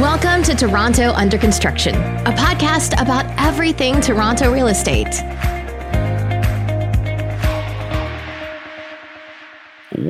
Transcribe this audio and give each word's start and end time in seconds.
Welcome 0.00 0.42
to 0.44 0.54
Toronto 0.54 1.10
Under 1.10 1.36
Construction, 1.36 1.94
a 1.94 2.32
podcast 2.32 2.98
about 3.02 3.26
everything 3.38 4.00
Toronto 4.00 4.50
real 4.50 4.68
estate. 4.68 5.20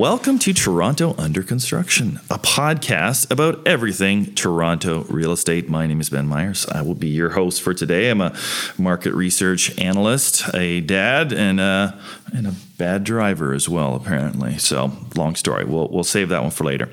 Welcome 0.01 0.39
to 0.39 0.51
Toronto 0.51 1.13
Under 1.19 1.43
Construction, 1.43 2.19
a 2.27 2.39
podcast 2.39 3.29
about 3.29 3.67
everything 3.67 4.33
Toronto 4.33 5.03
real 5.03 5.31
estate. 5.31 5.69
My 5.69 5.85
name 5.85 6.01
is 6.01 6.09
Ben 6.09 6.25
Myers. 6.25 6.65
I 6.65 6.81
will 6.81 6.95
be 6.95 7.09
your 7.09 7.29
host 7.29 7.61
for 7.61 7.75
today. 7.75 8.09
I'm 8.09 8.19
a 8.19 8.35
market 8.79 9.13
research 9.13 9.77
analyst, 9.77 10.55
a 10.55 10.81
dad, 10.81 11.31
and 11.31 11.59
a, 11.59 11.99
and 12.33 12.47
a 12.47 12.55
bad 12.79 13.03
driver 13.03 13.53
as 13.53 13.69
well, 13.69 13.93
apparently. 13.93 14.57
So, 14.57 14.91
long 15.15 15.35
story. 15.35 15.65
We'll, 15.65 15.87
we'll 15.89 16.03
save 16.03 16.29
that 16.29 16.41
one 16.41 16.49
for 16.49 16.63
later. 16.63 16.89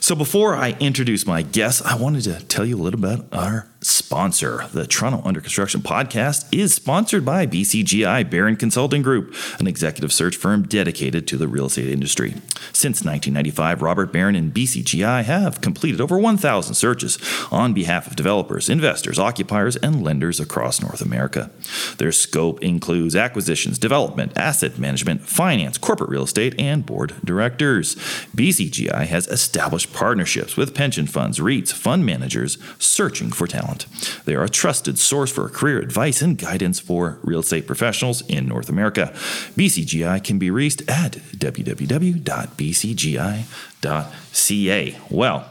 So, 0.00 0.14
before 0.14 0.56
I 0.56 0.78
introduce 0.80 1.26
my 1.26 1.42
guest, 1.42 1.84
I 1.84 1.96
wanted 1.96 2.24
to 2.24 2.42
tell 2.46 2.64
you 2.64 2.74
a 2.74 2.80
little 2.80 3.00
bit 3.00 3.18
about 3.18 3.38
our 3.38 3.69
sponsor. 3.82 4.66
The 4.72 4.86
Toronto 4.86 5.22
Under 5.24 5.40
Construction 5.40 5.80
podcast 5.80 6.46
is 6.52 6.74
sponsored 6.74 7.24
by 7.24 7.46
BCGI 7.46 8.28
Baron 8.28 8.56
Consulting 8.56 9.02
Group, 9.02 9.34
an 9.58 9.66
executive 9.66 10.12
search 10.12 10.36
firm 10.36 10.64
dedicated 10.64 11.26
to 11.28 11.36
the 11.36 11.48
real 11.48 11.66
estate 11.66 11.88
industry. 11.88 12.34
Since 12.72 13.04
1995, 13.04 13.80
Robert 13.82 14.12
Baron 14.12 14.34
and 14.34 14.52
BCGI 14.52 15.24
have 15.24 15.60
completed 15.60 16.00
over 16.00 16.18
1,000 16.18 16.74
searches 16.74 17.18
on 17.50 17.72
behalf 17.72 18.06
of 18.06 18.16
developers, 18.16 18.68
investors, 18.68 19.18
occupiers, 19.18 19.76
and 19.76 20.02
lenders 20.02 20.40
across 20.40 20.82
North 20.82 21.00
America. 21.00 21.50
Their 21.98 22.12
scope 22.12 22.62
includes 22.62 23.16
acquisitions, 23.16 23.78
development, 23.78 24.36
asset 24.36 24.78
management, 24.78 25.22
finance, 25.22 25.78
corporate 25.78 26.10
real 26.10 26.24
estate, 26.24 26.54
and 26.58 26.84
board 26.84 27.14
directors. 27.24 27.94
BCGI 28.36 29.06
has 29.06 29.26
established 29.28 29.92
partnerships 29.92 30.56
with 30.56 30.74
pension 30.74 31.06
funds, 31.06 31.38
REITs, 31.38 31.72
fund 31.72 32.04
managers 32.04 32.58
searching 32.78 33.30
for 33.30 33.46
talent. 33.46 33.69
They 34.24 34.34
are 34.34 34.44
a 34.44 34.48
trusted 34.48 34.98
source 34.98 35.30
for 35.30 35.48
career 35.48 35.78
advice 35.78 36.22
and 36.22 36.36
guidance 36.38 36.78
for 36.80 37.18
real 37.22 37.40
estate 37.40 37.66
professionals 37.66 38.22
in 38.22 38.46
North 38.46 38.68
America. 38.68 39.12
BCGI 39.56 40.22
can 40.22 40.38
be 40.38 40.50
reached 40.50 40.82
at 40.88 41.12
www.bcgi.ca. 41.36 41.78
Well, 45.10 45.50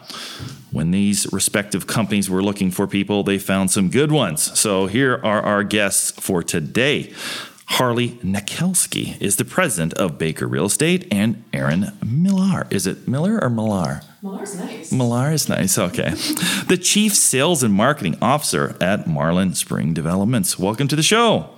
when 0.71 0.91
these 0.91 1.31
respective 1.33 1.88
companies 1.88 2.30
were 2.30 2.43
looking 2.43 2.71
for 2.71 2.85
people, 2.88 3.23
they 3.23 3.39
found 3.39 3.71
some 3.71 3.89
good 3.89 4.11
ones. 4.11 4.59
So 4.59 4.86
here 4.86 5.15
are 5.23 5.41
our 5.41 5.63
guests 5.63 6.11
for 6.11 6.43
today. 6.43 7.13
Harley 7.65 8.09
Nakelsky 8.23 9.19
is 9.21 9.36
the 9.36 9.45
president 9.45 9.93
of 9.93 10.17
Baker 10.17 10.47
Real 10.47 10.65
Estate, 10.65 11.08
and 11.11 11.43
Erin 11.53 11.91
Millar. 12.03 12.67
Is 12.71 12.88
it 12.88 13.08
Miller 13.08 13.39
or 13.41 13.49
Millar? 13.49 14.02
Millar's 14.21 14.59
nice. 14.59 14.91
Millar 14.91 15.31
is 15.31 15.47
nice. 15.47 15.77
Okay. 15.77 16.09
the 16.67 16.77
chief 16.81 17.15
sales 17.15 17.63
and 17.63 17.73
marketing 17.73 18.17
officer 18.21 18.75
at 18.81 19.07
Marlin 19.07 19.53
Spring 19.55 19.93
Developments. 19.93 20.59
Welcome 20.59 20.89
to 20.89 20.95
the 20.97 21.03
show. 21.03 21.49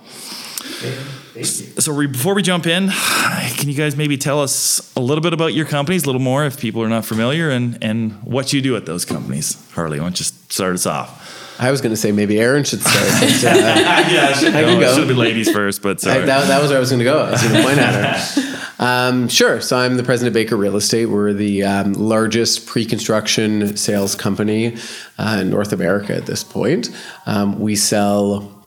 So, 1.42 1.92
we, 1.92 2.06
before 2.06 2.34
we 2.34 2.42
jump 2.42 2.66
in, 2.66 2.90
can 2.90 3.68
you 3.68 3.74
guys 3.74 3.96
maybe 3.96 4.16
tell 4.16 4.40
us 4.40 4.94
a 4.94 5.00
little 5.00 5.22
bit 5.22 5.32
about 5.32 5.54
your 5.54 5.66
companies, 5.66 6.04
a 6.04 6.06
little 6.06 6.20
more 6.20 6.44
if 6.44 6.60
people 6.60 6.82
are 6.82 6.88
not 6.88 7.04
familiar, 7.04 7.50
and, 7.50 7.78
and 7.82 8.22
what 8.22 8.52
you 8.52 8.60
do 8.62 8.76
at 8.76 8.86
those 8.86 9.04
companies? 9.04 9.56
Harley, 9.72 9.98
why 9.98 10.04
don't 10.04 10.20
you 10.20 10.24
start 10.24 10.74
us 10.74 10.86
off? 10.86 11.41
I 11.58 11.70
was 11.70 11.80
going 11.80 11.90
to 11.92 11.96
say 11.96 12.12
maybe 12.12 12.40
Erin 12.40 12.64
should 12.64 12.80
start. 12.80 13.06
But, 13.20 13.44
uh, 13.44 14.10
yeah, 14.10 14.32
should, 14.32 14.54
I 14.54 14.62
can 14.64 14.80
go. 14.80 14.94
should 14.94 15.08
be 15.08 15.14
ladies 15.14 15.50
first, 15.50 15.82
but 15.82 16.00
sorry. 16.00 16.22
I, 16.22 16.26
that, 16.26 16.48
that 16.48 16.60
was 16.60 16.70
where 16.70 16.78
I 16.78 16.80
was 16.80 16.90
going 16.90 17.00
to 17.00 17.04
go. 17.04 17.20
I 17.20 17.30
was 17.30 17.42
going 17.42 17.54
to 17.54 17.62
point 17.62 17.78
at 17.78 18.18
her. 18.18 18.48
Um, 18.78 19.28
sure. 19.28 19.60
So 19.60 19.78
I'm 19.78 19.96
the 19.96 20.02
president 20.02 20.30
of 20.30 20.34
Baker 20.34 20.56
Real 20.56 20.74
Estate. 20.74 21.06
We're 21.06 21.32
the 21.32 21.62
um, 21.62 21.92
largest 21.92 22.66
pre-construction 22.66 23.76
sales 23.76 24.16
company 24.16 24.76
uh, 25.18 25.38
in 25.40 25.50
North 25.50 25.72
America 25.72 26.16
at 26.16 26.26
this 26.26 26.42
point. 26.42 26.90
Um, 27.24 27.60
we 27.60 27.76
sell 27.76 28.66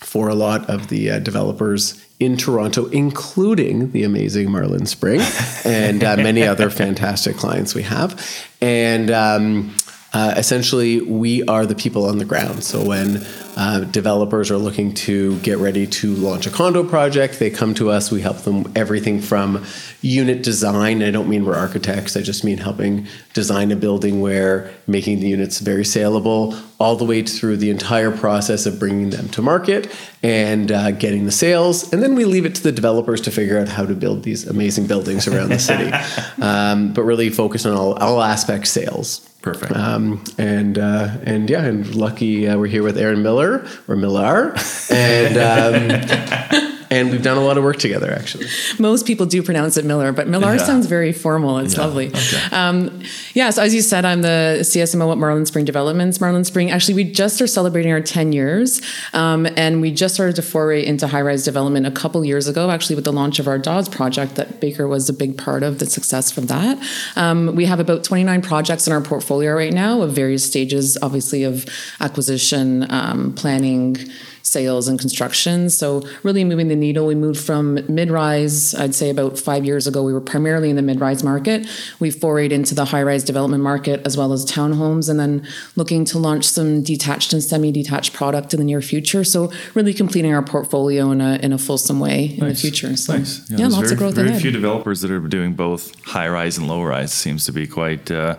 for 0.00 0.28
a 0.28 0.34
lot 0.34 0.68
of 0.68 0.88
the 0.88 1.12
uh, 1.12 1.18
developers 1.20 2.04
in 2.18 2.36
Toronto, 2.36 2.86
including 2.86 3.92
the 3.92 4.02
amazing 4.02 4.50
Marlin 4.50 4.86
Spring 4.86 5.20
and 5.64 6.02
uh, 6.02 6.16
many 6.16 6.42
other 6.42 6.68
fantastic 6.82 7.36
clients 7.36 7.74
we 7.74 7.82
have. 7.82 8.20
And 8.60 9.10
um, 9.10 9.74
uh, 10.12 10.34
essentially, 10.36 11.00
we 11.00 11.42
are 11.44 11.64
the 11.66 11.74
people 11.74 12.06
on 12.06 12.18
the 12.18 12.24
ground. 12.24 12.64
So 12.64 12.84
when 12.84 13.26
uh, 13.56 13.80
developers 13.80 14.50
are 14.50 14.56
looking 14.56 14.94
to 14.94 15.38
get 15.40 15.58
ready 15.58 15.86
to 15.86 16.14
launch 16.14 16.46
a 16.46 16.50
condo 16.50 16.82
project, 16.82 17.38
they 17.38 17.50
come 17.50 17.74
to 17.74 17.90
us. 17.90 18.10
We 18.10 18.20
help 18.20 18.38
them 18.38 18.72
everything 18.74 19.20
from 19.20 19.64
unit 20.00 20.42
design. 20.42 21.02
I 21.02 21.10
don't 21.10 21.28
mean 21.28 21.44
we're 21.44 21.56
architects. 21.56 22.16
I 22.16 22.22
just 22.22 22.44
mean 22.44 22.58
helping 22.58 23.06
design 23.34 23.70
a 23.70 23.76
building 23.76 24.20
where 24.20 24.72
making 24.86 25.20
the 25.20 25.28
units 25.28 25.60
very 25.60 25.84
saleable, 25.84 26.54
all 26.78 26.96
the 26.96 27.04
way 27.04 27.22
through 27.22 27.56
the 27.58 27.70
entire 27.70 28.10
process 28.10 28.66
of 28.66 28.78
bringing 28.78 29.10
them 29.10 29.28
to 29.28 29.42
market 29.42 29.94
and 30.22 30.72
uh, 30.72 30.90
getting 30.90 31.24
the 31.26 31.32
sales. 31.32 31.92
And 31.92 32.02
then 32.02 32.14
we 32.14 32.24
leave 32.24 32.44
it 32.44 32.54
to 32.56 32.62
the 32.62 32.72
developers 32.72 33.20
to 33.22 33.30
figure 33.30 33.58
out 33.58 33.68
how 33.68 33.86
to 33.86 33.94
build 33.94 34.24
these 34.24 34.46
amazing 34.46 34.86
buildings 34.86 35.28
around 35.28 35.50
the 35.50 35.58
city. 35.58 35.90
Um, 36.42 36.92
but 36.92 37.02
really 37.02 37.30
focus 37.30 37.66
on 37.66 37.74
all, 37.74 37.94
all 37.94 38.22
aspects 38.22 38.70
sales. 38.70 39.28
Perfect. 39.42 39.72
Um, 39.72 40.22
and 40.38 40.78
uh, 40.78 41.16
and 41.24 41.50
yeah, 41.50 41.64
and 41.64 41.94
lucky 41.94 42.48
uh, 42.48 42.56
we're 42.56 42.68
here 42.68 42.84
with 42.84 42.96
Erin 42.96 43.22
Miller 43.22 43.41
or 43.88 43.96
Millar, 43.96 44.54
and 44.90 45.36
um, 45.36 46.71
and 46.92 47.10
we've 47.10 47.22
done 47.22 47.38
a 47.38 47.40
lot 47.44 47.56
of 47.58 47.64
work 47.64 47.78
together 47.78 48.10
actually. 48.12 48.46
Most 48.78 49.06
people 49.06 49.26
do 49.26 49.42
pronounce 49.42 49.76
it 49.76 49.84
Miller, 49.84 50.12
but 50.12 50.28
Millar 50.28 50.54
Yeah. 50.56 50.64
sounds 50.66 50.86
very 50.86 51.12
formal. 51.12 51.58
It's 51.58 51.74
Yeah, 51.76 51.84
lovely. 51.86 52.08
okay. 52.08 52.40
Um, 52.52 53.00
yeah, 53.34 53.50
so 53.50 53.62
as 53.62 53.74
you 53.74 53.80
said, 53.82 54.04
I'm 54.04 54.22
the 54.22 54.58
CSMO 54.62 55.10
at 55.12 55.18
Marlin 55.18 55.46
Spring 55.46 55.64
Developments. 55.64 56.20
Marlin 56.20 56.44
Spring, 56.44 56.70
actually, 56.70 56.94
we 56.94 57.04
just 57.04 57.40
are 57.40 57.46
celebrating 57.46 57.92
our 57.92 58.00
10 58.00 58.32
years, 58.32 58.80
um, 59.14 59.46
and 59.56 59.80
we 59.80 59.90
just 59.90 60.14
started 60.14 60.36
to 60.36 60.42
foray 60.42 60.84
into 60.84 61.06
high 61.06 61.22
rise 61.22 61.44
development 61.44 61.86
a 61.86 61.90
couple 61.90 62.24
years 62.24 62.46
ago, 62.48 62.70
actually, 62.70 62.96
with 62.96 63.04
the 63.04 63.12
launch 63.12 63.38
of 63.38 63.48
our 63.48 63.58
Dodds 63.58 63.88
project 63.88 64.34
that 64.36 64.60
Baker 64.60 64.86
was 64.86 65.08
a 65.08 65.12
big 65.12 65.38
part 65.38 65.62
of 65.62 65.78
the 65.78 65.86
success 65.86 66.30
from 66.30 66.46
that. 66.46 66.78
Um, 67.16 67.54
we 67.56 67.64
have 67.66 67.80
about 67.80 68.04
29 68.04 68.42
projects 68.42 68.86
in 68.86 68.92
our 68.92 69.00
portfolio 69.00 69.54
right 69.54 69.72
now 69.72 70.02
of 70.02 70.12
various 70.12 70.44
stages, 70.44 70.98
obviously, 71.02 71.42
of 71.44 71.64
acquisition, 72.00 72.86
um, 72.90 73.32
planning, 73.34 73.96
sales 74.42 74.88
and 74.88 74.98
construction. 74.98 75.70
So 75.70 76.02
really 76.22 76.44
moving 76.44 76.68
the 76.68 76.76
needle. 76.76 77.06
We 77.06 77.14
moved 77.14 77.40
from 77.40 77.78
mid-rise, 77.88 78.74
I'd 78.74 78.94
say 78.94 79.10
about 79.10 79.38
five 79.38 79.64
years 79.64 79.86
ago, 79.86 80.02
we 80.02 80.12
were 80.12 80.20
primarily 80.20 80.70
in 80.70 80.76
the 80.76 80.82
mid-rise 80.82 81.22
market. 81.22 81.66
We 82.00 82.10
forayed 82.10 82.50
into 82.50 82.74
the 82.74 82.84
high-rise 82.86 83.24
development 83.24 83.62
market 83.62 84.04
as 84.06 84.16
well 84.16 84.32
as 84.32 84.44
townhomes 84.44 85.08
and 85.08 85.18
then 85.18 85.46
looking 85.76 86.04
to 86.06 86.18
launch 86.18 86.44
some 86.44 86.82
detached 86.82 87.32
and 87.32 87.42
semi-detached 87.42 88.12
product 88.12 88.52
in 88.52 88.58
the 88.58 88.64
near 88.64 88.82
future. 88.82 89.24
So 89.24 89.52
really 89.74 89.94
completing 89.94 90.34
our 90.34 90.42
portfolio 90.42 91.10
in 91.10 91.20
a, 91.20 91.36
in 91.36 91.52
a 91.52 91.58
fulsome 91.58 92.00
way 92.00 92.36
in 92.36 92.48
the 92.48 92.54
future. 92.54 92.96
So 92.96 93.16
Nice. 93.16 93.48
yeah, 93.50 93.56
there's 93.58 93.72
lots 93.72 93.82
very, 93.84 93.92
of 93.92 93.98
growth 93.98 94.14
Very 94.14 94.28
ahead. 94.30 94.42
few 94.42 94.50
developers 94.50 95.00
that 95.02 95.10
are 95.10 95.20
doing 95.20 95.54
both 95.54 95.94
high 96.04 96.28
rise 96.28 96.58
and 96.58 96.66
low 96.68 96.82
rise. 96.82 97.12
Seems 97.12 97.44
to 97.46 97.52
be 97.52 97.66
quite. 97.66 98.10
Uh, 98.10 98.36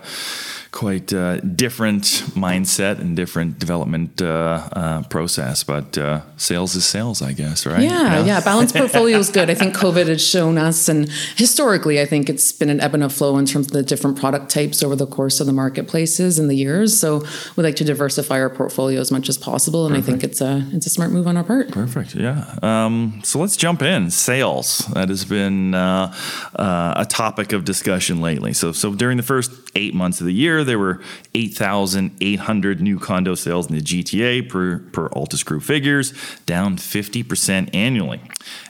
Quite 0.74 1.12
uh, 1.12 1.36
different 1.38 2.02
mindset 2.34 2.98
and 2.98 3.14
different 3.14 3.60
development 3.60 4.20
uh, 4.20 4.68
uh, 4.72 5.02
process, 5.04 5.62
but 5.62 5.96
uh, 5.96 6.22
sales 6.36 6.74
is 6.74 6.84
sales, 6.84 7.22
I 7.22 7.32
guess, 7.32 7.64
right? 7.64 7.80
Yeah, 7.80 8.02
You 8.02 8.10
know? 8.10 8.24
yeah. 8.24 8.40
Balanced 8.40 8.74
portfolio 8.82 9.18
is 9.18 9.30
good. 9.30 9.48
I 9.50 9.54
think 9.54 9.76
COVID 9.76 10.08
has 10.08 10.20
shown 10.26 10.58
us, 10.58 10.88
and 10.88 11.08
historically, 11.36 12.00
I 12.00 12.06
think 12.06 12.28
it's 12.28 12.50
been 12.50 12.70
an 12.70 12.80
ebb 12.80 12.92
and 12.94 13.04
a 13.04 13.08
flow 13.08 13.38
in 13.38 13.46
terms 13.46 13.66
of 13.68 13.72
the 13.72 13.84
different 13.84 14.18
product 14.18 14.48
types 14.50 14.82
over 14.82 14.96
the 14.96 15.06
course 15.06 15.38
of 15.38 15.46
the 15.46 15.52
marketplaces 15.52 16.40
in 16.40 16.48
the 16.48 16.56
years. 16.56 16.98
So 16.98 17.22
we 17.54 17.62
like 17.62 17.76
to 17.76 17.84
diversify 17.84 18.40
our 18.40 18.50
portfolio 18.50 19.00
as 19.00 19.12
much 19.12 19.28
as 19.28 19.38
possible, 19.38 19.86
and 19.86 19.96
I 19.96 20.00
think 20.00 20.24
it's 20.24 20.40
a 20.40 20.66
it's 20.72 20.86
a 20.86 20.90
smart 20.90 21.12
move 21.12 21.28
on 21.28 21.36
our 21.36 21.44
part. 21.44 21.70
Perfect. 21.70 22.16
Yeah. 22.16 22.52
Um, 22.62 23.20
so 23.22 23.38
let's 23.38 23.56
jump 23.56 23.80
in. 23.80 24.10
Sales. 24.10 24.78
That 24.92 25.08
has 25.08 25.24
been 25.24 25.72
uh, 25.74 26.12
uh, 26.56 26.94
a 26.96 27.06
topic 27.06 27.52
of 27.52 27.64
discussion 27.64 28.20
lately. 28.20 28.52
So, 28.54 28.72
so 28.72 28.92
during 28.92 29.18
the 29.18 29.22
first 29.22 29.52
eight 29.76 29.94
months 29.94 30.20
of 30.20 30.26
the 30.26 30.32
year, 30.32 30.63
there 30.64 30.78
were 30.78 31.00
8,800 31.34 32.80
new 32.80 32.98
condo 32.98 33.34
sales 33.34 33.68
in 33.68 33.76
the 33.76 33.82
GTA 33.82 34.48
per, 34.48 34.78
per 34.78 35.08
Altus 35.10 35.44
Group 35.44 35.62
figures, 35.62 36.12
down 36.46 36.76
50% 36.76 37.74
annually. 37.74 38.20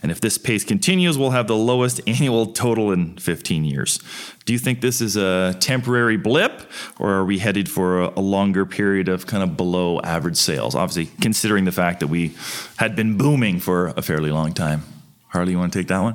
And 0.02 0.12
if 0.12 0.20
this 0.20 0.38
pace 0.38 0.64
continues, 0.64 1.16
we'll 1.18 1.30
have 1.30 1.46
the 1.46 1.56
lowest 1.56 2.00
annual 2.06 2.46
total 2.46 2.92
in 2.92 3.16
15 3.16 3.64
years. 3.64 3.98
Do 4.44 4.52
you 4.52 4.58
think 4.58 4.80
this 4.80 5.00
is 5.00 5.16
a 5.16 5.56
temporary 5.60 6.16
blip, 6.16 6.70
or 6.98 7.12
are 7.12 7.24
we 7.24 7.38
headed 7.38 7.68
for 7.70 8.02
a, 8.02 8.12
a 8.16 8.20
longer 8.20 8.66
period 8.66 9.08
of 9.08 9.26
kind 9.26 9.42
of 9.42 9.56
below 9.56 10.00
average 10.00 10.36
sales? 10.36 10.74
Obviously, 10.74 11.14
considering 11.20 11.64
the 11.64 11.72
fact 11.72 12.00
that 12.00 12.08
we 12.08 12.34
had 12.76 12.94
been 12.94 13.16
booming 13.16 13.60
for 13.60 13.88
a 13.96 14.02
fairly 14.02 14.30
long 14.30 14.52
time. 14.52 14.82
Harley, 15.28 15.50
you 15.50 15.58
want 15.58 15.72
to 15.72 15.78
take 15.80 15.88
that 15.88 16.00
one? 16.00 16.14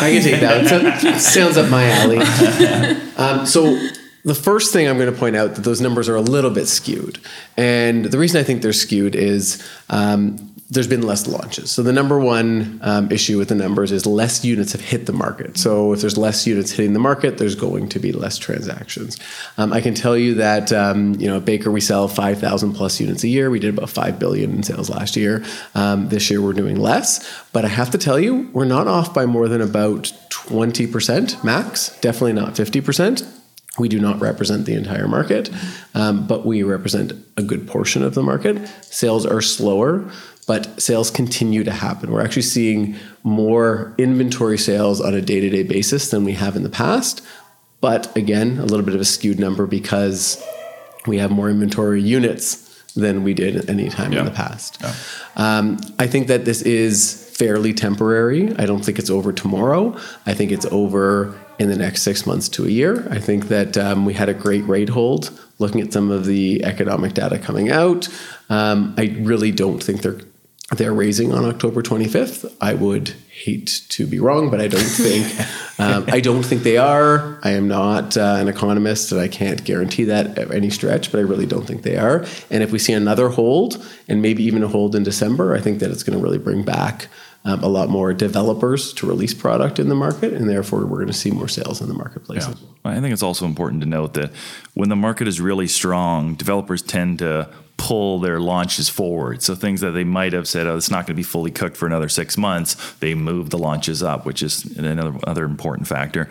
I 0.00 0.12
can 0.12 0.22
take 0.22 0.40
that. 0.40 1.00
So, 1.00 1.18
sounds 1.18 1.56
up 1.56 1.68
my 1.68 1.90
alley. 1.90 2.18
Um, 3.16 3.44
so 3.44 3.76
the 4.24 4.34
first 4.34 4.72
thing 4.72 4.88
I'm 4.88 4.98
going 4.98 5.12
to 5.12 5.18
point 5.18 5.36
out 5.36 5.56
that 5.56 5.62
those 5.62 5.80
numbers 5.80 6.08
are 6.08 6.16
a 6.16 6.20
little 6.20 6.50
bit 6.50 6.66
skewed, 6.66 7.18
and 7.56 8.04
the 8.04 8.18
reason 8.18 8.40
I 8.40 8.44
think 8.44 8.62
they're 8.62 8.72
skewed 8.72 9.14
is 9.16 9.62
um, 9.90 10.52
there's 10.72 10.86
been 10.86 11.02
less 11.02 11.26
launches. 11.26 11.70
So 11.70 11.82
the 11.82 11.92
number 11.92 12.18
one 12.18 12.80
um, 12.82 13.12
issue 13.12 13.36
with 13.36 13.50
the 13.50 13.54
numbers 13.54 13.92
is 13.92 14.06
less 14.06 14.42
units 14.42 14.72
have 14.72 14.80
hit 14.80 15.04
the 15.04 15.12
market. 15.12 15.58
So 15.58 15.92
if 15.92 16.00
there's 16.00 16.16
less 16.16 16.46
units 16.46 16.70
hitting 16.70 16.94
the 16.94 16.98
market, 16.98 17.36
there's 17.36 17.54
going 17.54 17.90
to 17.90 17.98
be 17.98 18.10
less 18.10 18.38
transactions. 18.38 19.18
Um, 19.58 19.70
I 19.70 19.82
can 19.82 19.92
tell 19.92 20.16
you 20.16 20.34
that 20.34 20.72
um, 20.72 21.14
you 21.16 21.28
know 21.28 21.36
at 21.36 21.44
Baker 21.44 21.70
we 21.70 21.82
sell 21.82 22.08
5,000 22.08 22.72
plus 22.72 23.00
units 23.00 23.22
a 23.22 23.28
year. 23.28 23.50
We 23.50 23.58
did 23.58 23.76
about 23.76 23.90
five 23.90 24.18
billion 24.18 24.50
in 24.54 24.62
sales 24.62 24.88
last 24.88 25.14
year. 25.14 25.44
Um, 25.74 26.08
this 26.08 26.30
year 26.30 26.40
we're 26.40 26.54
doing 26.54 26.76
less, 26.76 27.44
but 27.52 27.66
I 27.66 27.68
have 27.68 27.90
to 27.90 27.98
tell 27.98 28.18
you 28.18 28.48
we're 28.54 28.64
not 28.64 28.86
off 28.86 29.12
by 29.12 29.26
more 29.26 29.48
than 29.48 29.60
about 29.60 30.04
20% 30.30 31.44
max. 31.44 31.98
Definitely 32.00 32.32
not 32.32 32.54
50%. 32.54 33.41
We 33.78 33.88
do 33.88 33.98
not 33.98 34.20
represent 34.20 34.66
the 34.66 34.74
entire 34.74 35.08
market, 35.08 35.50
um, 35.94 36.26
but 36.26 36.44
we 36.44 36.62
represent 36.62 37.12
a 37.38 37.42
good 37.42 37.66
portion 37.66 38.02
of 38.02 38.14
the 38.14 38.22
market. 38.22 38.68
Sales 38.82 39.24
are 39.24 39.40
slower, 39.40 40.10
but 40.46 40.80
sales 40.80 41.10
continue 41.10 41.64
to 41.64 41.70
happen. 41.70 42.10
We're 42.10 42.22
actually 42.22 42.42
seeing 42.42 42.96
more 43.22 43.94
inventory 43.96 44.58
sales 44.58 45.00
on 45.00 45.14
a 45.14 45.22
day 45.22 45.40
to 45.40 45.48
day 45.48 45.62
basis 45.62 46.10
than 46.10 46.24
we 46.24 46.32
have 46.32 46.54
in 46.54 46.64
the 46.64 46.68
past. 46.68 47.22
But 47.80 48.14
again, 48.16 48.58
a 48.58 48.64
little 48.64 48.84
bit 48.84 48.94
of 48.94 49.00
a 49.00 49.04
skewed 49.04 49.40
number 49.40 49.66
because 49.66 50.42
we 51.06 51.18
have 51.18 51.30
more 51.30 51.48
inventory 51.48 52.02
units 52.02 52.68
than 52.94 53.24
we 53.24 53.34
did 53.34 53.68
any 53.70 53.88
time 53.88 54.12
yeah. 54.12 54.20
in 54.20 54.24
the 54.26 54.30
past. 54.30 54.78
Yeah. 54.80 54.94
Um, 55.36 55.78
I 55.98 56.06
think 56.06 56.26
that 56.28 56.44
this 56.44 56.62
is 56.62 57.21
fairly 57.32 57.72
temporary. 57.72 58.54
I 58.56 58.66
don't 58.66 58.84
think 58.84 58.98
it's 58.98 59.10
over 59.10 59.32
tomorrow. 59.32 59.96
I 60.26 60.34
think 60.34 60.52
it's 60.52 60.66
over 60.66 61.38
in 61.58 61.68
the 61.68 61.76
next 61.76 62.02
six 62.02 62.26
months 62.26 62.48
to 62.50 62.66
a 62.66 62.68
year. 62.68 63.06
I 63.10 63.18
think 63.18 63.48
that 63.48 63.76
um, 63.76 64.04
we 64.04 64.14
had 64.14 64.28
a 64.28 64.34
great 64.34 64.66
rate 64.66 64.88
hold 64.88 65.30
looking 65.58 65.80
at 65.80 65.92
some 65.92 66.10
of 66.10 66.26
the 66.26 66.64
economic 66.64 67.14
data 67.14 67.38
coming 67.38 67.70
out. 67.70 68.08
Um, 68.50 68.94
I 68.98 69.16
really 69.20 69.50
don't 69.50 69.82
think 69.82 70.02
they're 70.02 70.20
they're 70.76 70.94
raising 70.94 71.32
on 71.32 71.44
October 71.44 71.82
25th. 71.82 72.54
I 72.60 72.74
would 72.74 73.14
hate 73.30 73.82
to 73.90 74.06
be 74.06 74.18
wrong, 74.18 74.50
but 74.50 74.60
I 74.60 74.68
don't 74.68 74.80
think 74.80 75.26
um, 75.78 76.04
I 76.08 76.20
don't 76.20 76.42
think 76.42 76.62
they 76.62 76.76
are. 76.76 77.38
I 77.42 77.50
am 77.50 77.68
not 77.68 78.16
uh, 78.16 78.36
an 78.38 78.48
economist, 78.48 79.12
and 79.12 79.20
I 79.20 79.28
can't 79.28 79.62
guarantee 79.64 80.04
that 80.04 80.38
at 80.38 80.50
any 80.52 80.70
stretch. 80.70 81.10
But 81.10 81.18
I 81.18 81.22
really 81.22 81.46
don't 81.46 81.66
think 81.66 81.82
they 81.82 81.96
are. 81.96 82.24
And 82.50 82.62
if 82.62 82.72
we 82.72 82.78
see 82.78 82.92
another 82.92 83.28
hold, 83.28 83.84
and 84.08 84.22
maybe 84.22 84.42
even 84.44 84.62
a 84.62 84.68
hold 84.68 84.94
in 84.94 85.02
December, 85.02 85.54
I 85.54 85.60
think 85.60 85.80
that 85.80 85.90
it's 85.90 86.02
going 86.02 86.18
to 86.18 86.22
really 86.22 86.38
bring 86.38 86.62
back 86.62 87.08
um, 87.44 87.62
a 87.62 87.68
lot 87.68 87.88
more 87.88 88.12
developers 88.12 88.92
to 88.94 89.06
release 89.06 89.34
product 89.34 89.78
in 89.78 89.88
the 89.88 89.94
market, 89.94 90.32
and 90.32 90.48
therefore 90.48 90.80
we're 90.86 90.98
going 90.98 91.08
to 91.08 91.12
see 91.12 91.30
more 91.30 91.48
sales 91.48 91.80
in 91.80 91.88
the 91.88 91.94
marketplace. 91.94 92.46
Yeah. 92.46 92.54
I 92.84 93.00
think 93.00 93.12
it's 93.12 93.22
also 93.22 93.46
important 93.46 93.82
to 93.82 93.88
note 93.88 94.14
that 94.14 94.30
when 94.74 94.88
the 94.88 94.96
market 94.96 95.26
is 95.26 95.40
really 95.40 95.66
strong, 95.66 96.34
developers 96.34 96.82
tend 96.82 97.18
to 97.18 97.52
pull 97.82 98.20
their 98.20 98.38
launches 98.38 98.88
forward. 98.88 99.42
So 99.42 99.56
things 99.56 99.80
that 99.80 99.90
they 99.90 100.04
might 100.04 100.32
have 100.34 100.46
said, 100.46 100.68
"Oh, 100.68 100.76
it's 100.76 100.88
not 100.88 101.04
going 101.04 101.14
to 101.16 101.20
be 101.20 101.24
fully 101.24 101.50
cooked 101.50 101.76
for 101.76 101.86
another 101.86 102.08
six 102.08 102.38
months," 102.38 102.76
they 103.00 103.12
move 103.16 103.50
the 103.50 103.58
launches 103.58 104.04
up, 104.04 104.24
which 104.24 104.40
is 104.40 104.64
another 104.78 105.18
other 105.26 105.44
important 105.44 105.88
factor. 105.88 106.28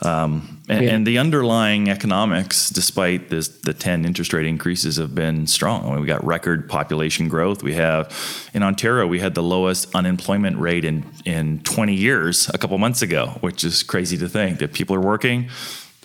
Um, 0.00 0.60
and, 0.68 0.84
yeah. 0.84 0.90
and, 0.92 1.04
the 1.04 1.18
underlying 1.18 1.90
economics, 1.90 2.70
despite 2.70 3.30
this, 3.30 3.48
the 3.48 3.74
ten 3.74 4.04
interest 4.04 4.32
rate 4.32 4.46
increases, 4.46 4.96
have 4.98 5.12
been 5.12 5.48
strong. 5.48 5.84
I 5.86 5.90
mean, 5.90 6.02
we 6.02 6.06
got 6.06 6.24
record 6.24 6.68
population 6.68 7.28
growth. 7.28 7.64
We 7.64 7.74
have 7.74 8.14
in 8.54 8.62
Ontario, 8.62 9.04
we 9.08 9.18
had 9.18 9.34
the 9.34 9.42
lowest 9.42 9.92
unemployment 9.96 10.56
rate 10.58 10.84
in 10.84 11.04
in 11.24 11.64
20 11.64 11.94
years 11.94 12.48
a 12.54 12.58
couple 12.58 12.78
months 12.78 13.02
ago, 13.02 13.38
which 13.40 13.64
is 13.64 13.82
crazy 13.82 14.16
to 14.18 14.28
think 14.28 14.60
that 14.60 14.72
people 14.72 14.94
are 14.94 15.00
working 15.00 15.48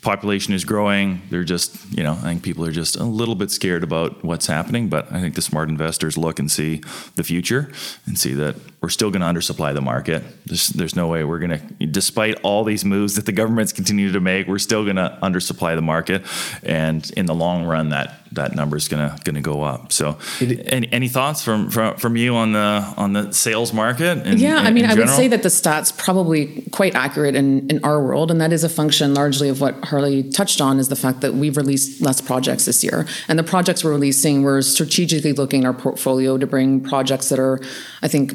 population 0.07 0.53
is 0.53 0.63
growing. 0.63 1.21
They're 1.29 1.43
just, 1.43 1.75
you 1.91 2.01
know, 2.01 2.13
I 2.13 2.21
think 2.29 2.41
people 2.41 2.65
are 2.65 2.71
just 2.71 2.95
a 2.95 3.03
little 3.03 3.35
bit 3.35 3.51
scared 3.51 3.83
about 3.83 4.23
what's 4.23 4.47
happening. 4.47 4.87
But 4.87 5.11
I 5.11 5.19
think 5.19 5.35
the 5.35 5.41
smart 5.41 5.67
investors 5.67 6.17
look 6.17 6.39
and 6.39 6.49
see 6.49 6.81
the 7.15 7.25
future 7.25 7.69
and 8.05 8.17
see 8.17 8.33
that 8.35 8.55
we're 8.79 8.89
still 8.89 9.09
going 9.09 9.21
to 9.21 9.27
undersupply 9.27 9.73
the 9.73 9.81
market. 9.81 10.23
There's, 10.45 10.67
there's 10.67 10.95
no 10.95 11.07
way 11.07 11.23
we're 11.23 11.39
going 11.39 11.59
to, 11.59 11.85
despite 11.87 12.39
all 12.43 12.63
these 12.63 12.85
moves 12.85 13.15
that 13.15 13.25
the 13.25 13.31
government's 13.31 13.73
continue 13.73 14.11
to 14.11 14.19
make, 14.19 14.47
we're 14.47 14.59
still 14.59 14.83
going 14.83 14.97
to 14.97 15.17
undersupply 15.23 15.75
the 15.75 15.81
market. 15.81 16.23
And 16.61 17.09
in 17.17 17.25
the 17.25 17.33
long 17.33 17.65
run, 17.65 17.89
that 17.89 18.21
that 18.33 18.53
number 18.55 18.77
is 18.77 18.87
going 18.87 19.09
to 19.09 19.17
going 19.23 19.35
to 19.35 19.41
go 19.41 19.63
up. 19.63 19.91
So, 19.91 20.17
any, 20.41 20.91
any 20.91 21.07
thoughts 21.07 21.43
from, 21.43 21.69
from 21.69 21.95
from 21.97 22.15
you 22.17 22.35
on 22.35 22.51
the 22.53 22.93
on 22.97 23.13
the 23.13 23.31
sales 23.31 23.73
market? 23.73 24.25
In, 24.25 24.37
yeah, 24.37 24.59
in, 24.59 24.67
I 24.67 24.71
mean, 24.71 24.85
I 24.85 24.95
would 24.95 25.09
say 25.09 25.27
that 25.29 25.43
the 25.43 25.49
stats 25.49 25.97
probably 25.97 26.63
quite 26.71 26.95
accurate 26.95 27.35
in 27.35 27.69
in 27.69 27.83
our 27.83 28.01
world, 28.01 28.31
and 28.31 28.39
that 28.41 28.53
is 28.53 28.63
a 28.63 28.69
function 28.69 29.13
largely 29.13 29.49
of 29.49 29.61
what 29.61 29.85
Harley 29.85 30.23
touched 30.23 30.61
on 30.61 30.79
is 30.79 30.89
the 30.89 30.95
fact 30.95 31.21
that 31.21 31.33
we've 31.33 31.57
released 31.57 32.01
less 32.01 32.21
projects 32.21 32.65
this 32.65 32.83
year, 32.83 33.05
and 33.27 33.39
the 33.39 33.43
projects 33.43 33.83
we're 33.83 33.91
releasing, 33.91 34.43
we're 34.43 34.61
strategically 34.61 35.33
looking 35.33 35.63
at 35.63 35.67
our 35.67 35.73
portfolio 35.73 36.37
to 36.37 36.47
bring 36.47 36.81
projects 36.81 37.29
that 37.29 37.39
are, 37.39 37.59
I 38.01 38.07
think, 38.07 38.33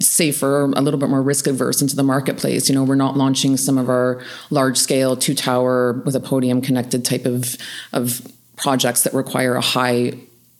safer, 0.00 0.64
a 0.64 0.80
little 0.80 1.00
bit 1.00 1.08
more 1.08 1.22
risk 1.22 1.46
averse 1.46 1.80
into 1.80 1.96
the 1.96 2.02
marketplace. 2.02 2.68
You 2.68 2.74
know, 2.74 2.84
we're 2.84 2.94
not 2.94 3.16
launching 3.16 3.56
some 3.56 3.78
of 3.78 3.88
our 3.88 4.22
large 4.50 4.76
scale 4.76 5.16
two 5.16 5.34
tower 5.34 6.02
with 6.04 6.14
a 6.14 6.20
podium 6.20 6.60
connected 6.60 7.04
type 7.04 7.24
of 7.24 7.56
of 7.92 8.22
projects 8.56 9.02
that 9.04 9.14
require 9.14 9.54
a 9.54 9.60
high 9.60 10.12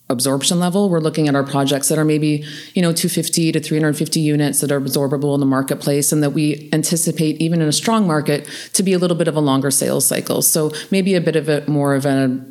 absorption 0.09 0.59
level. 0.59 0.89
We're 0.89 0.99
looking 0.99 1.27
at 1.27 1.35
our 1.35 1.43
projects 1.43 1.89
that 1.89 1.97
are 1.97 2.05
maybe, 2.05 2.45
you 2.73 2.81
know, 2.81 2.91
250 2.91 3.53
to 3.53 3.59
350 3.59 4.19
units 4.19 4.61
that 4.61 4.71
are 4.71 4.79
absorbable 4.79 5.33
in 5.33 5.39
the 5.39 5.45
marketplace 5.45 6.11
and 6.11 6.21
that 6.21 6.31
we 6.31 6.69
anticipate 6.73 7.37
even 7.41 7.61
in 7.61 7.67
a 7.67 7.73
strong 7.73 8.05
market 8.05 8.47
to 8.73 8.83
be 8.83 8.93
a 8.93 8.99
little 8.99 9.17
bit 9.17 9.27
of 9.27 9.35
a 9.35 9.39
longer 9.39 9.71
sales 9.71 10.05
cycle. 10.05 10.41
So 10.41 10.71
maybe 10.91 11.15
a 11.15 11.21
bit 11.21 11.35
of 11.35 11.47
a 11.49 11.65
more 11.69 11.95
of 11.95 12.05
a 12.05 12.43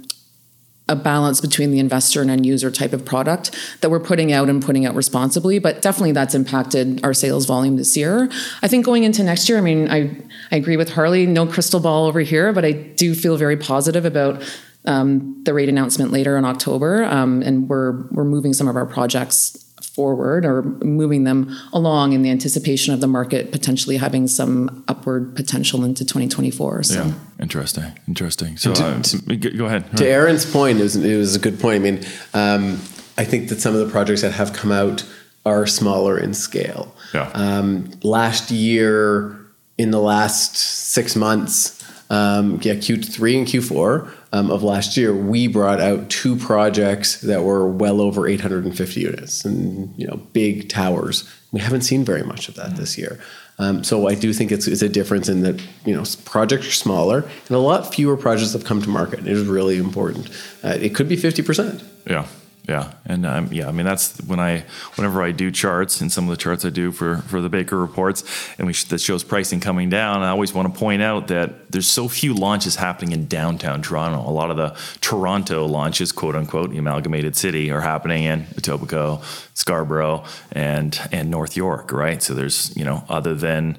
a 0.88 0.96
balance 0.96 1.40
between 1.40 1.70
the 1.70 1.79
investor 1.79 2.20
and 2.20 2.31
end 2.31 2.44
user 2.44 2.70
type 2.70 2.93
of 2.93 3.05
product 3.05 3.56
that 3.81 3.90
we're 3.90 4.00
putting 4.00 4.32
out 4.32 4.49
and 4.49 4.62
putting 4.62 4.84
out 4.84 4.94
responsibly 4.94 5.58
but 5.58 5.81
definitely 5.81 6.12
that's 6.12 6.34
impacted 6.34 7.02
our 7.05 7.14
sales 7.14 7.46
volume 7.46 7.76
this 7.76 7.96
year. 7.96 8.29
I 8.62 8.69
think 8.69 8.84
going 8.84 9.05
into 9.05 9.23
next 9.23 9.49
year 9.49 9.58
i 9.58 9.61
mean 9.61 9.90
i, 9.90 10.11
I 10.50 10.56
agree 10.56 10.76
with 10.76 10.90
harley 10.90 11.26
no 11.26 11.46
crystal 11.46 11.81
ball 11.81 12.06
over 12.06 12.20
here 12.20 12.52
but 12.52 12.64
i 12.64 12.73
do 12.73 13.14
feel 13.14 13.37
very 13.37 13.56
positive 13.56 14.05
about 14.05 14.43
um, 14.84 15.40
the 15.44 15.55
rate 15.55 15.69
announcement 15.69 16.11
later 16.11 16.37
in 16.37 16.44
october 16.44 17.05
um, 17.05 17.43
and 17.43 17.69
we're 17.69 18.08
we're 18.08 18.25
moving 18.25 18.52
some 18.52 18.69
of 18.69 18.76
our 18.76 18.87
projects 18.87 19.62
forward 19.94 20.44
or 20.44 20.62
moving 20.62 21.24
them 21.24 21.54
along 21.72 22.12
in 22.12 22.22
the 22.22 22.30
anticipation 22.30 22.94
of 22.94 23.00
the 23.00 23.06
market 23.06 23.52
potentially 23.52 23.98
having 23.98 24.26
some 24.26 24.84
upward 24.88 25.36
potential 25.36 25.84
into 25.84 26.04
2024. 26.04 26.82
So. 26.82 26.94
Yeah, 26.94 27.12
interesting, 27.40 27.92
interesting. 28.08 28.56
So 28.56 28.72
to, 28.74 28.84
uh, 28.84 29.02
to, 29.02 29.36
go 29.36 29.66
ahead. 29.66 29.96
To 29.98 30.06
Erin's 30.06 30.50
point, 30.50 30.80
it 30.80 30.82
was, 30.82 30.96
it 30.96 31.16
was, 31.16 31.36
a 31.36 31.38
good 31.38 31.60
point. 31.60 31.76
I 31.76 31.90
mean, 31.90 32.04
um, 32.32 32.80
I 33.18 33.24
think 33.24 33.48
that 33.50 33.60
some 33.60 33.74
of 33.74 33.84
the 33.84 33.90
projects 33.90 34.22
that 34.22 34.32
have 34.32 34.52
come 34.52 34.72
out 34.72 35.04
are 35.44 35.66
smaller 35.66 36.18
in 36.18 36.34
scale. 36.34 36.94
Yeah. 37.12 37.30
Um, 37.34 37.90
last 38.02 38.50
year, 38.50 39.38
in 39.76 39.90
the 39.90 40.00
last 40.00 40.56
six 40.56 41.16
months, 41.16 41.82
um, 42.10 42.60
yeah, 42.62 42.74
Q3 42.74 43.38
and 43.38 43.46
Q4 43.46 44.10
um, 44.32 44.50
of 44.50 44.62
last 44.62 44.96
year, 44.96 45.14
we 45.14 45.46
brought 45.46 45.81
out 45.81 46.08
two 46.08 46.37
projects 46.37 47.21
that 47.21 47.42
were 47.42 47.68
well 47.68 48.00
over 48.00 48.26
850 48.26 49.00
units 49.00 49.45
and 49.45 49.92
you 49.99 50.06
know 50.06 50.16
big 50.33 50.68
towers. 50.68 51.28
We 51.52 51.61
haven't 51.61 51.83
seen 51.83 52.04
very 52.04 52.23
much 52.23 52.49
of 52.49 52.54
that 52.54 52.68
mm-hmm. 52.68 52.76
this 52.76 52.97
year. 52.97 53.21
Um, 53.59 53.85
so 53.85 54.09
I 54.09 54.14
do 54.14 54.33
think 54.33 54.50
it's, 54.50 54.66
it's 54.66 54.80
a 54.80 54.88
difference 54.88 55.28
in 55.28 55.42
that 55.42 55.62
you 55.85 55.95
know 55.95 56.04
projects 56.25 56.66
are 56.66 56.73
smaller 56.73 57.18
and 57.21 57.50
a 57.50 57.59
lot 57.59 57.95
fewer 57.95 58.16
projects 58.16 58.54
have 58.54 58.64
come 58.64 58.80
to 58.80 58.88
market. 58.88 59.21
It 59.21 59.28
is 59.28 59.47
really 59.47 59.76
important. 59.76 60.30
Uh, 60.64 60.78
it 60.80 60.95
could 60.95 61.09
be 61.09 61.16
50 61.16 61.42
percent. 61.42 61.85
Yeah. 62.06 62.26
Yeah, 62.69 62.92
and 63.04 63.26
um, 63.26 63.49
yeah, 63.50 63.66
I 63.66 63.73
mean 63.73 63.85
that's 63.85 64.19
when 64.19 64.38
I, 64.38 64.64
whenever 64.95 65.21
I 65.21 65.33
do 65.33 65.50
charts 65.50 66.00
and 66.00 66.12
some 66.12 66.25
of 66.25 66.31
the 66.31 66.37
charts 66.37 66.64
I 66.64 66.71
do 66.71 66.92
for 66.92 67.16
for 67.19 67.40
the 67.40 67.49
Baker 67.49 67.76
reports, 67.76 68.23
and 68.57 68.69
we 68.69 68.73
that 68.73 69.00
shows 69.00 69.25
pricing 69.25 69.59
coming 69.59 69.90
down. 69.90 70.23
I 70.23 70.28
always 70.28 70.54
want 70.54 70.73
to 70.73 70.78
point 70.78 71.02
out 71.02 71.26
that 71.26 71.73
there's 71.73 71.88
so 71.88 72.07
few 72.07 72.35
launches 72.35 72.76
happening 72.76 73.11
in 73.11 73.26
downtown 73.26 73.83
Toronto. 73.83 74.21
A 74.21 74.31
lot 74.31 74.52
of 74.52 74.57
the 74.57 74.76
Toronto 75.00 75.66
launches, 75.66 76.12
quote 76.12 76.37
unquote, 76.37 76.71
the 76.71 76.78
amalgamated 76.78 77.35
city, 77.35 77.73
are 77.73 77.81
happening 77.81 78.25
in 78.25 78.45
Etobicoke, 78.54 79.25
Scarborough, 79.54 80.25
and 80.52 81.00
and 81.11 81.33
North 81.33 81.57
York, 81.57 81.90
right? 81.90 82.23
So 82.23 82.33
there's 82.33 82.76
you 82.76 82.85
know 82.85 83.02
other 83.09 83.35
than 83.35 83.76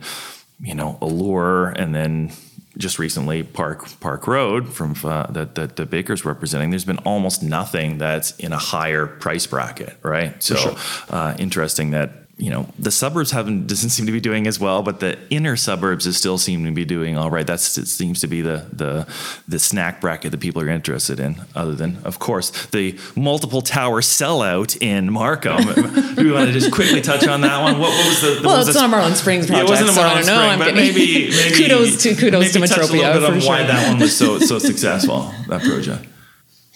you 0.60 0.75
know 0.75 0.98
Allure 1.00 1.70
and 1.70 1.96
then 1.96 2.34
just 2.77 3.00
recently 3.00 3.44
Park 3.44 4.00
Park 4.00 4.27
Road 4.27 4.74
from 4.74 4.96
uh, 5.03 5.27
that 5.27 5.56
that 5.56 5.75
the 5.75 5.86
Baker's 5.86 6.25
representing. 6.25 6.70
There's 6.70 6.86
been 6.86 7.00
almost 7.00 7.44
nothing 7.44 7.98
that's 7.98 8.36
in 8.38 8.51
a 8.51 8.58
higher 8.58 9.06
price 9.06 9.46
bracket, 9.46 9.96
right? 10.01 10.42
So 10.42 10.56
sure. 10.56 10.75
uh, 11.10 11.36
interesting 11.38 11.92
that 11.92 12.23
you 12.38 12.50
know 12.50 12.68
the 12.80 12.90
suburbs 12.90 13.30
haven't 13.30 13.68
doesn't 13.68 13.92
seem 13.92 14.08
to 14.08 14.12
be 14.12 14.20
doing 14.20 14.48
as 14.48 14.60
well, 14.60 14.82
but 14.82 15.00
the 15.00 15.20
inner 15.30 15.56
suburbs 15.56 16.08
is 16.08 16.18
still 16.18 16.40
seem 16.40 16.66
to 16.66 16.72
be 16.72 16.84
doing 16.84 17.16
all 17.16 17.30
right. 17.30 17.46
That's 17.46 17.78
it 17.78 17.88
seems 17.88 18.20
to 18.22 18.28
be 18.28 18.42
the 18.42 18.66
the 18.74 19.08
the 19.48 19.60
snack 19.60 20.02
bracket 20.02 20.32
that 20.32 20.40
people 20.40 20.62
are 20.62 20.70
interested 20.70 21.20
in. 21.20 21.36
Other 21.56 21.75
than, 21.75 22.00
of 22.04 22.18
course, 22.18 22.50
the 22.68 22.98
multiple 23.16 23.62
tower 23.62 24.02
sellout 24.02 24.75
in 24.82 25.13
Markham. 25.13 25.63
Do 26.16 26.24
we 26.24 26.32
want 26.32 26.48
to 26.48 26.54
just 26.54 26.72
quickly 26.72 27.02
touch 27.02 27.28
on 27.28 27.42
that 27.42 27.62
one? 27.62 27.80
What, 27.80 27.92
what 27.92 28.08
was 28.08 28.22
the, 28.22 28.42
the 28.42 28.48
well? 28.48 28.58
Was 28.58 28.68
it's 28.68 28.78
not 28.78 28.90
Marlin 28.90 29.16
Springs 29.16 29.46
project. 29.46 29.70
Yeah, 29.70 29.78
it 29.78 29.82
wasn't 29.82 29.98
a 29.98 30.02
Marlin 30.02 30.24
so 30.24 30.36
Spring, 30.36 30.60
but 30.60 30.75
maybe, 30.75 31.30
maybe 31.30 31.56
kudos 31.56 32.02
to 32.02 32.16
kudos 32.16 32.56
maybe 32.56 32.68
to 32.68 32.74
Metropia. 32.74 32.75
Touch 32.75 32.90
a 32.90 32.94
little 32.94 33.13
bit 33.13 33.24
on 33.24 33.48
why 33.48 33.63
that 33.63 33.92
one 33.92 34.00
was 34.00 34.18
so 34.18 34.40
so 34.40 34.58
successful. 34.70 35.32
That 35.48 35.62
project. 35.62 36.08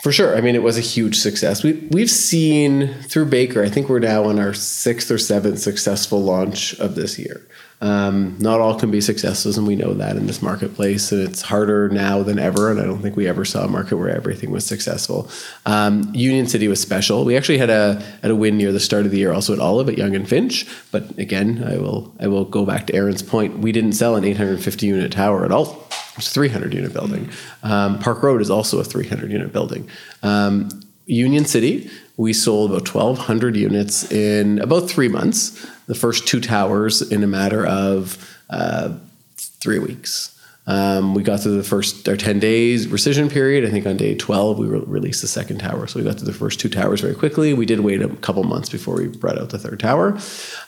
For 0.02 0.12
sure. 0.12 0.38
I 0.38 0.42
mean, 0.42 0.54
it 0.54 0.62
was 0.62 0.78
a 0.78 0.82
huge 0.82 1.18
success. 1.18 1.64
We, 1.64 1.74
we've 1.92 2.10
seen 2.10 2.94
through 3.04 3.26
Baker, 3.26 3.64
I 3.64 3.70
think 3.70 3.90
we're 3.90 4.00
now 4.00 4.26
on 4.26 4.38
our 4.38 4.54
sixth 4.54 5.10
or 5.10 5.18
seventh 5.18 5.60
successful 5.60 6.22
launch 6.22 6.80
of 6.80 6.96
this 6.96 7.18
year. 7.18 7.48
Um, 7.80 8.38
not 8.40 8.60
all 8.60 8.80
can 8.80 8.90
be 8.90 9.02
successes, 9.02 9.58
and 9.58 9.68
we 9.68 9.76
know 9.76 9.94
that 9.94 10.16
in 10.16 10.26
this 10.26 10.42
marketplace. 10.42 11.12
And 11.12 11.22
it's 11.22 11.42
harder 11.44 11.90
now 11.90 12.24
than 12.24 12.40
ever. 12.40 12.72
And 12.72 12.80
I 12.80 12.86
don't 12.86 13.02
think 13.02 13.16
we 13.16 13.28
ever 13.28 13.46
saw 13.46 13.66
a 13.66 13.68
market 13.68 13.98
where 13.98 14.10
everything 14.10 14.50
was 14.50 14.66
successful. 14.66 15.30
Um, 15.68 16.10
Union 16.14 16.48
City 16.48 16.68
was 16.68 16.82
special. 16.82 17.24
We 17.24 17.38
actually 17.38 17.60
had 17.60 17.70
a 17.70 18.02
had 18.24 18.32
a 18.32 18.36
win 18.36 18.58
near 18.58 18.72
the 18.72 18.80
start 18.80 19.06
of 19.06 19.12
the 19.12 19.20
year, 19.20 19.32
also 19.32 19.54
at 19.54 19.60
Olive 19.60 19.90
at 19.90 19.98
Yonge 19.98 20.16
and 20.16 20.28
Finch. 20.28 20.66
But 20.92 21.18
again, 21.20 21.64
I 21.68 21.78
will 21.78 22.12
I 22.20 22.28
will 22.28 22.46
go 22.46 22.66
back 22.66 22.88
to 22.88 22.96
Erin's 22.96 23.22
point. 23.22 23.60
We 23.60 23.72
didn't 23.72 23.94
sell 23.94 24.16
an 24.16 24.24
850 24.24 24.88
unit 24.88 25.12
tower 25.12 25.46
at 25.46 25.52
all. 25.52 25.88
It's 26.18 26.30
a 26.30 26.32
300 26.32 26.74
unit 26.74 26.94
building. 26.94 27.30
Um, 27.62 28.00
Park 28.00 28.24
Road 28.24 28.42
is 28.42 28.50
also 28.50 28.80
a 28.80 28.84
300 28.84 29.32
unit 29.32 29.54
building. 29.54 29.88
Um, 30.24 30.70
Union 31.06 31.46
City, 31.46 31.90
we 32.18 32.34
sold 32.34 32.72
about 32.72 32.92
1,200 32.94 33.56
units 33.56 34.12
in 34.12 34.60
about 34.60 34.90
three 34.90 35.08
months. 35.08 35.66
The 35.88 35.96
first 35.96 36.28
two 36.28 36.40
towers 36.40 37.02
in 37.02 37.24
a 37.24 37.28
matter 37.28 37.66
of 37.66 38.18
uh, 38.50 38.94
three 39.38 39.80
weeks. 39.80 40.34
Um, 40.68 41.14
we 41.16 41.24
got 41.24 41.40
through 41.40 41.56
the 41.56 41.64
first 41.64 42.08
our 42.10 42.18
10 42.18 42.40
days 42.40 42.88
rescission 42.88 43.32
period. 43.32 43.66
I 43.66 43.72
think 43.72 43.86
on 43.86 43.96
day 43.96 44.16
12, 44.16 44.60
we 44.60 44.68
re- 44.68 44.82
released 44.86 45.22
the 45.22 45.28
second 45.28 45.60
tower. 45.60 45.88
So 45.88 45.98
we 45.98 46.06
got 46.06 46.18
through 46.18 46.28
the 46.28 46.34
first 46.34 46.60
two 46.60 46.68
towers 46.68 47.00
very 47.00 47.16
quickly. 47.16 47.54
We 47.54 47.66
did 47.66 47.80
wait 47.80 48.02
a 48.02 48.10
couple 48.18 48.44
months 48.44 48.70
before 48.70 48.96
we 48.96 49.08
brought 49.08 49.40
out 49.40 49.50
the 49.50 49.58
third 49.58 49.80
tower. 49.80 50.18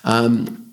Um, 0.06 0.66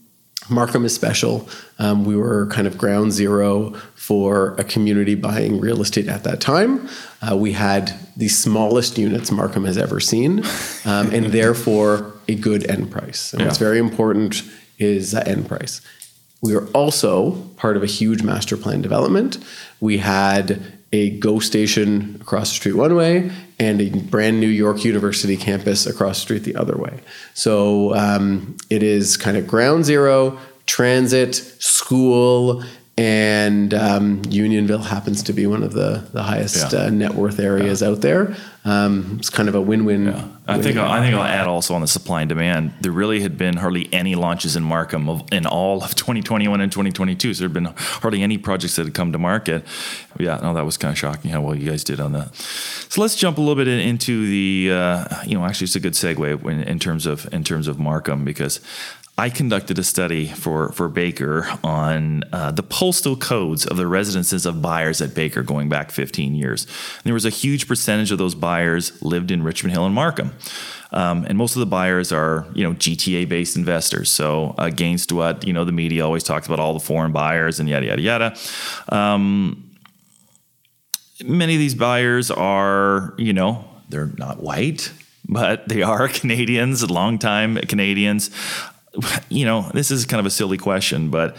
Markham 0.48 0.84
is 0.84 0.94
special. 0.94 1.48
Um, 1.80 2.04
we 2.04 2.14
were 2.14 2.46
kind 2.46 2.68
of 2.68 2.78
ground 2.78 3.12
zero 3.12 3.70
for 3.96 4.54
a 4.58 4.64
community 4.64 5.16
buying 5.16 5.58
real 5.58 5.82
estate 5.82 6.06
at 6.06 6.22
that 6.22 6.40
time. 6.40 6.88
Uh, 7.20 7.36
we 7.36 7.52
had 7.52 7.98
the 8.16 8.28
smallest 8.28 8.96
units 8.96 9.32
Markham 9.32 9.64
has 9.64 9.76
ever 9.76 9.98
seen, 9.98 10.44
um, 10.84 11.12
and 11.12 11.26
therefore 11.26 12.12
a 12.28 12.34
good 12.34 12.68
end 12.70 12.90
price. 12.90 13.32
And 13.32 13.44
what's 13.44 13.58
very 13.58 13.78
important 13.78 14.42
is 14.78 15.12
that 15.12 15.28
end 15.28 15.48
price. 15.48 15.80
We 16.42 16.54
were 16.54 16.66
also 16.68 17.32
part 17.56 17.76
of 17.76 17.82
a 17.82 17.86
huge 17.86 18.22
master 18.22 18.56
plan 18.56 18.82
development. 18.82 19.38
We 19.80 19.98
had 19.98 20.62
a 20.92 21.10
GO 21.18 21.40
station 21.40 22.18
across 22.20 22.50
the 22.50 22.56
street 22.56 22.74
one 22.74 22.94
way 22.94 23.30
and 23.58 23.80
a 23.80 23.90
brand 23.90 24.40
new 24.40 24.46
York 24.46 24.84
University 24.84 25.36
campus 25.36 25.86
across 25.86 26.16
the 26.18 26.20
street 26.22 26.44
the 26.44 26.56
other 26.56 26.76
way. 26.76 27.00
So 27.34 27.94
um, 27.94 28.56
it 28.70 28.82
is 28.82 29.16
kind 29.16 29.36
of 29.36 29.46
ground 29.46 29.84
zero, 29.84 30.38
transit, 30.66 31.34
school, 31.34 32.62
and 32.98 33.74
um, 33.74 34.22
Unionville 34.30 34.78
happens 34.82 35.22
to 35.24 35.32
be 35.34 35.46
one 35.46 35.62
of 35.62 35.74
the, 35.74 36.02
the 36.12 36.22
highest 36.22 36.72
Yeah. 36.72 36.84
uh, 36.84 36.90
net 36.90 37.14
worth 37.14 37.38
areas 37.38 37.82
out 37.82 38.00
there. 38.00 38.34
Um, 38.64 39.16
it's 39.20 39.30
kind 39.30 39.48
of 39.48 39.54
a 39.54 39.60
win-win. 39.60 40.08
I 40.08 40.12
think 40.60 40.76
win-win. 40.76 40.78
I 40.78 41.00
think 41.02 41.14
I'll 41.14 41.22
add 41.22 41.46
also 41.46 41.74
on 41.74 41.82
the 41.82 41.86
supply 41.86 42.22
and 42.22 42.28
demand. 42.28 42.72
There 42.80 42.90
really 42.90 43.20
had 43.20 43.36
been 43.38 43.58
hardly 43.58 43.88
any 43.92 44.14
launches 44.14 44.56
in 44.56 44.62
Markham 44.64 45.08
of, 45.08 45.22
in 45.30 45.46
all 45.46 45.84
of 45.84 45.94
2021 45.94 46.60
and 46.60 46.72
2022. 46.72 47.34
So 47.34 47.38
there 47.40 47.48
had 47.48 47.52
been 47.54 47.72
hardly 47.76 48.22
any 48.22 48.38
projects 48.38 48.76
that 48.76 48.86
had 48.86 48.94
come 48.94 49.12
to 49.12 49.18
market. 49.18 49.64
Yeah, 50.18 50.38
no, 50.42 50.54
that 50.54 50.64
was 50.64 50.76
kind 50.78 50.90
of 50.90 50.98
shocking 50.98 51.30
how 51.30 51.42
well 51.42 51.54
you 51.54 51.68
guys 51.70 51.84
did 51.84 52.00
on 52.00 52.12
that. 52.12 52.34
So 52.34 53.02
let's 53.02 53.14
jump 53.14 53.36
a 53.36 53.40
little 53.40 53.56
bit 53.56 53.68
in- 53.68 53.78
into 53.80 54.26
the. 54.26 54.70
Uh, 54.72 55.04
you 55.26 55.38
know, 55.38 55.44
actually, 55.44 55.66
it's 55.66 55.76
a 55.76 55.80
good 55.80 55.92
segue 55.92 56.40
when, 56.42 56.62
in 56.62 56.78
terms 56.78 57.04
of 57.06 57.32
in 57.32 57.44
terms 57.44 57.68
of 57.68 57.78
Markham 57.78 58.24
because. 58.24 58.60
I 59.18 59.30
conducted 59.30 59.78
a 59.78 59.82
study 59.82 60.26
for, 60.26 60.72
for 60.72 60.90
Baker 60.90 61.48
on 61.64 62.22
uh, 62.32 62.50
the 62.50 62.62
postal 62.62 63.16
codes 63.16 63.66
of 63.66 63.78
the 63.78 63.86
residences 63.86 64.44
of 64.44 64.60
buyers 64.60 65.00
at 65.00 65.14
Baker 65.14 65.42
going 65.42 65.70
back 65.70 65.90
15 65.90 66.34
years. 66.34 66.64
And 66.64 67.04
there 67.04 67.14
was 67.14 67.24
a 67.24 67.30
huge 67.30 67.66
percentage 67.66 68.12
of 68.12 68.18
those 68.18 68.34
buyers 68.34 69.00
lived 69.02 69.30
in 69.30 69.42
Richmond 69.42 69.72
Hill 69.72 69.86
and 69.86 69.94
Markham. 69.94 70.34
Um, 70.92 71.24
and 71.24 71.38
most 71.38 71.56
of 71.56 71.60
the 71.60 71.66
buyers 71.66 72.12
are, 72.12 72.46
you 72.54 72.62
know, 72.62 72.74
GTA 72.74 73.26
based 73.26 73.56
investors. 73.56 74.12
So 74.12 74.54
against 74.58 75.10
what, 75.12 75.46
you 75.46 75.52
know, 75.54 75.64
the 75.64 75.72
media 75.72 76.04
always 76.04 76.22
talks 76.22 76.46
about 76.46 76.60
all 76.60 76.74
the 76.74 76.80
foreign 76.80 77.12
buyers 77.12 77.58
and 77.58 77.68
yada, 77.70 77.86
yada, 77.86 78.02
yada. 78.02 78.36
Um, 78.90 79.74
many 81.24 81.54
of 81.54 81.58
these 81.58 81.74
buyers 81.74 82.30
are, 82.30 83.14
you 83.16 83.32
know, 83.32 83.64
they're 83.88 84.12
not 84.18 84.42
white, 84.42 84.92
but 85.26 85.68
they 85.68 85.82
are 85.82 86.06
Canadians, 86.08 86.88
longtime 86.90 87.56
Canadians. 87.56 88.30
You 89.28 89.44
know, 89.44 89.70
this 89.74 89.90
is 89.90 90.06
kind 90.06 90.20
of 90.20 90.26
a 90.26 90.30
silly 90.30 90.58
question, 90.58 91.10
but 91.10 91.36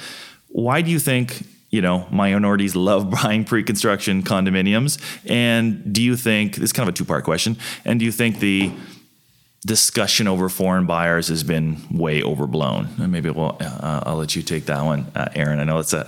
why 0.50 0.82
do 0.82 0.92
you 0.92 1.00
think, 1.00 1.44
you 1.70 1.82
know, 1.82 2.08
minorities 2.12 2.76
love 2.76 3.10
buying 3.24 3.44
pre 3.44 3.64
construction 3.64 4.24
condominiums? 4.24 5.00
And 5.30 5.94
do 5.94 6.02
you 6.02 6.16
think, 6.16 6.56
this 6.56 6.66
is 6.66 6.74
kind 6.74 6.88
of 6.88 6.94
a 6.94 6.98
two 6.98 7.06
part 7.06 7.24
question, 7.24 7.58
and 7.86 8.00
do 8.00 8.06
you 8.06 8.12
think 8.12 8.40
the 8.40 8.72
discussion 9.66 10.28
over 10.28 10.48
foreign 10.50 10.86
buyers 10.86 11.28
has 11.28 11.44
been 11.44 11.78
way 11.92 12.24
overblown. 12.24 12.88
And 13.00 13.12
maybe 13.12 13.30
we'll, 13.30 13.58
uh, 13.60 14.04
I'll 14.06 14.16
let 14.16 14.36
you 14.36 14.42
take 14.42 14.66
that 14.68 14.84
one, 14.86 15.08
uh, 15.16 15.28
Erin. 15.36 15.60
I 15.60 15.64
know 15.66 15.80
it's 15.80 15.94
a 15.94 16.06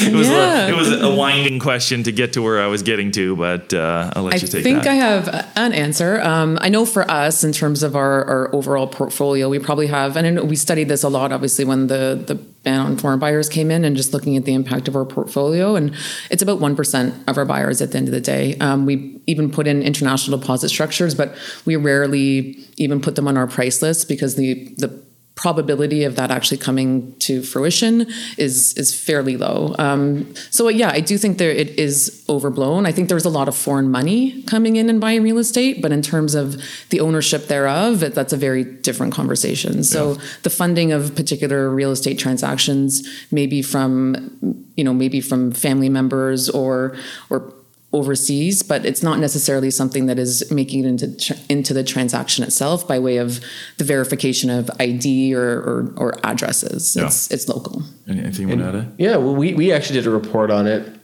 it 0.00 0.14
was 0.14 0.28
Yeah. 0.28 0.66
a, 0.66 0.68
it 0.70 0.76
was 0.76 0.90
a 1.02 1.14
winding 1.14 1.58
question 1.58 2.04
to 2.04 2.12
get 2.12 2.32
to 2.34 2.40
where 2.42 2.62
I 2.62 2.66
was 2.68 2.82
getting 2.82 3.10
to, 3.12 3.36
but 3.36 3.74
uh, 3.74 4.12
I'll 4.14 4.22
let 4.22 4.34
I 4.34 4.36
you 4.36 4.40
take 4.46 4.50
that. 4.50 4.58
I 4.60 4.62
think 4.62 4.84
that. 4.84 4.90
I 4.90 4.94
have 4.94 5.50
an 5.56 5.72
answer. 5.74 6.20
Um, 6.22 6.56
I 6.62 6.68
know 6.70 6.86
for 6.86 7.08
us, 7.10 7.44
in 7.44 7.52
terms 7.52 7.82
of 7.82 7.94
our, 7.96 8.24
our 8.24 8.54
overall 8.54 8.86
portfolio, 8.86 9.48
we 9.48 9.58
probably 9.58 9.88
have, 9.88 10.16
and 10.16 10.48
we 10.48 10.56
studied 10.56 10.88
this 10.88 11.02
a 11.02 11.08
lot, 11.08 11.32
obviously, 11.32 11.64
when 11.64 11.88
the, 11.88 12.22
the 12.26 12.36
on 12.66 12.96
foreign 12.96 13.18
buyers 13.18 13.48
came 13.48 13.70
in 13.70 13.84
and 13.84 13.96
just 13.96 14.12
looking 14.12 14.36
at 14.36 14.44
the 14.44 14.54
impact 14.54 14.88
of 14.88 14.96
our 14.96 15.04
portfolio. 15.04 15.76
And 15.76 15.94
it's 16.30 16.42
about 16.42 16.58
1% 16.58 17.28
of 17.28 17.38
our 17.38 17.44
buyers 17.44 17.80
at 17.80 17.92
the 17.92 17.98
end 17.98 18.08
of 18.08 18.14
the 18.14 18.20
day. 18.20 18.56
Um, 18.58 18.84
we 18.84 19.20
even 19.26 19.50
put 19.50 19.66
in 19.66 19.82
international 19.82 20.38
deposit 20.38 20.68
structures, 20.68 21.14
but 21.14 21.36
we 21.64 21.76
rarely 21.76 22.58
even 22.76 23.00
put 23.00 23.16
them 23.16 23.28
on 23.28 23.36
our 23.36 23.46
price 23.46 23.80
list 23.80 24.08
because 24.08 24.36
the, 24.36 24.74
the 24.76 25.07
probability 25.38 26.02
of 26.02 26.16
that 26.16 26.32
actually 26.32 26.56
coming 26.58 27.14
to 27.20 27.42
fruition 27.42 28.04
is 28.36 28.76
is 28.76 28.92
fairly 28.92 29.36
low. 29.36 29.72
Um, 29.78 30.34
so 30.50 30.68
yeah, 30.68 30.90
I 30.92 30.98
do 30.98 31.16
think 31.16 31.38
there 31.38 31.52
it 31.52 31.78
is 31.78 32.24
overblown. 32.28 32.86
I 32.86 32.92
think 32.92 33.08
there's 33.08 33.24
a 33.24 33.30
lot 33.30 33.46
of 33.46 33.56
foreign 33.56 33.88
money 33.88 34.42
coming 34.42 34.74
in 34.74 34.90
and 34.90 35.00
buying 35.00 35.22
real 35.22 35.38
estate, 35.38 35.80
but 35.80 35.92
in 35.92 36.02
terms 36.02 36.34
of 36.34 36.60
the 36.90 36.98
ownership 36.98 37.46
thereof, 37.46 38.02
it, 38.02 38.16
that's 38.16 38.32
a 38.32 38.36
very 38.36 38.64
different 38.64 39.14
conversation. 39.14 39.84
So 39.84 40.14
the 40.42 40.50
funding 40.50 40.90
of 40.90 41.14
particular 41.14 41.70
real 41.70 41.92
estate 41.92 42.18
transactions, 42.18 43.06
maybe 43.30 43.62
from 43.62 44.66
you 44.74 44.82
know 44.82 44.92
maybe 44.92 45.20
from 45.20 45.52
family 45.52 45.88
members 45.88 46.50
or 46.50 46.96
or 47.30 47.54
overseas, 47.92 48.62
but 48.62 48.84
it's 48.84 49.02
not 49.02 49.18
necessarily 49.18 49.70
something 49.70 50.06
that 50.06 50.18
is 50.18 50.50
making 50.50 50.84
it 50.84 50.88
into 50.88 51.16
tr- 51.16 51.40
into 51.48 51.72
the 51.72 51.82
transaction 51.82 52.44
itself 52.44 52.86
by 52.86 52.98
way 52.98 53.16
of 53.16 53.40
the 53.78 53.84
verification 53.84 54.50
of 54.50 54.70
ID 54.78 55.34
or 55.34 55.58
or, 55.60 55.94
or 55.96 56.14
addresses. 56.24 56.96
It's 56.96 57.30
it's 57.30 57.48
local. 57.48 57.82
Anything 58.06 58.48
you 58.48 58.56
want 58.56 58.72
to 58.72 58.78
add? 58.80 58.94
Yeah, 58.98 59.16
well, 59.16 59.34
we, 59.34 59.54
we 59.54 59.72
actually 59.72 60.00
did 60.00 60.06
a 60.06 60.10
report 60.10 60.50
on 60.50 60.66
it. 60.66 60.98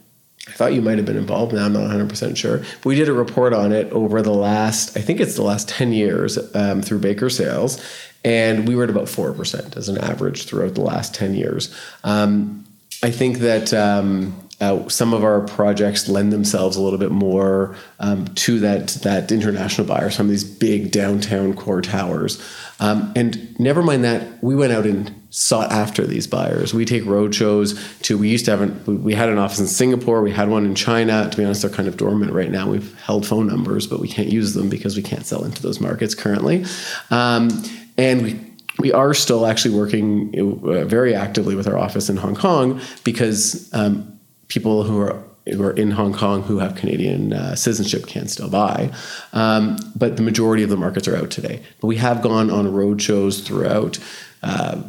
I 0.47 0.53
thought 0.53 0.75
you 0.75 0.83
might 0.83 0.99
have 0.99 1.07
been 1.07 1.17
involved. 1.17 1.55
Now 1.55 1.65
I'm 1.65 1.73
not 1.73 1.91
100% 1.91 2.37
sure. 2.37 2.59
But 2.59 2.85
we 2.85 2.95
did 2.97 3.09
a 3.09 3.15
report 3.15 3.55
on 3.55 3.73
it 3.73 3.91
over 3.93 4.21
the 4.21 4.35
last, 4.35 4.95
I 4.97 5.01
think 5.01 5.21
it's 5.21 5.37
the 5.37 5.43
last 5.43 5.71
10 5.71 5.95
years 5.95 6.39
um, 6.55 6.83
through 6.83 6.99
Baker 6.99 7.31
Sales. 7.31 7.83
And 8.25 8.69
we 8.69 8.77
were 8.77 8.85
at 8.85 8.91
about 8.91 9.07
4% 9.07 9.77
as 9.77 9.89
an 9.89 9.97
average 9.99 10.45
throughout 10.45 10.75
the 10.75 10.83
last 10.83 11.15
10 11.15 11.35
years. 11.35 11.75
Um, 12.05 12.65
I 13.03 13.11
think 13.11 13.39
that 13.39 13.73
um, 13.73 14.44
uh, 14.61 14.89
some 14.89 15.13
of 15.13 15.25
our 15.25 15.41
projects 15.41 16.09
lend 16.09 16.33
themselves 16.33 16.77
a 16.77 16.81
little 16.83 16.99
bit 16.99 17.11
more 17.11 17.77
um, 18.01 18.27
to 18.35 18.61
that 18.61 18.89
that 19.03 19.31
international 19.33 19.87
buyer. 19.87 20.11
Some 20.11 20.27
of 20.27 20.31
these 20.31 20.45
big 20.45 20.91
downtown 20.91 21.55
core 21.55 21.83
towers, 21.83 22.43
um, 22.81 23.13
and 23.17 23.59
never 23.59 23.83
mind 23.83 24.05
that 24.05 24.43
we 24.43 24.55
went 24.55 24.73
out 24.73 24.87
and 24.87 25.13
sought 25.31 25.73
after 25.73 26.07
these 26.07 26.29
buyers. 26.29 26.73
We 26.73 26.85
take 26.85 27.05
road 27.07 27.35
shows 27.35 27.75
to. 28.03 28.17
We 28.17 28.29
used 28.29 28.45
to 28.45 28.53
have 28.53 28.61
an, 28.63 28.81
we- 28.87 28.95
we 28.95 29.15
had 29.15 29.29
an 29.29 29.39
office 29.39 29.59
in 29.59 29.67
Singapore. 29.67 30.23
We 30.23 30.31
had 30.31 30.49
one 30.49 30.65
in 30.65 30.75
China. 30.75 31.29
To 31.29 31.37
be 31.37 31.45
honest, 31.45 31.63
they're 31.63 31.71
kind 31.71 31.89
of 31.89 31.97
dormant 31.97 32.33
right 32.33 32.51
now. 32.51 32.71
We've 32.71 32.99
held 33.01 33.27
phone 33.27 33.47
numbers, 33.47 33.87
but 33.87 34.01
we 34.01 34.09
can't 34.09 34.29
use 34.29 34.55
them 34.55 34.69
because 34.69 34.97
we 34.97 35.03
can't 35.03 35.27
sell 35.27 35.45
into 35.45 35.61
those 35.63 35.81
markets 35.81 36.15
currently. 36.15 36.65
Um, 37.11 37.51
and 37.99 38.23
we 38.23 38.41
we 38.79 38.93
are 38.93 39.15
still 39.15 39.47
actually 39.47 39.75
working 39.77 40.35
uh, 40.39 40.85
very 40.85 41.15
actively 41.15 41.55
with 41.55 41.67
our 41.69 41.79
office 41.79 42.09
in 42.09 42.17
Hong 42.17 42.35
Kong 42.35 42.81
because 43.05 43.73
um, 43.73 44.14
people 44.49 44.85
who 44.85 45.01
are 45.01 45.23
who 45.47 45.63
are 45.63 45.73
in 45.73 45.91
Hong 45.91 46.15
Kong 46.15 46.43
who 46.43 46.59
have 46.59 46.75
Canadian 46.75 47.35
uh, 47.35 47.55
citizenship 47.55 48.07
can 48.07 48.29
still 48.29 48.49
buy, 48.49 48.91
um, 49.35 49.77
but 49.95 50.17
the 50.17 50.23
majority 50.23 50.63
of 50.63 50.71
the 50.71 50.77
markets 50.77 51.07
are 51.07 51.17
out 51.17 51.31
today. 51.31 51.63
But 51.81 51.89
we 51.89 51.97
have 51.97 52.23
gone 52.23 52.51
on 52.51 52.73
road 52.73 53.03
shows 53.03 53.41
throughout. 53.41 53.99
Uh, 54.43 54.83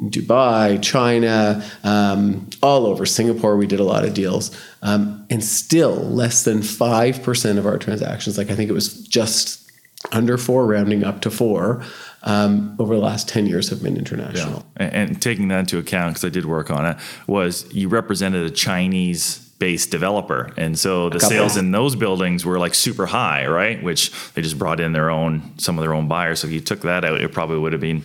Dubai, 0.00 0.82
China, 0.82 1.64
um, 1.84 2.48
all 2.60 2.86
over 2.86 3.06
Singapore, 3.06 3.56
we 3.56 3.68
did 3.68 3.78
a 3.78 3.84
lot 3.84 4.04
of 4.04 4.14
deals. 4.14 4.50
Um, 4.82 5.24
and 5.30 5.44
still, 5.44 5.94
less 5.94 6.42
than 6.42 6.58
5% 6.58 7.58
of 7.58 7.66
our 7.66 7.78
transactions, 7.78 8.36
like 8.36 8.50
I 8.50 8.56
think 8.56 8.68
it 8.68 8.72
was 8.72 9.06
just 9.06 9.70
under 10.10 10.36
four, 10.36 10.66
rounding 10.66 11.04
up 11.04 11.20
to 11.20 11.30
four, 11.30 11.84
um, 12.24 12.76
over 12.78 12.94
the 12.94 13.00
last 13.00 13.28
10 13.28 13.46
years 13.46 13.68
have 13.70 13.82
been 13.82 13.96
international. 13.96 14.64
And, 14.76 14.94
and 15.10 15.22
taking 15.22 15.48
that 15.48 15.60
into 15.60 15.78
account, 15.78 16.14
because 16.14 16.24
I 16.24 16.28
did 16.28 16.44
work 16.44 16.70
on 16.70 16.86
it, 16.86 16.96
was 17.26 17.72
you 17.72 17.88
represented 17.88 18.44
a 18.46 18.50
Chinese 18.50 19.48
based 19.62 19.92
developer. 19.92 20.52
And 20.56 20.76
so 20.76 21.08
the 21.08 21.20
sales 21.20 21.56
in 21.56 21.70
those 21.70 21.94
buildings 21.94 22.44
were 22.44 22.58
like 22.58 22.74
super 22.74 23.06
high, 23.06 23.46
right? 23.46 23.80
Which 23.80 24.10
they 24.34 24.42
just 24.42 24.58
brought 24.58 24.80
in 24.80 24.92
their 24.92 25.08
own, 25.08 25.56
some 25.56 25.78
of 25.78 25.82
their 25.82 25.94
own 25.94 26.08
buyers. 26.08 26.40
So 26.40 26.48
if 26.48 26.52
you 26.52 26.60
took 26.60 26.80
that 26.80 27.04
out, 27.04 27.20
it 27.20 27.30
probably 27.30 27.58
would 27.58 27.72
have 27.72 27.80
been 27.80 28.02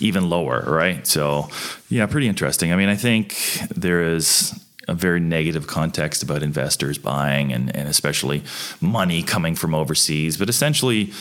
even 0.00 0.28
lower, 0.28 0.62
right? 0.66 1.06
So, 1.06 1.48
yeah, 1.88 2.04
pretty 2.04 2.28
interesting. 2.28 2.74
I 2.74 2.76
mean, 2.76 2.90
I 2.90 2.94
think 2.94 3.38
there 3.74 4.02
is 4.02 4.52
a 4.86 4.92
very 4.92 5.20
negative 5.20 5.66
context 5.66 6.22
about 6.22 6.42
investors 6.42 6.98
buying 6.98 7.54
and, 7.54 7.74
and 7.74 7.88
especially 7.88 8.42
money 8.82 9.22
coming 9.22 9.54
from 9.54 9.74
overseas. 9.74 10.36
But 10.36 10.50
essentially, 10.50 11.12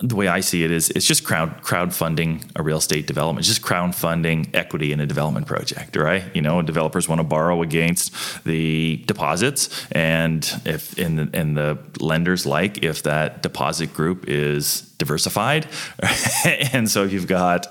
the 0.00 0.14
way 0.14 0.28
I 0.28 0.40
see 0.40 0.62
it 0.62 0.70
is 0.70 0.90
it's 0.90 1.06
just 1.06 1.24
crowd 1.24 1.62
crowdfunding 1.62 2.48
a 2.54 2.62
real 2.62 2.78
estate 2.78 3.06
development, 3.06 3.40
it's 3.40 3.48
just 3.48 3.66
crowdfunding 3.66 4.54
equity 4.54 4.92
in 4.92 5.00
a 5.00 5.06
development 5.06 5.46
project, 5.46 5.96
right? 5.96 6.24
You 6.34 6.42
know, 6.42 6.62
developers 6.62 7.08
want 7.08 7.18
to 7.18 7.24
borrow 7.24 7.62
against 7.62 8.44
the 8.44 9.02
deposits, 9.06 9.86
and 9.90 10.48
if 10.64 10.96
in 10.98 11.16
the, 11.16 11.24
the 11.54 11.78
lenders 12.00 12.46
like 12.46 12.84
if 12.84 13.02
that 13.02 13.42
deposit 13.42 13.92
group 13.92 14.28
is 14.28 14.82
diversified, 14.98 15.66
and 16.72 16.88
so 16.88 17.02
you've 17.02 17.26
got 17.26 17.66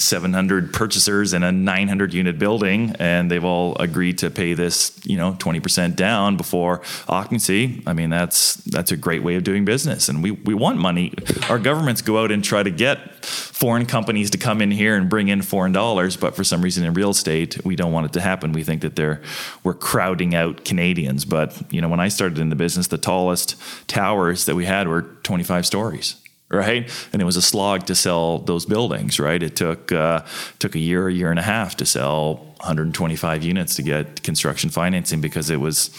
700 0.00 0.72
purchasers 0.72 1.32
in 1.32 1.42
a 1.42 1.52
900 1.52 2.14
unit 2.14 2.38
building 2.38 2.94
and 2.98 3.30
they've 3.30 3.44
all 3.44 3.76
agreed 3.76 4.18
to 4.18 4.30
pay 4.30 4.54
this 4.54 4.98
you 5.04 5.16
know 5.16 5.32
20% 5.34 5.96
down 5.96 6.36
before 6.36 6.82
occupancy. 7.08 7.82
I 7.86 7.92
mean 7.92 8.10
that's 8.10 8.54
that's 8.56 8.92
a 8.92 8.96
great 8.96 9.22
way 9.22 9.36
of 9.36 9.44
doing 9.44 9.64
business 9.64 10.08
and 10.08 10.22
we, 10.22 10.30
we 10.30 10.54
want 10.54 10.78
money. 10.78 11.12
Our 11.48 11.58
governments 11.58 12.02
go 12.02 12.22
out 12.22 12.30
and 12.30 12.42
try 12.42 12.62
to 12.62 12.70
get 12.70 13.24
foreign 13.24 13.86
companies 13.86 14.30
to 14.30 14.38
come 14.38 14.62
in 14.62 14.70
here 14.70 14.96
and 14.96 15.08
bring 15.08 15.28
in 15.28 15.42
foreign 15.42 15.72
dollars 15.72 16.16
but 16.16 16.34
for 16.34 16.44
some 16.44 16.62
reason 16.62 16.84
in 16.84 16.94
real 16.94 17.10
estate 17.10 17.64
we 17.64 17.76
don't 17.76 17.92
want 17.92 18.06
it 18.06 18.12
to 18.14 18.20
happen. 18.20 18.52
We 18.52 18.64
think 18.64 18.82
that 18.82 18.96
they're 18.96 19.20
we're 19.62 19.74
crowding 19.74 20.34
out 20.34 20.64
canadians 20.64 21.24
but 21.24 21.60
you 21.72 21.80
know 21.80 21.88
when 21.88 22.00
i 22.00 22.08
started 22.08 22.38
in 22.38 22.48
the 22.48 22.56
business 22.56 22.86
the 22.88 22.98
tallest 22.98 23.56
towers 23.88 24.44
that 24.44 24.54
we 24.54 24.64
had 24.64 24.88
were 24.88 25.02
25 25.02 25.66
stories 25.66 26.16
right? 26.50 26.90
And 27.12 27.22
it 27.22 27.24
was 27.24 27.36
a 27.36 27.42
slog 27.42 27.86
to 27.86 27.94
sell 27.94 28.38
those 28.38 28.66
buildings, 28.66 29.20
right? 29.20 29.42
It 29.42 29.56
took 29.56 29.92
uh, 29.92 30.24
took 30.58 30.74
a 30.74 30.78
year, 30.78 31.08
a 31.08 31.12
year 31.12 31.30
and 31.30 31.38
a 31.38 31.42
half 31.42 31.76
to 31.76 31.86
sell 31.86 32.36
125 32.58 33.42
units 33.42 33.76
to 33.76 33.82
get 33.82 34.22
construction 34.22 34.68
financing 34.68 35.20
because 35.20 35.48
it 35.48 35.58
was, 35.58 35.90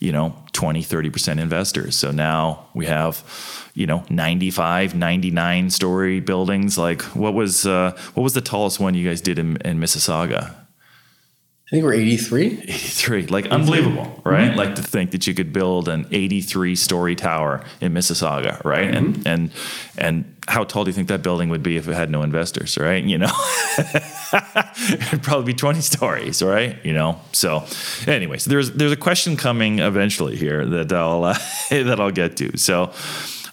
you 0.00 0.12
know, 0.12 0.36
20, 0.52 0.82
30% 0.82 1.40
investors. 1.40 1.96
So 1.96 2.10
now 2.10 2.66
we 2.74 2.86
have, 2.86 3.22
you 3.74 3.86
know, 3.86 4.04
95, 4.10 4.94
99 4.94 5.70
story 5.70 6.20
buildings. 6.20 6.76
Like 6.76 7.02
what 7.02 7.34
was 7.34 7.66
uh, 7.66 7.96
what 8.14 8.22
was 8.22 8.34
the 8.34 8.40
tallest 8.40 8.80
one 8.80 8.94
you 8.94 9.08
guys 9.08 9.20
did 9.20 9.38
in, 9.38 9.56
in 9.58 9.78
Mississauga? 9.78 10.54
I 11.66 11.70
think 11.70 11.84
we're 11.84 11.94
83. 11.94 12.46
83. 12.64 13.26
Like 13.28 13.46
unbelievable, 13.46 14.20
right? 14.22 14.50
Mm-hmm. 14.50 14.58
Like 14.58 14.74
to 14.74 14.82
think 14.82 15.12
that 15.12 15.26
you 15.26 15.34
could 15.34 15.50
build 15.50 15.88
an 15.88 16.06
83 16.10 16.76
story 16.76 17.16
tower 17.16 17.64
in 17.80 17.94
Mississauga, 17.94 18.62
right? 18.64 18.90
Mm-hmm. 18.90 19.26
And 19.26 19.26
and 19.26 19.50
and 19.96 20.34
how 20.46 20.64
tall 20.64 20.84
do 20.84 20.90
you 20.90 20.92
think 20.92 21.08
that 21.08 21.22
building 21.22 21.48
would 21.48 21.62
be 21.62 21.78
if 21.78 21.88
it 21.88 21.94
had 21.94 22.10
no 22.10 22.22
investors, 22.22 22.76
right? 22.76 23.02
You 23.14 23.18
know. 23.18 23.32
It'd 24.90 25.22
probably 25.22 25.52
be 25.52 25.54
20 25.54 25.80
stories, 25.80 26.42
right? 26.42 26.76
You 26.84 26.92
know. 26.92 27.20
So 27.32 27.64
anyways, 28.06 28.44
there's 28.44 28.72
there's 28.72 28.92
a 28.92 28.96
question 28.96 29.36
coming 29.36 29.78
eventually 29.78 30.36
here 30.36 30.66
that 30.66 30.92
I'll 30.92 31.24
uh, 31.24 31.38
that 31.70 31.98
I'll 31.98 32.10
get 32.10 32.36
to. 32.38 32.58
So 32.58 32.92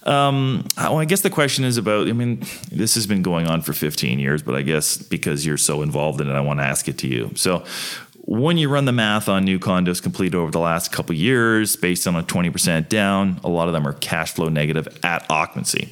um, 0.04 0.66
well, 0.78 1.00
I 1.00 1.06
guess 1.06 1.22
the 1.22 1.30
question 1.30 1.64
is 1.64 1.78
about. 1.78 2.08
I 2.08 2.14
mean, 2.14 2.44
this 2.72 2.96
has 2.96 3.06
been 3.06 3.22
going 3.22 3.48
on 3.48 3.62
for 3.62 3.74
15 3.74 4.20
years, 4.20 4.42
but 4.42 4.56
I 4.56 4.62
guess 4.62 4.98
because 4.98 5.46
you're 5.46 5.58
so 5.58 5.82
involved 5.82 6.22
in 6.22 6.30
it, 6.30 6.34
I 6.34 6.42
want 6.42 6.60
to 6.60 6.64
ask 6.64 6.88
it 6.88 6.98
to 7.00 7.08
you. 7.08 7.32
So, 7.36 7.64
when 8.26 8.58
you 8.58 8.70
run 8.70 8.86
the 8.86 8.92
math 8.92 9.28
on 9.30 9.44
new 9.44 9.60
condos 9.60 10.02
completed 10.02 10.36
over 10.36 10.52
the 10.52 10.60
last 10.60 10.92
couple 10.92 11.16
years, 11.16 11.76
based 11.76 12.08
on 12.08 12.16
a 12.16 12.24
20% 12.24 12.88
down, 12.88 13.40
a 13.44 13.50
lot 13.50 13.68
of 13.68 13.74
them 13.74 13.88
are 13.88 13.94
cash 13.94 14.34
flow 14.34 14.48
negative 14.50 14.88
at 15.04 15.26
occupancy. 15.30 15.90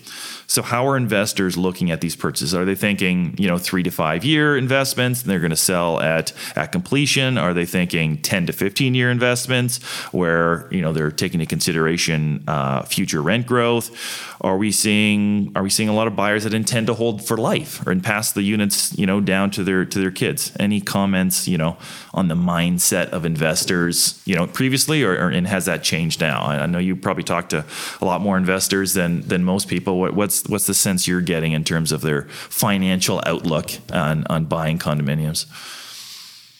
So 0.49 0.63
how 0.63 0.87
are 0.87 0.97
investors 0.97 1.57
looking 1.57 1.91
at 1.91 2.01
these 2.01 2.15
purchases? 2.15 2.55
Are 2.55 2.65
they 2.65 2.73
thinking, 2.73 3.35
you 3.37 3.47
know, 3.47 3.59
three 3.59 3.83
to 3.83 3.91
five 3.91 4.25
year 4.25 4.57
investments 4.57 5.21
and 5.21 5.29
they're 5.29 5.39
going 5.39 5.51
to 5.51 5.55
sell 5.55 6.01
at 6.01 6.33
at 6.55 6.71
completion? 6.71 7.37
Are 7.37 7.53
they 7.53 7.67
thinking 7.67 8.17
10 8.17 8.47
to 8.47 8.53
15 8.53 8.95
year 8.95 9.11
investments 9.11 9.77
where, 10.11 10.67
you 10.71 10.81
know, 10.81 10.91
they're 10.91 11.11
taking 11.11 11.39
into 11.39 11.47
consideration 11.47 12.43
uh, 12.47 12.81
future 12.81 13.21
rent 13.21 13.45
growth? 13.45 13.95
Are 14.41 14.57
we 14.57 14.71
seeing 14.71 15.51
are 15.55 15.61
we 15.61 15.69
seeing 15.69 15.87
a 15.87 15.93
lot 15.93 16.07
of 16.07 16.15
buyers 16.15 16.45
that 16.45 16.53
intend 16.55 16.87
to 16.87 16.95
hold 16.95 17.23
for 17.23 17.37
life 17.37 17.85
or 17.85 17.91
and 17.91 18.03
pass 18.03 18.31
the 18.31 18.41
units, 18.41 18.97
you 18.97 19.05
know, 19.05 19.21
down 19.21 19.51
to 19.51 19.63
their 19.63 19.85
to 19.85 19.99
their 19.99 20.09
kids? 20.09 20.51
Any 20.59 20.81
comments, 20.81 21.47
you 21.47 21.59
know, 21.59 21.77
on 22.11 22.27
the 22.27 22.35
mindset 22.35 23.09
of 23.09 23.23
investors, 23.23 24.19
you 24.25 24.35
know, 24.35 24.47
previously 24.47 25.03
or, 25.03 25.11
or 25.11 25.29
and 25.29 25.45
has 25.45 25.65
that 25.65 25.83
changed 25.83 26.21
now? 26.21 26.41
I 26.41 26.65
know 26.65 26.79
you 26.79 26.95
probably 26.95 27.23
talked 27.23 27.51
to 27.51 27.65
a 28.01 28.05
lot 28.05 28.21
more 28.21 28.35
investors 28.35 28.95
than 28.95 29.21
than 29.27 29.43
most 29.43 29.67
people. 29.67 29.99
What, 29.99 30.15
what's 30.15 30.38
what's 30.47 30.67
the 30.67 30.73
sense 30.73 31.07
you're 31.07 31.21
getting 31.21 31.51
in 31.51 31.63
terms 31.63 31.91
of 31.91 32.01
their 32.01 32.23
financial 32.23 33.21
outlook 33.25 33.71
on 33.91 34.25
on 34.29 34.45
buying 34.45 34.77
condominiums? 34.77 35.45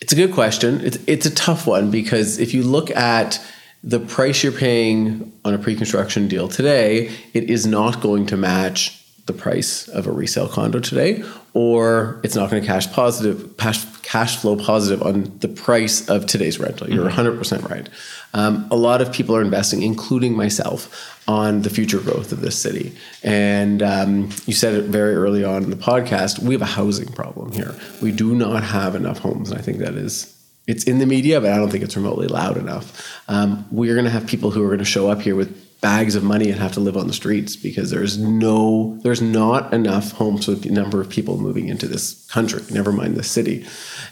It's 0.01 0.13
a 0.13 0.15
good 0.15 0.33
question. 0.33 0.81
It's 0.81 0.97
it's 1.07 1.25
a 1.25 1.33
tough 1.33 1.67
one 1.67 1.91
because 1.91 2.39
if 2.39 2.53
you 2.53 2.63
look 2.63 2.89
at 2.91 3.39
the 3.83 3.99
price 3.99 4.43
you're 4.43 4.51
paying 4.51 5.31
on 5.45 5.53
a 5.53 5.57
pre-construction 5.57 6.27
deal 6.27 6.49
today, 6.49 7.11
it 7.33 7.49
is 7.49 7.65
not 7.65 8.01
going 8.01 8.25
to 8.25 8.35
match 8.35 8.98
the 9.29 9.41
price 9.41 9.87
of 9.87 10.07
a 10.07 10.11
resale 10.11 10.49
condo 10.49 10.79
today, 10.79 11.23
or 11.53 12.19
it's 12.23 12.35
not 12.35 12.49
going 12.49 12.61
to 12.61 12.67
cash 12.67 12.91
positive, 12.91 13.55
cash, 13.57 13.85
cash 14.01 14.37
flow 14.37 14.57
positive 14.57 15.01
on 15.03 15.37
the 15.39 15.47
price 15.47 16.09
of 16.09 16.25
today's 16.25 16.59
rental. 16.59 16.89
You're 16.89 17.09
mm-hmm. 17.09 17.39
100% 17.39 17.69
right. 17.69 17.87
Um, 18.33 18.67
a 18.71 18.75
lot 18.75 19.01
of 19.01 19.13
people 19.13 19.35
are 19.35 19.41
investing, 19.41 19.83
including 19.83 20.35
myself, 20.35 21.23
on 21.27 21.61
the 21.61 21.69
future 21.69 21.99
growth 21.99 22.31
of 22.31 22.41
this 22.41 22.57
city. 22.57 22.95
And 23.23 23.83
um, 23.83 24.29
you 24.47 24.53
said 24.53 24.73
it 24.73 24.85
very 24.85 25.13
early 25.13 25.43
on 25.43 25.63
in 25.63 25.69
the 25.69 25.75
podcast. 25.75 26.39
We 26.39 26.55
have 26.55 26.61
a 26.63 26.65
housing 26.65 27.13
problem 27.13 27.51
here. 27.51 27.75
We 28.01 28.11
do 28.11 28.33
not 28.33 28.63
have 28.63 28.95
enough 28.95 29.19
homes, 29.19 29.51
and 29.51 29.59
I 29.59 29.61
think 29.61 29.77
that 29.77 29.93
is 29.93 30.35
it's 30.65 30.83
in 30.83 30.99
the 30.99 31.05
media, 31.07 31.41
but 31.41 31.51
I 31.51 31.57
don't 31.57 31.71
think 31.71 31.83
it's 31.83 31.95
remotely 31.95 32.27
loud 32.27 32.57
enough. 32.57 33.21
Um, 33.27 33.65
we're 33.71 33.95
going 33.95 34.05
to 34.05 34.11
have 34.11 34.27
people 34.27 34.51
who 34.51 34.63
are 34.63 34.67
going 34.67 34.79
to 34.79 34.85
show 34.85 35.09
up 35.09 35.21
here 35.21 35.35
with 35.35 35.68
bags 35.81 36.15
of 36.15 36.23
money 36.23 36.49
and 36.49 36.59
have 36.59 36.73
to 36.73 36.79
live 36.79 36.97
on 36.97 37.07
the 37.07 37.13
streets 37.13 37.55
because 37.55 37.89
there's 37.89 38.17
no 38.17 38.97
there's 39.03 39.21
not 39.21 39.73
enough 39.73 40.11
homes 40.11 40.45
for 40.45 40.51
the 40.51 40.69
number 40.69 40.99
of 40.99 41.09
people 41.09 41.37
moving 41.37 41.69
into 41.69 41.87
this 41.87 42.25
country 42.29 42.61
never 42.71 42.91
mind 42.91 43.15
the 43.15 43.23
city. 43.23 43.65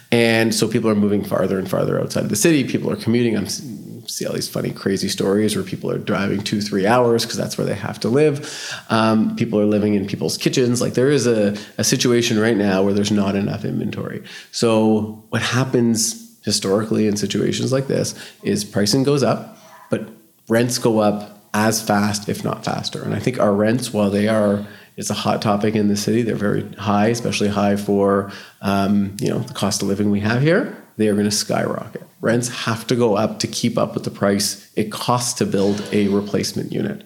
And 0.09 0.55
so 0.55 0.67
people 0.67 0.89
are 0.89 0.95
moving 0.95 1.23
farther 1.23 1.59
and 1.59 1.69
farther 1.69 1.99
outside 1.99 2.23
of 2.23 2.29
the 2.29 2.37
city. 2.37 2.63
People 2.63 2.89
are 2.91 2.95
commuting. 2.95 3.35
I'm 3.35 3.47
see 3.47 4.25
all 4.25 4.33
these 4.33 4.47
funny 4.47 4.71
crazy 4.71 5.09
stories 5.09 5.53
where 5.53 5.65
people 5.65 5.91
are 5.91 5.97
driving 5.97 6.41
two 6.41 6.61
three 6.61 6.87
hours 6.87 7.23
because 7.23 7.37
that's 7.37 7.57
where 7.57 7.67
they 7.67 7.75
have 7.75 7.99
to 7.99 8.09
live. 8.09 8.73
Um, 8.89 9.35
people 9.35 9.59
are 9.59 9.65
living 9.65 9.95
in 9.95 10.07
people's 10.07 10.37
kitchens. 10.37 10.81
Like 10.81 10.93
there 10.93 11.09
is 11.09 11.27
a, 11.27 11.57
a 11.77 11.83
situation 11.83 12.39
right 12.39 12.55
now 12.55 12.83
where 12.83 12.93
there's 12.93 13.11
not 13.11 13.35
enough 13.35 13.65
inventory. 13.65 14.23
So 14.51 15.25
what 15.29 15.41
happens 15.41 16.23
historically 16.43 17.07
in 17.07 17.17
situations 17.17 17.73
like 17.73 17.87
this 17.87 18.15
is 18.41 18.63
pricing 18.63 19.03
goes 19.03 19.21
up 19.21 19.57
but 19.89 20.07
rents 20.47 20.77
go 20.77 20.99
up 20.99 21.36
as 21.53 21.81
fast, 21.81 22.29
if 22.29 22.43
not 22.43 22.65
faster. 22.65 23.03
And 23.03 23.13
I 23.13 23.19
think 23.19 23.39
our 23.39 23.53
rents, 23.53 23.93
while 23.93 24.09
they 24.09 24.27
are, 24.27 24.65
it's 24.97 25.09
a 25.09 25.13
hot 25.15 25.41
topic 25.41 25.75
in 25.75 25.87
the 25.87 25.95
city. 25.95 26.23
They're 26.23 26.35
very 26.35 26.67
high, 26.73 27.07
especially 27.07 27.49
high 27.49 27.75
for 27.75 28.31
um, 28.61 29.15
you 29.21 29.29
know 29.29 29.39
the 29.39 29.53
cost 29.53 29.81
of 29.81 29.87
living 29.87 30.09
we 30.09 30.19
have 30.21 30.41
here. 30.41 30.75
They 30.97 31.07
are 31.07 31.13
going 31.13 31.25
to 31.25 31.31
skyrocket. 31.31 32.03
Rents 32.19 32.47
have 32.65 32.87
to 32.87 32.95
go 32.95 33.15
up 33.15 33.39
to 33.39 33.47
keep 33.47 33.77
up 33.77 33.93
with 33.93 34.03
the 34.03 34.09
price 34.09 34.71
it 34.75 34.91
costs 34.91 35.33
to 35.33 35.45
build 35.45 35.87
a 35.91 36.07
replacement 36.07 36.71
unit, 36.71 37.03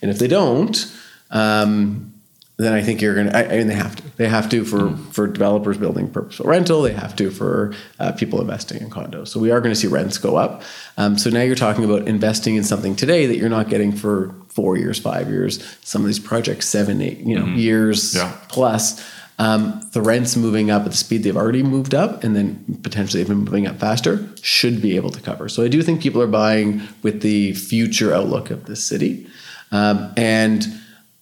and 0.00 0.10
if 0.10 0.18
they 0.18 0.28
don't, 0.28 0.90
um, 1.30 2.13
then 2.56 2.72
I 2.72 2.82
think 2.82 3.02
you're 3.02 3.14
going 3.16 3.26
to, 3.26 3.36
I 3.36 3.56
mean, 3.58 3.66
they 3.66 3.74
have 3.74 3.96
to. 3.96 4.16
They 4.16 4.28
have 4.28 4.48
to 4.50 4.64
for, 4.64 4.78
mm. 4.78 5.12
for 5.12 5.26
developers 5.26 5.76
building 5.76 6.08
purposeful 6.08 6.46
rental. 6.46 6.82
They 6.82 6.92
have 6.92 7.16
to 7.16 7.30
for 7.32 7.74
uh, 7.98 8.12
people 8.12 8.40
investing 8.40 8.80
in 8.80 8.90
condos. 8.90 9.28
So 9.28 9.40
we 9.40 9.50
are 9.50 9.60
going 9.60 9.74
to 9.74 9.80
see 9.80 9.88
rents 9.88 10.18
go 10.18 10.36
up. 10.36 10.62
Um, 10.96 11.18
so 11.18 11.30
now 11.30 11.42
you're 11.42 11.56
talking 11.56 11.84
about 11.84 12.06
investing 12.06 12.54
in 12.54 12.62
something 12.62 12.94
today 12.94 13.26
that 13.26 13.38
you're 13.38 13.48
not 13.48 13.68
getting 13.68 13.90
for 13.90 14.34
four 14.50 14.76
years, 14.76 15.00
five 15.00 15.28
years, 15.28 15.76
some 15.82 16.02
of 16.02 16.06
these 16.06 16.20
projects, 16.20 16.68
seven, 16.68 17.00
eight, 17.00 17.18
you 17.18 17.36
know, 17.36 17.44
mm-hmm. 17.44 17.58
years 17.58 18.14
yeah. 18.14 18.36
plus. 18.48 19.04
Um, 19.36 19.80
the 19.92 20.00
rents 20.00 20.36
moving 20.36 20.70
up 20.70 20.84
at 20.84 20.92
the 20.92 20.96
speed 20.96 21.24
they've 21.24 21.36
already 21.36 21.64
moved 21.64 21.92
up 21.92 22.22
and 22.22 22.36
then 22.36 22.78
potentially 22.84 23.20
even 23.20 23.38
moving 23.38 23.66
up 23.66 23.80
faster 23.80 24.28
should 24.42 24.80
be 24.80 24.94
able 24.94 25.10
to 25.10 25.20
cover. 25.20 25.48
So 25.48 25.64
I 25.64 25.68
do 25.68 25.82
think 25.82 26.00
people 26.00 26.22
are 26.22 26.28
buying 26.28 26.82
with 27.02 27.22
the 27.22 27.52
future 27.54 28.14
outlook 28.14 28.52
of 28.52 28.66
the 28.66 28.76
city. 28.76 29.26
Um, 29.72 30.12
and 30.16 30.64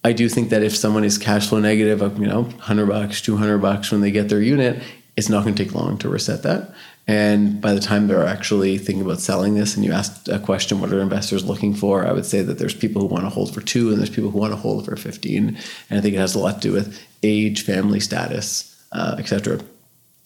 I 0.04 0.12
do 0.12 0.28
think 0.28 0.50
that 0.50 0.62
if 0.62 0.76
someone 0.76 1.04
is 1.04 1.16
cash 1.16 1.48
flow 1.48 1.60
negative 1.60 2.02
of, 2.02 2.18
you 2.18 2.26
know, 2.26 2.42
100 2.42 2.86
bucks, 2.86 3.20
200 3.20 3.58
bucks 3.58 3.92
when 3.92 4.00
they 4.00 4.10
get 4.10 4.28
their 4.28 4.42
unit, 4.42 4.82
it's 5.16 5.28
not 5.28 5.44
going 5.44 5.54
to 5.54 5.64
take 5.64 5.74
long 5.74 5.98
to 5.98 6.08
reset 6.08 6.42
that. 6.42 6.74
And 7.06 7.60
by 7.60 7.72
the 7.72 7.80
time 7.80 8.06
they're 8.06 8.26
actually 8.26 8.78
thinking 8.78 9.04
about 9.04 9.20
selling 9.20 9.54
this, 9.54 9.74
and 9.74 9.84
you 9.84 9.92
asked 9.92 10.28
a 10.28 10.38
question, 10.38 10.80
what 10.80 10.92
are 10.92 11.00
investors 11.00 11.44
looking 11.44 11.74
for? 11.74 12.06
I 12.06 12.12
would 12.12 12.26
say 12.26 12.42
that 12.42 12.58
there's 12.58 12.74
people 12.74 13.02
who 13.02 13.08
want 13.08 13.24
to 13.24 13.28
hold 13.28 13.52
for 13.52 13.60
two, 13.60 13.90
and 13.90 13.98
there's 13.98 14.10
people 14.10 14.30
who 14.30 14.38
want 14.38 14.52
to 14.52 14.56
hold 14.56 14.86
for 14.86 14.96
15. 14.96 15.48
And 15.90 15.98
I 15.98 16.00
think 16.00 16.14
it 16.14 16.18
has 16.18 16.34
a 16.34 16.38
lot 16.38 16.56
to 16.56 16.68
do 16.68 16.72
with 16.72 17.00
age, 17.22 17.64
family 17.64 18.00
status, 18.00 18.80
uh, 18.92 19.16
etc. 19.18 19.60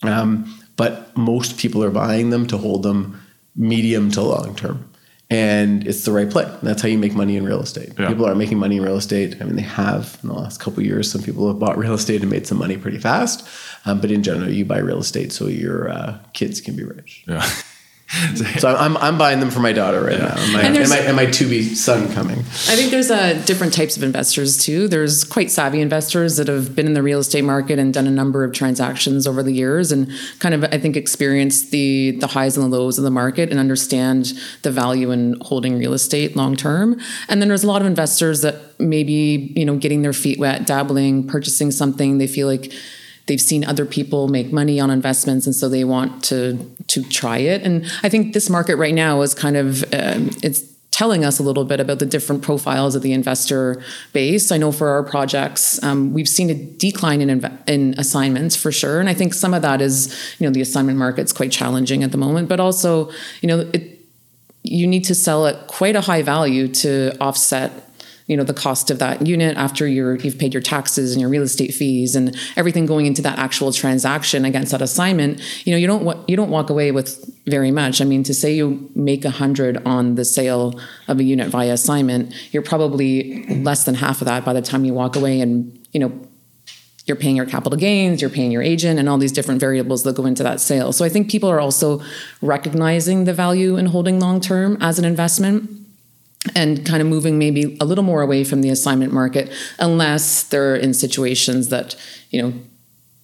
Um, 0.02 0.60
but 0.76 1.16
most 1.16 1.58
people 1.58 1.82
are 1.82 1.90
buying 1.90 2.30
them 2.30 2.46
to 2.48 2.58
hold 2.58 2.82
them 2.82 3.20
medium 3.54 4.10
to 4.12 4.22
long 4.22 4.54
term. 4.54 4.88
And 5.28 5.86
it's 5.86 6.04
the 6.04 6.12
right 6.12 6.30
play. 6.30 6.50
That's 6.62 6.82
how 6.82 6.88
you 6.88 6.98
make 6.98 7.14
money 7.14 7.36
in 7.36 7.44
real 7.44 7.60
estate. 7.60 7.92
Yeah. 7.98 8.08
People 8.08 8.26
are 8.26 8.34
making 8.34 8.58
money 8.58 8.76
in 8.76 8.82
real 8.82 8.96
estate. 8.96 9.36
I 9.40 9.44
mean, 9.44 9.56
they 9.56 9.62
have 9.62 10.18
in 10.22 10.28
the 10.28 10.34
last 10.34 10.60
couple 10.60 10.80
of 10.80 10.86
years. 10.86 11.10
Some 11.10 11.22
people 11.22 11.48
have 11.48 11.58
bought 11.58 11.76
real 11.76 11.94
estate 11.94 12.20
and 12.22 12.30
made 12.30 12.46
some 12.46 12.58
money 12.58 12.76
pretty 12.76 12.98
fast. 12.98 13.46
Um, 13.84 14.00
but 14.00 14.10
in 14.10 14.22
general, 14.22 14.50
you 14.50 14.64
buy 14.64 14.78
real 14.78 14.98
estate 14.98 15.32
so 15.32 15.48
your 15.48 15.90
uh, 15.90 16.18
kids 16.32 16.60
can 16.60 16.76
be 16.76 16.84
rich. 16.84 17.24
Yeah. 17.26 17.48
So 18.58 18.74
I'm, 18.74 18.96
I'm 18.98 19.18
buying 19.18 19.40
them 19.40 19.50
for 19.50 19.60
my 19.60 19.72
daughter 19.72 20.02
right 20.02 20.18
now, 20.18 20.34
and 20.36 20.52
my, 20.52 20.62
And 20.62 20.76
and, 20.76 20.88
my, 20.88 20.98
and 20.98 21.16
my 21.16 21.26
to 21.26 21.48
be 21.48 21.74
son 21.74 22.10
coming. 22.12 22.38
I 22.38 22.76
think 22.76 22.90
there's 22.90 23.10
uh, 23.10 23.42
different 23.44 23.74
types 23.74 23.96
of 23.96 24.02
investors 24.02 24.62
too. 24.62 24.88
There's 24.88 25.24
quite 25.24 25.50
savvy 25.50 25.80
investors 25.80 26.36
that 26.36 26.48
have 26.48 26.74
been 26.76 26.86
in 26.86 26.94
the 26.94 27.02
real 27.02 27.18
estate 27.18 27.42
market 27.42 27.78
and 27.78 27.92
done 27.92 28.06
a 28.06 28.10
number 28.10 28.44
of 28.44 28.52
transactions 28.52 29.26
over 29.26 29.42
the 29.42 29.52
years, 29.52 29.92
and 29.92 30.10
kind 30.38 30.54
of 30.54 30.64
I 30.64 30.78
think 30.78 30.96
experienced 30.96 31.70
the 31.70 32.12
the 32.12 32.28
highs 32.28 32.56
and 32.56 32.64
the 32.64 32.76
lows 32.76 32.96
of 32.98 33.04
the 33.04 33.10
market 33.10 33.50
and 33.50 33.58
understand 33.58 34.32
the 34.62 34.70
value 34.70 35.10
in 35.10 35.36
holding 35.40 35.78
real 35.78 35.92
estate 35.92 36.36
long 36.36 36.56
term. 36.56 37.00
And 37.28 37.40
then 37.40 37.48
there's 37.48 37.64
a 37.64 37.68
lot 37.68 37.80
of 37.80 37.86
investors 37.86 38.42
that 38.42 38.78
maybe 38.78 39.52
you 39.56 39.64
know 39.64 39.76
getting 39.76 40.02
their 40.02 40.12
feet 40.12 40.38
wet, 40.38 40.66
dabbling, 40.66 41.26
purchasing 41.26 41.70
something 41.70 42.18
they 42.18 42.28
feel 42.28 42.46
like 42.46 42.72
they've 43.26 43.40
seen 43.40 43.64
other 43.64 43.84
people 43.84 44.28
make 44.28 44.52
money 44.52 44.80
on 44.80 44.90
investments 44.90 45.46
and 45.46 45.54
so 45.54 45.68
they 45.68 45.84
want 45.84 46.22
to 46.24 46.56
to 46.86 47.02
try 47.02 47.38
it. 47.38 47.62
And 47.62 47.84
i 48.02 48.08
think 48.08 48.34
this 48.34 48.48
market 48.48 48.76
right 48.76 48.94
now 48.94 49.20
is 49.22 49.34
kind 49.34 49.56
of 49.56 49.82
um, 49.92 50.30
it's 50.42 50.62
telling 50.92 51.26
us 51.26 51.38
a 51.38 51.42
little 51.42 51.66
bit 51.66 51.78
about 51.78 51.98
the 51.98 52.06
different 52.06 52.42
profiles 52.42 52.94
of 52.94 53.02
the 53.02 53.12
investor 53.12 53.82
base. 54.14 54.50
I 54.50 54.56
know 54.56 54.72
for 54.72 54.88
our 54.88 55.02
projects 55.02 55.82
um, 55.82 56.14
we've 56.14 56.28
seen 56.28 56.48
a 56.48 56.54
decline 56.54 57.20
in 57.20 57.40
inv- 57.40 57.68
in 57.68 57.94
assignments 57.98 58.56
for 58.56 58.72
sure. 58.72 59.00
And 59.00 59.08
i 59.08 59.14
think 59.14 59.34
some 59.34 59.52
of 59.52 59.62
that 59.62 59.80
is 59.80 60.14
you 60.38 60.46
know 60.46 60.52
the 60.52 60.60
assignment 60.60 60.98
market's 60.98 61.32
quite 61.32 61.52
challenging 61.52 62.02
at 62.02 62.12
the 62.12 62.18
moment 62.18 62.48
but 62.48 62.60
also 62.60 63.10
you 63.40 63.48
know 63.48 63.60
it 63.72 63.96
you 64.62 64.86
need 64.86 65.04
to 65.04 65.14
sell 65.14 65.46
at 65.46 65.68
quite 65.68 65.94
a 65.94 66.00
high 66.00 66.22
value 66.22 66.66
to 66.66 67.16
offset 67.20 67.85
you 68.26 68.36
know 68.36 68.44
the 68.44 68.54
cost 68.54 68.90
of 68.90 68.98
that 68.98 69.26
unit 69.26 69.56
after 69.56 69.86
you're 69.86 70.16
you've 70.16 70.38
paid 70.38 70.52
your 70.52 70.62
taxes 70.62 71.12
and 71.12 71.20
your 71.20 71.30
real 71.30 71.42
estate 71.42 71.72
fees 71.72 72.16
and 72.16 72.36
everything 72.56 72.86
going 72.86 73.06
into 73.06 73.22
that 73.22 73.38
actual 73.38 73.72
transaction 73.72 74.44
against 74.44 74.72
that 74.72 74.82
assignment 74.82 75.40
you 75.66 75.72
know 75.72 75.78
you 75.78 75.86
don't 75.86 76.28
you 76.28 76.36
don't 76.36 76.50
walk 76.50 76.70
away 76.70 76.90
with 76.90 77.24
very 77.46 77.70
much 77.70 78.00
i 78.00 78.04
mean 78.04 78.22
to 78.22 78.34
say 78.34 78.54
you 78.54 78.90
make 78.94 79.24
a 79.24 79.30
hundred 79.30 79.80
on 79.86 80.16
the 80.16 80.24
sale 80.24 80.78
of 81.08 81.18
a 81.18 81.24
unit 81.24 81.48
via 81.48 81.72
assignment 81.72 82.34
you're 82.52 82.62
probably 82.62 83.44
less 83.62 83.84
than 83.84 83.94
half 83.94 84.20
of 84.20 84.26
that 84.26 84.44
by 84.44 84.52
the 84.52 84.62
time 84.62 84.84
you 84.84 84.92
walk 84.92 85.16
away 85.16 85.40
and 85.40 85.78
you 85.92 86.00
know 86.00 86.12
you're 87.06 87.16
paying 87.16 87.36
your 87.36 87.46
capital 87.46 87.78
gains, 87.78 88.20
you're 88.20 88.28
paying 88.28 88.50
your 88.50 88.62
agent, 88.62 88.98
and 88.98 89.08
all 89.08 89.16
these 89.16 89.30
different 89.30 89.60
variables 89.60 90.02
that 90.02 90.16
go 90.16 90.26
into 90.26 90.42
that 90.42 90.60
sale. 90.60 90.92
So 90.92 91.04
I 91.04 91.08
think 91.08 91.30
people 91.30 91.48
are 91.48 91.60
also 91.60 92.02
recognizing 92.42 93.26
the 93.26 93.32
value 93.32 93.76
in 93.76 93.86
holding 93.86 94.18
long 94.18 94.40
term 94.40 94.76
as 94.80 94.98
an 94.98 95.04
investment 95.04 95.85
and 96.54 96.84
kind 96.86 97.00
of 97.00 97.08
moving 97.08 97.38
maybe 97.38 97.76
a 97.80 97.84
little 97.84 98.04
more 98.04 98.22
away 98.22 98.44
from 98.44 98.62
the 98.62 98.70
assignment 98.70 99.12
market 99.12 99.52
unless 99.78 100.44
they're 100.44 100.76
in 100.76 100.94
situations 100.94 101.68
that, 101.68 101.96
you 102.30 102.40
know, 102.40 102.52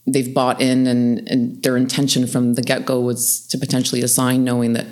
they've 0.07 0.35
bought 0.35 0.61
in 0.61 0.87
and, 0.87 1.29
and 1.29 1.63
their 1.63 1.77
intention 1.77 2.27
from 2.27 2.55
the 2.55 2.63
get 2.63 2.85
go 2.85 3.01
was 3.01 3.47
to 3.49 3.59
potentially 3.59 4.03
assign 4.03 4.45
knowing 4.45 4.73
that 4.73 4.87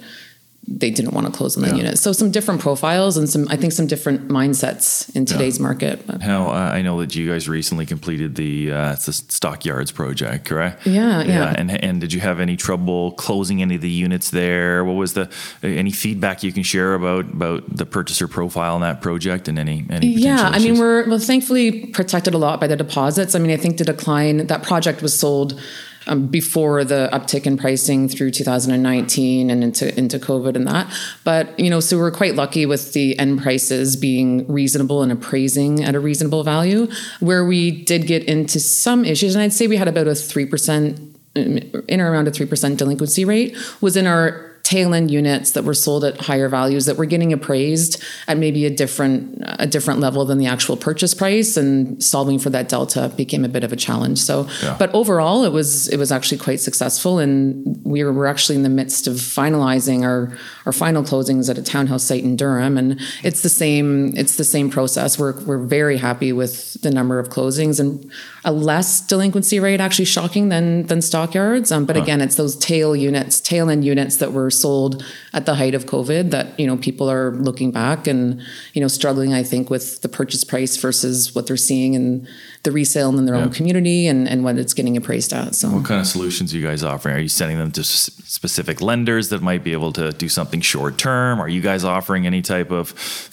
they 0.69 0.91
didn't 0.91 1.15
want 1.15 1.27
to 1.27 1.33
close 1.33 1.57
on 1.57 1.63
that 1.63 1.71
Yeah. 1.73 1.79
unit. 1.79 1.99
So 1.99 2.13
some 2.13 2.31
different 2.31 2.61
profiles 2.61 3.17
and 3.17 3.29
some, 3.29 3.49
I 3.49 3.57
think 3.57 3.73
some 3.73 3.87
different 3.87 4.29
mindsets 4.29 5.15
in 5.17 5.25
today's 5.25 5.59
market. 5.59 6.07
But 6.07 6.23
How 6.23 6.49
uh, 6.49 6.71
I 6.75 6.83
know 6.83 7.01
that 7.01 7.15
you 7.17 7.29
guys 7.29 7.49
recently 7.49 7.87
completed 7.87 8.35
the 8.37 8.71
uh, 8.71 8.93
the 8.95 9.13
Stockyards 9.13 9.91
project, 9.91 10.45
correct? 10.45 10.87
Yeah, 10.87 11.23
yeah. 11.23 11.55
And 11.57 11.71
and 11.71 12.01
did 12.01 12.13
you 12.13 12.21
have 12.21 12.41
any 12.41 12.57
trouble 12.57 13.13
closing 13.13 13.63
any 13.63 13.77
of 13.77 13.81
the 13.81 13.91
units 13.91 14.31
there? 14.31 14.85
What 14.85 14.97
was 14.97 15.15
the 15.15 15.29
any 15.63 15.91
feedback 15.93 16.43
you 16.43 16.53
can 16.53 16.63
share 16.63 16.95
about 16.95 17.25
about 17.33 17.65
the 17.75 17.87
purchaser 17.87 18.29
profile 18.29 18.77
in 18.77 18.83
that 18.83 19.01
project 19.01 19.49
and 19.49 19.59
any 19.59 19.87
any 19.91 20.15
potential 20.15 20.21
Yeah, 20.23 20.49
I 20.49 20.59
mean, 20.59 20.73
issues? 20.73 20.79
we're 20.81 21.09
well, 21.09 21.19
thankfully 21.19 21.87
protected 21.87 22.35
a 22.35 22.39
lot 22.39 22.61
by 22.61 22.67
the 22.67 22.77
deposits. 22.77 23.35
I 23.35 23.39
mean, 23.39 23.51
I 23.51 23.57
think 23.57 23.79
the 23.79 23.85
decline 23.85 24.47
that 24.47 24.63
project 24.63 25.01
was 25.03 25.19
sold 25.19 25.59
um, 26.07 26.27
before 26.27 26.85
the 26.85 27.09
uptick 27.13 27.47
in 27.47 27.57
pricing 27.57 28.09
through 28.09 28.31
2019 28.31 29.51
and 29.51 29.65
into 29.65 29.97
into 29.99 30.19
COVID 30.19 30.57
and 30.57 30.67
that. 30.67 30.93
But 31.25 31.59
you 31.59 31.71
know, 31.71 31.81
so 31.81 31.99
we're 31.99 32.11
quite 32.11 32.35
lucky 32.35 32.67
with 32.67 32.93
the 32.93 33.19
end 33.19 33.43
prices 33.43 33.97
being 33.97 34.47
reasonable 34.47 35.03
and 35.03 35.13
appraising 35.13 35.85
at 35.85 35.95
a 35.95 36.01
reasonable 36.01 36.45
value. 36.45 36.89
Where 37.21 37.45
we 37.45 37.71
did 37.71 38.07
get 38.07 38.25
into 38.25 38.61
some 38.61 39.05
issues, 39.05 39.35
and 39.35 39.43
I'd 39.43 39.53
say 39.53 39.67
we 39.67 39.77
had 39.77 39.89
about 39.89 40.07
a 40.07 40.15
three 40.15 40.47
percent 40.47 41.01
in 41.35 42.01
or 42.01 42.11
around 42.11 42.29
a 42.29 42.31
3% 42.31 42.77
delinquency 42.77 43.25
rate 43.25 43.57
was 43.81 43.97
in 43.97 44.07
our 44.07 44.50
tail 44.71 44.95
end 44.95 45.11
units 45.11 45.51
that 45.51 45.65
were 45.65 45.75
sold 45.75 46.05
at 46.05 46.15
higher 46.21 46.49
values 46.49 46.87
that 46.87 46.97
were 46.97 47.05
getting 47.15 47.33
appraised 47.33 48.01
at 48.29 48.37
maybe 48.39 48.65
a 48.67 48.71
different 48.71 49.43
a 49.59 49.67
different 49.67 49.99
level 49.99 50.25
than 50.25 50.39
the 50.39 50.47
actual 50.47 50.77
purchase 50.77 51.13
price 51.13 51.57
and 51.57 52.01
solving 52.01 52.39
for 52.39 52.51
that 52.51 52.69
delta 52.69 53.13
became 53.17 53.45
a 53.45 53.49
bit 53.49 53.65
of 53.65 53.73
a 53.73 53.77
challenge. 53.77 54.19
So 54.21 54.47
Yeah. 54.63 54.77
but 54.79 54.89
overall 54.95 55.45
it 55.45 55.53
was 55.53 55.89
it 55.89 55.97
was 55.97 56.13
actually 56.13 56.39
quite 56.39 56.61
successful 56.61 57.19
and 57.19 57.35
we 57.83 58.05
were, 58.05 58.13
we're 58.13 58.27
actually 58.35 58.55
in 58.61 58.63
the 58.63 58.77
midst 58.81 59.09
of 59.09 59.15
finalizing 59.17 60.05
our 60.05 60.21
our 60.67 60.73
final 60.73 61.03
closings 61.03 61.51
at 61.51 61.59
a 61.59 61.63
townhouse 61.63 62.05
site 62.05 62.23
in 62.23 62.37
Durham 62.37 62.79
and 62.79 63.01
it's 63.25 63.41
the 63.43 63.49
same 63.49 64.13
it's 64.17 64.37
the 64.37 64.45
same 64.45 64.71
process. 64.71 65.19
We're 65.19 65.35
we're 65.49 65.65
very 65.81 65.97
happy 65.97 66.33
with 66.33 66.81
the 66.83 66.93
number 66.93 67.19
of 67.19 67.29
closings 67.29 67.81
and 67.81 67.91
a 68.45 68.53
less 68.53 69.01
delinquency 69.13 69.59
rate 69.59 69.81
actually 69.81 70.05
shocking 70.05 70.49
than 70.49 70.87
than 70.87 71.03
stockyards. 71.03 71.73
Um, 71.73 71.87
but 71.87 71.97
again 71.97 72.21
it's 72.21 72.37
those 72.37 72.55
tail 72.57 72.95
units 72.95 73.41
tail 73.41 73.69
end 73.69 73.85
units 73.85 74.17
that 74.19 74.33
were 74.33 74.49
sold 74.61 75.03
at 75.33 75.45
the 75.47 75.55
height 75.61 75.75
of 75.75 75.83
covid 75.87 76.31
that 76.31 76.47
you 76.61 76.67
know 76.69 76.77
people 76.77 77.09
are 77.11 77.31
looking 77.49 77.71
back 77.71 78.07
and 78.07 78.41
you 78.75 78.81
know 78.83 78.89
struggling 78.89 79.33
i 79.41 79.43
think 79.43 79.71
with 79.75 80.01
the 80.03 80.09
purchase 80.09 80.45
price 80.45 80.77
versus 80.77 81.35
what 81.35 81.47
they're 81.47 81.65
seeing 81.71 81.95
in 81.95 82.27
the 82.63 82.73
resale 82.73 83.11
in 83.19 83.25
their 83.27 83.35
own 83.43 83.51
community 83.59 84.07
and 84.07 84.29
and 84.29 84.45
what 84.45 84.59
it's 84.59 84.75
getting 84.75 84.97
appraised 84.97 85.33
at 85.33 85.55
so 85.55 85.69
What 85.71 85.85
kind 85.91 86.01
of 86.01 86.07
solutions 86.07 86.53
are 86.53 86.59
you 86.59 86.67
guys 86.71 86.83
offering? 86.85 87.17
Are 87.17 87.25
you 87.29 87.29
sending 87.41 87.59
them 87.63 87.71
to 87.79 87.81
s- 87.81 88.11
specific 88.25 88.81
lenders 88.91 89.29
that 89.31 89.41
might 89.51 89.63
be 89.65 89.73
able 89.73 89.93
to 90.01 90.13
do 90.13 90.29
something 90.29 90.61
short 90.61 90.95
term? 90.99 91.41
Are 91.41 91.49
you 91.49 91.63
guys 91.71 91.83
offering 91.85 92.27
any 92.27 92.43
type 92.43 92.71
of 92.81 92.91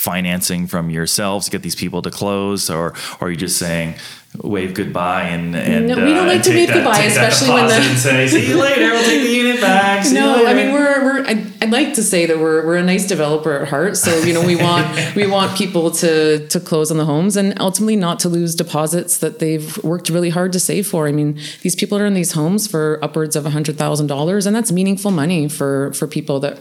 financing 0.08 0.68
from 0.68 0.90
yourselves 0.90 1.46
to 1.46 1.52
get 1.52 1.62
these 1.64 1.76
people 1.76 2.02
to 2.04 2.12
close, 2.12 2.70
or, 2.70 2.94
or 3.20 3.28
are 3.28 3.32
you 3.32 3.38
just 3.38 3.58
saying 3.58 3.96
wave 4.44 4.74
goodbye 4.74 5.24
and, 5.24 5.56
and 5.56 5.88
No, 5.88 5.96
we 5.96 6.14
don't 6.14 6.26
uh, 6.28 6.34
like 6.34 6.44
to 6.44 6.50
wave 6.52 6.68
that- 6.68 6.74
goodbye, 6.76 7.00
especially 7.04 7.50
when 7.50 7.68
the- 7.68 7.74
and 7.76 7.98
say 7.98 8.28
see 8.28 8.48
you 8.50 8.60
later. 8.62 8.92
We'll 8.92 9.04
take 9.04 9.22
the 9.24 9.30
unit 9.44 9.62
back. 9.62 10.06
See 10.06 10.14
no, 10.16 10.46
I 10.46 10.54
mean 10.54 10.72
we're 10.74 11.04
we're 11.04 11.26
I'd, 11.26 11.64
I'd 11.64 11.72
like 11.72 11.94
to 11.96 12.04
say 12.04 12.26
that 12.26 12.38
we're 12.40 12.66
we're 12.66 12.76
a 12.78 12.84
nice 12.84 13.08
developer 13.08 13.54
at 13.54 13.68
heart. 13.68 13.98
So 13.98 14.16
you 14.20 14.34
know 14.34 14.46
we 14.46 14.56
want 14.68 15.16
we 15.16 15.26
want 15.28 15.58
people 15.58 15.92
to 15.92 16.48
to 16.48 16.60
close 16.60 16.92
on 16.92 16.98
the 16.98 17.06
homes 17.06 17.36
and 17.36 17.60
ultimately 17.60 17.96
not 17.96 18.20
to 18.20 18.30
lose 18.30 18.56
deposits 18.56 19.18
that 19.20 19.40
they've 19.40 19.78
worked 19.84 20.10
really 20.10 20.30
hard 20.30 20.54
to 20.54 20.60
save 20.60 20.88
for. 20.88 21.08
I 21.08 21.12
mean 21.12 21.40
these 21.64 21.76
people 21.76 21.98
are 21.98 22.06
in 22.06 22.14
these 22.14 22.34
homes 22.34 22.68
for 22.68 23.00
upwards 23.04 23.36
of 23.36 23.46
a 23.46 23.50
hundred 23.52 23.78
thousand 23.78 24.08
dollars, 24.08 24.46
and 24.46 24.56
that's 24.56 24.72
meaningful 24.72 25.12
money 25.12 25.48
for 25.50 25.94
for 25.94 26.08
people 26.08 26.40
that 26.42 26.60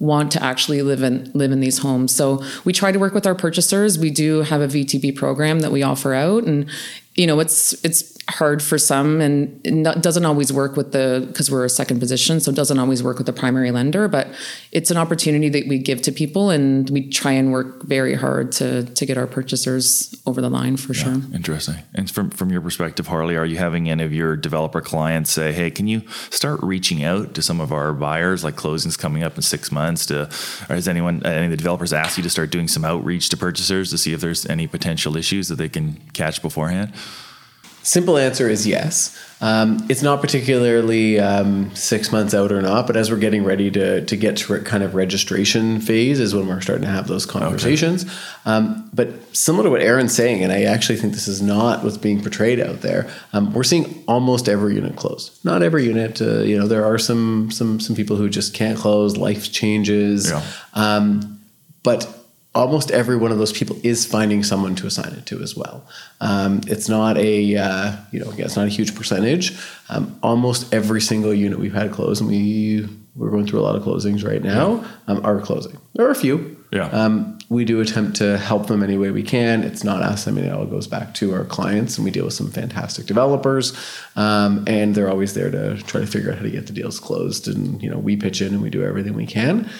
want 0.00 0.32
to 0.32 0.42
actually 0.42 0.82
live 0.82 1.04
in 1.04 1.30
live 1.34 1.52
in 1.52 1.60
these 1.60 1.78
homes. 1.78 2.12
So 2.14 2.42
we 2.64 2.72
try 2.72 2.90
to 2.90 2.98
work 2.98 3.14
with 3.14 3.26
our 3.28 3.34
purchasers. 3.34 3.96
We 3.96 4.10
do 4.10 4.42
have 4.42 4.60
a 4.60 4.66
VTB 4.66 5.14
program 5.14 5.60
that 5.60 5.70
we 5.70 5.82
offer 5.84 6.12
out, 6.14 6.42
and 6.44 6.66
you 7.14 7.26
know 7.26 7.40
it's 7.40 7.72
it's 7.84 8.13
hard 8.28 8.62
for 8.62 8.78
some 8.78 9.20
and 9.20 9.60
not- 9.64 10.02
doesn't 10.02 10.24
always 10.24 10.52
work 10.52 10.76
with 10.76 10.92
the 10.92 11.24
because 11.28 11.50
we're 11.50 11.64
a 11.64 11.68
second 11.68 12.00
position 12.00 12.40
so 12.40 12.50
it 12.50 12.54
doesn't 12.54 12.78
always 12.78 13.02
work 13.02 13.18
with 13.18 13.26
the 13.26 13.32
primary 13.32 13.70
lender 13.70 14.08
but 14.08 14.28
it's 14.72 14.90
an 14.90 14.96
opportunity 14.96 15.48
that 15.48 15.68
we 15.68 15.78
give 15.78 16.00
to 16.02 16.10
people 16.10 16.50
and 16.50 16.90
we 16.90 17.08
try 17.08 17.32
and 17.32 17.52
work 17.52 17.82
very 17.84 18.14
hard 18.14 18.50
to 18.52 18.84
to 18.84 19.04
get 19.06 19.18
our 19.18 19.26
purchasers 19.26 20.14
over 20.26 20.40
the 20.40 20.48
line 20.50 20.76
for 20.76 20.94
sure 20.94 21.16
Interesting. 21.34 21.76
And 21.94 22.10
from 22.10 22.30
from 22.30 22.50
your 22.50 22.60
perspective, 22.60 23.06
Harley, 23.08 23.36
are 23.36 23.44
you 23.44 23.56
having 23.56 23.88
any 23.90 24.02
of 24.04 24.12
your 24.12 24.36
developer 24.36 24.80
clients 24.80 25.30
say, 25.30 25.52
"Hey, 25.52 25.70
can 25.70 25.86
you 25.86 26.02
start 26.30 26.60
reaching 26.62 27.04
out 27.04 27.34
to 27.34 27.42
some 27.42 27.60
of 27.60 27.72
our 27.72 27.92
buyers, 27.92 28.42
like 28.42 28.56
closings 28.56 28.98
coming 28.98 29.22
up 29.22 29.36
in 29.36 29.42
six 29.42 29.70
months?" 29.70 30.06
To, 30.06 30.28
or 30.68 30.74
has 30.74 30.88
anyone, 30.88 31.24
any 31.24 31.46
of 31.46 31.50
the 31.50 31.56
developers 31.56 31.92
asked 31.92 32.16
you 32.16 32.22
to 32.22 32.30
start 32.30 32.50
doing 32.50 32.68
some 32.68 32.84
outreach 32.84 33.28
to 33.30 33.36
purchasers 33.36 33.90
to 33.90 33.98
see 33.98 34.12
if 34.12 34.20
there's 34.20 34.46
any 34.46 34.66
potential 34.66 35.16
issues 35.16 35.48
that 35.48 35.56
they 35.56 35.68
can 35.68 36.00
catch 36.12 36.40
beforehand? 36.42 36.92
Simple 37.84 38.16
answer 38.16 38.48
is 38.48 38.66
yes. 38.66 39.14
Um, 39.42 39.84
it's 39.90 40.00
not 40.00 40.22
particularly 40.22 41.20
um, 41.20 41.74
six 41.76 42.10
months 42.10 42.32
out 42.32 42.50
or 42.50 42.62
not, 42.62 42.86
but 42.86 42.96
as 42.96 43.10
we're 43.10 43.18
getting 43.18 43.44
ready 43.44 43.70
to 43.72 44.02
to 44.06 44.16
get 44.16 44.38
to 44.38 44.58
kind 44.62 44.82
of 44.82 44.94
registration 44.94 45.82
phase 45.82 46.18
is 46.18 46.34
when 46.34 46.46
we're 46.48 46.62
starting 46.62 46.86
to 46.86 46.90
have 46.90 47.08
those 47.08 47.26
conversations. 47.26 48.06
Um, 48.46 48.88
but 48.94 49.36
similar 49.36 49.64
to 49.64 49.70
what 49.70 49.82
Erin's 49.82 50.14
saying, 50.14 50.42
and 50.42 50.50
I 50.50 50.62
actually 50.62 50.96
think 50.96 51.12
this 51.12 51.28
is 51.28 51.42
not 51.42 51.84
what's 51.84 51.98
being 51.98 52.22
portrayed 52.22 52.58
out 52.58 52.80
there. 52.80 53.06
Um, 53.34 53.52
we're 53.52 53.64
seeing 53.64 54.02
almost 54.08 54.48
every 54.48 54.76
unit 54.76 54.96
closed. 54.96 55.44
Not 55.44 55.62
every 55.62 55.84
unit. 55.84 56.22
Uh, 56.22 56.38
you 56.38 56.58
know, 56.58 56.66
there 56.66 56.86
are 56.86 56.96
some 56.96 57.50
some 57.50 57.80
some 57.80 57.94
people 57.94 58.16
who 58.16 58.30
just 58.30 58.54
can't 58.54 58.78
close. 58.78 59.18
Life 59.18 59.52
changes. 59.52 60.30
Yeah. 60.30 60.42
Um, 60.72 61.38
but 61.82 62.23
almost 62.54 62.90
every 62.90 63.16
one 63.16 63.32
of 63.32 63.38
those 63.38 63.52
people 63.52 63.76
is 63.82 64.06
finding 64.06 64.42
someone 64.42 64.74
to 64.76 64.86
assign 64.86 65.12
it 65.12 65.26
to 65.26 65.42
as 65.42 65.56
well. 65.56 65.86
Um, 66.20 66.60
it's 66.66 66.88
not 66.88 67.18
a 67.18 67.56
uh, 67.56 67.96
you 68.12 68.20
know 68.20 68.30
again, 68.30 68.46
it's 68.46 68.56
not 68.56 68.66
a 68.66 68.70
huge 68.70 68.94
percentage. 68.94 69.56
Um, 69.88 70.18
almost 70.22 70.72
every 70.72 71.00
single 71.00 71.34
unit 71.34 71.58
we've 71.58 71.74
had 71.74 71.92
closed, 71.92 72.20
and 72.20 72.30
we 72.30 72.88
we're 73.16 73.30
going 73.30 73.46
through 73.46 73.60
a 73.60 73.62
lot 73.62 73.76
of 73.76 73.82
closings 73.82 74.24
right 74.24 74.42
now, 74.42 74.84
um, 75.06 75.24
are 75.24 75.40
closing. 75.40 75.78
There 75.94 76.06
are 76.06 76.10
a 76.10 76.16
few. 76.16 76.56
Yeah. 76.72 76.86
Um, 76.86 77.38
we 77.48 77.64
do 77.64 77.80
attempt 77.80 78.16
to 78.16 78.36
help 78.36 78.66
them 78.66 78.82
any 78.82 78.98
way 78.98 79.12
we 79.12 79.22
can. 79.22 79.62
It's 79.62 79.84
not 79.84 80.02
us. 80.02 80.26
I 80.26 80.32
mean, 80.32 80.44
it 80.44 80.52
all 80.52 80.66
goes 80.66 80.88
back 80.88 81.14
to 81.14 81.32
our 81.32 81.44
clients, 81.44 81.96
and 81.96 82.04
we 82.04 82.10
deal 82.10 82.24
with 82.24 82.34
some 82.34 82.50
fantastic 82.50 83.06
developers, 83.06 83.72
um, 84.16 84.64
and 84.66 84.94
they're 84.94 85.10
always 85.10 85.34
there 85.34 85.50
to 85.50 85.76
try 85.82 86.00
to 86.00 86.06
figure 86.06 86.32
out 86.32 86.38
how 86.38 86.42
to 86.42 86.50
get 86.50 86.66
the 86.66 86.72
deals 86.72 86.98
closed. 86.98 87.46
And 87.46 87.80
you 87.80 87.88
know, 87.88 87.98
we 87.98 88.16
pitch 88.16 88.40
in 88.40 88.54
and 88.54 88.62
we 88.62 88.70
do 88.70 88.82
everything 88.82 89.14
we 89.14 89.26
can. 89.26 89.70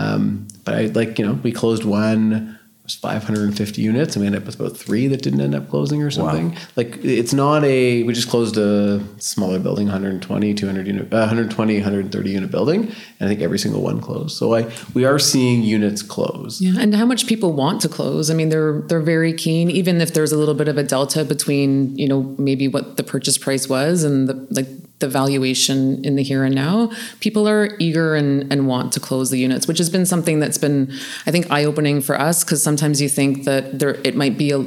Um, 0.00 0.48
but 0.64 0.74
I 0.74 0.86
like 0.86 1.18
you 1.18 1.26
know, 1.26 1.34
we 1.42 1.52
closed 1.52 1.84
one. 1.84 2.58
it 2.80 2.84
was 2.84 2.94
550 2.94 3.82
units, 3.82 4.14
and 4.16 4.20
we 4.20 4.26
ended 4.26 4.42
up 4.42 4.46
with 4.46 4.58
about 4.58 4.76
three 4.76 5.06
that 5.08 5.22
didn't 5.22 5.40
end 5.40 5.54
up 5.54 5.68
closing 5.68 6.02
or 6.02 6.10
something. 6.10 6.56
Like 6.76 6.98
it's 7.04 7.32
not 7.32 7.64
a. 7.64 8.02
We 8.02 8.12
just 8.12 8.28
closed 8.28 8.56
a 8.56 9.02
smaller 9.18 9.58
building, 9.58 9.86
120, 9.86 10.54
200 10.54 10.86
unit, 10.86 11.12
uh, 11.12 11.18
120, 11.18 11.74
130 11.74 12.30
unit 12.30 12.50
building, 12.50 12.82
and 12.84 12.94
I 13.20 13.26
think 13.28 13.40
every 13.40 13.58
single 13.58 13.82
one 13.82 14.00
closed. 14.00 14.36
So 14.36 14.54
I 14.54 14.70
we 14.94 15.04
are 15.04 15.18
seeing 15.18 15.62
units 15.62 16.02
close. 16.02 16.60
Yeah, 16.60 16.80
and 16.80 16.94
how 16.94 17.06
much 17.06 17.26
people 17.26 17.52
want 17.52 17.80
to 17.82 17.88
close. 17.88 18.30
I 18.30 18.34
mean, 18.34 18.48
they're 18.48 18.80
they're 18.82 19.00
very 19.00 19.32
keen, 19.32 19.70
even 19.70 20.00
if 20.00 20.14
there's 20.14 20.32
a 20.32 20.38
little 20.38 20.54
bit 20.54 20.68
of 20.68 20.78
a 20.78 20.82
delta 20.82 21.24
between 21.24 21.96
you 21.96 22.08
know 22.08 22.34
maybe 22.38 22.68
what 22.68 22.96
the 22.96 23.02
purchase 23.04 23.38
price 23.38 23.68
was 23.68 24.04
and 24.04 24.28
the 24.28 24.46
like 24.50 24.68
the 25.00 25.08
valuation 25.08 26.04
in 26.04 26.16
the 26.16 26.22
here 26.22 26.44
and 26.44 26.54
now. 26.54 26.90
People 27.20 27.48
are 27.48 27.76
eager 27.78 28.14
and 28.14 28.50
and 28.52 28.68
want 28.68 28.92
to 28.92 29.00
close 29.00 29.30
the 29.30 29.38
units, 29.38 29.66
which 29.66 29.78
has 29.78 29.90
been 29.90 30.06
something 30.06 30.40
that's 30.40 30.58
been 30.58 30.92
I 31.26 31.30
think 31.30 31.50
eye 31.50 31.64
opening 31.64 32.00
for 32.00 32.20
us 32.20 32.44
because 32.44 32.62
sometimes 32.62 33.00
you 33.00 33.08
think 33.08 33.44
that 33.44 33.78
there 33.78 33.96
it 34.04 34.16
might 34.16 34.38
be 34.38 34.52
a 34.52 34.64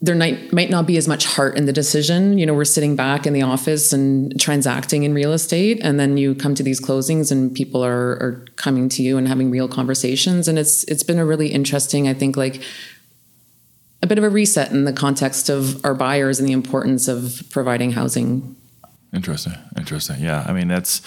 there 0.00 0.14
might, 0.14 0.52
might 0.52 0.70
not 0.70 0.86
be 0.86 0.96
as 0.96 1.08
much 1.08 1.24
heart 1.24 1.56
in 1.56 1.66
the 1.66 1.72
decision. 1.72 2.38
You 2.38 2.46
know, 2.46 2.54
we're 2.54 2.64
sitting 2.64 2.94
back 2.94 3.26
in 3.26 3.32
the 3.32 3.42
office 3.42 3.92
and 3.92 4.38
transacting 4.40 5.02
in 5.02 5.12
real 5.12 5.32
estate, 5.32 5.80
and 5.82 5.98
then 5.98 6.16
you 6.16 6.36
come 6.36 6.54
to 6.54 6.62
these 6.62 6.80
closings, 6.80 7.32
and 7.32 7.52
people 7.52 7.84
are, 7.84 8.12
are 8.12 8.44
coming 8.54 8.88
to 8.90 9.02
you 9.02 9.18
and 9.18 9.26
having 9.26 9.50
real 9.50 9.66
conversations. 9.66 10.46
And 10.46 10.56
it's 10.58 10.84
it's 10.84 11.02
been 11.02 11.18
a 11.18 11.26
really 11.26 11.48
interesting, 11.48 12.06
I 12.06 12.14
think, 12.14 12.36
like 12.36 12.62
a 14.00 14.06
bit 14.06 14.18
of 14.18 14.24
a 14.24 14.30
reset 14.30 14.70
in 14.70 14.84
the 14.84 14.92
context 14.92 15.48
of 15.48 15.84
our 15.84 15.94
buyers 15.94 16.38
and 16.38 16.48
the 16.48 16.52
importance 16.52 17.08
of 17.08 17.42
providing 17.50 17.92
housing 17.92 18.54
Interesting. 19.10 19.54
Interesting. 19.76 20.20
Yeah. 20.20 20.44
I 20.46 20.52
mean, 20.52 20.68
that's, 20.68 21.00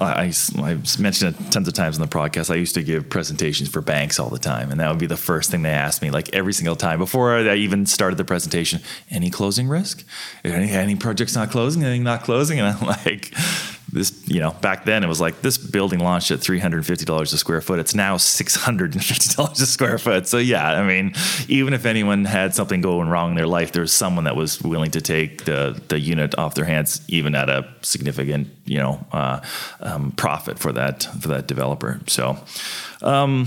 I, 0.00 0.32
I, 0.60 0.68
have 0.68 1.00
mentioned 1.00 1.34
it 1.34 1.50
tons 1.50 1.66
of 1.66 1.74
times 1.74 1.96
in 1.96 2.02
the 2.02 2.08
podcast. 2.08 2.48
I 2.48 2.54
used 2.54 2.74
to 2.74 2.82
give 2.84 3.10
presentations 3.10 3.68
for 3.68 3.80
banks 3.80 4.20
all 4.20 4.28
the 4.30 4.38
time, 4.38 4.70
and 4.70 4.78
that 4.78 4.88
would 4.88 4.98
be 4.98 5.06
the 5.06 5.16
first 5.16 5.50
thing 5.50 5.62
they 5.62 5.70
asked 5.70 6.00
me, 6.00 6.12
like 6.12 6.32
every 6.32 6.52
single 6.52 6.76
time 6.76 7.00
before 7.00 7.34
I 7.34 7.56
even 7.56 7.86
started 7.86 8.18
the 8.18 8.24
presentation. 8.24 8.80
Any 9.10 9.30
closing 9.30 9.66
risk? 9.66 10.04
Any, 10.44 10.70
any 10.70 10.94
projects 10.94 11.34
not 11.34 11.50
closing? 11.50 11.82
Anything 11.82 12.04
not 12.04 12.22
closing? 12.22 12.60
And 12.60 12.68
I'm 12.68 12.86
like, 13.04 13.34
this, 13.92 14.22
you 14.26 14.40
know, 14.40 14.50
back 14.50 14.84
then 14.84 15.04
it 15.04 15.06
was 15.06 15.20
like 15.20 15.42
this 15.42 15.58
building 15.58 16.00
launched 16.00 16.30
at 16.30 16.40
$350 16.40 17.20
a 17.20 17.26
square 17.26 17.60
foot. 17.60 17.78
It's 17.78 17.94
now 17.94 18.16
$650 18.16 19.50
a 19.50 19.66
square 19.66 19.98
foot. 19.98 20.26
So, 20.26 20.38
yeah, 20.38 20.68
I 20.68 20.86
mean, 20.86 21.14
even 21.48 21.72
if 21.72 21.86
anyone 21.86 22.24
had 22.24 22.54
something 22.54 22.80
going 22.80 23.08
wrong 23.08 23.30
in 23.30 23.36
their 23.36 23.46
life, 23.46 23.72
there 23.72 23.82
was 23.82 23.92
someone 23.92 24.24
that 24.24 24.36
was 24.36 24.60
willing 24.60 24.90
to 24.92 25.00
take 25.00 25.44
the, 25.44 25.80
the 25.88 26.00
unit 26.00 26.36
off 26.36 26.54
their 26.54 26.64
hands, 26.64 27.00
even 27.08 27.34
at 27.34 27.48
a 27.48 27.68
significant, 27.82 28.48
you 28.64 28.78
know, 28.78 29.06
uh, 29.12 29.40
um, 29.80 30.10
profit 30.12 30.58
for 30.58 30.72
that, 30.72 31.04
for 31.20 31.28
that 31.28 31.46
developer. 31.46 32.00
So, 32.08 32.38
um, 33.02 33.46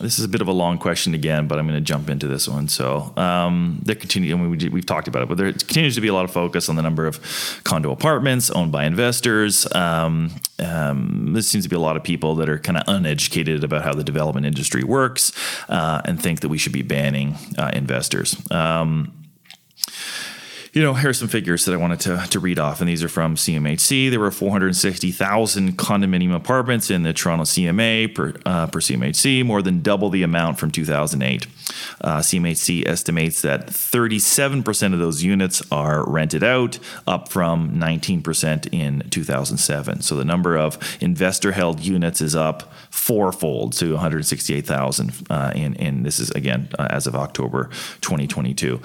this 0.00 0.18
is 0.18 0.24
a 0.24 0.28
bit 0.28 0.40
of 0.40 0.48
a 0.48 0.52
long 0.52 0.78
question 0.78 1.14
again, 1.14 1.46
but 1.46 1.58
I'm 1.58 1.66
going 1.66 1.78
to 1.78 1.84
jump 1.84 2.08
into 2.08 2.26
this 2.26 2.48
one. 2.48 2.68
So 2.68 3.12
um, 3.16 3.80
there 3.82 3.94
continue. 3.94 4.36
We, 4.36 4.68
we've 4.68 4.86
talked 4.86 5.08
about 5.08 5.22
it, 5.22 5.28
but 5.28 5.38
there 5.38 5.52
continues 5.52 5.94
to 5.94 6.00
be 6.00 6.08
a 6.08 6.14
lot 6.14 6.24
of 6.24 6.30
focus 6.30 6.68
on 6.68 6.76
the 6.76 6.82
number 6.82 7.06
of 7.06 7.20
condo 7.64 7.90
apartments 7.90 8.50
owned 8.50 8.72
by 8.72 8.84
investors. 8.84 9.72
Um, 9.74 10.32
um, 10.58 11.32
there 11.32 11.42
seems 11.42 11.64
to 11.64 11.70
be 11.70 11.76
a 11.76 11.80
lot 11.80 11.96
of 11.96 12.02
people 12.02 12.34
that 12.36 12.48
are 12.48 12.58
kind 12.58 12.78
of 12.78 12.84
uneducated 12.86 13.64
about 13.64 13.84
how 13.84 13.92
the 13.92 14.04
development 14.04 14.46
industry 14.46 14.84
works 14.84 15.32
uh, 15.68 16.02
and 16.04 16.20
think 16.22 16.40
that 16.40 16.48
we 16.48 16.58
should 16.58 16.72
be 16.72 16.82
banning 16.82 17.36
uh, 17.56 17.70
investors. 17.74 18.36
Um, 18.50 19.12
you 20.78 20.84
know, 20.84 20.94
here's 20.94 21.18
some 21.18 21.26
figures 21.26 21.64
that 21.64 21.74
I 21.74 21.76
wanted 21.76 21.98
to, 22.02 22.24
to 22.30 22.38
read 22.38 22.60
off, 22.60 22.80
and 22.80 22.88
these 22.88 23.02
are 23.02 23.08
from 23.08 23.34
CMHC. 23.34 24.10
There 24.10 24.20
were 24.20 24.30
460,000 24.30 25.76
condominium 25.76 26.32
apartments 26.32 26.88
in 26.88 27.02
the 27.02 27.12
Toronto 27.12 27.42
CMA 27.42 28.14
per, 28.14 28.34
uh, 28.46 28.68
per 28.68 28.78
CMHC, 28.78 29.44
more 29.44 29.60
than 29.60 29.82
double 29.82 30.08
the 30.08 30.22
amount 30.22 30.60
from 30.60 30.70
2008. 30.70 31.48
Uh, 32.00 32.18
CMHC 32.18 32.86
estimates 32.86 33.42
that 33.42 33.66
37% 33.66 34.92
of 34.92 35.00
those 35.00 35.24
units 35.24 35.64
are 35.72 36.08
rented 36.08 36.44
out, 36.44 36.78
up 37.08 37.28
from 37.28 37.72
19% 37.72 38.72
in 38.72 39.00
2007. 39.10 40.02
So 40.02 40.14
the 40.14 40.24
number 40.24 40.56
of 40.56 40.78
investor 41.00 41.50
held 41.50 41.80
units 41.80 42.20
is 42.20 42.36
up 42.36 42.72
fourfold 42.88 43.72
to 43.72 43.94
168,000. 43.94 45.12
Uh, 45.28 45.52
in, 45.56 45.74
in 45.74 46.04
this 46.04 46.20
is 46.20 46.30
again 46.30 46.68
uh, 46.78 46.86
as 46.88 47.08
of 47.08 47.16
October 47.16 47.64
2022 48.00 48.80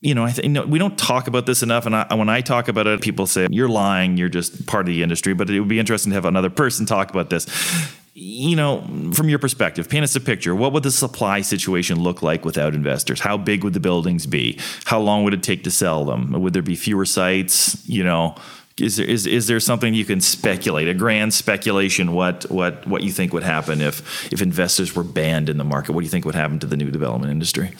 you 0.00 0.14
know, 0.14 0.24
I 0.24 0.30
think 0.30 0.66
we 0.66 0.78
don't 0.78 0.98
talk 0.98 1.26
about 1.26 1.46
this 1.46 1.62
enough. 1.62 1.86
And 1.86 1.96
I, 1.96 2.14
when 2.14 2.28
I 2.28 2.40
talk 2.40 2.68
about 2.68 2.86
it, 2.86 3.00
people 3.00 3.26
say 3.26 3.48
you're 3.50 3.68
lying. 3.68 4.16
You're 4.16 4.28
just 4.28 4.66
part 4.66 4.86
of 4.86 4.94
the 4.94 5.02
industry. 5.02 5.34
But 5.34 5.48
it 5.50 5.58
would 5.58 5.68
be 5.68 5.78
interesting 5.78 6.10
to 6.10 6.14
have 6.14 6.26
another 6.26 6.50
person 6.50 6.86
talk 6.86 7.10
about 7.10 7.30
this. 7.30 7.46
You 8.12 8.56
know, 8.56 8.80
from 9.12 9.28
your 9.28 9.38
perspective, 9.38 9.88
paint 9.90 10.04
us 10.04 10.16
a 10.16 10.20
picture. 10.20 10.54
What 10.54 10.72
would 10.72 10.82
the 10.82 10.90
supply 10.90 11.42
situation 11.42 12.00
look 12.00 12.22
like 12.22 12.44
without 12.44 12.74
investors? 12.74 13.20
How 13.20 13.36
big 13.36 13.62
would 13.62 13.74
the 13.74 13.80
buildings 13.80 14.26
be? 14.26 14.58
How 14.84 15.00
long 15.00 15.24
would 15.24 15.34
it 15.34 15.42
take 15.42 15.64
to 15.64 15.70
sell 15.70 16.04
them? 16.04 16.32
Would 16.32 16.54
there 16.54 16.62
be 16.62 16.76
fewer 16.76 17.04
sites? 17.04 17.86
You 17.86 18.04
know, 18.04 18.36
is 18.78 18.96
there 18.96 19.06
is, 19.06 19.26
is 19.26 19.46
there 19.46 19.60
something 19.60 19.94
you 19.94 20.04
can 20.04 20.20
speculate 20.20 20.88
a 20.88 20.94
grand 20.94 21.32
speculation 21.32 22.12
what 22.12 22.50
what 22.50 22.86
what 22.86 23.02
you 23.02 23.10
think 23.10 23.32
would 23.32 23.42
happen 23.42 23.80
if 23.80 24.30
if 24.32 24.42
investors 24.42 24.94
were 24.94 25.04
banned 25.04 25.48
in 25.48 25.56
the 25.56 25.64
market 25.64 25.92
what 25.92 26.02
do 26.02 26.04
you 26.04 26.10
think 26.10 26.26
would 26.26 26.34
happen 26.34 26.58
to 26.58 26.66
the 26.66 26.76
new 26.76 26.90
development 26.90 27.30
industry 27.30 27.72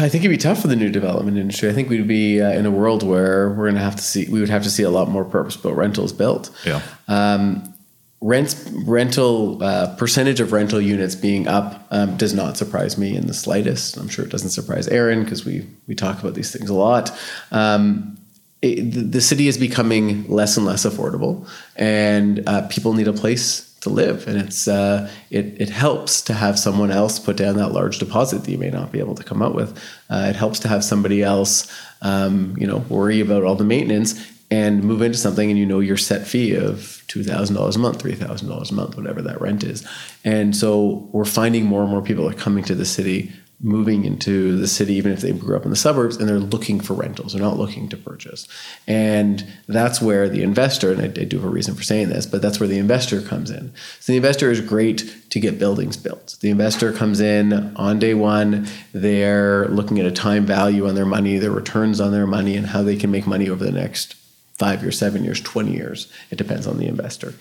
I 0.00 0.08
think 0.08 0.24
it'd 0.24 0.30
be 0.30 0.38
tough 0.38 0.60
for 0.60 0.68
the 0.68 0.76
new 0.76 0.90
development 0.90 1.36
industry. 1.38 1.68
I 1.68 1.72
think 1.72 1.88
we'd 1.88 2.08
be 2.08 2.40
uh, 2.40 2.50
in 2.52 2.66
a 2.66 2.70
world 2.70 3.02
where 3.02 3.50
we're 3.50 3.66
going 3.66 3.74
to 3.74 3.80
have 3.80 3.96
to 3.96 4.02
see, 4.02 4.26
we 4.28 4.40
would 4.40 4.48
have 4.48 4.62
to 4.64 4.70
see 4.70 4.82
a 4.82 4.90
lot 4.90 5.08
more 5.08 5.24
purpose-built 5.24 5.76
rentals 5.76 6.12
built. 6.12 6.50
Yeah. 6.64 6.80
Um, 7.06 7.74
rents, 8.20 8.68
rental 8.86 9.62
uh, 9.62 9.94
percentage 9.96 10.40
of 10.40 10.52
rental 10.52 10.80
units 10.80 11.14
being 11.14 11.46
up 11.46 11.86
um, 11.90 12.16
does 12.16 12.32
not 12.32 12.56
surprise 12.56 12.96
me 12.96 13.14
in 13.14 13.26
the 13.26 13.34
slightest. 13.34 13.96
I'm 13.96 14.08
sure 14.08 14.24
it 14.24 14.30
doesn't 14.30 14.50
surprise 14.50 14.88
Erin 14.88 15.22
because 15.22 15.44
we 15.44 15.66
we 15.86 15.94
talk 15.94 16.18
about 16.18 16.34
these 16.34 16.50
things 16.50 16.70
a 16.70 16.74
lot. 16.74 17.12
Um, 17.52 18.18
it, 18.62 18.90
the, 18.90 19.00
the 19.00 19.20
city 19.20 19.46
is 19.46 19.58
becoming 19.58 20.26
less 20.28 20.56
and 20.56 20.64
less 20.64 20.86
affordable, 20.86 21.46
and 21.76 22.42
uh, 22.48 22.66
people 22.68 22.94
need 22.94 23.08
a 23.08 23.12
place 23.12 23.73
to 23.84 23.90
live. 23.90 24.26
And 24.26 24.36
it's 24.38 24.66
uh, 24.68 25.10
it, 25.30 25.60
it 25.60 25.70
helps 25.70 26.20
to 26.22 26.34
have 26.34 26.58
someone 26.58 26.90
else 26.90 27.18
put 27.18 27.36
down 27.36 27.56
that 27.56 27.68
large 27.68 27.98
deposit 27.98 28.44
that 28.44 28.50
you 28.50 28.58
may 28.58 28.70
not 28.70 28.92
be 28.92 28.98
able 28.98 29.14
to 29.14 29.24
come 29.24 29.40
up 29.40 29.54
with. 29.54 29.78
Uh, 30.10 30.26
it 30.28 30.36
helps 30.36 30.58
to 30.60 30.68
have 30.68 30.84
somebody 30.84 31.22
else 31.22 31.70
um, 32.02 32.54
you 32.58 32.66
know 32.66 32.78
worry 32.88 33.20
about 33.20 33.44
all 33.44 33.54
the 33.54 33.64
maintenance 33.64 34.30
and 34.50 34.84
move 34.84 35.02
into 35.02 35.18
something 35.18 35.50
and 35.50 35.58
you 35.58 35.66
know 35.66 35.80
your 35.80 35.96
set 35.96 36.26
fee 36.26 36.54
of 36.54 37.02
$2000 37.08 37.74
a 37.74 37.78
month 37.78 38.02
$3000 38.02 38.70
a 38.70 38.74
month 38.74 38.96
whatever 38.96 39.22
that 39.22 39.40
rent 39.40 39.64
is. 39.64 39.86
And 40.24 40.54
so 40.54 41.08
we're 41.12 41.24
finding 41.24 41.64
more 41.64 41.82
and 41.82 41.90
more 41.90 42.02
people 42.02 42.28
are 42.28 42.34
coming 42.34 42.64
to 42.64 42.74
the 42.74 42.84
city 42.84 43.32
moving 43.64 44.04
into 44.04 44.58
the 44.58 44.68
city, 44.68 44.92
even 44.92 45.10
if 45.10 45.22
they 45.22 45.32
grew 45.32 45.56
up 45.56 45.64
in 45.64 45.70
the 45.70 45.76
suburbs, 45.76 46.16
and 46.16 46.28
they're 46.28 46.38
looking 46.38 46.78
for 46.78 46.92
rentals. 46.92 47.32
They're 47.32 47.40
not 47.40 47.56
looking 47.56 47.88
to 47.88 47.96
purchase. 47.96 48.46
And 48.86 49.44
that's 49.66 50.02
where 50.02 50.28
the 50.28 50.42
investor, 50.42 50.92
and 50.92 51.00
I, 51.00 51.04
I, 51.06 51.24
do 51.24 51.38
have 51.38 51.46
a 51.46 51.48
reason 51.48 51.74
for 51.74 51.82
saying 51.82 52.10
this, 52.10 52.26
but 52.26 52.42
that's 52.42 52.60
where 52.60 52.68
the 52.68 52.76
investor 52.76 53.22
comes 53.22 53.50
in. 53.50 53.72
So 54.00 54.12
the 54.12 54.18
investor 54.18 54.50
is 54.50 54.60
great 54.60 55.30
to 55.30 55.40
get 55.40 55.58
buildings 55.58 55.96
built. 55.96 56.36
The 56.40 56.50
investor 56.50 56.92
comes 56.92 57.20
in 57.20 57.74
on 57.76 57.98
day 57.98 58.12
one, 58.12 58.66
they're 58.92 59.66
looking 59.68 59.98
at 59.98 60.04
a 60.04 60.12
time 60.12 60.44
value 60.44 60.86
on 60.86 60.94
their 60.94 61.06
money, 61.06 61.38
their 61.38 61.50
returns 61.50 62.00
on 62.00 62.12
their 62.12 62.26
money, 62.26 62.56
and 62.56 62.66
how 62.66 62.82
they 62.82 62.96
can 62.96 63.10
make 63.10 63.26
money 63.26 63.48
over 63.48 63.64
the 63.64 63.72
next 63.72 64.14
five 64.58 64.82
years, 64.82 64.98
seven 64.98 65.24
years, 65.24 65.40
20 65.40 65.72
years. 65.72 66.12
It 66.30 66.36
depends 66.36 66.66
on 66.66 66.76
the 66.76 66.86
investor 66.86 67.32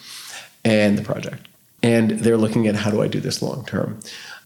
and 0.63 0.97
the 0.97 1.03
project. 1.03 1.49
And 1.83 2.11
they're 2.11 2.37
looking 2.37 2.65
at 2.67 2.75
how 2.75 2.91
do 2.91 3.01
I 3.01 3.09
do 3.09 3.19
this 3.19 3.41
long 3.41 3.65
term? 3.65 3.99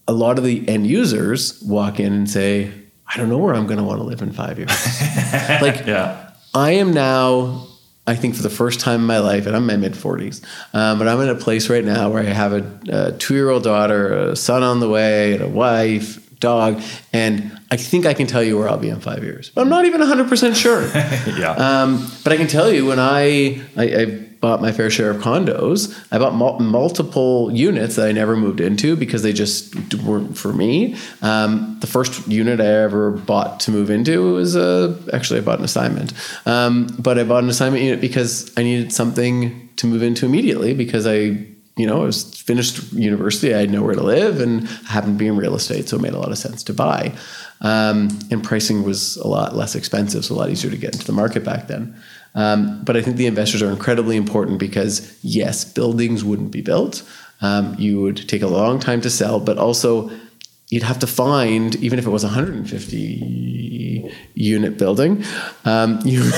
A 0.08 0.12
lot 0.12 0.38
of 0.38 0.44
the 0.44 0.66
end 0.68 0.86
users 0.86 1.62
walk 1.62 2.00
in 2.00 2.12
and 2.12 2.28
say, 2.28 2.72
I 3.06 3.16
don't 3.18 3.28
know 3.28 3.38
where 3.38 3.54
I'm 3.54 3.66
going 3.66 3.78
to 3.78 3.84
want 3.84 4.00
to 4.00 4.04
live 4.04 4.22
in 4.22 4.32
five 4.32 4.58
years. 4.58 4.70
like, 5.62 5.86
yeah. 5.86 6.30
I 6.54 6.72
am 6.72 6.92
now, 6.92 7.66
I 8.06 8.16
think 8.16 8.34
for 8.34 8.42
the 8.42 8.50
first 8.50 8.80
time 8.80 9.00
in 9.00 9.06
my 9.06 9.18
life, 9.18 9.46
and 9.46 9.54
I'm 9.54 9.68
in 9.68 9.80
my 9.80 9.88
mid 9.88 9.92
40s, 9.92 10.42
um, 10.74 10.98
but 10.98 11.06
I'm 11.06 11.20
in 11.20 11.28
a 11.28 11.34
place 11.34 11.68
right 11.68 11.84
now 11.84 12.10
where 12.10 12.22
I 12.22 12.26
have 12.26 12.54
a, 12.54 12.80
a 12.88 13.12
two 13.12 13.34
year 13.34 13.50
old 13.50 13.62
daughter, 13.62 14.30
a 14.30 14.36
son 14.36 14.62
on 14.62 14.80
the 14.80 14.88
way, 14.88 15.34
and 15.34 15.42
a 15.42 15.48
wife, 15.48 16.24
dog, 16.40 16.82
and 17.12 17.58
I 17.70 17.76
think 17.76 18.06
I 18.06 18.14
can 18.14 18.26
tell 18.26 18.42
you 18.42 18.58
where 18.58 18.68
I'll 18.68 18.78
be 18.78 18.88
in 18.88 19.00
five 19.00 19.22
years. 19.22 19.50
But 19.50 19.60
I'm 19.60 19.68
not 19.68 19.84
even 19.84 20.00
100% 20.00 20.56
sure. 20.56 20.86
yeah. 21.38 21.52
Um, 21.52 22.10
but 22.24 22.32
I 22.32 22.36
can 22.36 22.46
tell 22.46 22.72
you 22.72 22.86
when 22.86 22.98
I, 22.98 23.60
I, 23.76 23.84
I 23.84 24.27
bought 24.40 24.62
my 24.62 24.72
fair 24.72 24.90
share 24.90 25.10
of 25.10 25.18
condos. 25.18 25.96
I 26.12 26.18
bought 26.18 26.34
mul- 26.34 26.58
multiple 26.60 27.50
units 27.52 27.96
that 27.96 28.08
I 28.08 28.12
never 28.12 28.36
moved 28.36 28.60
into 28.60 28.96
because 28.96 29.22
they 29.22 29.32
just 29.32 29.94
weren't 30.02 30.36
for 30.36 30.52
me. 30.52 30.96
Um, 31.22 31.76
the 31.80 31.86
first 31.86 32.26
unit 32.28 32.60
I 32.60 32.66
ever 32.66 33.10
bought 33.10 33.60
to 33.60 33.70
move 33.70 33.90
into 33.90 34.34
was 34.34 34.56
uh, 34.56 34.96
actually 35.12 35.40
I 35.40 35.42
bought 35.42 35.58
an 35.58 35.64
assignment, 35.64 36.12
um, 36.46 36.86
but 36.98 37.18
I 37.18 37.24
bought 37.24 37.42
an 37.42 37.50
assignment 37.50 37.82
unit 37.82 38.00
because 38.00 38.52
I 38.56 38.62
needed 38.62 38.92
something 38.92 39.68
to 39.76 39.86
move 39.86 40.02
into 40.02 40.26
immediately 40.26 40.74
because 40.74 41.06
I 41.06 41.46
you 41.78 41.86
know, 41.86 42.02
I 42.02 42.06
was 42.06 42.24
finished 42.40 42.92
university. 42.92 43.54
I 43.54 43.60
had 43.60 43.70
nowhere 43.70 43.94
to 43.94 44.02
live 44.02 44.40
and 44.40 44.68
happened 44.68 45.14
to 45.14 45.18
be 45.18 45.28
in 45.28 45.36
real 45.36 45.54
estate, 45.54 45.88
so 45.88 45.96
it 45.96 46.02
made 46.02 46.12
a 46.12 46.18
lot 46.18 46.32
of 46.32 46.36
sense 46.36 46.64
to 46.64 46.74
buy. 46.74 47.16
Um, 47.60 48.08
and 48.32 48.42
pricing 48.42 48.82
was 48.82 49.16
a 49.16 49.28
lot 49.28 49.54
less 49.54 49.76
expensive, 49.76 50.24
so 50.24 50.34
a 50.34 50.36
lot 50.36 50.50
easier 50.50 50.72
to 50.72 50.76
get 50.76 50.94
into 50.94 51.06
the 51.06 51.12
market 51.12 51.44
back 51.44 51.68
then. 51.68 51.94
Um, 52.34 52.82
but 52.84 52.96
I 52.96 53.02
think 53.02 53.16
the 53.16 53.26
investors 53.26 53.62
are 53.62 53.70
incredibly 53.70 54.16
important 54.16 54.58
because 54.58 55.18
yes, 55.22 55.64
buildings 55.64 56.24
wouldn't 56.24 56.50
be 56.50 56.60
built. 56.60 57.02
Um, 57.40 57.74
you 57.78 58.00
would 58.00 58.28
take 58.28 58.42
a 58.42 58.46
long 58.46 58.80
time 58.80 59.00
to 59.02 59.10
sell, 59.10 59.40
but 59.40 59.58
also 59.58 60.10
you'd 60.68 60.82
have 60.82 60.98
to 61.00 61.06
find, 61.06 61.76
even 61.76 61.98
if 61.98 62.06
it 62.06 62.10
was 62.10 62.24
a 62.24 62.28
150 62.28 64.12
unit 64.34 64.78
building, 64.78 65.24
um, 65.64 66.00
you 66.04 66.30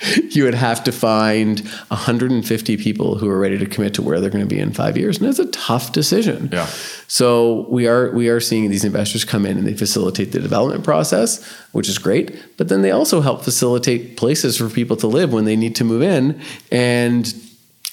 you 0.30 0.44
would 0.44 0.54
have 0.54 0.84
to 0.84 0.92
find 0.92 1.60
150 1.88 2.76
people 2.76 3.16
who 3.18 3.28
are 3.28 3.38
ready 3.38 3.58
to 3.58 3.66
commit 3.66 3.94
to 3.94 4.02
where 4.02 4.20
they're 4.20 4.30
going 4.30 4.46
to 4.48 4.54
be 4.54 4.60
in 4.60 4.72
five 4.72 4.96
years, 4.96 5.18
and 5.18 5.26
that's 5.26 5.38
a 5.38 5.46
tough 5.50 5.92
decision. 5.92 6.48
Yeah. 6.52 6.66
So 7.08 7.66
we 7.68 7.86
are 7.88 8.10
we 8.12 8.28
are 8.28 8.40
seeing 8.40 8.70
these 8.70 8.84
investors 8.84 9.24
come 9.24 9.44
in 9.46 9.58
and 9.58 9.66
they 9.66 9.74
facilitate 9.74 10.32
the 10.32 10.38
development 10.40 10.84
process, 10.84 11.42
which 11.72 11.88
is 11.88 11.98
great. 11.98 12.56
But 12.56 12.68
then 12.68 12.82
they 12.82 12.90
also 12.92 13.20
help 13.20 13.42
facilitate 13.42 14.16
places 14.16 14.56
for 14.56 14.68
people 14.68 14.96
to 14.98 15.06
live 15.06 15.32
when 15.32 15.44
they 15.44 15.56
need 15.56 15.74
to 15.76 15.84
move 15.84 16.02
in, 16.02 16.40
and 16.70 17.34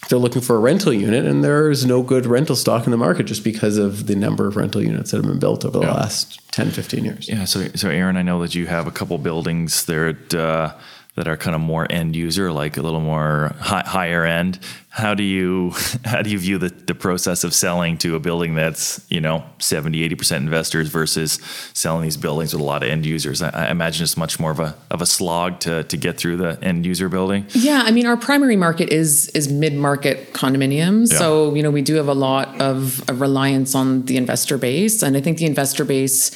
they're 0.10 0.20
looking 0.20 0.42
for 0.44 0.56
a 0.56 0.60
rental 0.60 0.94
unit, 0.94 1.26
and 1.26 1.44
there's 1.44 1.84
no 1.86 2.04
good 2.04 2.28
rental 2.28 2.56
stock 2.56 2.86
in 2.86 2.92
the 2.92 2.98
market 2.98 3.24
just 3.24 3.44
because 3.44 3.78
of 3.78 4.06
the 4.06 4.16
number 4.16 4.46
of 4.48 4.56
rental 4.56 4.84
units 4.84 5.10
that 5.10 5.18
have 5.18 5.26
been 5.26 5.40
built 5.40 5.66
over 5.66 5.80
the 5.80 5.86
Yeah. 5.86 5.94
last 5.94 6.40
10, 6.52 6.70
15 6.70 7.04
years. 7.06 7.28
Yeah. 7.28 7.46
So, 7.46 7.66
so 7.74 7.90
Erin, 7.90 8.16
I 8.16 8.22
know 8.22 8.40
that 8.44 8.54
you 8.54 8.68
have 8.68 8.86
a 8.86 8.92
couple 8.92 9.18
buildings 9.18 9.86
there 9.86 10.10
at, 10.10 10.34
uh, 10.36 10.74
that 11.16 11.30
are 11.30 11.38
kind 11.38 11.56
of 11.56 11.62
more 11.62 11.88
end 11.90 12.14
user, 12.16 12.52
like 12.52 12.76
a 12.76 12.82
little 12.82 13.00
more 13.00 13.56
high, 13.60 13.84
higher 13.86 14.26
end. 14.26 14.60
How 14.90 15.14
do 15.14 15.24
you 15.24 15.72
how 16.06 16.22
do 16.22 16.30
you 16.30 16.38
view 16.38 16.58
the, 16.58 16.70
the 16.70 16.96
process 16.96 17.44
of 17.44 17.54
selling 17.54 17.98
to 18.00 18.16
a 18.16 18.20
building 18.20 18.56
that's 18.56 19.06
you 19.10 19.22
know 19.22 19.44
70 19.60 20.04
80 20.04 20.16
percent 20.16 20.44
investors 20.44 20.90
versus 20.90 21.40
selling 21.74 22.04
these 22.04 22.18
buildings 22.18 22.54
with 22.54 22.62
a 22.62 22.66
lot 22.66 22.84
of 22.84 22.90
end 22.90 23.06
users? 23.06 23.42
I, 23.42 23.50
I 23.50 23.72
imagine 23.72 24.04
it's 24.04 24.18
much 24.18 24.40
more 24.40 24.52
of 24.52 24.60
a 24.60 24.76
of 24.92 25.02
a 25.02 25.06
slog 25.06 25.60
to 25.62 25.84
to 25.86 25.98
get 25.98 26.18
through 26.18 26.38
the 26.38 26.60
end 26.62 26.86
user 26.86 27.08
building. 27.08 27.46
Yeah, 27.52 27.84
I 27.86 27.92
mean, 27.92 28.06
our 28.06 28.18
primary 28.18 28.58
market 28.58 28.90
is 28.90 29.30
is 29.30 29.50
mid 29.50 29.74
market 29.74 30.34
condominiums. 30.34 31.12
Yeah. 31.12 31.20
So 31.20 31.56
you 31.56 31.64
know, 31.64 31.72
we 31.72 31.82
do 31.82 31.96
have 31.96 32.10
a 32.10 32.14
lot 32.14 32.60
of 32.62 33.04
a 33.10 33.14
reliance 33.14 33.74
on 33.74 34.04
the 34.04 34.18
investor 34.18 34.58
base, 34.58 35.02
and 35.02 35.16
I 35.16 35.22
think 35.22 35.38
the 35.38 35.46
investor 35.46 35.86
base 35.86 36.32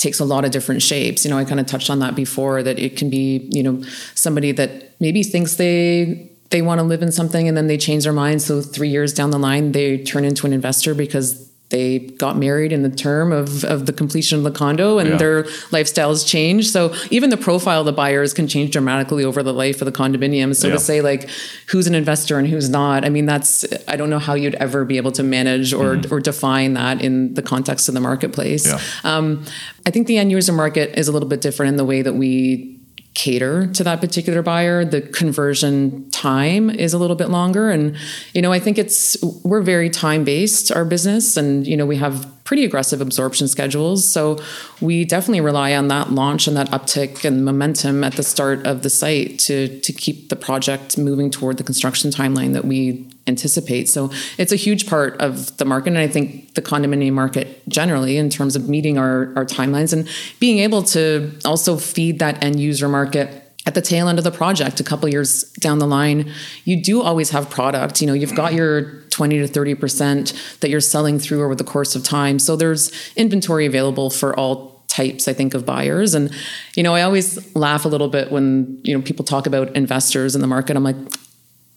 takes 0.00 0.18
a 0.18 0.24
lot 0.24 0.44
of 0.46 0.50
different 0.50 0.80
shapes. 0.80 1.24
You 1.24 1.30
know, 1.30 1.38
I 1.38 1.44
kind 1.44 1.60
of 1.60 1.66
touched 1.66 1.90
on 1.90 1.98
that 1.98 2.16
before 2.16 2.62
that 2.62 2.78
it 2.78 2.96
can 2.96 3.10
be 3.10 3.48
you 3.52 3.62
know 3.62 3.82
somebody 4.14 4.52
that 4.52 4.98
maybe 4.98 5.22
thinks 5.22 5.56
they 5.56 6.30
they 6.48 6.62
want 6.62 6.80
to 6.80 6.84
live 6.84 7.02
in 7.02 7.12
something 7.12 7.46
and 7.46 7.56
then 7.56 7.68
they 7.68 7.76
change 7.76 8.04
their 8.04 8.12
mind. 8.12 8.42
So 8.42 8.60
three 8.60 8.88
years 8.88 9.12
down 9.12 9.30
the 9.30 9.38
line, 9.38 9.72
they 9.72 10.02
turn 10.02 10.24
into 10.24 10.46
an 10.46 10.52
investor 10.52 10.94
because 10.94 11.49
they 11.70 12.00
got 12.00 12.36
married 12.36 12.72
in 12.72 12.82
the 12.82 12.90
term 12.90 13.32
of, 13.32 13.64
of 13.64 13.86
the 13.86 13.92
completion 13.92 14.38
of 14.38 14.44
the 14.44 14.50
condo 14.50 14.98
and 14.98 15.10
Yeah. 15.10 15.16
their 15.16 15.42
lifestyles 15.70 16.26
change. 16.26 16.68
So 16.68 16.92
even 17.10 17.30
the 17.30 17.36
profile 17.36 17.80
of 17.80 17.86
the 17.86 17.92
buyers 17.92 18.34
can 18.34 18.48
change 18.48 18.72
dramatically 18.72 19.24
over 19.24 19.42
the 19.42 19.52
life 19.52 19.80
of 19.80 19.86
the 19.86 19.92
condominium. 19.92 20.54
So 20.54 20.66
Yeah. 20.68 20.74
to 20.74 20.80
say 20.80 21.00
like 21.00 21.28
who's 21.68 21.86
an 21.86 21.94
investor 21.94 22.38
and 22.38 22.48
who's 22.48 22.68
not, 22.68 23.04
I 23.04 23.08
mean 23.08 23.26
that's 23.26 23.64
I 23.88 23.96
don't 23.96 24.10
know 24.10 24.18
how 24.18 24.34
you'd 24.34 24.56
ever 24.56 24.84
be 24.84 24.96
able 24.96 25.12
to 25.12 25.22
manage 25.22 25.72
or 25.72 26.00
or 26.10 26.20
define 26.20 26.74
that 26.74 27.00
in 27.02 27.34
the 27.34 27.42
context 27.42 27.88
of 27.88 27.94
the 27.94 28.00
marketplace. 28.00 28.66
Yeah. 28.66 28.80
Um, 29.04 29.44
I 29.86 29.90
think 29.90 30.06
the 30.08 30.18
end 30.18 30.30
user 30.32 30.52
market 30.52 30.98
is 30.98 31.08
a 31.08 31.12
little 31.12 31.28
bit 31.28 31.40
different 31.40 31.70
in 31.70 31.76
the 31.76 31.84
way 31.84 32.02
that 32.02 32.14
we 32.14 32.79
cater 33.14 33.66
to 33.66 33.82
that 33.84 34.00
particular 34.00 34.40
buyer 34.40 34.84
the 34.84 35.00
conversion 35.00 36.08
time 36.10 36.70
is 36.70 36.94
a 36.94 36.98
little 36.98 37.16
bit 37.16 37.28
longer. 37.28 37.70
And 37.70 37.96
you 38.34 38.42
know 38.42 38.52
i 38.52 38.58
think 38.58 38.78
it's 38.78 39.16
we're 39.44 39.62
very 39.62 39.90
time 39.90 40.24
based 40.24 40.70
our 40.72 40.84
business 40.84 41.36
and 41.36 41.66
you 41.66 41.76
know 41.76 41.86
we 41.86 41.96
have 41.96 42.26
pretty 42.50 42.64
aggressive 42.64 43.00
absorption 43.00 43.46
schedules. 43.46 44.04
So 44.04 44.36
we 44.80 45.04
definitely 45.04 45.40
rely 45.40 45.72
on 45.76 45.86
that 45.86 46.10
launch 46.10 46.48
and 46.48 46.56
that 46.56 46.68
uptick 46.70 47.24
and 47.24 47.44
momentum 47.44 48.02
at 48.02 48.14
the 48.14 48.24
start 48.24 48.66
of 48.66 48.82
the 48.82 48.90
site 48.90 49.38
to 49.46 49.78
to 49.78 49.92
keep 49.92 50.30
the 50.30 50.36
project 50.36 50.98
moving 50.98 51.30
toward 51.30 51.58
the 51.58 51.62
construction 51.62 52.10
timeline 52.10 52.52
that 52.54 52.64
we 52.64 53.08
anticipate. 53.30 53.88
So 53.88 54.10
it's 54.36 54.52
a 54.52 54.56
huge 54.56 54.86
part 54.86 55.18
of 55.20 55.56
the 55.56 55.64
market 55.64 55.90
and 55.90 55.98
i 55.98 56.08
think 56.08 56.54
the 56.54 56.62
condominium 56.62 57.12
market 57.12 57.46
generally 57.68 58.16
in 58.16 58.28
terms 58.28 58.56
of 58.56 58.68
meeting 58.68 58.98
our, 58.98 59.32
our 59.36 59.46
timelines 59.46 59.92
and 59.92 60.08
being 60.38 60.58
able 60.58 60.82
to 60.82 61.32
also 61.44 61.76
feed 61.76 62.18
that 62.18 62.42
end 62.44 62.60
user 62.60 62.88
market 62.88 63.28
at 63.66 63.74
the 63.74 63.82
tail 63.82 64.08
end 64.08 64.18
of 64.18 64.24
the 64.24 64.30
project 64.30 64.80
a 64.80 64.84
couple 64.84 65.08
years 65.08 65.44
down 65.60 65.78
the 65.78 65.86
line. 65.86 66.32
You 66.64 66.82
do 66.82 67.02
always 67.02 67.30
have 67.30 67.48
product 67.48 68.00
you 68.00 68.06
know 68.06 68.14
you've 68.14 68.34
got 68.34 68.52
your 68.52 69.02
20 69.10 69.38
to 69.38 69.46
30 69.46 69.74
percent 69.74 70.56
that 70.60 70.70
you're 70.70 70.80
selling 70.80 71.18
through 71.18 71.44
over 71.44 71.54
the 71.54 71.64
course 71.64 71.94
of 71.94 72.02
time. 72.02 72.38
So 72.38 72.56
there's 72.56 72.90
inventory 73.16 73.66
available 73.66 74.10
for 74.10 74.38
all 74.38 74.70
types 74.88 75.28
i 75.28 75.32
think 75.32 75.54
of 75.54 75.64
buyers. 75.64 76.14
And 76.14 76.34
you 76.74 76.82
know 76.82 76.94
i 76.94 77.02
always 77.02 77.54
laugh 77.54 77.84
a 77.84 77.88
little 77.88 78.08
bit 78.08 78.32
when 78.32 78.80
you 78.82 78.92
know 78.96 79.02
people 79.02 79.24
talk 79.24 79.46
about 79.46 79.76
investors 79.76 80.34
in 80.34 80.40
the 80.40 80.48
market. 80.56 80.76
I'm 80.76 80.84
like 80.84 80.96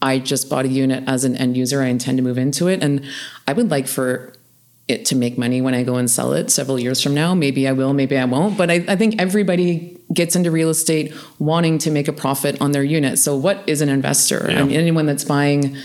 I 0.03 0.19
just 0.19 0.49
bought 0.49 0.65
a 0.65 0.67
unit 0.67 1.05
as 1.07 1.23
an 1.23 1.35
end 1.37 1.55
user. 1.55 1.81
I 1.81 1.87
intend 1.87 2.17
to 2.17 2.23
move 2.23 2.37
into 2.37 2.67
it. 2.67 2.83
And 2.83 3.05
I 3.47 3.53
would 3.53 3.71
like 3.71 3.87
for 3.87 4.33
it 4.89 5.05
to 5.05 5.15
make 5.15 5.37
money 5.37 5.61
when 5.61 5.73
I 5.73 5.83
go 5.83 5.95
and 5.95 6.11
sell 6.11 6.33
it 6.33 6.51
several 6.51 6.77
years 6.77 7.01
from 7.01 7.13
now. 7.13 7.33
Maybe 7.33 7.67
I 7.69 7.71
will, 7.71 7.93
maybe 7.93 8.17
I 8.17 8.25
won't. 8.25 8.57
But 8.57 8.69
I, 8.69 8.83
I 8.89 8.97
think 8.97 9.15
everybody 9.19 9.97
gets 10.13 10.35
into 10.35 10.51
real 10.51 10.69
estate 10.69 11.13
wanting 11.39 11.77
to 11.79 11.89
make 11.89 12.09
a 12.09 12.13
profit 12.13 12.59
on 12.61 12.73
their 12.73 12.83
unit. 12.83 13.17
So, 13.17 13.35
what 13.37 13.63
is 13.65 13.79
an 13.79 13.87
investor? 13.87 14.45
Yeah. 14.49 14.59
I 14.59 14.63
mean, 14.63 14.75
anyone 14.75 15.05
that's 15.05 15.23
buying 15.23 15.77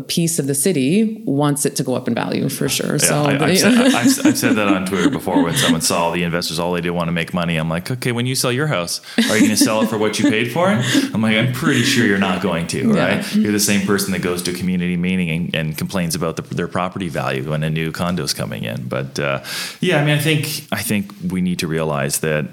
a 0.00 0.04
piece 0.04 0.38
of 0.38 0.46
the 0.46 0.54
city 0.54 1.22
wants 1.24 1.64
it 1.66 1.76
to 1.76 1.82
go 1.82 1.94
up 1.94 2.08
in 2.08 2.14
value 2.14 2.48
for 2.48 2.68
sure. 2.68 2.98
so, 2.98 3.22
I, 3.24 3.32
have 3.48 4.10
said, 4.10 4.36
said 4.36 4.56
that 4.56 4.68
on 4.68 4.86
Twitter 4.86 5.10
before 5.10 5.42
when 5.42 5.54
someone 5.54 5.80
saw 5.80 6.10
the 6.10 6.22
investors, 6.22 6.58
all 6.58 6.72
they 6.72 6.80
do 6.80 6.92
want 6.92 7.08
to 7.08 7.12
make 7.12 7.32
money. 7.34 7.56
I'm 7.56 7.68
like, 7.68 7.90
okay, 7.90 8.12
when 8.12 8.26
you 8.26 8.34
sell 8.34 8.52
your 8.52 8.66
house, 8.66 9.00
are 9.18 9.34
you 9.36 9.40
going 9.40 9.50
to 9.50 9.56
sell 9.56 9.82
it 9.82 9.88
for 9.88 9.98
what 9.98 10.18
you 10.18 10.30
paid 10.30 10.52
for 10.52 10.70
it? 10.72 10.84
I'm 11.14 11.22
like, 11.22 11.36
I'm 11.36 11.52
pretty 11.52 11.82
sure 11.82 12.06
you're 12.06 12.18
not 12.18 12.42
going 12.42 12.66
to, 12.68 12.88
Yeah. 12.92 13.16
right? 13.16 13.34
You're 13.34 13.52
the 13.52 13.60
same 13.60 13.86
person 13.86 14.12
that 14.12 14.22
goes 14.22 14.42
to 14.42 14.52
a 14.52 14.54
community 14.54 14.96
meeting 14.96 15.30
and, 15.30 15.54
and 15.54 15.78
complains 15.78 16.14
about 16.14 16.36
the, 16.36 16.42
their 16.54 16.68
property 16.68 17.08
value 17.08 17.50
when 17.50 17.62
a 17.62 17.70
new 17.70 17.92
condo's 17.92 18.32
coming 18.34 18.64
in. 18.64 18.88
But 18.88 19.18
uh, 19.18 19.44
yeah, 19.80 20.00
I 20.00 20.04
mean, 20.04 20.16
I 20.16 20.20
think 20.20 20.66
I 20.72 20.82
think 20.82 21.12
we 21.30 21.40
need 21.40 21.58
to 21.60 21.66
realize 21.66 22.20
that 22.20 22.46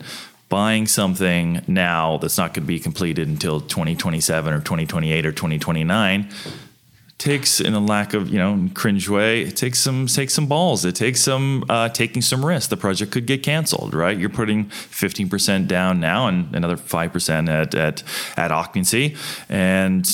buying 0.49 0.87
something 0.87 1.61
now 1.67 2.17
that's 2.17 2.37
not 2.37 2.53
going 2.53 2.63
to 2.63 2.67
be 2.67 2.79
completed 2.79 3.27
until 3.27 3.59
2027 3.59 4.53
or 4.53 4.59
2028 4.59 5.25
or 5.25 5.31
2029 5.31 6.29
takes 7.17 7.59
in 7.59 7.73
a 7.73 7.79
lack 7.79 8.13
of 8.13 8.29
you 8.29 8.37
know 8.37 8.69
cringe 8.75 9.09
way 9.09 9.41
it 9.41 9.55
takes 9.55 9.79
some 9.79 10.07
takes 10.07 10.33
some 10.33 10.45
balls. 10.45 10.85
It 10.85 10.95
takes 10.95 11.21
some 11.21 11.65
uh, 11.69 11.89
taking 11.89 12.21
some 12.21 12.45
risks. 12.45 12.67
The 12.67 12.77
project 12.77 13.11
could 13.11 13.25
get 13.25 13.43
canceled 13.43 13.93
right? 13.93 14.17
You're 14.17 14.29
putting 14.29 14.65
15% 14.65 15.67
down 15.67 15.99
now 15.99 16.27
and 16.27 16.55
another 16.55 16.75
5% 16.75 17.49
at 17.49 17.75
at, 17.75 18.03
at 18.35 18.51
occupancy. 18.51 19.15
And 19.49 20.05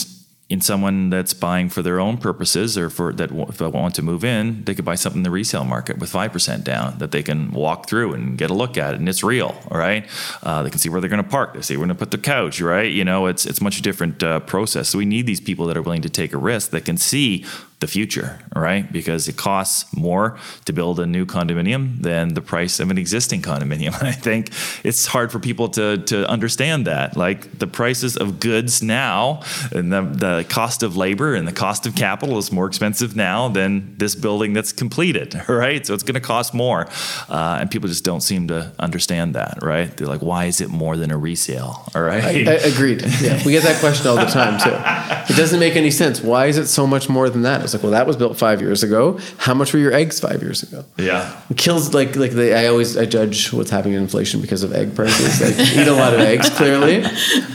in 0.54 0.62
someone 0.62 1.10
that's 1.10 1.34
buying 1.34 1.68
for 1.68 1.82
their 1.82 2.00
own 2.00 2.16
purposes 2.16 2.78
or 2.78 2.88
for 2.88 3.12
that 3.12 3.32
if 3.50 3.58
they 3.58 3.66
want 3.66 3.96
to 3.96 4.04
move 4.04 4.24
in 4.24 4.64
they 4.66 4.76
could 4.76 4.86
buy 4.86 4.94
something 4.94 5.22
in 5.22 5.24
the 5.24 5.32
resale 5.32 5.66
market 5.66 5.98
with 5.98 6.14
5% 6.14 6.64
down 6.64 6.96
that 7.00 7.10
they 7.10 7.24
can 7.24 7.52
walk 7.52 7.90
through 7.90 8.14
and 8.14 8.38
get 8.38 8.52
a 8.52 8.54
look 8.54 8.78
at 8.78 8.94
it 8.94 9.00
and 9.00 9.10
it's 9.10 9.24
real 9.24 9.58
all 9.72 9.80
right? 9.80 10.08
Uh, 10.44 10.62
they 10.62 10.70
can 10.70 10.78
see 10.78 10.90
where 10.90 11.02
they're 11.02 11.10
going 11.10 11.24
to 11.24 11.28
park. 11.28 11.56
They 11.56 11.62
see 11.62 11.76
where 11.76 11.88
they're 11.88 11.96
going 11.96 11.98
to 11.98 12.06
put 12.06 12.12
the 12.12 12.20
couch 12.20 12.62
right? 12.62 12.92
You 12.92 13.04
know 13.04 13.26
it's 13.26 13.48
it's 13.48 13.62
much 13.62 13.82
different 13.82 14.22
uh, 14.22 14.42
process. 14.42 14.90
So 14.90 15.00
we 15.00 15.06
need 15.06 15.26
these 15.26 15.42
people 15.42 15.66
that 15.66 15.76
are 15.76 15.82
willing 15.82 16.04
to 16.04 16.10
take 16.10 16.34
a 16.34 16.38
risk 16.38 16.70
that 16.70 16.86
can 16.86 16.98
see 16.98 17.44
the 17.84 17.88
future, 17.88 18.40
right? 18.56 18.90
Because 18.90 19.28
it 19.28 19.36
costs 19.36 19.94
more 19.94 20.38
to 20.64 20.72
build 20.72 21.02
a 21.02 21.06
new 21.06 21.26
condominium 21.26 22.02
than 22.02 22.34
the 22.34 22.40
price 22.42 22.80
of 22.80 22.90
an 22.90 22.98
existing 22.98 23.42
condominium. 23.42 23.94
I 24.02 24.14
think 24.14 24.52
it's 24.86 25.06
hard 25.06 25.34
for 25.34 25.40
people 25.40 25.68
to 25.70 25.98
to 25.98 26.26
understand 26.30 26.88
that. 26.88 27.18
Like 27.18 27.60
the 27.60 27.68
prices 27.68 28.16
of 28.16 28.40
goods 28.40 28.82
now 28.82 29.42
and 29.74 29.92
the, 29.92 30.02
the 30.02 30.46
cost 30.48 30.82
of 30.82 30.96
labor 30.96 31.36
and 31.36 31.46
the 31.46 31.52
cost 31.52 31.86
of 31.86 31.94
capital 31.94 32.38
is 32.38 32.54
more 32.54 32.68
expensive 32.68 33.18
now 33.18 33.50
than 33.50 33.98
this 33.98 34.16
building 34.16 34.54
that's 34.54 34.72
completed, 34.72 35.30
right? 35.50 35.86
So 35.86 35.94
it's 35.94 36.04
going 36.04 36.16
to 36.16 36.28
cost 36.36 36.54
more. 36.54 36.88
Uh, 37.28 37.58
and 37.60 37.70
people 37.70 37.90
just 37.90 38.06
don't 38.06 38.22
seem 38.22 38.48
to 38.48 38.72
understand 38.80 39.36
that, 39.36 39.58
right? 39.62 39.96
They're 39.98 40.08
like, 40.08 40.22
why 40.22 40.46
is 40.46 40.62
it 40.62 40.70
more 40.70 40.96
than 40.96 41.12
a 41.12 41.18
resale, 41.18 41.84
all 41.94 42.02
right? 42.02 42.24
I, 42.24 42.52
I, 42.52 42.60
agreed. 42.74 43.02
Yeah, 43.20 43.44
we 43.46 43.52
get 43.52 43.64
that 43.64 43.80
question 43.82 44.08
all 44.08 44.16
the 44.16 44.32
time 44.32 44.58
too. 44.64 45.34
It 45.34 45.38
doesn't 45.38 45.60
make 45.60 45.76
any 45.76 45.92
sense. 45.92 46.22
Why 46.22 46.46
is 46.46 46.58
it 46.58 46.68
so 46.68 46.88
much 46.88 47.10
more 47.10 47.30
than 47.30 47.42
that? 47.42 47.62
It's 47.74 47.82
like, 47.82 47.84
well, 47.84 47.92
that 47.94 48.06
was 48.06 48.16
built 48.16 48.38
five 48.38 48.62
years 48.62 48.84
ago. 48.84 49.20
How 49.38 49.56
much 49.56 49.74
were 49.74 49.80
your 49.80 49.94
eggs 49.94 50.20
five 50.20 50.42
years 50.42 50.62
ago? 50.62 50.86
Yeah. 50.98 51.42
It 51.50 51.58
kills 51.58 51.94
like 51.94 52.16
like 52.16 52.32
the, 52.32 52.56
I 52.56 52.68
always 52.68 52.96
I 52.96 53.06
judge 53.06 53.52
what's 53.52 53.72
happening 53.72 53.96
in 53.96 54.04
inflation 54.04 54.42
because 54.42 54.62
of 54.62 54.74
egg 54.74 54.96
prices. 54.96 55.42
I 55.42 55.82
eat 55.82 55.88
a 55.88 55.94
lot 55.94 56.14
of 56.14 56.20
eggs 56.20 56.50
clearly, 56.52 57.02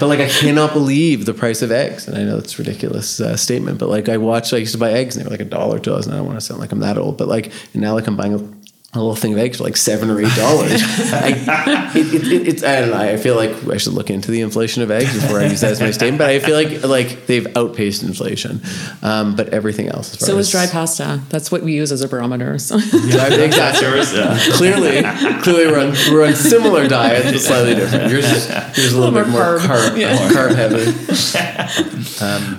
but 0.01 0.09
like 0.09 0.19
I 0.19 0.29
cannot 0.29 0.73
believe 0.73 1.25
the 1.25 1.35
price 1.35 1.62
of 1.62 1.71
eggs. 1.71 2.09
And 2.09 2.16
I 2.16 2.25
know 2.25 2.37
it's 2.39 2.59
a 2.59 2.62
ridiculous 2.62 3.21
uh, 3.21 3.37
statement, 3.37 3.79
but 3.79 3.89
like 3.89 4.09
I 4.09 4.16
watched, 4.16 4.53
I 4.53 4.57
used 4.57 4.73
to 4.73 4.79
buy 4.79 4.93
eggs 4.93 5.16
and 5.16 5.25
they 5.25 5.29
were 5.29 5.33
like 5.33 5.47
a 5.47 5.49
dollar 5.49 5.79
to 5.79 5.95
us. 5.95 6.07
And 6.07 6.14
I 6.14 6.19
don't 6.19 6.27
want 6.27 6.39
to 6.39 6.45
sound 6.45 6.61
like 6.61 6.73
I'm 6.73 6.81
that 6.81 6.99
old, 6.99 7.16
but 7.16 7.29
like 7.29 7.53
and 7.73 7.83
now 7.83 7.95
like 7.95 8.09
I'm 8.09 8.16
buying 8.16 8.57
a 8.95 8.99
a 8.99 9.01
little 9.01 9.14
thing 9.14 9.32
of 9.32 9.39
eggs 9.39 9.59
for 9.59 9.64
like 9.64 9.76
seven 9.76 10.11
or 10.11 10.20
eight 10.20 10.34
dollars. 10.34 10.82
I, 11.12 11.93
it, 11.95 12.14
it, 12.14 12.32
it, 12.32 12.49
it's 12.49 12.62
I 12.64 12.80
don't 12.80 12.91
know. 12.91 12.97
I 12.97 13.16
feel 13.16 13.36
like 13.36 13.51
I 13.68 13.76
should 13.76 13.93
look 13.93 14.09
into 14.09 14.30
the 14.30 14.41
inflation 14.41 14.82
of 14.82 14.91
eggs 14.91 15.12
before 15.12 15.41
I 15.41 15.47
use 15.47 15.61
that 15.61 15.72
as 15.72 15.80
my 15.80 15.91
statement. 15.91 16.18
But 16.18 16.30
I 16.30 16.39
feel 16.41 16.57
like 16.57 16.82
like 16.84 17.26
they've 17.26 17.47
outpaced 17.57 18.03
inflation. 18.03 18.62
Um, 19.03 19.36
but 19.36 19.51
everything 19.51 19.89
else, 19.89 20.14
as 20.14 20.20
far 20.20 20.26
So 20.26 20.39
as 20.39 20.47
is 20.47 20.53
dry 20.53 20.66
pasta. 20.66 21.20
That's 21.28 21.53
what 21.53 21.62
we 21.62 21.74
use 21.74 21.93
as 21.93 22.01
a 22.01 22.09
barometer. 22.09 22.59
So. 22.59 22.78
Dry- 23.11 23.28
exactly. 23.28 23.89
Yeah. 24.18 24.39
clearly, 24.53 25.03
clearly 25.43 25.66
we're 25.66 25.80
on, 25.80 25.93
we're 26.11 26.26
on 26.26 26.34
similar 26.34 26.89
diets, 26.89 27.30
but 27.30 27.41
slightly 27.41 27.74
different. 27.74 28.11
Yours 28.11 28.24
is, 28.24 28.49
yours 28.76 28.78
is 28.78 28.93
a 28.95 28.99
little, 29.01 29.12
little 29.14 29.24
bit 29.24 29.30
more 29.32 29.39
more 29.39 29.59
carb, 29.59 29.97
carb. 29.97 30.30
carb 30.30 30.55
heavy. 30.55 30.93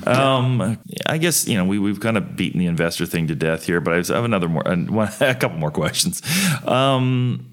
Um, 0.05 0.77
I 1.05 1.17
guess 1.17 1.47
you 1.47 1.57
know 1.57 1.65
we 1.65 1.79
we've 1.79 1.99
kind 1.99 2.17
of 2.17 2.35
beaten 2.35 2.59
the 2.59 2.67
investor 2.67 3.05
thing 3.05 3.27
to 3.27 3.35
death 3.35 3.65
here, 3.65 3.81
but 3.81 3.93
I 3.93 3.97
have 3.97 4.23
another 4.23 4.47
more 4.47 4.67
uh, 4.67 4.75
one, 4.75 5.09
a 5.19 5.35
couple 5.35 5.57
more 5.57 5.71
questions. 5.71 6.18
Um, 6.65 7.49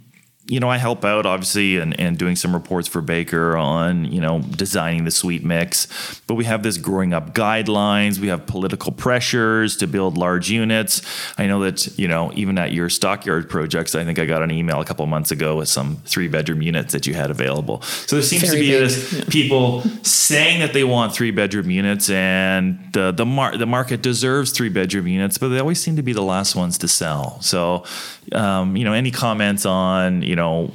you 0.49 0.61
know, 0.61 0.69
I 0.69 0.77
help 0.77 1.05
out 1.05 1.27
obviously 1.27 1.79
and, 1.79 1.99
and 1.99 2.17
doing 2.17 2.37
some 2.37 2.55
reports 2.55 2.87
for 2.87 3.01
Baker 3.01 3.57
on, 3.57 4.05
you 4.05 4.21
know, 4.21 4.41
designing 4.41 5.05
the 5.05 5.11
suite 5.11 5.45
mix. 5.45 6.21
But 6.29 6.35
we 6.35 6.45
have 6.45 6.62
this 6.62 6.79
growing 6.79 7.12
up 7.12 7.35
guidelines. 7.35 8.19
We 8.19 8.29
have 8.29 8.47
political 8.47 8.93
pressures 8.93 9.77
to 9.79 9.89
build 9.89 10.17
large 10.17 10.49
units. 10.49 11.03
I 11.37 11.47
know 11.47 11.61
that, 11.64 11.99
you 11.99 12.07
know, 12.07 12.31
even 12.35 12.59
at 12.59 12.73
your 12.73 12.89
stockyard 12.89 13.51
projects, 13.51 13.97
I 13.97 14.05
think 14.05 14.21
I 14.21 14.25
got 14.25 14.43
an 14.43 14.53
email 14.53 14.81
a 14.81 14.85
couple 14.85 15.05
months 15.07 15.33
ago 15.33 15.57
with 15.57 15.69
some 15.69 15.97
three 16.05 16.29
bedroom 16.29 16.62
units 16.62 16.93
that 16.93 17.09
you 17.09 17.14
had 17.14 17.33
available. 17.33 17.83
So 17.83 18.14
there 18.14 18.23
seems 18.23 18.45
to 18.45 18.53
be 18.53 18.71
this 18.71 19.25
people 19.29 19.83
saying 20.03 20.61
that 20.61 20.73
they 20.73 20.85
want 20.85 21.12
three 21.12 21.33
bedroom 21.33 21.71
units 21.71 22.09
and 22.09 22.79
the 22.93 23.11
the, 23.11 23.27
mar- 23.27 23.57
the 23.57 23.67
market 23.67 24.01
deserves 24.01 24.53
three 24.53 24.69
bedroom 24.69 25.09
units, 25.09 25.39
but 25.39 25.49
they 25.49 25.59
always 25.59 25.81
seem 25.81 25.97
to 25.97 26.03
be 26.03 26.12
the 26.12 26.23
last 26.23 26.55
ones 26.55 26.79
to 26.79 26.89
sell. 26.89 27.41
So, 27.41 27.85
um, 28.33 28.77
you 28.77 28.85
know, 28.85 28.93
any 28.93 29.11
comments 29.11 29.66
on 29.66 30.22
you 30.22 30.37
know 30.37 30.72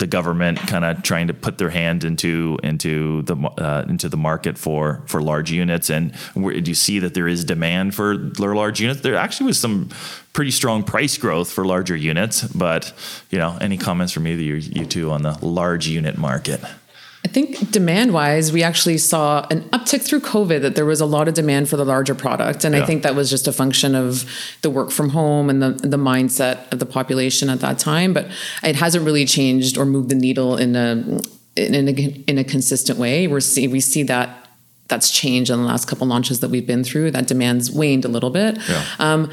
the 0.00 0.06
government 0.06 0.58
kind 0.58 0.84
of 0.84 1.02
trying 1.02 1.26
to 1.26 1.34
put 1.34 1.58
their 1.58 1.70
hand 1.70 2.04
into 2.04 2.58
into 2.62 3.22
the 3.22 3.36
uh, 3.36 3.84
into 3.88 4.08
the 4.08 4.16
market 4.16 4.58
for 4.58 5.02
for 5.06 5.22
large 5.22 5.50
units, 5.50 5.90
and 5.90 6.14
where, 6.34 6.58
do 6.60 6.70
you 6.70 6.74
see 6.74 6.98
that 6.98 7.14
there 7.14 7.28
is 7.28 7.44
demand 7.44 7.94
for 7.94 8.14
large 8.14 8.80
units? 8.80 9.00
There 9.02 9.14
actually 9.14 9.46
was 9.46 9.60
some 9.60 9.90
pretty 10.32 10.50
strong 10.50 10.82
price 10.82 11.18
growth 11.18 11.50
for 11.50 11.64
larger 11.64 11.96
units, 11.96 12.42
but 12.42 12.92
you 13.30 13.38
know, 13.38 13.56
any 13.60 13.76
comments 13.76 14.12
from 14.12 14.26
either 14.26 14.42
you, 14.42 14.56
you 14.56 14.86
two 14.86 15.10
on 15.10 15.22
the 15.22 15.38
large 15.44 15.86
unit 15.86 16.18
market? 16.18 16.60
I 17.22 17.28
think 17.28 17.70
demand 17.70 18.14
wise, 18.14 18.50
we 18.50 18.62
actually 18.62 18.96
saw 18.96 19.46
an 19.50 19.60
uptick 19.70 20.02
through 20.02 20.20
COVID 20.20 20.62
that 20.62 20.74
there 20.74 20.86
was 20.86 21.00
a 21.00 21.06
lot 21.06 21.28
of 21.28 21.34
demand 21.34 21.68
for 21.68 21.76
the 21.76 21.84
larger 21.84 22.14
product. 22.14 22.64
And 22.64 22.74
Yeah. 22.74 22.82
I 22.82 22.86
think 22.86 23.02
that 23.02 23.14
was 23.14 23.28
just 23.28 23.46
a 23.46 23.52
function 23.52 23.94
of 23.94 24.24
the 24.62 24.70
work 24.70 24.90
from 24.90 25.10
home 25.10 25.50
and 25.50 25.62
the, 25.62 25.70
the 25.70 25.98
mindset 25.98 26.72
of 26.72 26.78
the 26.78 26.86
population 26.86 27.50
at 27.50 27.60
that 27.60 27.78
time. 27.78 28.14
But 28.14 28.28
it 28.62 28.76
hasn't 28.76 29.04
really 29.04 29.26
changed 29.26 29.76
or 29.76 29.84
moved 29.84 30.08
the 30.08 30.14
needle 30.14 30.56
in 30.56 30.74
a, 30.74 31.20
in 31.56 31.88
a, 31.88 31.92
in 32.26 32.38
a 32.38 32.44
consistent 32.44 32.98
way. 32.98 33.28
We're 33.28 33.40
see, 33.40 33.68
we 33.68 33.80
see 33.80 34.02
that 34.04 34.48
that's 34.88 35.10
changed 35.10 35.50
in 35.50 35.58
the 35.58 35.66
last 35.66 35.86
couple 35.86 36.06
launches 36.06 36.40
that 36.40 36.50
we've 36.50 36.66
been 36.66 36.82
through. 36.84 37.10
That 37.10 37.26
demand's 37.28 37.70
waned 37.70 38.04
a 38.04 38.08
little 38.08 38.30
bit. 38.30 38.58
Yeah. 38.68 38.84
Um, 38.98 39.30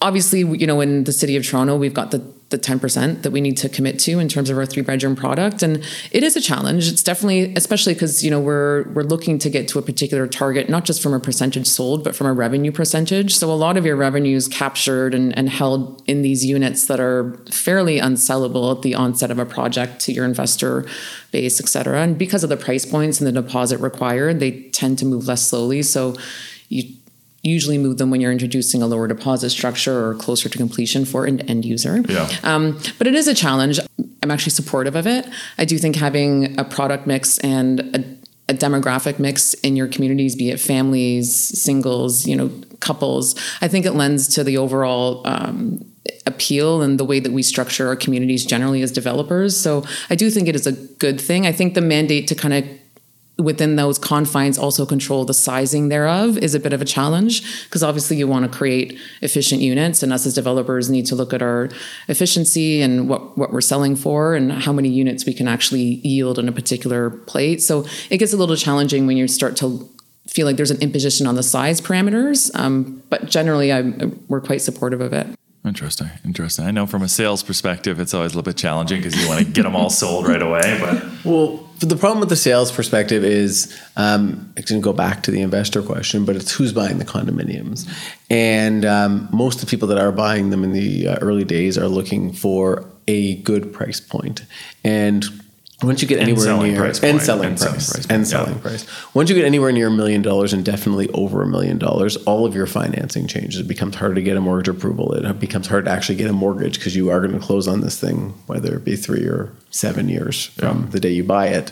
obviously, 0.00 0.40
you 0.40 0.66
know, 0.66 0.80
in 0.80 1.04
the 1.04 1.12
city 1.12 1.36
of 1.36 1.44
Toronto, 1.44 1.76
we've 1.76 1.92
got 1.92 2.10
the 2.12 2.22
the 2.50 2.58
10% 2.58 3.22
that 3.22 3.30
we 3.30 3.42
need 3.42 3.58
to 3.58 3.68
commit 3.68 3.98
to 3.98 4.18
in 4.18 4.26
terms 4.26 4.48
of 4.48 4.56
our 4.56 4.64
three 4.64 4.82
bedroom 4.82 5.14
product. 5.14 5.62
And 5.62 5.84
it 6.10 6.22
is 6.22 6.34
a 6.34 6.40
challenge. 6.40 6.88
It's 6.88 7.02
definitely 7.02 7.52
especially 7.54 7.92
because 7.92 8.24
you 8.24 8.30
know 8.30 8.40
we're 8.40 8.84
we're 8.94 9.02
looking 9.02 9.38
to 9.40 9.50
get 9.50 9.68
to 9.68 9.78
a 9.78 9.82
particular 9.82 10.26
target 10.26 10.70
not 10.70 10.84
just 10.86 11.02
from 11.02 11.12
a 11.12 11.20
percentage 11.20 11.66
sold 11.66 12.02
but 12.02 12.16
from 12.16 12.26
a 12.26 12.32
revenue 12.32 12.72
percentage. 12.72 13.36
So 13.36 13.52
a 13.52 13.54
lot 13.54 13.76
of 13.76 13.84
your 13.84 13.96
revenue 13.96 14.36
is 14.36 14.48
captured 14.48 15.14
and, 15.14 15.36
and 15.36 15.50
held 15.50 16.02
in 16.06 16.22
these 16.22 16.44
units 16.44 16.86
that 16.86 17.00
are 17.00 17.38
fairly 17.50 17.98
unsellable 17.98 18.74
at 18.74 18.82
the 18.82 18.94
onset 18.94 19.30
of 19.30 19.38
a 19.38 19.46
project 19.46 20.00
to 20.00 20.12
your 20.12 20.24
investor 20.24 20.86
base 21.32 21.60
et 21.60 21.68
cetera. 21.68 22.00
And 22.00 22.16
because 22.16 22.44
of 22.44 22.48
the 22.48 22.56
price 22.56 22.86
points 22.86 23.20
and 23.20 23.26
the 23.26 23.42
deposit 23.42 23.78
required 23.80 24.40
they 24.40 24.62
tend 24.70 24.98
to 24.98 25.04
move 25.04 25.28
less 25.28 25.46
slowly. 25.46 25.82
So 25.82 26.16
you 26.70 26.94
usually 27.42 27.78
move 27.78 27.98
them 27.98 28.10
when 28.10 28.20
you're 28.20 28.32
introducing 28.32 28.82
a 28.82 28.86
lower 28.86 29.06
deposit 29.06 29.50
structure 29.50 30.08
or 30.08 30.14
closer 30.14 30.48
to 30.48 30.58
completion 30.58 31.04
for 31.04 31.24
an 31.24 31.40
end 31.42 31.64
user. 31.64 32.02
Yeah. 32.08 32.28
Um, 32.42 32.78
but 32.98 33.06
it 33.06 33.14
is 33.14 33.28
a 33.28 33.34
challenge. 33.34 33.78
I'm 34.22 34.30
actually 34.30 34.50
supportive 34.50 34.96
of 34.96 35.06
it. 35.06 35.28
I 35.56 35.64
do 35.64 35.78
think 35.78 35.96
having 35.96 36.58
a 36.58 36.64
product 36.64 37.06
mix 37.06 37.38
and 37.38 37.80
a, 37.80 38.52
a 38.52 38.54
demographic 38.54 39.18
mix 39.18 39.54
in 39.54 39.76
your 39.76 39.86
communities, 39.86 40.34
be 40.34 40.50
it 40.50 40.58
families, 40.58 41.32
singles, 41.34 42.26
you 42.26 42.34
know, 42.34 42.50
couples, 42.80 43.34
I 43.60 43.68
think 43.68 43.86
it 43.86 43.92
lends 43.92 44.28
to 44.34 44.44
the 44.44 44.58
overall 44.58 45.26
um, 45.26 45.84
appeal 46.26 46.82
and 46.82 46.98
the 46.98 47.04
way 47.04 47.20
that 47.20 47.32
we 47.32 47.42
structure 47.42 47.88
our 47.88 47.96
communities 47.96 48.44
generally 48.44 48.82
as 48.82 48.92
developers. 48.92 49.56
So 49.56 49.84
I 50.10 50.14
do 50.14 50.30
think 50.30 50.48
it 50.48 50.54
is 50.54 50.66
a 50.66 50.72
good 50.72 51.20
thing. 51.20 51.46
I 51.46 51.52
think 51.52 51.74
the 51.74 51.80
mandate 51.80 52.28
to 52.28 52.34
kind 52.34 52.54
of 52.54 52.64
within 53.38 53.76
those 53.76 53.98
confines 53.98 54.58
also 54.58 54.84
control 54.84 55.24
the 55.24 55.34
sizing 55.34 55.88
thereof 55.88 56.36
is 56.38 56.54
a 56.56 56.60
bit 56.60 56.72
of 56.72 56.82
a 56.82 56.84
challenge 56.84 57.64
because 57.64 57.84
obviously 57.84 58.16
you 58.16 58.26
want 58.26 58.50
to 58.50 58.58
create 58.58 58.98
efficient 59.22 59.62
units 59.62 60.02
and 60.02 60.12
us 60.12 60.26
as 60.26 60.34
developers 60.34 60.90
need 60.90 61.06
to 61.06 61.14
look 61.14 61.32
at 61.32 61.40
our 61.40 61.68
efficiency 62.08 62.82
and 62.82 63.08
what, 63.08 63.38
what 63.38 63.52
we're 63.52 63.60
selling 63.60 63.94
for 63.94 64.34
and 64.34 64.50
how 64.50 64.72
many 64.72 64.88
units 64.88 65.24
we 65.24 65.32
can 65.32 65.46
actually 65.46 66.00
yield 66.04 66.38
on 66.38 66.48
a 66.48 66.52
particular 66.52 67.10
plate 67.10 67.62
so 67.62 67.86
it 68.10 68.18
gets 68.18 68.32
a 68.32 68.36
little 68.36 68.56
challenging 68.56 69.06
when 69.06 69.16
you 69.16 69.28
start 69.28 69.56
to 69.56 69.88
feel 70.26 70.44
like 70.44 70.56
there's 70.56 70.72
an 70.72 70.80
imposition 70.82 71.26
on 71.26 71.36
the 71.36 71.42
size 71.42 71.80
parameters 71.80 72.50
um, 72.56 73.00
but 73.08 73.26
generally 73.26 73.72
I, 73.72 73.82
we're 74.28 74.40
quite 74.40 74.62
supportive 74.62 75.00
of 75.00 75.12
it 75.12 75.28
Interesting, 75.64 76.08
interesting. 76.24 76.64
I 76.64 76.70
know 76.70 76.86
from 76.86 77.02
a 77.02 77.08
sales 77.08 77.42
perspective, 77.42 78.00
it's 78.00 78.14
always 78.14 78.32
a 78.32 78.36
little 78.36 78.50
bit 78.50 78.56
challenging 78.56 79.02
because 79.02 79.20
you 79.20 79.28
want 79.28 79.44
to 79.44 79.44
get 79.44 79.64
them 79.64 79.76
all 79.76 79.90
sold 79.90 80.26
right 80.26 80.40
away. 80.40 80.78
But 80.80 81.04
Well, 81.24 81.67
the 81.86 81.96
problem 81.96 82.20
with 82.20 82.28
the 82.28 82.36
sales 82.36 82.72
perspective 82.72 83.24
is, 83.24 83.76
um, 83.96 84.52
I 84.56 84.62
can 84.62 84.80
go 84.80 84.92
back 84.92 85.22
to 85.24 85.30
the 85.30 85.42
investor 85.42 85.82
question, 85.82 86.24
but 86.24 86.36
it's 86.36 86.52
who's 86.52 86.72
buying 86.72 86.98
the 86.98 87.04
condominiums, 87.04 87.88
and 88.28 88.84
um, 88.84 89.28
most 89.32 89.56
of 89.56 89.60
the 89.62 89.70
people 89.70 89.88
that 89.88 89.98
are 89.98 90.12
buying 90.12 90.50
them 90.50 90.64
in 90.64 90.72
the 90.72 91.08
uh, 91.08 91.18
early 91.20 91.44
days 91.44 91.78
are 91.78 91.88
looking 91.88 92.32
for 92.32 92.84
a 93.06 93.36
good 93.42 93.72
price 93.72 94.00
point, 94.00 94.44
and 94.84 95.24
once 95.82 96.02
you 96.02 96.08
get 96.08 96.18
anywhere 96.18 96.42
selling 96.42 96.72
near 96.72 96.80
price 96.80 97.02
and 97.04 97.22
selling 97.22 97.50
and 97.50 97.58
price, 97.58 97.86
selling 97.86 98.02
price 98.02 98.06
and 98.10 98.26
selling 98.26 98.54
yeah. 98.54 98.60
price, 98.60 99.14
once 99.14 99.28
you 99.28 99.36
get 99.36 99.44
anywhere 99.44 99.70
near 99.70 99.86
a 99.86 99.90
million 99.90 100.22
dollars 100.22 100.52
and 100.52 100.64
definitely 100.64 101.08
over 101.10 101.40
a 101.40 101.46
million 101.46 101.78
dollars, 101.78 102.16
all 102.18 102.44
of 102.44 102.54
your 102.54 102.66
financing 102.66 103.28
changes. 103.28 103.60
It 103.60 103.68
becomes 103.68 103.94
harder 103.94 104.16
to 104.16 104.22
get 104.22 104.36
a 104.36 104.40
mortgage 104.40 104.68
approval. 104.68 105.12
It 105.12 105.38
becomes 105.38 105.68
hard 105.68 105.84
to 105.84 105.90
actually 105.90 106.16
get 106.16 106.28
a 106.28 106.32
mortgage 106.32 106.78
because 106.78 106.96
you 106.96 107.10
are 107.10 107.20
going 107.20 107.38
to 107.38 107.44
close 107.44 107.68
on 107.68 107.80
this 107.80 107.98
thing, 108.00 108.34
whether 108.46 108.74
it 108.74 108.84
be 108.84 108.96
three 108.96 109.24
or 109.24 109.52
seven 109.70 110.08
years 110.08 110.46
from 110.46 110.90
the 110.90 110.98
day 110.98 111.10
you 111.10 111.22
buy 111.22 111.46
it. 111.48 111.70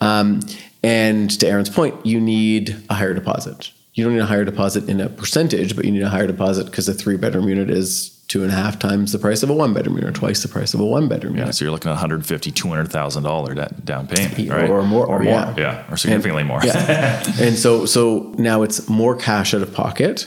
Um, 0.00 0.40
and 0.82 1.30
to 1.38 1.46
Erin's 1.46 1.70
point, 1.70 2.04
you 2.04 2.20
need 2.20 2.76
a 2.90 2.94
higher 2.94 3.14
deposit. 3.14 3.70
You 3.94 4.04
don't 4.04 4.12
need 4.12 4.20
a 4.20 4.26
higher 4.26 4.44
deposit 4.44 4.88
in 4.88 5.00
a 5.00 5.08
percentage, 5.08 5.74
but 5.76 5.84
you 5.84 5.92
need 5.92 6.02
a 6.02 6.08
higher 6.08 6.26
deposit 6.26 6.64
because 6.66 6.88
a 6.88 6.94
three 6.94 7.16
bedroom 7.16 7.48
unit 7.48 7.70
is 7.70 8.15
two 8.28 8.42
and 8.42 8.50
a 8.50 8.54
half 8.54 8.78
times 8.78 9.12
the 9.12 9.18
price 9.18 9.42
of 9.42 9.50
a 9.50 9.54
one 9.54 9.72
bedroom 9.72 9.96
unit, 9.96 10.10
or 10.10 10.12
twice 10.12 10.42
the 10.42 10.48
price 10.48 10.74
of 10.74 10.80
a 10.80 10.84
one 10.84 11.08
bedroom 11.08 11.34
unit. 11.34 11.48
yeah, 11.48 11.50
so 11.52 11.64
you're 11.64 11.72
looking 11.72 11.90
at 11.90 11.94
150, 11.94 12.50
200 12.50 12.90
thousand 12.90 13.22
dollar 13.22 13.54
down 13.54 14.06
payment, 14.06 14.50
right? 14.50 14.68
or 14.68 14.82
more, 14.82 15.06
or 15.06 15.16
or 15.16 15.22
more, 15.22 15.32
yeah. 15.32 15.54
yeah, 15.56 15.90
or 15.90 15.96
significantly 15.96 16.42
more. 16.42 16.60
Yeah. 16.64 17.22
and 17.40 17.56
so 17.56 17.86
so 17.86 18.34
now 18.38 18.62
it's 18.62 18.88
more 18.88 19.16
cash 19.16 19.54
out 19.54 19.62
of 19.62 19.72
pocket. 19.72 20.26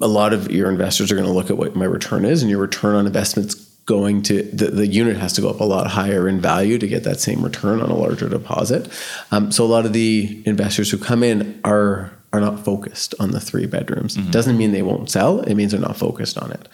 A 0.00 0.08
lot 0.08 0.32
of 0.32 0.50
your 0.50 0.70
investors 0.70 1.12
are 1.12 1.16
going 1.16 1.26
to 1.26 1.32
look 1.32 1.50
at 1.50 1.58
what 1.58 1.76
my 1.76 1.84
return 1.84 2.24
is, 2.24 2.42
and 2.42 2.50
your 2.50 2.60
return 2.60 2.94
on 2.94 3.06
investment's 3.06 3.54
going 3.84 4.22
to 4.22 4.44
the, 4.44 4.66
the 4.68 4.86
unit 4.86 5.16
has 5.16 5.32
to 5.32 5.40
go 5.40 5.50
up 5.50 5.60
a 5.60 5.64
lot 5.64 5.88
higher 5.88 6.28
in 6.28 6.40
value 6.40 6.78
to 6.78 6.86
get 6.86 7.02
that 7.02 7.20
same 7.20 7.42
return 7.42 7.80
on 7.80 7.90
a 7.90 7.96
larger 7.96 8.28
deposit. 8.28 8.88
Um, 9.32 9.50
so 9.50 9.64
a 9.64 9.66
lot 9.66 9.84
of 9.84 9.92
the 9.92 10.40
investors 10.46 10.90
who 10.90 10.98
come 10.98 11.22
in 11.24 11.60
are 11.64 12.12
are 12.32 12.40
not 12.40 12.64
focused 12.64 13.14
on 13.20 13.30
the 13.32 13.40
three 13.40 13.66
bedrooms. 13.66 14.14
Doesn't 14.30 14.56
mean 14.56 14.72
they 14.72 14.82
won't 14.82 15.10
sell. 15.10 15.40
It 15.40 15.54
means 15.54 15.72
they're 15.72 15.80
not 15.80 15.96
focused 15.96 16.38
on 16.38 16.50
it. 16.50 16.66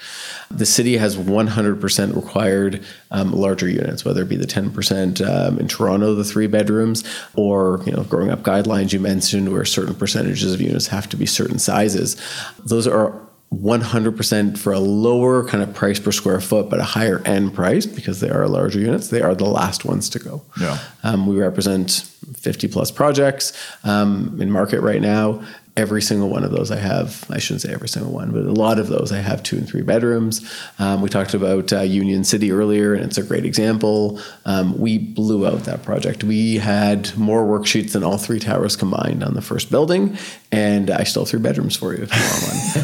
The 0.50 0.66
city 0.66 0.96
has 0.96 1.16
100% 1.16 2.14
required 2.14 2.84
um, 3.10 3.32
larger 3.32 3.68
units, 3.68 4.04
whether 4.04 4.22
it 4.22 4.28
be 4.28 4.36
the 4.36 4.46
10% 4.46 5.26
um, 5.28 5.58
in 5.58 5.66
Toronto, 5.66 6.14
the 6.14 6.22
three 6.22 6.46
bedrooms, 6.46 7.02
or 7.34 7.82
you 7.86 7.92
know, 7.92 8.04
growing 8.04 8.30
up 8.30 8.42
guidelines 8.42 8.92
you 8.92 9.00
mentioned, 9.00 9.52
where 9.52 9.64
certain 9.64 9.94
percentages 9.94 10.54
of 10.54 10.60
units 10.60 10.86
have 10.86 11.08
to 11.08 11.16
be 11.16 11.26
certain 11.26 11.58
sizes. 11.58 12.16
Those 12.64 12.86
are 12.86 13.27
100% 13.54 14.58
for 14.58 14.72
a 14.74 14.78
lower 14.78 15.42
kind 15.42 15.62
of 15.62 15.74
price 15.74 15.98
per 15.98 16.12
square 16.12 16.40
foot, 16.40 16.68
but 16.68 16.80
a 16.80 16.84
higher 16.84 17.22
end 17.24 17.54
price 17.54 17.86
because 17.86 18.20
they 18.20 18.28
are 18.28 18.46
larger 18.46 18.78
units. 18.78 19.08
They 19.08 19.22
are 19.22 19.34
the 19.34 19.46
last 19.46 19.86
ones 19.86 20.10
to 20.10 20.18
go. 20.18 20.42
Yeah. 20.60 20.78
Um, 21.02 21.26
we 21.26 21.38
represent 21.38 22.04
50 22.36 22.68
plus 22.68 22.90
projects 22.90 23.52
um, 23.84 24.38
in 24.40 24.50
market 24.50 24.80
right 24.80 25.00
now. 25.00 25.42
Every 25.78 26.02
single 26.02 26.28
one 26.28 26.42
of 26.42 26.50
those 26.50 26.72
I 26.72 26.76
have, 26.76 27.24
I 27.30 27.38
shouldn't 27.38 27.62
say 27.62 27.72
every 27.72 27.88
single 27.88 28.12
one, 28.12 28.32
but 28.32 28.42
a 28.44 28.52
lot 28.52 28.80
of 28.80 28.88
those 28.88 29.12
I 29.12 29.18
have 29.18 29.44
two 29.44 29.56
and 29.56 29.66
three 29.66 29.82
bedrooms. 29.82 30.44
Um, 30.80 31.00
we 31.02 31.08
talked 31.08 31.34
about 31.34 31.72
uh, 31.72 31.82
Union 31.82 32.24
City 32.24 32.50
earlier, 32.50 32.94
and 32.94 33.04
it's 33.04 33.16
a 33.16 33.22
great 33.22 33.44
example. 33.44 34.20
Um, 34.44 34.76
we 34.76 34.98
blew 34.98 35.46
out 35.46 35.60
that 35.64 35.84
project. 35.84 36.24
We 36.24 36.56
had 36.56 37.16
more 37.16 37.44
worksheets 37.44 37.92
than 37.92 38.02
all 38.02 38.18
three 38.18 38.40
towers 38.40 38.74
combined 38.74 39.22
on 39.22 39.34
the 39.34 39.40
first 39.40 39.70
building, 39.70 40.18
and 40.50 40.90
I 40.90 41.04
still 41.04 41.22
have 41.22 41.30
three 41.30 41.40
bedrooms 41.40 41.76
for 41.76 41.94
you 41.94 42.02
if 42.02 42.12
you 42.12 42.22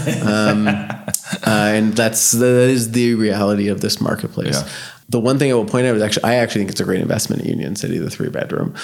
want 0.07 0.17
one. 0.17 0.69
um, 0.69 0.69
uh, 1.45 1.75
and 1.75 1.95
that's 1.95 2.31
that 2.31 2.69
is 2.69 2.93
the 2.93 3.17
reality 3.17 3.67
of 3.67 3.81
this 3.81 4.01
marketplace. 4.01 4.63
Yeah. 4.63 4.69
The 5.09 5.19
one 5.19 5.41
thing 5.41 5.51
I 5.51 5.55
will 5.55 5.67
point 5.67 5.89
out 5.89 5.97
is 5.97 6.03
actually, 6.03 6.25
I 6.25 6.37
actually 6.37 6.61
think 6.61 6.71
it's 6.71 6.81
a 6.81 6.85
great 6.85 7.01
investment 7.01 7.43
in 7.43 7.49
Union 7.49 7.75
City, 7.75 7.99
the 7.99 8.09
three 8.09 8.29
bedroom. 8.29 8.75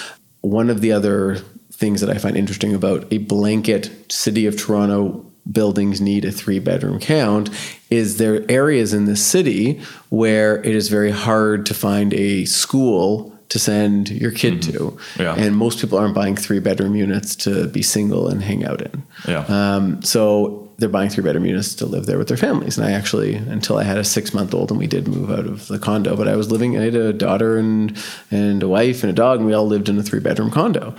One 0.41 0.69
of 0.69 0.81
the 0.81 0.91
other 0.91 1.37
things 1.81 1.99
that 1.99 2.09
I 2.11 2.19
find 2.19 2.37
interesting 2.37 2.75
about 2.75 3.11
a 3.11 3.17
blanket 3.17 3.89
City 4.09 4.45
of 4.45 4.55
Toronto 4.55 5.25
buildings 5.51 5.99
need 5.99 6.23
a 6.23 6.31
three 6.31 6.59
bedroom 6.59 6.99
count 6.99 7.49
is 7.89 8.17
there 8.17 8.49
areas 8.49 8.93
in 8.93 9.05
the 9.05 9.15
city 9.15 9.81
where 10.09 10.57
it 10.59 10.75
is 10.75 10.87
very 10.87 11.09
hard 11.09 11.65
to 11.65 11.73
find 11.73 12.13
a 12.13 12.45
school 12.45 13.35
to 13.49 13.59
send 13.59 14.09
your 14.09 14.31
kid 14.31 14.61
to. 14.61 14.97
Yeah. 15.19 15.35
And 15.35 15.57
most 15.57 15.81
people 15.81 15.97
aren't 15.97 16.15
buying 16.15 16.37
three 16.37 16.59
bedroom 16.59 16.95
units 16.95 17.35
to 17.37 17.67
be 17.67 17.81
single 17.81 18.29
and 18.29 18.41
hang 18.41 18.63
out 18.63 18.81
in. 18.81 19.03
Yeah. 19.27 19.43
Um, 19.49 20.01
so 20.03 20.71
they're 20.81 20.89
buying 20.89 21.09
three 21.09 21.23
bedroom 21.23 21.45
units 21.45 21.75
to 21.75 21.85
live 21.85 22.05
there 22.07 22.17
with 22.17 22.27
their 22.27 22.37
families. 22.37 22.77
And 22.77 22.87
I 22.87 22.91
actually, 22.91 23.35
until 23.35 23.77
I 23.77 23.83
had 23.83 23.97
a 23.97 24.03
six 24.03 24.33
month 24.33 24.53
old, 24.53 24.71
and 24.71 24.79
we 24.79 24.87
did 24.87 25.07
move 25.07 25.29
out 25.29 25.45
of 25.45 25.67
the 25.67 25.79
condo, 25.79 26.15
but 26.17 26.27
I 26.27 26.35
was 26.35 26.51
living. 26.51 26.77
I 26.77 26.83
had 26.83 26.95
a 26.95 27.13
daughter 27.13 27.57
and 27.57 27.95
and 28.31 28.63
a 28.63 28.67
wife 28.67 29.03
and 29.03 29.09
a 29.09 29.13
dog, 29.13 29.39
and 29.39 29.47
we 29.47 29.53
all 29.53 29.67
lived 29.67 29.89
in 29.89 29.97
a 29.97 30.03
three 30.03 30.19
bedroom 30.19 30.49
condo. 30.49 30.95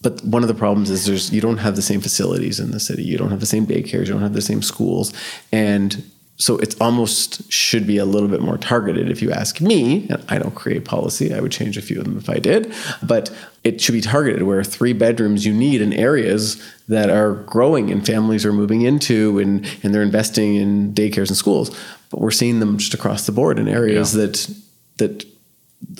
But 0.00 0.22
one 0.24 0.42
of 0.42 0.48
the 0.48 0.54
problems 0.54 0.90
is 0.90 1.06
there's 1.06 1.32
you 1.32 1.40
don't 1.40 1.58
have 1.58 1.74
the 1.76 1.82
same 1.82 2.00
facilities 2.00 2.60
in 2.60 2.70
the 2.70 2.80
city. 2.80 3.02
You 3.02 3.18
don't 3.18 3.30
have 3.30 3.40
the 3.40 3.46
same 3.46 3.66
daycares. 3.66 4.06
You 4.06 4.12
don't 4.14 4.22
have 4.22 4.32
the 4.34 4.40
same 4.42 4.62
schools, 4.62 5.12
and 5.52 6.04
so 6.40 6.56
it's 6.58 6.76
almost 6.80 7.50
should 7.52 7.84
be 7.84 7.98
a 7.98 8.04
little 8.04 8.28
bit 8.28 8.40
more 8.40 8.56
targeted 8.56 9.10
if 9.10 9.20
you 9.20 9.32
ask 9.32 9.60
me 9.60 10.06
and 10.08 10.24
i 10.28 10.38
don't 10.38 10.54
create 10.54 10.84
policy 10.84 11.34
i 11.34 11.40
would 11.40 11.50
change 11.50 11.76
a 11.76 11.82
few 11.82 11.98
of 11.98 12.04
them 12.04 12.16
if 12.16 12.30
i 12.30 12.38
did 12.38 12.72
but 13.02 13.28
it 13.64 13.80
should 13.80 13.90
be 13.90 14.00
targeted 14.00 14.44
where 14.44 14.62
three 14.62 14.92
bedrooms 14.92 15.44
you 15.44 15.52
need 15.52 15.80
in 15.82 15.92
areas 15.92 16.62
that 16.86 17.10
are 17.10 17.34
growing 17.34 17.90
and 17.90 18.06
families 18.06 18.46
are 18.46 18.52
moving 18.52 18.82
into 18.82 19.40
and, 19.40 19.66
and 19.82 19.92
they're 19.92 20.00
investing 20.00 20.54
in 20.54 20.94
daycares 20.94 21.26
and 21.26 21.36
schools 21.36 21.76
but 22.10 22.20
we're 22.20 22.30
seeing 22.30 22.60
them 22.60 22.78
just 22.78 22.94
across 22.94 23.26
the 23.26 23.32
board 23.32 23.58
in 23.58 23.66
areas 23.66 24.14
Yeah. 24.14 24.26
that 24.26 24.54
that 24.98 25.24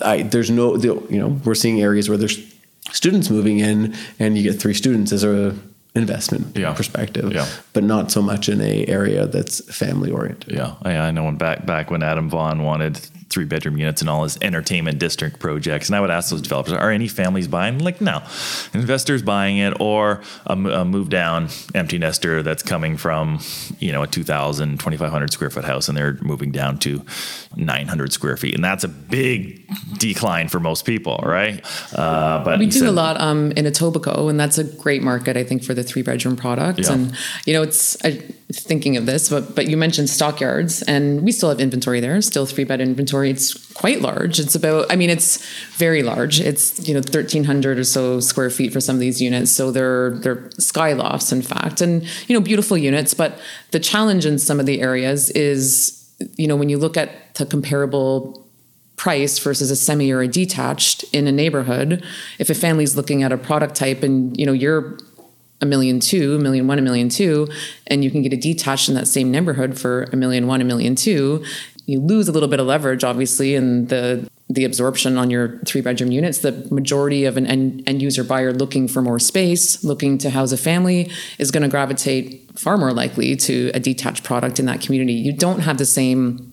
I, 0.01 0.21
there's 0.21 0.49
no 0.49 0.77
you 0.77 1.19
know 1.19 1.37
we're 1.43 1.53
seeing 1.53 1.81
areas 1.81 2.07
where 2.07 2.17
there's 2.17 2.37
students 2.91 3.29
moving 3.29 3.59
in 3.59 3.95
and 4.19 4.37
you 4.37 4.43
get 4.43 4.59
three 4.59 4.73
students 4.73 5.11
as 5.11 5.23
a 5.23 5.55
investment 5.95 6.55
Yeah. 6.57 6.73
perspective 6.73 7.31
Yeah. 7.33 7.45
but 7.73 7.83
not 7.83 8.11
so 8.11 8.21
much 8.21 8.47
in 8.47 8.61
a 8.61 8.85
area 8.87 9.25
that's 9.25 9.59
family 9.75 10.11
oriented 10.11 10.53
Yeah, 10.53 10.75
I, 10.83 10.91
I 10.97 11.11
know 11.11 11.23
when 11.25 11.35
back 11.37 11.65
back 11.65 11.89
when 11.91 12.03
Adam 12.03 12.29
Vaughn 12.29 12.63
wanted 12.63 12.99
three 13.29 13.45
bedroom 13.45 13.77
units 13.77 14.01
and 14.01 14.09
all 14.09 14.23
his 14.23 14.37
entertainment 14.41 14.99
district 14.99 15.39
projects, 15.39 15.87
and 15.87 15.95
I 15.95 16.01
would 16.01 16.09
ask 16.09 16.29
those 16.31 16.41
developers, 16.41 16.73
"Are 16.73 16.91
any 16.91 17.07
families 17.07 17.47
buying?" 17.47 17.79
Like, 17.79 18.01
no, 18.01 18.21
investors 18.73 19.21
buying 19.21 19.57
it, 19.57 19.73
or 19.79 20.21
a 20.47 20.55
move 20.55 21.09
down 21.09 21.49
empty 21.75 21.97
nester 21.97 22.41
that's 22.43 22.63
coming 22.63 22.97
from 22.97 23.39
you 23.79 23.91
know 23.91 24.03
a 24.03 24.07
2,000, 24.07 24.79
2,500 24.79 25.31
square 25.31 25.49
foot 25.49 25.65
house, 25.65 25.87
and 25.87 25.97
they're 25.97 26.17
moving 26.21 26.51
down 26.51 26.77
to 26.79 27.03
900 27.55 28.11
square 28.13 28.37
feet, 28.37 28.55
and 28.55 28.63
that's 28.63 28.83
a 28.83 28.87
big 28.87 29.61
decline 29.97 30.47
for 30.47 30.59
most 30.59 30.85
people, 30.85 31.19
right? 31.23 31.63
Uh, 31.93 32.43
but 32.43 32.59
We 32.59 32.65
do 32.65 32.79
said- 32.79 32.87
a 32.89 32.91
lot 32.91 33.19
um, 33.21 33.51
in 33.53 33.65
Etobicoke, 33.65 34.29
and 34.29 34.39
that's 34.39 34.57
a 34.57 34.63
great 34.63 35.01
market, 35.03 35.37
I 35.37 35.43
think, 35.43 35.63
for 35.63 35.73
the 35.73 35.83
three 35.83 36.01
bedroom 36.01 36.35
product. 36.35 36.79
Yeah. 36.79 36.93
And 36.93 37.13
you 37.45 37.53
know, 37.53 37.61
it's 37.61 37.97
I, 38.03 38.21
thinking 38.51 38.97
of 38.97 39.05
this, 39.05 39.29
but 39.29 39.55
but 39.55 39.69
you 39.69 39.77
mentioned 39.77 40.09
stockyards, 40.09 40.81
and 40.83 41.21
we 41.23 41.31
still 41.31 41.49
have 41.49 41.59
inventory 41.59 41.99
there, 41.99 42.19
still 42.21 42.45
three 42.45 42.63
bed 42.63 42.81
inventory. 42.81 43.29
It's 43.29 43.53
quite 43.73 44.01
large. 44.01 44.39
It's 44.39 44.55
about, 44.55 44.91
I 44.91 44.95
mean, 44.95 45.09
it's 45.09 45.45
very 45.75 46.01
large. 46.01 46.41
It's 46.41 46.87
you 46.87 46.93
know 46.93 47.01
thirteen 47.01 47.43
hundred 47.43 47.77
or 47.77 47.83
so 47.83 48.19
square 48.19 48.49
feet 48.49 48.73
for 48.73 48.81
some 48.81 48.95
of 48.95 48.99
these 48.99 49.21
units. 49.21 49.51
So 49.51 49.71
they're 49.71 50.11
they're 50.11 50.49
sky 50.57 50.93
lofts, 50.93 51.31
in 51.31 51.41
fact, 51.41 51.81
and 51.81 52.03
you 52.27 52.33
know 52.33 52.41
beautiful 52.41 52.77
units. 52.77 53.13
But 53.13 53.39
the 53.71 53.79
challenge 53.79 54.25
in 54.25 54.39
some 54.39 54.59
of 54.59 54.65
the 54.65 54.81
areas 54.81 55.29
is, 55.31 56.11
you 56.35 56.47
know, 56.47 56.55
when 56.55 56.69
you 56.69 56.77
look 56.77 56.97
at 56.97 57.35
the 57.35 57.45
comparable 57.45 58.47
price 58.95 59.39
versus 59.39 59.71
a 59.71 59.77
semi 59.77 60.11
or 60.11 60.21
a 60.21 60.27
detached 60.27 61.05
in 61.13 61.25
a 61.25 61.31
neighborhood 61.31 62.03
if 62.37 62.49
a 62.49 62.53
family's 62.53 62.97
looking 62.97 63.23
at 63.23 63.31
a 63.31 63.37
product 63.37 63.73
type 63.73 64.03
and 64.03 64.37
you 64.37 64.45
know 64.45 64.51
you're 64.51 64.97
a 65.61 65.65
million 65.65 65.99
two 65.99 66.35
a 66.35 66.39
million 66.39 66.67
one 66.67 66.79
a 66.79 66.81
million 66.81 67.09
two 67.09 67.47
and 67.87 68.03
you 68.03 68.11
can 68.11 68.21
get 68.21 68.33
a 68.33 68.37
detached 68.37 68.89
in 68.89 68.95
that 68.95 69.07
same 69.07 69.29
neighborhood 69.31 69.77
for 69.77 70.03
a 70.13 70.15
million 70.15 70.47
one 70.47 70.61
a 70.61 70.63
million 70.63 70.95
two 70.95 71.43
you 71.85 71.99
lose 71.99 72.27
a 72.27 72.31
little 72.31 72.49
bit 72.49 72.59
of 72.59 72.67
leverage 72.67 73.03
obviously 73.03 73.55
in 73.55 73.87
the 73.87 74.29
the 74.49 74.65
absorption 74.65 75.17
on 75.17 75.29
your 75.29 75.59
three 75.59 75.81
bedroom 75.81 76.11
units. 76.11 76.39
The 76.39 76.67
majority 76.71 77.25
of 77.25 77.37
an 77.37 77.45
end, 77.45 77.83
end 77.85 78.01
user 78.01 78.23
buyer 78.23 78.51
looking 78.51 78.87
for 78.87 79.01
more 79.01 79.19
space 79.19 79.83
looking 79.83 80.17
to 80.19 80.31
house 80.31 80.51
a 80.51 80.57
family 80.57 81.11
is 81.37 81.51
going 81.51 81.63
to 81.63 81.69
gravitate 81.69 82.57
far 82.57 82.77
more 82.77 82.91
likely 82.91 83.35
to 83.35 83.71
a 83.75 83.79
detached 83.79 84.23
product 84.23 84.59
in 84.59 84.65
that 84.65 84.81
community. 84.81 85.13
You 85.13 85.33
don't 85.33 85.59
have 85.59 85.77
the 85.77 85.85
same 85.85 86.48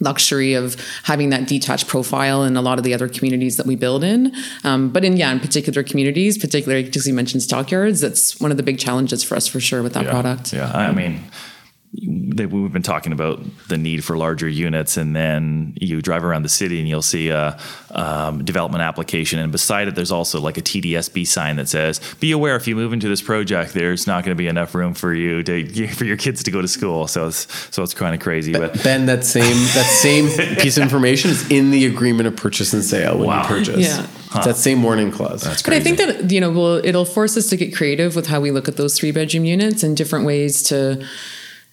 luxury 0.00 0.54
of 0.54 0.76
having 1.04 1.30
that 1.30 1.48
detached 1.48 1.88
profile 1.88 2.44
in 2.44 2.56
a 2.56 2.62
lot 2.62 2.78
of 2.78 2.84
the 2.84 2.92
other 2.92 3.08
communities 3.08 3.56
that 3.56 3.66
we 3.66 3.76
build 3.76 4.04
in. 4.04 4.34
Um, 4.64 4.90
but 4.90 5.04
in 5.04 5.16
yeah, 5.16 5.32
in 5.32 5.40
particular 5.40 5.82
communities, 5.82 6.38
particularly 6.38 6.84
because 6.84 7.06
you 7.06 7.14
mentioned 7.14 7.42
stockyards, 7.42 8.00
that's 8.00 8.38
one 8.40 8.50
of 8.50 8.56
the 8.56 8.62
big 8.62 8.78
challenges 8.78 9.22
for 9.22 9.36
us 9.36 9.46
for 9.46 9.60
sure 9.60 9.82
with 9.82 9.94
that 9.94 10.04
yeah, 10.04 10.10
product. 10.10 10.52
Yeah, 10.52 10.70
I 10.72 10.92
mean, 10.92 11.24
they, 12.02 12.46
we've 12.46 12.72
been 12.72 12.82
talking 12.82 13.12
about 13.12 13.40
the 13.68 13.78
need 13.78 14.04
for 14.04 14.16
larger 14.16 14.48
units, 14.48 14.96
and 14.96 15.14
then 15.16 15.76
you 15.80 16.02
drive 16.02 16.24
around 16.24 16.42
the 16.42 16.48
city 16.48 16.78
and 16.78 16.88
you'll 16.88 17.02
see 17.02 17.30
a 17.30 17.58
um, 17.90 18.44
development 18.44 18.82
application, 18.82 19.38
and 19.38 19.50
beside 19.52 19.88
it, 19.88 19.94
there's 19.94 20.12
also 20.12 20.40
like 20.40 20.58
a 20.58 20.62
TDSB 20.62 21.26
sign 21.26 21.56
that 21.56 21.68
says, 21.68 22.00
"Be 22.20 22.32
aware 22.32 22.56
if 22.56 22.66
you 22.68 22.76
move 22.76 22.92
into 22.92 23.08
this 23.08 23.22
project, 23.22 23.72
there's 23.74 24.06
not 24.06 24.24
going 24.24 24.36
to 24.36 24.38
be 24.38 24.48
enough 24.48 24.74
room 24.74 24.94
for 24.94 25.14
you 25.14 25.42
to 25.42 25.86
for 25.94 26.04
your 26.04 26.16
kids 26.16 26.42
to 26.44 26.50
go 26.50 26.60
to 26.60 26.68
school." 26.68 27.06
So 27.06 27.28
it's 27.28 27.46
so 27.74 27.82
it's 27.82 27.94
kind 27.94 28.14
of 28.14 28.20
crazy, 28.20 28.52
but. 28.52 28.82
Ben, 28.82 29.06
that 29.06 29.24
same 29.24 29.44
that 29.74 29.86
same 29.86 30.28
piece 30.58 30.76
of 30.76 30.82
information 30.82 31.30
is 31.30 31.50
in 31.50 31.70
the 31.70 31.86
agreement 31.86 32.26
of 32.28 32.36
purchase 32.36 32.72
and 32.72 32.84
sale 32.84 33.18
when 33.18 33.28
Wow. 33.28 33.42
you 33.42 33.48
purchase. 33.48 33.86
Yeah. 33.86 34.06
It's 34.36 34.44
that 34.44 34.56
same 34.56 34.82
warning 34.82 35.10
clause. 35.10 35.42
That's 35.42 35.62
But 35.62 35.72
I 35.72 35.80
think 35.80 35.98
that 35.98 36.30
you 36.30 36.40
know, 36.40 36.50
will 36.50 36.84
it'll 36.84 37.04
force 37.04 37.36
us 37.36 37.48
to 37.48 37.56
get 37.56 37.74
creative 37.74 38.14
with 38.14 38.26
how 38.26 38.40
we 38.40 38.50
look 38.50 38.68
at 38.68 38.76
those 38.76 38.98
three 38.98 39.10
bedroom 39.12 39.44
units 39.44 39.82
and 39.82 39.96
different 39.96 40.26
ways 40.26 40.62
to 40.64 41.04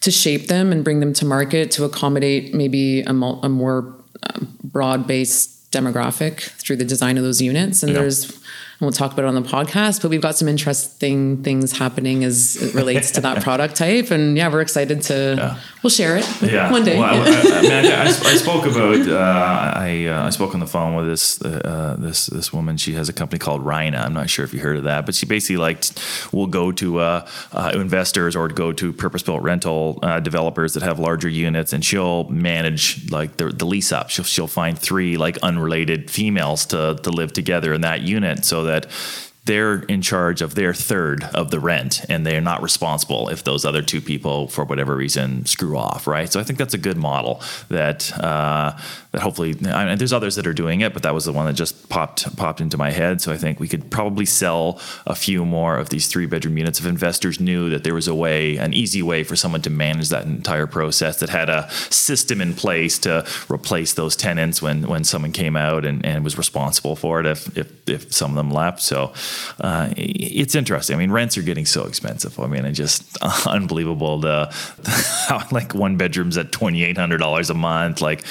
to 0.04 0.10
shape 0.10 0.48
them 0.48 0.70
and 0.70 0.84
bring 0.84 1.00
them 1.00 1.12
to 1.14 1.24
market 1.24 1.70
to 1.72 1.84
accommodate 1.84 2.52
maybe 2.54 3.00
a, 3.02 3.12
mul- 3.12 3.40
a 3.42 3.48
more 3.48 3.94
um, 4.22 4.56
broad 4.62 5.06
based 5.06 5.70
demographic 5.72 6.40
through 6.60 6.76
the 6.76 6.84
design 6.84 7.16
of 7.16 7.24
those 7.24 7.40
units. 7.40 7.82
And 7.82 7.92
Yeah. 7.92 8.00
there's 8.00 8.38
we'll 8.84 8.92
talk 8.92 9.12
about 9.12 9.24
it 9.24 9.28
on 9.28 9.34
the 9.34 9.48
podcast, 9.48 10.02
but 10.02 10.10
we've 10.10 10.20
got 10.20 10.36
some 10.36 10.48
interesting 10.48 11.42
things 11.42 11.76
happening 11.78 12.24
as 12.24 12.56
it 12.56 12.74
relates 12.74 13.10
to 13.12 13.20
that 13.22 13.42
product 13.46 13.76
type. 13.76 14.10
And 14.10 14.36
yeah, 14.36 14.48
we're 14.48 14.60
excited 14.60 15.02
to 15.02 15.58
we'll 15.84 15.90
share 15.90 16.16
it 16.16 16.42
yeah. 16.42 16.72
one 16.72 16.82
day. 16.82 16.98
Well, 16.98 17.14
I, 17.14 17.26
I, 17.26 17.58
I, 17.58 17.62
mean, 17.62 17.92
I, 17.92 18.06
I 18.06 18.36
spoke 18.36 18.64
about 18.64 19.06
uh, 19.06 19.78
I 19.78 20.06
uh, 20.06 20.26
I 20.26 20.30
spoke 20.30 20.54
on 20.54 20.60
the 20.60 20.66
phone 20.66 20.96
with 20.96 21.06
this 21.06 21.40
uh, 21.42 21.96
this 21.98 22.26
this 22.26 22.52
woman. 22.52 22.76
She 22.76 22.94
has 22.94 23.08
a 23.08 23.12
company 23.12 23.38
called 23.38 23.62
Rhina. 23.62 24.00
I'm 24.00 24.14
not 24.14 24.30
sure 24.30 24.44
if 24.44 24.52
you 24.54 24.60
heard 24.60 24.78
of 24.78 24.84
that, 24.84 25.06
but 25.06 25.14
she 25.14 25.26
basically 25.26 25.58
like 25.58 25.84
will 26.32 26.46
go 26.46 26.72
to 26.72 26.98
uh, 26.98 27.28
uh, 27.52 27.72
investors 27.74 28.34
or 28.34 28.48
go 28.48 28.72
to 28.72 28.92
purpose 28.92 29.22
built 29.22 29.42
rental 29.42 29.98
uh, 30.02 30.18
developers 30.20 30.74
that 30.74 30.82
have 30.82 30.98
larger 30.98 31.28
units, 31.28 31.72
and 31.72 31.84
she'll 31.84 32.24
manage 32.30 33.10
like 33.10 33.36
the, 33.36 33.50
the 33.50 33.66
lease 33.66 33.92
up. 33.92 34.10
She'll 34.10 34.24
she'll 34.24 34.46
find 34.46 34.78
three 34.78 35.16
like 35.16 35.36
unrelated 35.38 36.10
females 36.10 36.64
to 36.66 36.98
to 37.02 37.10
live 37.10 37.32
together 37.32 37.74
in 37.74 37.82
that 37.82 38.00
unit, 38.00 38.44
so 38.44 38.64
that 38.64 38.73
they're 39.46 39.80
in 39.82 40.00
charge 40.00 40.40
of 40.40 40.54
their 40.54 40.72
third 40.72 41.22
of 41.34 41.50
the 41.50 41.60
rent 41.60 42.00
and 42.08 42.26
they're 42.26 42.40
not 42.40 42.62
responsible 42.62 43.28
if 43.28 43.44
those 43.44 43.64
other 43.64 43.82
two 43.82 44.00
people 44.00 44.48
for 44.48 44.64
whatever 44.64 44.96
reason 44.96 45.44
screw 45.44 45.76
off 45.76 46.06
right? 46.06 46.32
So 46.32 46.40
i 46.40 46.42
think 46.42 46.58
that's 46.58 46.74
a 46.74 46.78
good 46.78 46.96
model 46.96 47.42
that 47.68 48.12
uh, 48.18 48.78
that 49.14 49.22
hopefully 49.22 49.56
I 49.66 49.86
mean, 49.86 49.98
there's 49.98 50.12
others 50.12 50.36
that 50.36 50.46
are 50.46 50.52
doing 50.52 50.80
it 50.82 50.92
but 50.92 51.02
that 51.02 51.14
was 51.14 51.24
the 51.24 51.32
one 51.32 51.46
that 51.46 51.54
just 51.54 51.88
popped 51.88 52.36
popped 52.36 52.60
into 52.60 52.76
my 52.76 52.90
head 52.90 53.20
so 53.20 53.32
i 53.32 53.36
think 53.36 53.60
we 53.60 53.68
could 53.68 53.90
probably 53.90 54.26
sell 54.26 54.80
a 55.06 55.14
few 55.14 55.44
more 55.44 55.78
of 55.78 55.88
these 55.88 56.08
three 56.08 56.26
bedroom 56.26 56.58
units 56.58 56.78
if 56.78 56.86
investors 56.86 57.40
knew 57.40 57.70
that 57.70 57.84
there 57.84 57.94
was 57.94 58.08
a 58.08 58.14
way 58.14 58.56
an 58.56 58.74
easy 58.74 59.02
way 59.02 59.24
for 59.24 59.36
someone 59.36 59.62
to 59.62 59.70
manage 59.70 60.10
that 60.10 60.26
entire 60.26 60.66
process 60.66 61.20
that 61.20 61.30
had 61.30 61.48
a 61.48 61.70
system 61.90 62.40
in 62.40 62.54
place 62.54 62.98
to 62.98 63.24
replace 63.48 63.94
those 63.94 64.16
tenants 64.16 64.60
when 64.60 64.86
when 64.86 65.04
someone 65.04 65.32
came 65.32 65.56
out 65.56 65.84
and, 65.84 66.04
and 66.04 66.24
was 66.24 66.36
responsible 66.36 66.96
for 66.96 67.20
it 67.20 67.26
if 67.26 67.56
if, 67.56 67.88
if 67.88 68.12
some 68.12 68.30
of 68.32 68.36
them 68.36 68.50
left 68.50 68.82
so 68.82 69.12
uh, 69.60 69.88
it's 69.96 70.54
interesting. 70.54 70.96
I 70.96 70.98
mean, 70.98 71.10
rents 71.10 71.38
are 71.38 71.42
getting 71.42 71.66
so 71.66 71.84
expensive. 71.84 72.38
I 72.38 72.46
mean, 72.46 72.64
it's 72.64 72.76
just 72.76 73.22
unbelievable. 73.46 74.18
The 74.18 74.48
how 75.28 75.46
like 75.52 75.74
one 75.74 75.96
bedrooms 75.96 76.36
at 76.36 76.52
twenty 76.52 76.84
eight 76.84 76.98
hundred 76.98 77.18
dollars 77.18 77.50
a 77.50 77.54
month. 77.54 78.00
Like, 78.00 78.24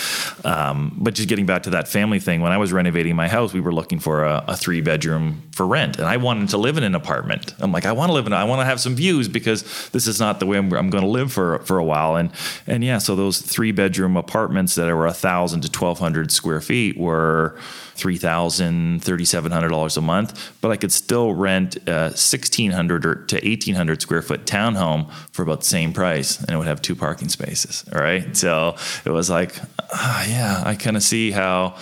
um, 0.46 0.73
Um, 0.74 0.96
but 0.98 1.14
just 1.14 1.30
getting 1.30 1.46
back 1.46 1.64
to 1.64 1.72
that 1.72 1.88
family 1.88 2.20
thing. 2.20 2.42
When 2.42 2.52
I 2.52 2.58
was 2.58 2.74
renovating 2.74 3.16
my 3.16 3.28
house, 3.28 3.54
we 3.54 3.62
were 3.62 3.74
looking 3.74 4.00
for 4.00 4.24
a, 4.26 4.44
a 4.48 4.58
three 4.58 4.82
bedroom 4.82 5.44
for 5.54 5.68
rent, 5.68 6.00
and 6.00 6.08
I 6.08 6.18
wanted 6.18 6.50
to 6.50 6.58
live 6.58 6.78
in 6.78 6.84
an 6.84 6.96
apartment. 6.96 7.54
I'm 7.60 7.72
like, 7.72 7.86
I 7.86 7.92
want 7.92 8.10
to 8.10 8.14
live 8.14 8.26
in. 8.26 8.34
I 8.34 8.44
want 8.44 8.62
to 8.62 8.66
have 8.66 8.80
some 8.80 8.96
views 8.96 9.28
because 9.28 9.62
this 9.92 10.08
is 10.08 10.20
not 10.20 10.40
the 10.40 10.48
way 10.48 10.58
I'm, 10.58 10.74
I'm 10.74 10.90
going 10.90 11.04
to 11.04 11.10
live 11.10 11.32
for 11.32 11.60
for 11.60 11.78
a 11.78 11.84
while. 11.84 12.16
And 12.16 12.32
and 12.66 12.84
yeah, 12.84 12.98
so 12.98 13.16
those 13.16 13.40
three 13.40 13.72
bedroom 13.72 14.18
apartments 14.18 14.74
that 14.76 14.88
were 14.88 15.06
a 15.06 15.14
thousand 15.14 15.62
to 15.62 15.70
twelve 15.70 16.00
hundred 16.00 16.32
square 16.32 16.60
feet 16.60 16.98
were 16.98 17.56
three 17.94 18.18
thousand, 18.18 19.04
thirty 19.04 19.26
seven 19.26 19.52
hundred 19.52 19.70
dollars 19.70 19.96
a 19.96 20.02
month, 20.02 20.52
but 20.60 20.72
I 20.72 20.76
could 20.76 20.92
still 20.92 21.36
rent 21.36 21.78
a 21.88 22.18
sixteen 22.18 22.72
hundred 22.72 23.06
or 23.06 23.16
to 23.26 23.48
eighteen 23.48 23.76
hundred 23.76 24.02
square 24.02 24.24
foot 24.24 24.46
townhome 24.46 25.12
for 25.34 25.44
about 25.44 25.60
the 25.60 25.68
same 25.68 25.94
price, 25.94 26.40
and 26.40 26.50
it 26.50 26.58
would 26.58 26.68
have 26.68 26.82
two 26.82 26.96
parking 26.96 27.30
spaces. 27.30 27.86
All 27.94 28.02
right, 28.02 28.36
so 28.36 28.76
it 29.06 29.12
was 29.12 29.30
like, 29.30 29.56
uh, 29.80 30.26
yeah, 30.28 30.64
I 30.66 30.74
kind 30.74 30.98
of 30.98 31.04
see 31.04 31.30
how. 31.30 31.76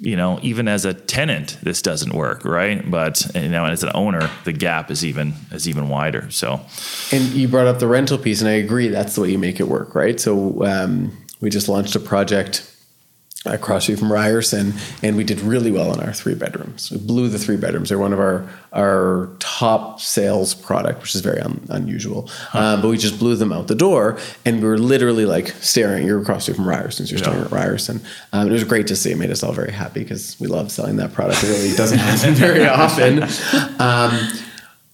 You 0.00 0.16
know, 0.16 0.38
even 0.42 0.68
as 0.68 0.84
a 0.84 0.94
tenant, 0.94 1.58
this 1.62 1.82
doesn't 1.82 2.12
work, 2.14 2.44
right? 2.44 2.88
But 2.88 3.30
you 3.34 3.48
know, 3.48 3.64
as 3.64 3.82
an 3.82 3.90
owner, 3.94 4.30
the 4.44 4.52
gap 4.52 4.90
is 4.90 5.04
even 5.04 5.34
is 5.50 5.68
even 5.68 5.88
wider. 5.88 6.30
So, 6.30 6.60
and 7.10 7.24
you 7.32 7.48
brought 7.48 7.66
up 7.66 7.80
the 7.80 7.88
rental 7.88 8.18
piece, 8.18 8.40
and 8.40 8.48
I 8.48 8.54
agree. 8.54 8.88
That's 8.88 9.16
the 9.16 9.22
way 9.22 9.32
you 9.32 9.38
make 9.38 9.58
it 9.58 9.68
work, 9.68 9.94
right? 9.94 10.20
So, 10.20 10.64
um, 10.64 11.16
we 11.40 11.50
just 11.50 11.68
launched 11.68 11.96
a 11.96 12.00
project 12.00 12.72
across 13.46 13.84
street 13.84 13.98
from 13.98 14.12
Ryerson, 14.12 14.74
and 15.02 15.16
we 15.16 15.24
did 15.24 15.40
really 15.40 15.70
well 15.70 15.92
in 15.92 16.00
our 16.00 16.12
three 16.12 16.34
bedrooms. 16.34 16.90
We 16.90 16.98
blew 16.98 17.28
the 17.28 17.38
three 17.38 17.56
bedrooms. 17.56 17.88
They're 17.88 17.98
one 17.98 18.12
of 18.12 18.18
our 18.18 18.48
our 18.72 19.30
top 19.38 20.00
sales 20.00 20.54
product, 20.54 21.00
which 21.00 21.14
is 21.14 21.20
very 21.20 21.40
un, 21.40 21.64
unusual. 21.68 22.26
Huh. 22.28 22.58
Um, 22.58 22.82
but 22.82 22.88
we 22.88 22.98
just 22.98 23.18
blew 23.18 23.36
them 23.36 23.52
out 23.52 23.68
the 23.68 23.74
door, 23.74 24.18
and 24.44 24.60
we 24.60 24.68
were 24.68 24.78
literally 24.78 25.24
like 25.24 25.48
staring. 25.60 26.06
You're 26.06 26.20
across 26.20 26.42
street 26.42 26.56
from 26.56 26.68
Ryerson, 26.68 27.06
so 27.06 27.12
you're 27.12 27.20
yeah. 27.20 27.30
staring 27.30 27.44
at 27.44 27.50
Ryerson. 27.50 28.00
Um, 28.32 28.48
it 28.48 28.52
was 28.52 28.64
great 28.64 28.88
to 28.88 28.96
see. 28.96 29.12
It 29.12 29.18
made 29.18 29.30
us 29.30 29.42
all 29.42 29.52
very 29.52 29.72
happy 29.72 30.00
because 30.00 30.38
we 30.40 30.46
love 30.46 30.70
selling 30.72 30.96
that 30.96 31.12
product. 31.12 31.42
It 31.44 31.48
really 31.48 31.76
doesn't 31.76 31.98
happen 31.98 32.34
very 32.34 32.66
often. 32.66 33.22
Um, 33.80 34.28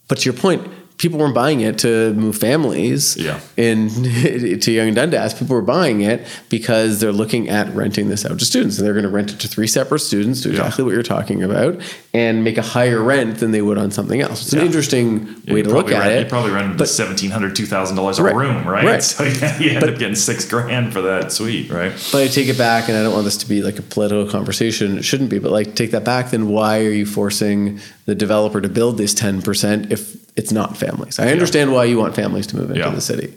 but 0.06 0.18
to 0.18 0.24
your 0.30 0.38
point, 0.38 0.70
people 1.04 1.18
weren't 1.18 1.34
buying 1.34 1.60
it 1.60 1.78
to 1.78 2.14
move 2.14 2.34
families. 2.34 3.14
Yeah. 3.18 3.38
In 3.58 3.90
to 4.60 4.72
Yonge 4.72 4.88
and 4.88 4.96
Dundas, 4.96 5.34
people 5.34 5.54
were 5.54 5.60
buying 5.60 6.00
it 6.00 6.26
because 6.48 6.98
they're 6.98 7.12
looking 7.12 7.50
at 7.50 7.68
renting 7.74 8.08
this 8.08 8.24
out 8.24 8.38
to 8.38 8.44
students, 8.46 8.78
and 8.78 8.86
they're 8.86 8.94
going 8.94 9.04
to 9.04 9.10
rent 9.10 9.30
it 9.30 9.38
to 9.40 9.48
three 9.48 9.66
separate 9.66 9.98
students, 9.98 10.40
do 10.40 10.48
exactly 10.48 10.82
yeah. 10.82 10.86
what 10.86 10.94
you're 10.94 11.02
talking 11.02 11.42
about, 11.42 11.78
and 12.14 12.42
make 12.42 12.56
a 12.56 12.62
higher 12.62 13.02
rent 13.02 13.36
than 13.36 13.50
they 13.50 13.60
would 13.60 13.76
on 13.76 13.90
something 13.90 14.22
else. 14.22 14.40
It's 14.42 14.54
yeah. 14.54 14.60
an 14.60 14.66
interesting 14.66 15.42
yeah, 15.44 15.54
way 15.54 15.62
to 15.62 15.68
look 15.68 15.88
rent, 15.88 16.04
at 16.04 16.12
it. 16.12 16.22
You 16.24 16.30
probably 16.30 16.52
rent 16.52 16.78
but, 16.78 16.88
seventeen 16.88 17.30
hundred, 17.30 17.54
two 17.54 17.66
thousand 17.66 17.96
dollars 17.96 18.18
a 18.18 18.22
right, 18.22 18.34
room, 18.34 18.66
right? 18.66 18.84
Right. 18.84 19.04
So 19.14 19.24
yeah, 19.24 19.58
you 19.58 19.70
end 19.70 19.80
but, 19.80 19.90
up 19.90 19.98
getting 19.98 20.14
six 20.16 20.48
grand 20.48 20.92
for 20.94 21.02
that 21.02 21.30
suite, 21.30 21.70
right? 21.70 21.92
But 22.10 22.22
I 22.22 22.28
take 22.28 22.48
it 22.48 22.56
back, 22.56 22.88
and 22.88 22.96
I 22.96 23.02
don't 23.02 23.12
want 23.12 23.26
this 23.26 23.36
to 23.38 23.48
be 23.48 23.62
like 23.62 23.78
a 23.78 23.82
political 23.82 24.26
conversation. 24.26 24.96
It 24.96 25.04
shouldn't 25.04 25.28
be, 25.28 25.38
but 25.38 25.52
like 25.52 25.74
take 25.74 25.90
that 25.90 26.04
back. 26.04 26.30
Then 26.30 26.48
why 26.48 26.80
are 26.80 26.90
you 26.90 27.04
forcing 27.04 27.80
the 28.06 28.14
developer 28.14 28.62
to 28.62 28.68
build 28.68 28.96
this 28.96 29.12
ten 29.12 29.42
percent 29.42 29.92
if 29.92 30.23
it's 30.36 30.52
not 30.52 30.76
families. 30.76 31.18
I 31.18 31.30
understand 31.30 31.70
yeah. 31.70 31.76
why 31.76 31.84
you 31.84 31.98
want 31.98 32.14
families 32.14 32.46
to 32.48 32.56
move 32.56 32.70
into 32.70 32.80
yeah. 32.80 32.90
the 32.90 33.00
city, 33.00 33.34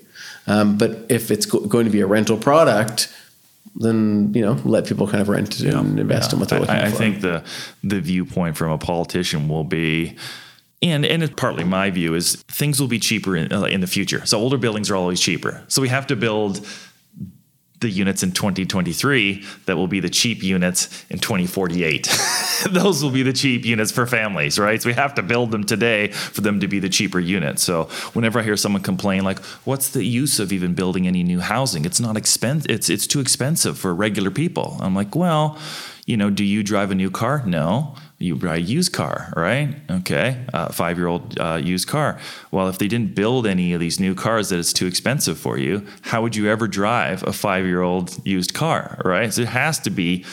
um, 0.48 0.78
but 0.78 1.06
if 1.10 1.32
it's 1.32 1.46
go- 1.46 1.60
going 1.60 1.86
to 1.86 1.92
be 1.92 2.02
a 2.02 2.08
rental 2.08 2.38
product, 2.38 3.14
then 3.76 4.32
you 4.34 4.42
know 4.42 4.54
let 4.64 4.86
people 4.86 5.08
kind 5.08 5.22
of 5.22 5.30
rent 5.30 5.60
yeah. 5.60 5.80
and 5.80 6.00
invest 6.00 6.34
in 6.34 6.40
what 6.40 6.50
they're 6.50 6.60
looking 6.60 6.76
I, 6.76 6.90
for. 6.90 6.96
I 6.96 6.98
think 6.98 7.22
the 7.22 7.44
the 7.84 8.02
viewpoint 8.02 8.58
from 8.58 8.72
a 8.72 8.78
politician 8.78 9.48
will 9.48 9.64
be. 9.64 10.16
And 10.84 11.08
and 11.08 11.24
it's 11.24 11.34
partly 11.36 11.64
my 11.64 11.90
view 11.90 12.14
is 12.14 12.36
things 12.44 12.80
will 12.80 12.88
be 12.88 13.00
cheaper 13.00 13.36
in, 13.36 13.52
uh, 13.52 13.64
in 13.64 13.82
the 13.82 13.88
future. 13.88 14.24
So 14.28 14.38
older 14.38 14.60
buildings 14.60 14.92
are 14.92 14.96
always 14.96 15.20
cheaper. 15.20 15.64
So 15.70 15.82
we 15.82 15.90
have 15.90 16.06
to 16.06 16.16
build 16.16 16.64
the 17.80 17.90
units 17.90 18.24
in 18.24 18.32
2023 18.32 19.44
that 19.66 19.76
will 19.76 19.88
be 19.88 20.00
the 20.00 20.10
cheap 20.10 20.42
units 20.42 21.06
in 21.10 21.20
2048. 21.20 22.10
Those 22.72 23.04
will 23.04 23.12
be 23.12 23.24
the 23.24 23.34
cheap 23.34 23.66
units 23.66 23.92
for 23.92 24.08
families, 24.08 24.58
right? 24.58 24.82
So 24.82 24.90
we 24.90 24.94
have 24.94 25.14
to 25.16 25.24
build 25.24 25.52
them 25.52 25.64
today 25.64 26.08
for 26.08 26.42
them 26.42 26.60
to 26.60 26.68
be 26.68 26.80
the 26.80 26.90
cheaper 26.90 27.20
units. 27.20 27.64
So 27.64 27.84
whenever 28.14 28.40
I 28.40 28.44
hear 28.44 28.58
someone 28.58 28.82
complain 28.82 29.24
like, 29.24 29.40
"What's 29.64 29.90
the 29.90 30.04
use 30.04 30.40
of 30.40 30.52
even 30.52 30.74
building 30.74 31.08
any 31.08 31.24
new 31.24 31.40
housing? 31.40 31.86
It's 31.86 32.00
not 32.00 32.18
expensive. 32.18 32.72
It's 32.72 32.90
it's 32.90 33.06
too 33.06 33.20
expensive 33.20 33.78
for 33.78 33.94
regular 33.94 34.32
people." 34.32 34.78
I'm 34.82 34.96
like, 34.96 35.16
"Well, 35.16 35.58
you 36.06 36.18
know, 36.18 36.30
do 36.32 36.44
you 36.44 36.64
drive 36.64 36.90
a 36.90 36.96
new 36.96 37.12
car? 37.12 37.44
No." 37.46 37.96
You 38.20 38.36
buy 38.36 38.56
a 38.56 38.60
used 38.60 38.94
car, 38.94 39.32
right? 39.36 39.76
Okay, 39.90 40.44
uh, 40.52 40.70
five 40.70 40.98
year 40.98 41.08
old 41.08 41.40
uh, 41.40 41.60
used 41.62 41.88
car. 41.88 42.20
Well, 42.50 42.68
if 42.68 42.80
they 42.80 42.88
didn't 42.88 43.14
build 43.14 43.46
any 43.46 43.74
of 43.74 43.80
these 43.80 44.00
new 44.00 44.16
cars 44.16 44.50
that 44.50 44.58
it's 44.58 44.74
too 44.74 44.88
expensive 44.88 45.38
for 45.38 45.58
you, 45.58 45.86
how 46.02 46.24
would 46.24 46.36
you 46.36 46.50
ever 46.50 46.68
drive 46.68 47.22
a 47.24 47.34
five 47.34 47.66
year 47.66 47.82
old 47.82 48.26
used 48.26 48.56
car, 48.56 49.00
right? 49.06 49.32
So 49.32 49.42
it 49.42 49.50
has 49.50 49.78
to 49.80 49.92
be 49.92 50.26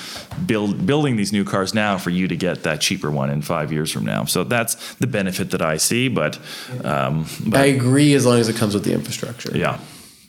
build, 0.47 0.87
building 0.87 1.17
these 1.17 1.33
new 1.33 1.45
cars 1.45 1.75
now 1.75 1.99
for 1.99 2.11
you 2.11 2.27
to 2.27 2.37
get 2.37 2.63
that 2.63 2.81
cheaper 2.81 3.11
one 3.11 3.29
in 3.29 3.43
five 3.43 3.71
years 3.71 3.93
from 3.93 4.07
now. 4.07 4.25
So 4.25 4.45
that's 4.45 4.95
the 4.95 5.07
benefit 5.07 5.51
that 5.51 5.61
I 5.61 5.77
see. 5.77 6.09
But, 6.09 6.39
um, 6.85 7.27
but 7.47 7.61
I 7.61 7.67
agree 7.67 8.15
as 8.15 8.25
long 8.25 8.39
as 8.39 8.49
it 8.49 8.57
comes 8.57 8.73
with 8.73 8.85
the 8.85 8.95
infrastructure. 8.95 9.55
Yeah. 9.57 9.79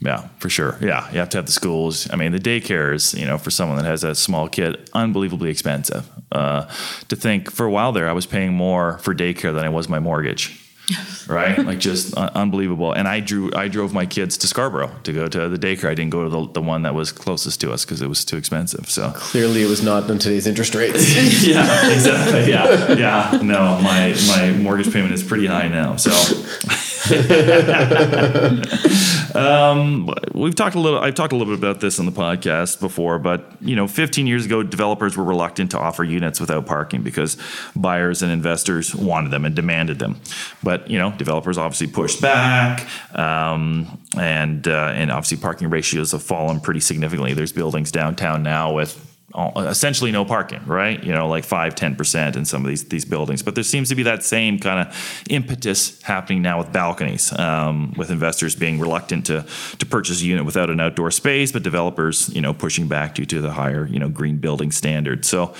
Yeah, 0.01 0.27
for 0.39 0.49
sure. 0.49 0.77
Yeah, 0.81 1.09
you 1.11 1.19
have 1.19 1.29
to 1.29 1.37
have 1.37 1.45
the 1.45 1.51
schools. 1.51 2.09
I 2.11 2.15
mean, 2.15 2.31
the 2.31 2.39
daycares, 2.39 3.17
you 3.17 3.25
know, 3.25 3.37
for 3.37 3.49
someone 3.49 3.77
that 3.77 3.85
has 3.85 4.03
a 4.03 4.13
small 4.13 4.47
kid, 4.47 4.89
unbelievably 4.93 5.49
expensive. 5.49 6.09
Uh, 6.31 6.69
to 7.07 7.15
think 7.15 7.51
for 7.51 7.65
a 7.65 7.71
while 7.71 7.91
there, 7.91 8.09
I 8.09 8.13
was 8.13 8.25
paying 8.25 8.53
more 8.53 8.97
for 8.99 9.15
daycare 9.15 9.53
than 9.53 9.65
I 9.65 9.69
was 9.69 9.87
my 9.89 9.99
mortgage. 9.99 10.61
right? 11.27 11.57
Like 11.57 11.79
just 11.79 12.15
uh, 12.15 12.29
unbelievable. 12.35 12.93
And 12.93 13.07
I 13.07 13.19
drew, 13.19 13.51
I 13.55 13.67
drove 13.67 13.93
my 13.93 14.05
kids 14.05 14.37
to 14.39 14.47
Scarborough 14.47 14.91
to 15.03 15.13
go 15.13 15.27
to 15.27 15.49
the 15.49 15.57
daycare. 15.57 15.89
I 15.89 15.95
didn't 15.95 16.11
go 16.11 16.23
to 16.25 16.29
the, 16.29 16.51
the 16.53 16.61
one 16.61 16.83
that 16.83 16.93
was 16.93 17.11
closest 17.11 17.59
to 17.61 17.71
us 17.71 17.85
because 17.85 18.01
it 18.01 18.07
was 18.07 18.23
too 18.23 18.37
expensive. 18.37 18.89
So 18.89 19.11
clearly, 19.15 19.63
it 19.63 19.67
was 19.67 19.83
not 19.83 20.09
on 20.11 20.19
today's 20.19 20.45
interest 20.45 20.75
rates. 20.75 21.15
yeah, 21.47 21.91
exactly. 21.91 22.51
Yeah, 22.51 22.93
yeah. 22.93 23.39
No, 23.41 23.79
my 23.81 24.15
my 24.27 24.51
mortgage 24.51 24.93
payment 24.93 25.13
is 25.13 25.23
pretty 25.23 25.47
high 25.47 25.67
now. 25.67 25.95
So. 25.95 26.11
um, 29.35 30.09
we've 30.33 30.55
talked 30.55 30.75
a 30.75 30.79
little. 30.79 30.99
I've 30.99 31.15
talked 31.15 31.33
a 31.33 31.35
little 31.35 31.53
bit 31.53 31.59
about 31.59 31.81
this 31.81 31.99
on 31.99 32.05
the 32.05 32.11
podcast 32.11 32.79
before, 32.79 33.19
but 33.19 33.51
you 33.61 33.75
know, 33.75 33.87
15 33.87 34.27
years 34.27 34.45
ago, 34.45 34.63
developers 34.63 35.15
were 35.15 35.23
reluctant 35.23 35.71
to 35.71 35.79
offer 35.79 36.03
units 36.03 36.39
without 36.39 36.65
parking 36.65 37.03
because 37.03 37.37
buyers 37.75 38.21
and 38.21 38.31
investors 38.31 38.95
wanted 38.95 39.31
them 39.31 39.45
and 39.45 39.55
demanded 39.55 39.99
them. 39.99 40.19
But 40.63 40.89
you 40.89 40.97
know, 40.97 41.11
developers 41.11 41.57
obviously 41.57 41.87
pushed 41.87 42.21
back, 42.21 42.87
um, 43.17 43.99
and 44.17 44.67
uh, 44.67 44.93
and 44.95 45.11
obviously 45.11 45.37
parking 45.37 45.69
ratios 45.69 46.11
have 46.11 46.23
fallen 46.23 46.59
pretty 46.59 46.79
significantly. 46.79 47.33
There's 47.33 47.53
buildings 47.53 47.91
downtown 47.91 48.43
now 48.43 48.73
with 48.73 49.14
essentially 49.57 50.11
no 50.11 50.25
parking, 50.25 50.61
right? 50.65 51.03
You 51.03 51.13
know, 51.13 51.27
like 51.27 51.43
5, 51.43 51.75
10% 51.75 52.35
in 52.35 52.45
some 52.45 52.63
of 52.63 52.69
these, 52.69 52.85
these 52.85 53.05
buildings. 53.05 53.43
But 53.43 53.55
there 53.55 53.63
seems 53.63 53.89
to 53.89 53.95
be 53.95 54.03
that 54.03 54.23
same 54.23 54.59
kind 54.59 54.87
of 54.87 55.23
impetus 55.29 56.01
happening 56.01 56.41
now 56.41 56.57
with 56.57 56.71
balconies, 56.71 57.37
um, 57.37 57.93
with 57.97 58.11
investors 58.11 58.55
being 58.55 58.79
reluctant 58.79 59.25
to, 59.27 59.45
to 59.79 59.85
purchase 59.85 60.21
a 60.21 60.25
unit 60.25 60.45
without 60.45 60.69
an 60.69 60.79
outdoor 60.79 61.11
space, 61.11 61.51
but 61.51 61.63
developers, 61.63 62.29
you 62.29 62.41
know, 62.41 62.53
pushing 62.53 62.87
back 62.87 63.15
due 63.15 63.25
to 63.25 63.41
the 63.41 63.51
higher, 63.51 63.85
you 63.87 63.99
know, 63.99 64.09
green 64.09 64.37
building 64.37 64.71
standards. 64.71 65.27
So 65.27 65.53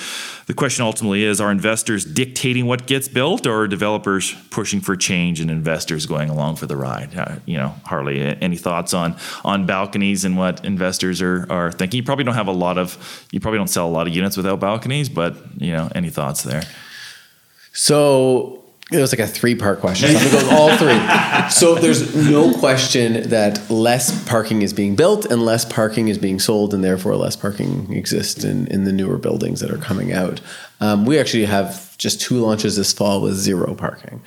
the 0.48 0.54
question 0.54 0.86
ultimately 0.86 1.24
is, 1.24 1.42
are 1.42 1.52
investors 1.52 2.06
dictating 2.06 2.68
what 2.68 2.86
gets 2.86 3.08
built 3.08 3.48
or 3.48 3.62
are 3.62 3.68
developers 3.68 4.36
pushing 4.52 4.80
for 4.80 4.96
change 4.96 5.40
and 5.40 5.50
investors 5.50 6.06
going 6.06 6.30
along 6.30 6.58
for 6.58 6.68
the 6.68 6.78
ride? 6.78 7.18
Uh, 7.18 7.38
you 7.46 7.58
know, 7.58 7.74
Harley, 7.84 8.22
any 8.22 8.56
thoughts 8.56 8.94
on, 8.94 9.16
on 9.44 9.66
balconies 9.66 10.24
and 10.24 10.38
what 10.38 10.64
investors 10.64 11.22
are, 11.22 11.48
are 11.50 11.72
thinking? 11.72 11.98
You 11.98 12.04
probably 12.04 12.26
don't 12.26 12.36
have 12.36 12.48
a 12.48 12.52
lot 12.52 12.78
of, 12.78 13.28
you 13.32 13.40
probably 13.40 13.58
don't 13.58 13.70
sell 13.70 13.88
a 13.88 13.90
lot 13.90 14.08
of 14.08 14.14
units 14.14 14.38
without 14.38 14.60
balconies, 14.60 15.10
but 15.10 15.36
you 15.58 15.72
know, 15.72 15.90
any 15.96 16.10
thoughts 16.10 16.44
there? 16.44 16.64
So 17.74 18.65
it 18.92 19.00
was 19.00 19.12
like 19.12 19.20
a 19.20 19.28
three 19.28 19.56
part 19.56 19.80
question. 19.80 20.10
So 20.10 20.18
I'm 20.18 20.32
going 20.32 20.44
to 20.44 20.50
go 20.50 20.56
all 20.56 20.78
three. 20.78 21.50
so 21.50 21.76
there's 21.76 22.16
no 22.16 22.54
question 22.60 23.30
that 23.30 23.70
less 23.70 24.24
parking 24.26 24.62
is 24.62 24.74
being 24.74 24.96
built 24.96 25.26
and 25.26 25.44
less 25.44 25.66
parking 25.66 26.08
is 26.08 26.20
being 26.20 26.40
sold, 26.40 26.74
and 26.74 26.84
therefore 26.84 27.16
less 27.16 27.36
parking 27.36 27.92
exists 27.92 28.44
in, 28.44 28.68
in 28.68 28.84
the 28.84 28.92
newer 28.92 29.18
buildings 29.18 29.60
that 29.62 29.72
are 29.72 29.78
coming 29.78 30.14
out. 30.14 30.40
Um, 30.80 31.06
we 31.06 31.18
actually 31.18 31.46
have 31.46 31.98
just 31.98 32.22
two 32.22 32.38
launches 32.38 32.76
this 32.76 32.94
fall 32.94 33.22
with 33.22 33.34
zero 33.36 33.74
parking 33.74 34.22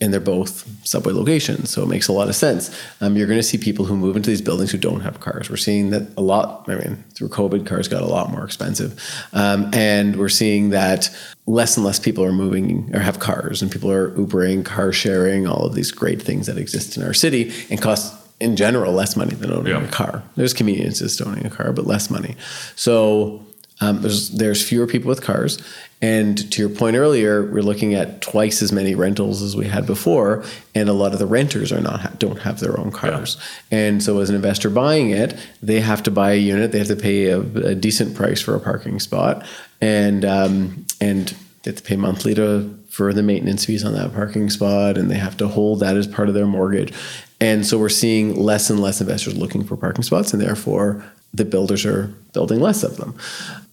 and 0.00 0.12
they're 0.12 0.20
both 0.20 0.66
subway 0.86 1.12
locations, 1.12 1.70
so 1.70 1.82
it 1.82 1.88
makes 1.88 2.08
a 2.08 2.12
lot 2.12 2.28
of 2.28 2.36
sense. 2.36 2.74
Um, 3.00 3.16
you're 3.16 3.26
going 3.26 3.38
to 3.38 3.42
see 3.42 3.58
people 3.58 3.84
who 3.84 3.96
move 3.96 4.16
into 4.16 4.30
these 4.30 4.42
buildings 4.42 4.70
who 4.70 4.78
don't 4.78 5.00
have 5.00 5.20
cars. 5.20 5.50
We're 5.50 5.56
seeing 5.56 5.90
that 5.90 6.08
a 6.16 6.22
lot. 6.22 6.68
I 6.68 6.76
mean, 6.76 7.04
through 7.14 7.28
COVID, 7.28 7.66
cars 7.66 7.88
got 7.88 8.02
a 8.02 8.06
lot 8.06 8.30
more 8.30 8.44
expensive, 8.44 9.00
um, 9.32 9.70
and 9.74 10.16
we're 10.16 10.28
seeing 10.28 10.70
that 10.70 11.10
less 11.46 11.76
and 11.76 11.84
less 11.84 11.98
people 11.98 12.24
are 12.24 12.32
moving 12.32 12.94
or 12.94 13.00
have 13.00 13.18
cars, 13.18 13.62
and 13.62 13.70
people 13.70 13.90
are 13.90 14.10
Ubering, 14.12 14.64
car 14.64 14.92
sharing, 14.92 15.46
all 15.46 15.66
of 15.66 15.74
these 15.74 15.90
great 15.90 16.22
things 16.22 16.46
that 16.46 16.58
exist 16.58 16.96
in 16.96 17.02
our 17.02 17.14
city 17.14 17.52
and 17.70 17.80
cost 17.80 18.14
in 18.40 18.54
general 18.54 18.92
less 18.92 19.16
money 19.16 19.34
than 19.34 19.52
owning 19.52 19.72
yeah. 19.72 19.82
a 19.82 19.88
car. 19.88 20.22
There's 20.36 20.54
conveniences 20.54 21.16
to 21.16 21.26
owning 21.26 21.44
a 21.44 21.50
car, 21.50 21.72
but 21.72 21.86
less 21.86 22.08
money. 22.10 22.36
So 22.76 23.44
Um, 23.80 24.02
there's 24.02 24.30
there's 24.30 24.66
fewer 24.66 24.86
people 24.86 25.08
with 25.08 25.22
cars, 25.22 25.62
and 26.02 26.50
to 26.52 26.60
your 26.60 26.68
point 26.68 26.96
earlier, 26.96 27.44
we're 27.44 27.62
looking 27.62 27.94
at 27.94 28.20
twice 28.20 28.60
as 28.60 28.72
many 28.72 28.94
rentals 28.94 29.40
as 29.40 29.54
we 29.54 29.66
had 29.66 29.86
before, 29.86 30.44
and 30.74 30.88
a 30.88 30.92
lot 30.92 31.12
of 31.12 31.18
the 31.18 31.26
renters 31.26 31.72
are 31.72 31.80
not 31.80 32.18
don't 32.18 32.40
have 32.40 32.60
their 32.60 32.78
own 32.78 32.90
cars, 32.90 33.36
yeah. 33.70 33.78
and 33.78 34.02
so 34.02 34.18
as 34.18 34.30
an 34.30 34.36
investor 34.36 34.68
buying 34.68 35.10
it, 35.10 35.38
they 35.62 35.80
have 35.80 36.02
to 36.02 36.10
buy 36.10 36.32
a 36.32 36.38
unit, 36.38 36.72
they 36.72 36.78
have 36.78 36.88
to 36.88 36.96
pay 36.96 37.26
a, 37.26 37.40
a 37.40 37.74
decent 37.74 38.16
price 38.16 38.40
for 38.40 38.54
a 38.54 38.60
parking 38.60 38.98
spot, 38.98 39.46
and 39.80 40.24
um, 40.24 40.84
and 41.00 41.34
they 41.62 41.70
have 41.70 41.76
to 41.76 41.82
pay 41.82 41.96
monthly 41.96 42.34
to 42.34 42.76
for 42.88 43.12
the 43.12 43.22
maintenance 43.22 43.64
fees 43.64 43.84
on 43.84 43.92
that 43.92 44.12
parking 44.12 44.50
spot, 44.50 44.98
and 44.98 45.08
they 45.08 45.18
have 45.18 45.36
to 45.36 45.46
hold 45.46 45.78
that 45.80 45.96
as 45.96 46.08
part 46.08 46.28
of 46.28 46.34
their 46.34 46.46
mortgage. 46.46 46.92
And 47.40 47.64
so 47.64 47.78
we're 47.78 47.88
seeing 47.88 48.34
less 48.34 48.70
and 48.70 48.80
less 48.80 49.00
investors 49.00 49.36
looking 49.36 49.62
for 49.62 49.76
parking 49.76 50.02
spots, 50.02 50.32
and 50.32 50.42
therefore 50.42 51.04
the 51.32 51.44
builders 51.44 51.86
are 51.86 52.12
building 52.32 52.58
less 52.58 52.82
of 52.82 52.96
them. 52.96 53.16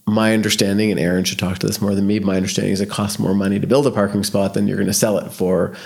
My 0.06 0.34
understanding, 0.34 0.90
and 0.90 1.00
Erin 1.00 1.24
should 1.24 1.38
talk 1.38 1.58
to 1.58 1.66
this 1.66 1.80
more 1.80 1.94
than 1.94 2.06
me, 2.06 2.20
my 2.20 2.36
understanding 2.36 2.72
is 2.72 2.80
it 2.80 2.88
costs 2.88 3.18
more 3.18 3.34
money 3.34 3.58
to 3.58 3.66
build 3.66 3.86
a 3.86 3.90
parking 3.90 4.22
spot 4.22 4.54
than 4.54 4.68
you're 4.68 4.76
going 4.76 4.86
to 4.86 4.94
sell 4.94 5.18
it 5.18 5.32
for 5.32 5.76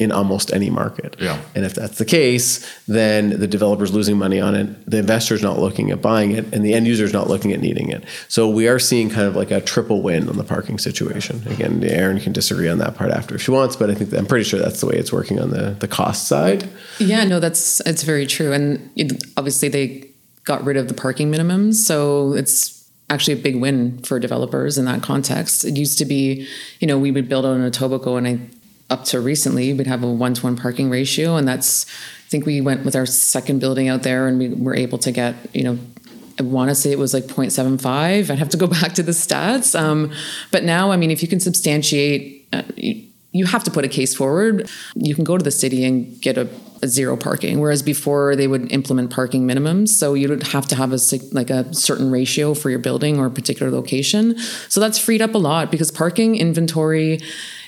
in 0.00 0.10
almost 0.10 0.50
any 0.54 0.70
market. 0.70 1.14
Yeah. 1.20 1.38
And 1.54 1.64
if 1.66 1.74
that's 1.74 1.98
the 1.98 2.06
case, 2.06 2.66
then 2.88 3.38
the 3.38 3.46
developer's 3.46 3.92
losing 3.92 4.16
money 4.16 4.40
on 4.40 4.54
it, 4.54 4.90
the 4.90 4.96
investor's 4.96 5.42
not 5.42 5.58
looking 5.58 5.90
at 5.90 6.00
buying 6.00 6.32
it, 6.32 6.52
and 6.54 6.64
the 6.64 6.72
end 6.72 6.86
user's 6.86 7.12
not 7.12 7.28
looking 7.28 7.52
at 7.52 7.60
needing 7.60 7.90
it. 7.90 8.04
So 8.26 8.48
we 8.48 8.66
are 8.66 8.78
seeing 8.78 9.10
kind 9.10 9.26
of 9.26 9.36
like 9.36 9.50
a 9.50 9.60
triple 9.60 10.00
win 10.00 10.26
on 10.30 10.38
the 10.38 10.44
parking 10.44 10.78
situation. 10.78 11.46
Again, 11.48 11.84
Erin 11.84 12.18
can 12.18 12.32
disagree 12.32 12.68
on 12.68 12.78
that 12.78 12.96
part 12.96 13.10
after 13.10 13.34
if 13.34 13.42
she 13.42 13.50
wants, 13.50 13.76
but 13.76 13.90
I 13.90 13.94
think 13.94 14.14
I'm 14.14 14.24
pretty 14.24 14.44
sure 14.44 14.58
that's 14.58 14.80
the 14.80 14.86
way 14.86 14.94
it's 14.94 15.12
working 15.12 15.38
on 15.38 15.50
the 15.50 15.76
the 15.78 15.88
cost 15.88 16.26
side. 16.26 16.66
Yeah, 16.98 17.24
no, 17.24 17.38
that's 17.38 17.80
it's 17.80 18.02
very 18.02 18.26
true, 18.26 18.54
and 18.54 18.90
it, 18.96 19.22
obviously 19.36 19.68
they 19.68 20.10
got 20.44 20.64
rid 20.64 20.78
of 20.78 20.88
the 20.88 20.94
parking 20.94 21.30
minimums, 21.30 21.74
so 21.74 22.32
it's 22.32 22.79
actually 23.10 23.34
a 23.34 23.42
big 23.42 23.56
win 23.56 23.98
for 24.02 24.18
developers 24.18 24.78
in 24.78 24.86
that 24.86 25.02
context. 25.02 25.64
It 25.64 25.76
used 25.76 25.98
to 25.98 26.04
be, 26.04 26.48
you 26.78 26.86
know, 26.86 26.98
we 26.98 27.10
would 27.10 27.28
build 27.28 27.44
on 27.44 27.62
a 27.62 27.70
Etobicoke 27.70 28.16
and 28.16 28.28
I 28.28 28.40
up 28.90 29.04
to 29.04 29.20
recently 29.20 29.72
we'd 29.72 29.86
have 29.86 30.02
a 30.02 30.10
one 30.10 30.34
to 30.34 30.42
one 30.42 30.56
parking 30.56 30.90
ratio, 30.90 31.36
and 31.36 31.46
that's 31.46 31.86
I 31.86 32.28
think 32.28 32.44
we 32.44 32.60
went 32.60 32.84
with 32.84 32.96
our 32.96 33.06
second 33.06 33.60
building 33.60 33.88
out 33.88 34.02
there, 34.02 34.26
and 34.26 34.38
we 34.38 34.48
were 34.48 34.74
able 34.74 34.98
to 34.98 35.12
get 35.12 35.34
you 35.54 35.62
know. 35.62 35.78
I 36.38 36.42
want 36.42 36.70
to 36.70 36.74
say 36.74 36.90
it 36.90 36.98
was 36.98 37.12
like 37.12 37.24
0.75. 37.24 38.30
I'd 38.30 38.38
have 38.38 38.48
to 38.48 38.56
go 38.56 38.66
back 38.80 38.94
to 38.94 39.02
the 39.02 39.12
stats. 39.12 39.78
Um, 39.78 40.10
but 40.50 40.64
now, 40.64 40.90
I 40.90 40.96
mean, 40.96 41.10
if 41.10 41.20
you 41.20 41.28
can 41.28 41.38
substantiate, 41.38 42.48
uh, 42.50 42.62
you, 42.76 43.04
you 43.32 43.44
have 43.44 43.62
to 43.64 43.70
put 43.70 43.84
a 43.84 43.88
case 43.88 44.14
forward. 44.14 44.70
You 44.94 45.14
can 45.14 45.24
go 45.24 45.36
to 45.36 45.44
the 45.44 45.50
city 45.50 45.84
and 45.84 46.18
get 46.22 46.38
a, 46.38 46.42
a, 46.42 46.69
zero 46.86 47.16
parking, 47.16 47.60
whereas 47.60 47.82
before 47.82 48.36
they 48.36 48.46
would 48.46 48.70
implement 48.72 49.10
parking 49.10 49.46
minimums. 49.46 49.88
So 49.88 50.14
you 50.14 50.28
would 50.28 50.42
have 50.48 50.66
to 50.68 50.76
have 50.76 50.92
a 50.92 50.98
like 51.32 51.50
a 51.50 51.72
certain 51.74 52.10
ratio 52.10 52.54
for 52.54 52.70
your 52.70 52.78
building 52.78 53.18
or 53.18 53.26
a 53.26 53.30
particular 53.30 53.70
location. 53.70 54.38
So 54.68 54.80
that's 54.80 54.98
freed 54.98 55.22
up 55.22 55.34
a 55.34 55.38
lot 55.38 55.70
because 55.70 55.90
parking 55.90 56.36
inventory 56.36 57.20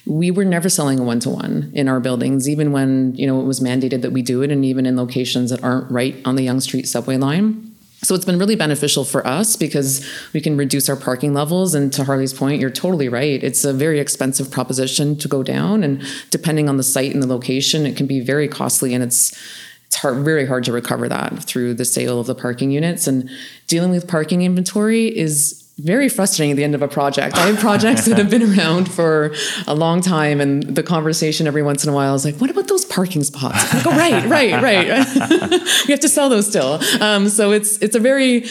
we 0.04 0.32
were 0.32 0.44
never 0.44 0.68
selling 0.68 0.98
a 0.98 1.02
one-to-one 1.04 1.70
in 1.74 1.88
our 1.88 2.00
buildings 2.00 2.48
even 2.48 2.72
when 2.72 3.14
you 3.14 3.24
know 3.24 3.40
it 3.40 3.44
was 3.44 3.60
mandated 3.60 4.02
that 4.02 4.10
we 4.10 4.20
do 4.20 4.42
it 4.42 4.50
and 4.50 4.64
even 4.64 4.84
in 4.84 4.96
locations 4.96 5.50
that 5.50 5.62
aren't 5.62 5.88
right 5.92 6.16
on 6.24 6.34
the 6.34 6.42
Yonge 6.42 6.62
Street 6.62 6.88
subway 6.88 7.16
line 7.16 7.71
so 8.04 8.16
it's 8.16 8.24
been 8.24 8.38
really 8.38 8.56
beneficial 8.56 9.04
for 9.04 9.24
us 9.24 9.54
because 9.54 10.04
we 10.32 10.40
can 10.40 10.56
reduce 10.56 10.88
our 10.88 10.96
parking 10.96 11.34
levels. 11.34 11.74
And 11.74 11.92
to 11.92 12.04
Harley's 12.04 12.34
point, 12.34 12.60
you're 12.60 12.70
totally 12.70 13.08
right. 13.08 13.42
It's 13.42 13.64
a 13.64 13.72
very 13.72 14.00
expensive 14.00 14.50
proposition 14.50 15.16
to 15.18 15.28
go 15.28 15.44
down. 15.44 15.84
And 15.84 16.02
depending 16.30 16.68
on 16.68 16.78
the 16.78 16.82
site 16.82 17.14
and 17.14 17.22
the 17.22 17.28
location, 17.28 17.86
it 17.86 17.96
can 17.96 18.06
be 18.06 18.20
very 18.20 18.48
costly 18.48 18.92
and 18.92 19.04
it's 19.04 19.38
it's 19.86 19.98
hard, 19.98 20.24
very 20.24 20.46
hard 20.46 20.64
to 20.64 20.72
recover 20.72 21.06
that 21.10 21.44
through 21.44 21.74
the 21.74 21.84
sale 21.84 22.18
of 22.18 22.26
the 22.26 22.34
parking 22.34 22.70
units. 22.70 23.06
And 23.06 23.28
dealing 23.66 23.90
with 23.90 24.08
parking 24.08 24.40
inventory 24.40 25.14
is 25.14 25.61
very 25.82 26.08
frustrating 26.08 26.52
at 26.52 26.56
the 26.56 26.64
end 26.64 26.74
of 26.74 26.82
a 26.82 26.88
project. 26.88 27.36
I 27.36 27.46
have 27.46 27.58
projects 27.58 28.04
that 28.04 28.16
have 28.16 28.30
been 28.30 28.42
around 28.58 28.90
for 28.90 29.34
a 29.66 29.74
long 29.74 30.00
time, 30.00 30.40
and 30.40 30.62
the 30.62 30.82
conversation 30.82 31.46
every 31.46 31.62
once 31.62 31.84
in 31.84 31.90
a 31.90 31.92
while 31.92 32.14
is 32.14 32.24
like, 32.24 32.36
"What 32.36 32.50
about 32.50 32.68
those 32.68 32.84
parking 32.84 33.22
spots?" 33.24 33.74
Like, 33.74 33.86
oh, 33.86 33.90
right, 33.90 34.24
right, 34.26 34.62
right. 34.62 34.86
we 35.86 35.92
have 35.92 36.00
to 36.00 36.08
sell 36.08 36.28
those 36.28 36.46
still. 36.46 36.80
Um, 37.00 37.28
so 37.28 37.52
it's 37.52 37.78
it's 37.78 37.96
a 37.96 38.00
very 38.00 38.46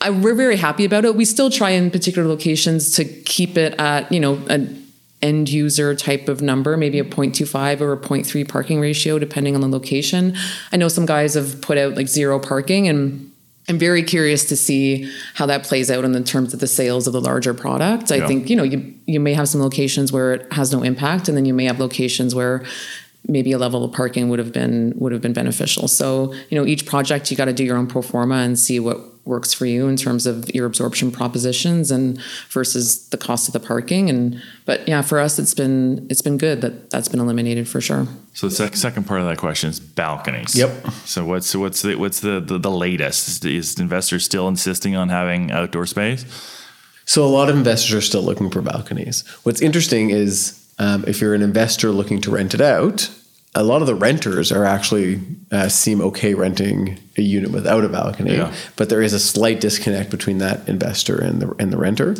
I, 0.00 0.10
we're 0.10 0.34
very 0.34 0.56
happy 0.56 0.84
about 0.84 1.04
it. 1.04 1.14
We 1.14 1.24
still 1.24 1.50
try 1.50 1.70
in 1.70 1.90
particular 1.90 2.26
locations 2.26 2.92
to 2.96 3.04
keep 3.04 3.56
it 3.56 3.74
at 3.78 4.10
you 4.10 4.20
know 4.20 4.36
an 4.48 4.80
end 5.22 5.50
user 5.50 5.94
type 5.94 6.28
of 6.28 6.40
number, 6.40 6.78
maybe 6.78 6.98
a 6.98 7.04
0.25 7.04 7.82
or 7.82 7.92
a 7.92 7.96
0.3 7.98 8.48
parking 8.48 8.80
ratio, 8.80 9.18
depending 9.18 9.54
on 9.54 9.60
the 9.60 9.68
location. 9.68 10.34
I 10.72 10.78
know 10.78 10.88
some 10.88 11.04
guys 11.04 11.34
have 11.34 11.60
put 11.60 11.76
out 11.76 11.94
like 11.94 12.08
zero 12.08 12.38
parking 12.38 12.88
and 12.88 13.29
I'm 13.70 13.78
very 13.78 14.02
curious 14.02 14.44
to 14.46 14.56
see 14.56 15.10
how 15.34 15.46
that 15.46 15.62
plays 15.62 15.90
out 15.90 16.04
in 16.04 16.10
the 16.10 16.22
terms 16.22 16.52
of 16.52 16.58
the 16.58 16.66
sales 16.66 17.06
of 17.06 17.12
the 17.12 17.20
larger 17.20 17.54
product. 17.54 18.10
I 18.10 18.16
yeah. 18.16 18.26
think 18.26 18.50
you 18.50 18.56
know 18.56 18.64
you 18.64 18.94
you 19.06 19.20
may 19.20 19.32
have 19.32 19.48
some 19.48 19.62
locations 19.62 20.12
where 20.12 20.34
it 20.34 20.52
has 20.52 20.72
no 20.72 20.82
impact, 20.82 21.28
and 21.28 21.36
then 21.36 21.44
you 21.44 21.54
may 21.54 21.64
have 21.64 21.78
locations 21.78 22.34
where 22.34 22.64
maybe 23.28 23.52
a 23.52 23.58
level 23.58 23.84
of 23.84 23.92
parking 23.92 24.28
would 24.28 24.40
have 24.40 24.52
been 24.52 24.92
would 24.96 25.12
have 25.12 25.22
been 25.22 25.32
beneficial. 25.32 25.86
So 25.86 26.34
you 26.50 26.58
know 26.58 26.66
each 26.66 26.84
project 26.84 27.30
you 27.30 27.36
got 27.36 27.44
to 27.44 27.52
do 27.52 27.64
your 27.64 27.76
own 27.76 27.86
pro 27.86 28.02
forma 28.02 28.36
and 28.36 28.58
see 28.58 28.80
what 28.80 28.98
works 29.24 29.52
for 29.52 29.66
you 29.66 29.86
in 29.88 29.96
terms 29.96 30.26
of 30.26 30.52
your 30.54 30.66
absorption 30.66 31.10
propositions 31.10 31.90
and 31.90 32.20
versus 32.48 33.08
the 33.08 33.16
cost 33.16 33.48
of 33.48 33.52
the 33.52 33.60
parking. 33.60 34.10
And 34.10 34.42
but 34.64 34.86
yeah 34.88 35.02
for 35.02 35.18
us 35.18 35.38
it's 35.38 35.54
been 35.54 36.06
it's 36.10 36.22
been 36.22 36.38
good 36.38 36.60
that 36.60 36.90
that's 36.90 37.08
been 37.08 37.20
eliminated 37.20 37.68
for 37.68 37.80
sure. 37.80 38.06
So 38.32 38.48
the 38.48 38.54
sec- 38.54 38.76
second 38.76 39.04
part 39.04 39.20
of 39.20 39.26
that 39.26 39.38
question 39.38 39.70
is 39.70 39.80
balconies. 39.80 40.56
Yep. 40.56 40.90
So 41.04 41.24
what's 41.24 41.54
what's 41.54 41.82
the 41.82 41.96
what's 41.96 42.20
the 42.20 42.40
the, 42.40 42.58
the 42.58 42.70
latest? 42.70 43.44
Is 43.44 43.78
investors 43.78 44.24
still 44.24 44.48
insisting 44.48 44.96
on 44.96 45.08
having 45.08 45.50
outdoor 45.50 45.86
space? 45.86 46.24
So 47.04 47.24
a 47.24 47.28
lot 47.28 47.48
of 47.48 47.56
investors 47.56 47.94
are 47.94 48.00
still 48.00 48.22
looking 48.22 48.50
for 48.50 48.62
balconies. 48.62 49.26
What's 49.42 49.60
interesting 49.60 50.10
is 50.10 50.56
um, 50.78 51.04
if 51.08 51.20
you're 51.20 51.34
an 51.34 51.42
investor 51.42 51.90
looking 51.90 52.20
to 52.22 52.30
rent 52.30 52.54
it 52.54 52.60
out 52.60 53.10
a 53.54 53.64
lot 53.64 53.80
of 53.80 53.86
the 53.86 53.94
renters 53.94 54.52
are 54.52 54.64
actually 54.64 55.20
uh, 55.50 55.68
seem 55.68 56.00
okay 56.00 56.34
renting 56.34 56.98
a 57.16 57.22
unit 57.22 57.50
without 57.50 57.84
a 57.84 57.88
balcony, 57.88 58.36
yeah. 58.36 58.54
but 58.76 58.88
there 58.88 59.02
is 59.02 59.12
a 59.12 59.18
slight 59.18 59.60
disconnect 59.60 60.10
between 60.10 60.38
that 60.38 60.68
investor 60.68 61.18
and 61.18 61.42
the 61.42 61.54
and 61.58 61.72
the 61.72 61.76
renter. 61.76 62.14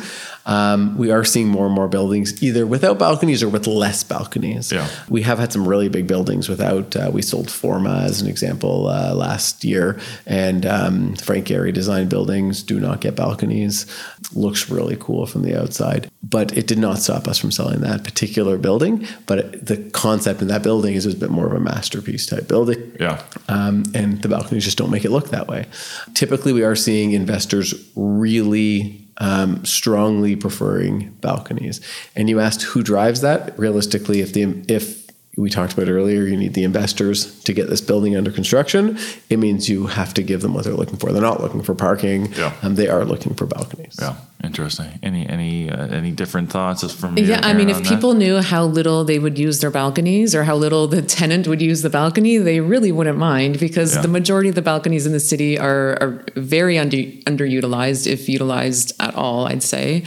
Um, 0.46 0.96
we 0.96 1.10
are 1.10 1.24
seeing 1.24 1.48
more 1.48 1.66
and 1.66 1.74
more 1.74 1.86
buildings 1.86 2.42
either 2.42 2.66
without 2.66 2.98
balconies 2.98 3.42
or 3.42 3.48
with 3.48 3.66
less 3.66 4.02
balconies. 4.02 4.72
Yeah. 4.72 4.88
We 5.08 5.22
have 5.22 5.38
had 5.38 5.52
some 5.52 5.68
really 5.68 5.88
big 5.88 6.08
buildings 6.08 6.48
without. 6.48 6.96
Uh, 6.96 7.10
we 7.12 7.22
sold 7.22 7.50
Forma 7.50 8.02
as 8.04 8.20
an 8.20 8.26
example 8.28 8.88
uh, 8.88 9.14
last 9.14 9.64
year, 9.64 10.00
and 10.26 10.66
um, 10.66 11.14
Frank 11.16 11.46
Gehry 11.46 11.72
designed 11.72 12.10
buildings 12.10 12.62
do 12.62 12.80
not 12.80 13.00
get 13.00 13.14
balconies. 13.14 13.86
Looks 14.34 14.70
really 14.70 14.96
cool 14.98 15.26
from 15.26 15.42
the 15.42 15.60
outside, 15.60 16.10
but 16.22 16.56
it 16.56 16.66
did 16.66 16.78
not 16.78 16.98
stop 16.98 17.28
us 17.28 17.38
from 17.38 17.52
selling 17.52 17.80
that 17.82 18.02
particular 18.02 18.58
building. 18.58 19.06
But 19.26 19.38
it, 19.38 19.66
the 19.66 19.76
concept 19.90 20.42
in 20.42 20.48
that 20.48 20.64
building 20.64 20.94
is 20.94 21.06
a 21.06 21.14
bit 21.16 21.30
more 21.30 21.46
of 21.46 21.52
a 21.52 21.60
masterpiece 21.60 22.26
type 22.26 22.48
building. 22.48 22.96
Yeah, 22.98 23.22
um, 23.48 23.84
and 23.94 24.20
the 24.22 24.28
balconies 24.28 24.64
just 24.64 24.79
don't 24.80 24.90
make 24.90 25.04
it 25.04 25.10
look 25.10 25.28
that 25.28 25.46
way. 25.46 25.66
Typically, 26.14 26.54
we 26.54 26.64
are 26.64 26.74
seeing 26.74 27.12
investors 27.12 27.74
really 27.94 29.06
um, 29.18 29.62
strongly 29.66 30.34
preferring 30.34 31.10
balconies. 31.20 31.82
And 32.16 32.30
you 32.30 32.40
asked 32.40 32.62
who 32.62 32.82
drives 32.82 33.20
that. 33.20 33.58
Realistically, 33.58 34.20
if 34.20 34.32
the 34.32 34.64
if 34.68 34.99
we 35.40 35.50
talked 35.50 35.72
about 35.72 35.88
earlier, 35.88 36.22
you 36.22 36.36
need 36.36 36.54
the 36.54 36.64
investors 36.64 37.40
to 37.42 37.52
get 37.52 37.68
this 37.68 37.80
building 37.80 38.16
under 38.16 38.30
construction. 38.30 38.98
It 39.28 39.38
means 39.38 39.68
you 39.68 39.86
have 39.86 40.14
to 40.14 40.22
give 40.22 40.42
them 40.42 40.54
what 40.54 40.64
they're 40.64 40.74
looking 40.74 40.96
for. 40.96 41.12
They're 41.12 41.22
not 41.22 41.40
looking 41.40 41.62
for 41.62 41.74
parking. 41.74 42.32
Yeah. 42.34 42.54
Um, 42.62 42.74
they 42.74 42.88
are 42.88 43.04
looking 43.04 43.34
for 43.34 43.46
balconies. 43.46 43.96
Yeah. 44.00 44.16
Interesting. 44.42 44.98
Any 45.02 45.28
any 45.28 45.70
uh, 45.70 45.88
any 45.88 46.12
different 46.12 46.50
thoughts 46.50 46.90
from 46.94 47.18
Yeah, 47.18 47.40
I 47.42 47.52
mean, 47.52 47.68
if 47.68 47.86
people 47.86 48.12
that? 48.14 48.18
knew 48.18 48.40
how 48.40 48.64
little 48.64 49.04
they 49.04 49.18
would 49.18 49.38
use 49.38 49.60
their 49.60 49.70
balconies 49.70 50.34
or 50.34 50.44
how 50.44 50.56
little 50.56 50.86
the 50.86 51.02
tenant 51.02 51.46
would 51.46 51.60
use 51.60 51.82
the 51.82 51.90
balcony, 51.90 52.38
they 52.38 52.60
really 52.60 52.90
wouldn't 52.90 53.18
mind 53.18 53.60
because 53.60 53.94
yeah. 53.94 54.00
the 54.00 54.08
majority 54.08 54.48
of 54.48 54.54
the 54.54 54.62
balconies 54.62 55.04
in 55.04 55.12
the 55.12 55.20
city 55.20 55.58
are, 55.58 55.98
are 56.00 56.24
very 56.36 56.78
under, 56.78 56.96
underutilized, 56.96 58.06
if 58.06 58.30
utilized 58.30 58.94
at 58.98 59.14
all. 59.14 59.46
I'd 59.46 59.62
say 59.62 60.04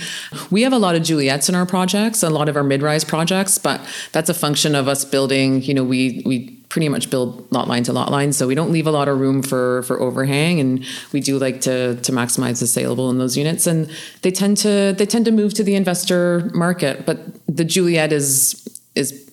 we 0.50 0.64
have 0.64 0.74
a 0.74 0.80
lot 0.80 0.96
of 0.96 1.04
Juliets 1.04 1.48
in 1.48 1.54
our 1.54 1.68
projects, 1.68 2.24
a 2.24 2.32
lot 2.32 2.50
of 2.50 2.56
our 2.56 2.64
mid-rise 2.64 3.04
projects, 3.04 3.60
but 3.60 3.82
that's 4.14 4.30
a 4.30 4.34
function 4.34 4.74
of 4.74 4.88
us 4.88 5.06
building. 5.06 5.23
You 5.32 5.74
know, 5.74 5.84
we 5.84 6.22
we 6.26 6.64
pretty 6.74 6.90
much 6.90 7.12
build 7.12 7.52
lot 7.52 7.68
line 7.68 7.84
to 7.84 7.94
lot 7.94 8.12
line. 8.12 8.34
So 8.34 8.48
we 8.48 8.56
don't 8.56 8.72
leave 8.72 8.88
a 8.88 8.92
lot 8.92 9.08
of 9.08 9.20
room 9.20 9.44
for 9.44 9.84
for 9.84 10.02
overhang, 10.02 10.60
and 10.60 10.84
we 11.12 11.20
do 11.20 11.38
like 11.38 11.62
to 11.62 11.96
to 11.96 12.12
maximize 12.12 12.60
the 12.60 12.68
saleable 12.68 13.12
in 13.12 13.20
those 13.20 13.38
units. 13.38 13.68
And 13.68 13.90
they 14.24 14.32
tend 14.32 14.58
to 14.58 14.94
they 14.98 15.06
tend 15.06 15.26
to 15.26 15.32
move 15.32 15.54
to 15.54 15.64
the 15.64 15.76
investor 15.76 16.50
market. 16.56 17.06
But 17.06 17.20
the 17.48 17.64
Juliet 17.64 18.12
is 18.12 18.68
is 18.96 19.32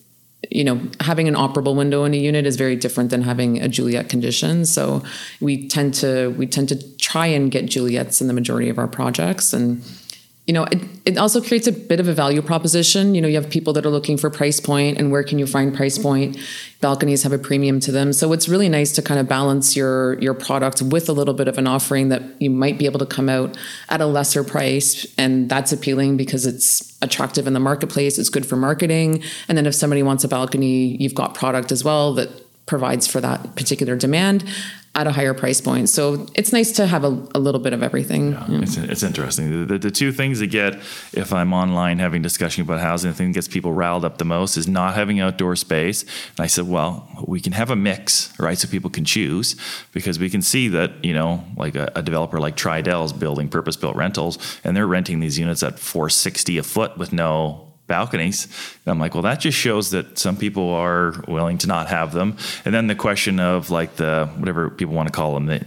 you 0.51 0.63
know 0.63 0.79
having 0.99 1.27
an 1.27 1.33
operable 1.33 1.75
window 1.75 2.03
in 2.03 2.13
a 2.13 2.17
unit 2.17 2.45
is 2.45 2.57
very 2.57 2.75
different 2.75 3.09
than 3.09 3.23
having 3.23 3.59
a 3.59 3.67
Juliet 3.67 4.07
condition. 4.07 4.63
So 4.65 5.01
we 5.39 5.67
tend 5.67 5.95
to 5.95 6.35
we 6.37 6.45
tend 6.45 6.69
to 6.69 6.97
try 6.97 7.25
and 7.25 7.49
get 7.49 7.65
Juliets 7.65 8.21
in 8.21 8.27
the 8.27 8.33
majority 8.33 8.69
of 8.69 8.77
our 8.77 8.87
projects 8.87 9.51
and 9.51 9.83
you 10.51 10.53
know, 10.53 10.65
it, 10.65 10.81
it 11.05 11.17
also 11.17 11.39
creates 11.39 11.65
a 11.67 11.71
bit 11.71 12.01
of 12.01 12.09
a 12.09 12.13
value 12.13 12.41
proposition. 12.41 13.15
You 13.15 13.21
know, 13.21 13.29
you 13.29 13.39
have 13.39 13.49
people 13.49 13.71
that 13.71 13.85
are 13.85 13.89
looking 13.89 14.17
for 14.17 14.29
price 14.29 14.59
point 14.59 14.97
and 14.97 15.09
where 15.09 15.23
can 15.23 15.39
you 15.39 15.47
find 15.47 15.73
price 15.73 15.97
point? 15.97 16.37
Balconies 16.81 17.23
have 17.23 17.31
a 17.31 17.37
premium 17.37 17.79
to 17.79 17.89
them. 17.89 18.11
So 18.11 18.33
it's 18.33 18.49
really 18.49 18.67
nice 18.67 18.91
to 18.95 19.01
kind 19.01 19.17
of 19.17 19.29
balance 19.29 19.77
your 19.77 20.19
your 20.19 20.33
product 20.33 20.81
with 20.81 21.07
a 21.07 21.13
little 21.13 21.33
bit 21.33 21.47
of 21.47 21.57
an 21.57 21.67
offering 21.67 22.09
that 22.09 22.21
you 22.41 22.49
might 22.49 22.77
be 22.77 22.83
able 22.83 22.99
to 22.99 23.05
come 23.05 23.29
out 23.29 23.57
at 23.87 24.01
a 24.01 24.05
lesser 24.05 24.43
price. 24.43 25.07
And 25.17 25.47
that's 25.47 25.71
appealing 25.71 26.17
because 26.17 26.45
it's 26.45 26.97
attractive 27.01 27.47
in 27.47 27.53
the 27.53 27.61
marketplace. 27.61 28.19
It's 28.19 28.27
good 28.27 28.45
for 28.45 28.57
marketing. 28.57 29.23
And 29.47 29.57
then 29.57 29.65
if 29.65 29.73
somebody 29.73 30.03
wants 30.03 30.25
a 30.25 30.27
balcony, 30.27 30.97
you've 30.97 31.15
got 31.15 31.33
product 31.33 31.71
as 31.71 31.85
well 31.85 32.13
that 32.15 32.29
provides 32.71 33.05
for 33.05 33.19
that 33.19 33.53
particular 33.57 33.97
demand 33.97 34.45
at 34.95 35.05
a 35.05 35.11
higher 35.11 35.33
price 35.33 35.59
point. 35.59 35.89
So 35.89 36.25
it's 36.35 36.53
nice 36.53 36.71
to 36.73 36.87
have 36.87 37.03
a, 37.03 37.09
a 37.35 37.39
little 37.39 37.59
bit 37.59 37.73
of 37.73 37.83
everything. 37.83 38.31
Yeah, 38.31 38.61
It's, 38.61 38.77
it's 38.77 39.03
interesting. 39.03 39.51
The, 39.51 39.65
the, 39.73 39.77
the, 39.77 39.91
two 39.91 40.13
things 40.13 40.39
that 40.39 40.47
get, 40.47 40.75
if 41.11 41.33
I'm 41.33 41.51
online 41.51 41.99
having 41.99 42.21
discussion 42.21 42.63
about 42.63 42.79
housing, 42.79 43.11
the 43.11 43.17
thing 43.17 43.31
that 43.31 43.33
gets 43.33 43.49
people 43.49 43.73
riled 43.73 44.05
up 44.05 44.19
the 44.19 44.25
most 44.25 44.55
is 44.55 44.69
not 44.69 44.95
having 44.95 45.19
outdoor 45.19 45.57
space. 45.57 46.03
And 46.03 46.39
I 46.39 46.47
said, 46.47 46.65
well, 46.69 47.05
we 47.27 47.41
can 47.41 47.51
have 47.51 47.71
a 47.71 47.75
mix, 47.75 48.33
right? 48.39 48.57
So 48.57 48.69
people 48.69 48.89
can 48.89 49.03
choose 49.03 49.57
because 49.91 50.17
we 50.17 50.29
can 50.29 50.41
see 50.41 50.69
that, 50.69 51.03
you 51.03 51.13
know, 51.13 51.43
like 51.57 51.75
a, 51.75 51.91
a 51.93 52.01
developer 52.01 52.39
like 52.39 52.55
Tridel's 52.55 53.11
building 53.11 53.49
purpose 53.49 53.75
built 53.75 53.97
rentals 53.97 54.37
and 54.63 54.77
they're 54.77 54.87
renting 54.87 55.19
these 55.19 55.37
units 55.37 55.61
at 55.61 55.77
460 55.77 56.57
a 56.57 56.63
foot 56.63 56.97
with 56.97 57.11
no 57.11 57.70
balconies. 57.91 58.47
And 58.85 58.91
I'm 58.91 58.99
like, 58.99 59.13
well, 59.13 59.23
that 59.23 59.41
just 59.41 59.57
shows 59.57 59.91
that 59.91 60.17
some 60.17 60.37
people 60.37 60.69
are 60.69 61.13
willing 61.27 61.57
to 61.59 61.67
not 61.67 61.87
have 61.87 62.13
them. 62.13 62.37
And 62.63 62.73
then 62.73 62.87
the 62.87 62.95
question 62.95 63.39
of 63.39 63.69
like 63.69 63.97
the 63.97 64.29
whatever 64.37 64.69
people 64.69 64.95
want 64.95 65.07
to 65.09 65.13
call 65.13 65.33
them, 65.33 65.45
the, 65.47 65.59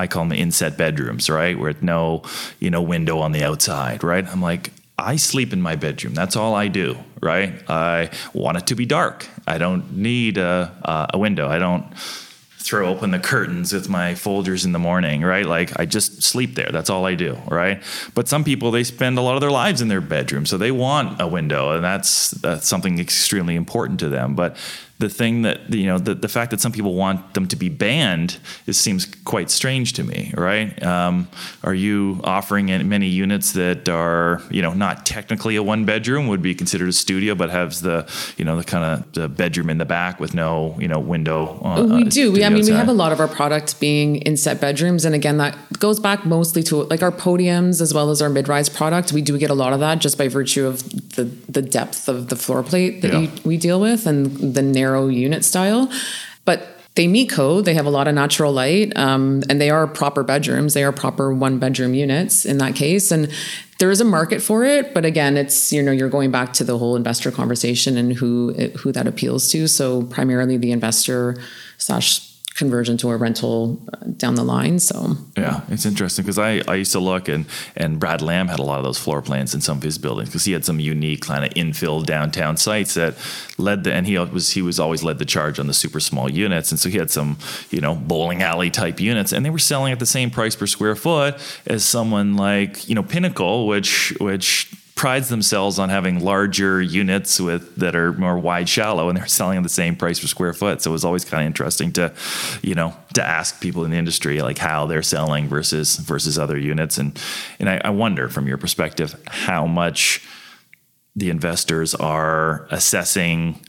I 0.00 0.06
call 0.06 0.22
them 0.22 0.28
the 0.30 0.38
inset 0.38 0.78
bedrooms, 0.78 1.28
right, 1.28 1.58
with 1.58 1.82
no 1.82 2.22
you 2.60 2.70
know 2.70 2.80
window 2.80 3.18
on 3.18 3.32
the 3.32 3.42
outside, 3.42 4.02
right? 4.04 4.26
I'm 4.26 4.40
like. 4.40 4.70
I 4.96 5.16
sleep 5.16 5.52
in 5.52 5.60
my 5.60 5.74
bedroom. 5.74 6.14
That's 6.14 6.36
all 6.36 6.54
I 6.54 6.68
do, 6.68 6.96
right? 7.20 7.50
I 7.68 8.10
want 8.32 8.58
it 8.58 8.68
to 8.68 8.76
be 8.76 8.86
dark. 8.86 9.26
I 9.44 9.58
don't 9.58 9.96
need 9.96 10.38
a, 10.38 11.10
a 11.12 11.18
window. 11.18 11.48
I 11.48 11.58
don't 11.58 11.84
throw 12.64 12.88
open 12.88 13.10
the 13.10 13.18
curtains 13.18 13.74
with 13.74 13.90
my 13.90 14.14
folders 14.14 14.64
in 14.64 14.72
the 14.72 14.78
morning, 14.78 15.20
right? 15.20 15.44
Like 15.44 15.78
I 15.78 15.84
just 15.84 16.22
sleep 16.22 16.54
there. 16.54 16.70
That's 16.72 16.88
all 16.88 17.04
I 17.04 17.14
do, 17.14 17.36
right? 17.46 17.82
But 18.14 18.26
some 18.26 18.42
people 18.42 18.70
they 18.70 18.84
spend 18.84 19.18
a 19.18 19.20
lot 19.20 19.34
of 19.34 19.42
their 19.42 19.50
lives 19.50 19.82
in 19.82 19.88
their 19.88 20.00
bedroom, 20.00 20.46
so 20.46 20.56
they 20.56 20.70
want 20.70 21.20
a 21.20 21.26
window, 21.26 21.72
and 21.72 21.84
that's 21.84 22.30
that's 22.30 22.66
something 22.66 22.98
extremely 22.98 23.54
important 23.54 24.00
to 24.00 24.08
them. 24.08 24.34
But 24.34 24.56
the 25.04 25.08
thing 25.08 25.42
that 25.42 25.58
you 25.72 25.86
know 25.86 25.98
the, 25.98 26.14
the 26.14 26.28
fact 26.28 26.50
that 26.50 26.60
some 26.60 26.72
people 26.72 26.94
want 26.94 27.34
them 27.34 27.46
to 27.46 27.56
be 27.56 27.68
banned 27.68 28.38
it 28.66 28.72
seems 28.72 29.06
quite 29.24 29.50
strange 29.50 29.92
to 29.92 30.02
me 30.02 30.32
right? 30.36 30.82
Um, 30.82 31.28
are 31.62 31.74
you 31.74 32.20
offering 32.24 32.66
many 32.88 33.08
units 33.08 33.52
that 33.52 33.88
are 33.88 34.42
you 34.50 34.62
know 34.62 34.72
not 34.72 35.04
technically 35.04 35.56
a 35.56 35.62
one 35.62 35.84
bedroom 35.84 36.28
would 36.28 36.42
be 36.42 36.54
considered 36.54 36.88
a 36.88 36.92
studio 36.92 37.34
but 37.34 37.50
has 37.50 37.80
the 37.82 37.98
you 38.38 38.44
know 38.44 38.56
the 38.56 38.64
kind 38.64 38.84
of 38.84 39.12
the 39.12 39.28
bedroom 39.28 39.68
in 39.70 39.78
the 39.78 39.84
back 39.84 40.20
with 40.20 40.34
no 40.34 40.76
you 40.78 40.88
know 40.88 40.98
window 40.98 41.60
uh, 41.64 41.82
we 41.96 42.04
do. 42.04 42.32
We, 42.32 42.44
i 42.44 42.48
mean 42.48 42.58
outside. 42.58 42.72
we 42.72 42.76
have 42.76 42.88
a 42.88 42.92
lot 42.92 43.12
of 43.12 43.20
our 43.20 43.28
products 43.28 43.74
being 43.74 44.16
inset 44.16 44.60
bedrooms 44.60 45.04
and 45.04 45.14
again 45.14 45.36
that 45.36 45.56
goes 45.78 46.00
back 46.00 46.24
mostly 46.24 46.62
to 46.62 46.84
like 46.84 47.02
our 47.02 47.12
podiums 47.12 47.80
as 47.80 47.92
well 47.92 48.10
as 48.10 48.22
our 48.22 48.28
mid-rise 48.28 48.68
product. 48.68 49.12
We 49.12 49.22
do 49.22 49.38
get 49.38 49.50
a 49.50 49.54
lot 49.54 49.72
of 49.72 49.80
that 49.80 49.98
just 49.98 50.18
by 50.18 50.28
virtue 50.28 50.66
of 50.66 50.82
the 51.16 51.24
the 51.48 51.62
depth 51.62 52.08
of 52.08 52.28
the 52.28 52.36
floor 52.36 52.62
plate 52.62 53.02
that 53.02 53.12
yeah. 53.12 53.30
we 53.44 53.56
deal 53.56 53.80
with 53.80 54.06
and 54.06 54.54
the 54.54 54.62
narrow 54.62 55.08
unit 55.08 55.44
style. 55.44 55.90
But 56.44 56.68
they 56.94 57.08
meet 57.08 57.30
code. 57.30 57.64
They 57.64 57.74
have 57.74 57.86
a 57.86 57.90
lot 57.90 58.06
of 58.06 58.14
natural 58.14 58.52
light, 58.52 58.96
um, 58.96 59.42
and 59.48 59.60
they 59.60 59.70
are 59.70 59.86
proper 59.86 60.22
bedrooms. 60.22 60.74
They 60.74 60.84
are 60.84 60.92
proper 60.92 61.34
one 61.34 61.58
bedroom 61.58 61.94
units 61.94 62.44
in 62.44 62.58
that 62.58 62.76
case, 62.76 63.10
and 63.10 63.32
there 63.78 63.90
is 63.90 64.00
a 64.00 64.04
market 64.04 64.40
for 64.40 64.64
it. 64.64 64.94
But 64.94 65.04
again, 65.04 65.36
it's 65.36 65.72
you 65.72 65.82
know 65.82 65.90
you're 65.90 66.08
going 66.08 66.30
back 66.30 66.52
to 66.54 66.64
the 66.64 66.78
whole 66.78 66.94
investor 66.94 67.32
conversation 67.32 67.96
and 67.96 68.12
who 68.12 68.52
who 68.78 68.92
that 68.92 69.06
appeals 69.06 69.48
to. 69.50 69.66
So 69.66 70.02
primarily 70.02 70.56
the 70.56 70.70
investor 70.70 71.36
slash 71.78 72.33
conversion 72.54 72.96
to 72.96 73.10
a 73.10 73.16
rental 73.16 73.80
uh, 73.92 73.96
down 74.16 74.36
the 74.36 74.44
line. 74.44 74.78
So 74.78 75.16
yeah, 75.36 75.62
it's 75.68 75.84
interesting 75.84 76.24
because 76.24 76.38
I, 76.38 76.62
I 76.68 76.76
used 76.76 76.92
to 76.92 77.00
look 77.00 77.28
and 77.28 77.46
and 77.76 77.98
Brad 77.98 78.22
Lamb 78.22 78.48
had 78.48 78.60
a 78.60 78.62
lot 78.62 78.78
of 78.78 78.84
those 78.84 78.98
floor 78.98 79.20
plans 79.22 79.54
in 79.54 79.60
some 79.60 79.78
of 79.78 79.82
his 79.82 79.98
buildings 79.98 80.28
because 80.28 80.44
he 80.44 80.52
had 80.52 80.64
some 80.64 80.78
unique 80.78 81.22
kind 81.22 81.44
of 81.44 81.50
infill 81.54 82.04
downtown 82.04 82.56
sites 82.56 82.94
that 82.94 83.16
led 83.58 83.84
the 83.84 83.92
and 83.92 84.06
he 84.06 84.18
was 84.18 84.50
he 84.50 84.62
was 84.62 84.78
always 84.78 85.02
led 85.02 85.18
the 85.18 85.24
charge 85.24 85.58
on 85.58 85.66
the 85.66 85.74
super 85.74 86.00
small 86.00 86.30
units 86.30 86.70
and 86.70 86.78
so 86.78 86.88
he 86.88 86.98
had 86.98 87.10
some 87.10 87.36
you 87.70 87.80
know 87.80 87.94
bowling 87.94 88.42
alley 88.42 88.70
type 88.70 89.00
units 89.00 89.32
and 89.32 89.44
they 89.44 89.50
were 89.50 89.58
selling 89.58 89.92
at 89.92 89.98
the 89.98 90.06
same 90.06 90.30
price 90.30 90.54
per 90.54 90.66
square 90.66 90.94
foot 90.94 91.34
as 91.66 91.84
someone 91.84 92.36
like 92.36 92.88
you 92.88 92.94
know 92.94 93.02
Pinnacle 93.02 93.66
which 93.66 94.14
which 94.20 94.72
prides 94.94 95.28
themselves 95.28 95.78
on 95.78 95.88
having 95.88 96.20
larger 96.20 96.80
units 96.80 97.40
with 97.40 97.74
that 97.76 97.96
are 97.96 98.12
more 98.12 98.38
wide 98.38 98.68
shallow 98.68 99.08
and 99.08 99.18
they're 99.18 99.26
selling 99.26 99.56
at 99.56 99.62
the 99.62 99.68
same 99.68 99.96
price 99.96 100.20
per 100.20 100.26
square 100.26 100.52
foot. 100.52 100.82
So 100.82 100.90
it 100.90 100.92
was 100.92 101.04
always 101.04 101.24
kind 101.24 101.42
of 101.42 101.46
interesting 101.46 101.92
to 101.92 102.12
you 102.62 102.74
know 102.74 102.96
to 103.14 103.24
ask 103.24 103.60
people 103.60 103.84
in 103.84 103.90
the 103.90 103.96
industry 103.96 104.40
like 104.40 104.58
how 104.58 104.86
they're 104.86 105.02
selling 105.02 105.48
versus 105.48 105.96
versus 105.96 106.38
other 106.38 106.56
units. 106.56 106.98
And 106.98 107.20
and 107.58 107.68
I, 107.68 107.80
I 107.84 107.90
wonder 107.90 108.28
from 108.28 108.46
your 108.46 108.58
perspective 108.58 109.20
how 109.26 109.66
much 109.66 110.22
the 111.16 111.30
investors 111.30 111.94
are 111.94 112.66
assessing 112.70 113.60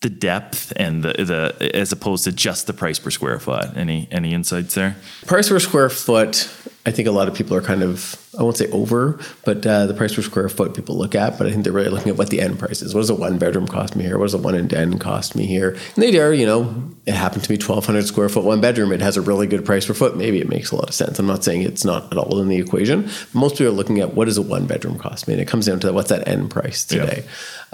the 0.00 0.10
depth 0.10 0.72
and 0.76 1.04
the, 1.04 1.12
the 1.24 1.70
as 1.74 1.92
opposed 1.92 2.24
to 2.24 2.32
just 2.32 2.66
the 2.66 2.72
price 2.72 2.98
per 2.98 3.10
square 3.10 3.38
foot. 3.38 3.76
Any 3.76 4.08
any 4.10 4.32
insights 4.32 4.74
there? 4.74 4.96
Price 5.26 5.48
per 5.48 5.58
square 5.58 5.90
foot. 5.90 6.48
I 6.86 6.92
think 6.92 7.06
a 7.06 7.10
lot 7.10 7.28
of 7.28 7.34
people 7.34 7.54
are 7.54 7.60
kind 7.60 7.82
of 7.82 8.16
I 8.38 8.42
won't 8.42 8.56
say 8.56 8.70
over, 8.70 9.20
but 9.44 9.66
uh, 9.66 9.84
the 9.84 9.92
price 9.92 10.14
per 10.14 10.22
square 10.22 10.48
foot 10.48 10.74
people 10.74 10.96
look 10.96 11.14
at. 11.14 11.36
But 11.36 11.46
I 11.46 11.50
think 11.50 11.64
they're 11.64 11.72
really 11.74 11.90
looking 11.90 12.08
at 12.08 12.16
what 12.16 12.30
the 12.30 12.40
end 12.40 12.58
price 12.58 12.80
is. 12.80 12.94
What 12.94 13.02
does 13.02 13.10
a 13.10 13.14
one 13.14 13.36
bedroom 13.36 13.66
cost 13.66 13.94
me 13.94 14.04
here? 14.04 14.18
What 14.18 14.24
does 14.24 14.34
a 14.34 14.38
one 14.38 14.54
and 14.54 14.70
den 14.70 14.98
cost 14.98 15.36
me 15.36 15.44
here? 15.44 15.76
And 15.94 16.02
they 16.02 16.18
are, 16.18 16.32
you 16.32 16.46
know, 16.46 16.90
it 17.04 17.12
happened 17.12 17.42
to 17.42 17.50
be 17.50 17.58
twelve 17.58 17.84
hundred 17.84 18.06
square 18.06 18.30
foot 18.30 18.44
one 18.44 18.62
bedroom. 18.62 18.92
It 18.92 19.02
has 19.02 19.18
a 19.18 19.20
really 19.20 19.46
good 19.46 19.66
price 19.66 19.84
per 19.84 19.92
foot. 19.92 20.16
Maybe 20.16 20.40
it 20.40 20.48
makes 20.48 20.70
a 20.70 20.76
lot 20.76 20.88
of 20.88 20.94
sense. 20.94 21.18
I'm 21.18 21.26
not 21.26 21.44
saying 21.44 21.60
it's 21.60 21.84
not 21.84 22.10
at 22.10 22.16
all 22.16 22.40
in 22.40 22.48
the 22.48 22.56
equation. 22.56 23.10
Most 23.34 23.56
people 23.56 23.66
are 23.66 23.76
looking 23.76 24.00
at 24.00 24.14
what 24.14 24.24
does 24.24 24.38
a 24.38 24.42
one 24.42 24.66
bedroom 24.66 24.98
cost 24.98 25.28
me, 25.28 25.34
and 25.34 25.42
it 25.42 25.48
comes 25.48 25.66
down 25.66 25.80
to 25.80 25.92
what's 25.92 26.08
that 26.08 26.26
end 26.26 26.50
price 26.50 26.86
today, 26.86 27.24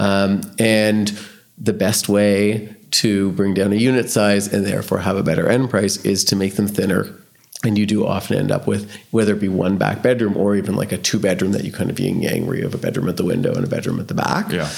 yeah. 0.00 0.04
um, 0.04 0.40
and 0.58 1.16
the 1.58 1.72
best 1.72 2.08
way 2.08 2.74
to 2.90 3.32
bring 3.32 3.54
down 3.54 3.72
a 3.72 3.76
unit 3.76 4.10
size 4.10 4.52
and 4.52 4.64
therefore 4.64 4.98
have 4.98 5.16
a 5.16 5.22
better 5.22 5.48
end 5.48 5.70
price 5.70 5.96
is 6.04 6.24
to 6.24 6.36
make 6.36 6.54
them 6.56 6.68
thinner. 6.68 7.14
And 7.64 7.78
you 7.78 7.86
do 7.86 8.06
often 8.06 8.38
end 8.38 8.50
up 8.50 8.66
with 8.66 8.90
whether 9.10 9.34
it 9.34 9.40
be 9.40 9.48
one 9.48 9.78
back 9.78 10.02
bedroom 10.02 10.36
or 10.36 10.54
even 10.56 10.76
like 10.76 10.92
a 10.92 10.98
two 10.98 11.18
bedroom 11.18 11.52
that 11.52 11.64
you 11.64 11.72
kind 11.72 11.90
of 11.90 11.98
yin 11.98 12.22
yang, 12.22 12.46
where 12.46 12.56
you 12.56 12.62
have 12.62 12.74
a 12.74 12.78
bedroom 12.78 13.08
at 13.08 13.16
the 13.16 13.24
window 13.24 13.54
and 13.54 13.64
a 13.64 13.68
bedroom 13.68 13.98
at 13.98 14.08
the 14.08 14.14
back. 14.14 14.52
Yeah. 14.52 14.70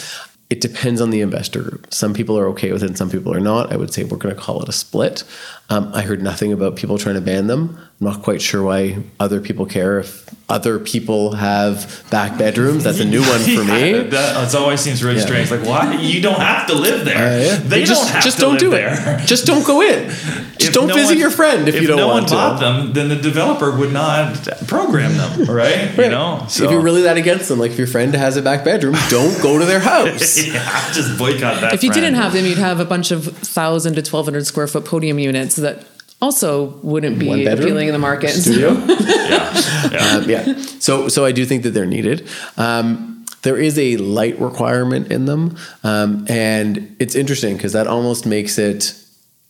It 0.49 0.61
depends 0.61 1.01
on 1.01 1.11
the 1.11 1.20
investor 1.20 1.61
group. 1.61 1.93
Some 1.93 2.14
people 2.14 2.39
are 2.39 2.47
okay 2.49 2.72
with 2.72 2.83
it 2.83 2.87
and 2.87 2.97
some 2.97 3.11
people 3.11 3.35
are 3.35 3.41
not. 3.41 3.72
I 3.72 3.76
would 3.76 3.93
say 3.93 4.05
we're 4.05 4.16
going 4.16 4.35
to 4.35 4.41
call 4.41 4.62
it 4.62 4.68
a 4.68 4.72
split. 4.72 5.24
Um, 5.71 5.91
I 5.95 6.03
heard 6.03 6.23
nothing 6.23 6.53
about 6.53 6.77
people 6.77 6.97
trying 6.97 7.16
to 7.16 7.21
ban 7.21 7.47
them. 7.47 7.79
I'm 8.01 8.07
not 8.07 8.23
quite 8.23 8.41
sure 8.41 8.62
why 8.62 9.03
other 9.21 9.41
people 9.41 9.66
care 9.66 9.99
if 9.99 10.33
other 10.49 10.79
people 10.79 11.33
have 11.33 12.05
back 12.11 12.39
bedrooms. 12.39 12.85
That's 12.85 13.01
a 13.01 13.05
new 13.05 13.21
one 13.21 13.41
for 13.41 13.64
me. 13.64 13.91
yeah, 13.91 14.03
that 14.05 14.55
always 14.55 14.81
seems 14.81 15.03
really 15.03 15.19
yeah. 15.19 15.25
strange. 15.25 15.51
Like, 15.51 15.66
why? 15.66 15.95
You 16.01 16.23
don't 16.23 16.41
have 16.41 16.69
to 16.69 16.75
live 16.75 17.05
there. 17.05 17.16
Uh, 17.16 17.45
yeah. 17.45 17.57
They 17.57 17.85
just, 17.85 18.03
don't 18.03 18.12
have 18.14 18.25
just 18.25 18.37
to 18.37 18.43
don't 18.43 18.53
live 18.53 18.61
do 18.61 18.71
there. 18.71 19.21
it. 19.21 19.27
Just 19.27 19.47
don't 19.47 19.66
go 19.66 19.83
in. 19.83 20.09
Just 20.59 20.71
if 20.71 20.75
don't 20.75 20.89
no 20.89 20.95
visit 20.95 21.12
one, 21.12 21.19
your 21.19 21.31
friend 21.31 21.69
if, 21.69 21.77
if 21.77 21.83
you 21.83 21.87
don't 21.87 21.99
no 21.99 22.09
want 22.09 22.27
to. 22.29 22.35
If 22.35 22.41
no 22.41 22.49
one 22.49 22.59
bought 22.59 22.61
them, 22.61 22.93
then 22.93 23.09
the 23.09 23.14
developer 23.14 23.71
would 23.71 23.93
not 23.93 24.35
program 24.66 25.16
them, 25.16 25.45
right? 25.45 25.47
right. 25.97 25.97
You 25.97 26.11
know, 26.11 26.47
so. 26.49 26.64
if 26.64 26.73
you're 26.73 26.81
really 26.81 27.03
that 27.03 27.16
against 27.16 27.49
them, 27.49 27.61
like 27.61 27.71
if 27.71 27.79
your 27.79 27.87
friend 27.87 28.12
has 28.14 28.37
a 28.37 28.43
back 28.43 28.64
bedroom, 28.64 28.97
don't 29.09 29.41
go 29.41 29.57
to 29.61 29.64
their 29.64 29.79
house. 29.79 30.45
yeah, 30.45 30.93
just 30.93 31.16
boycott 31.16 31.61
that. 31.61 31.75
If 31.75 31.85
you 31.85 31.91
friend. 31.91 32.03
didn't 32.03 32.16
have 32.16 32.33
them, 32.33 32.45
you'd 32.45 32.59
have 32.59 32.81
a 32.81 32.85
bunch 32.85 33.12
of 33.12 33.27
thousand 33.37 33.95
to 33.95 34.03
twelve 34.03 34.27
hundred 34.27 34.49
square 34.49 34.66
foot 34.66 34.85
podium 34.85 35.21
units 35.21 35.55
that 35.63 35.85
also 36.21 36.79
wouldn't 36.83 37.19
be 37.19 37.47
appealing 37.47 37.89
in 37.89 37.93
the 37.93 37.99
market. 37.99 38.31
Studio. 38.31 38.73
yeah. 38.89 39.89
Yeah. 39.91 40.17
Um, 40.17 40.31
yeah. 40.31 40.55
So 40.81 41.09
so 41.09 41.25
I 41.25 41.33
do 41.33 41.45
think 41.45 41.63
that 41.63 41.71
they're 41.71 41.87
needed. 41.87 42.29
Um, 42.57 43.25
there 43.43 43.57
is 43.57 43.79
a 43.79 43.97
light 43.99 44.39
requirement 44.41 45.13
in 45.13 45.27
them, 45.27 45.57
um, 45.85 46.27
and 46.29 46.97
it's 46.99 47.15
interesting 47.15 47.57
because 47.57 47.73
that 47.73 47.87
almost 47.87 48.27
makes 48.27 48.59
it. 48.59 48.95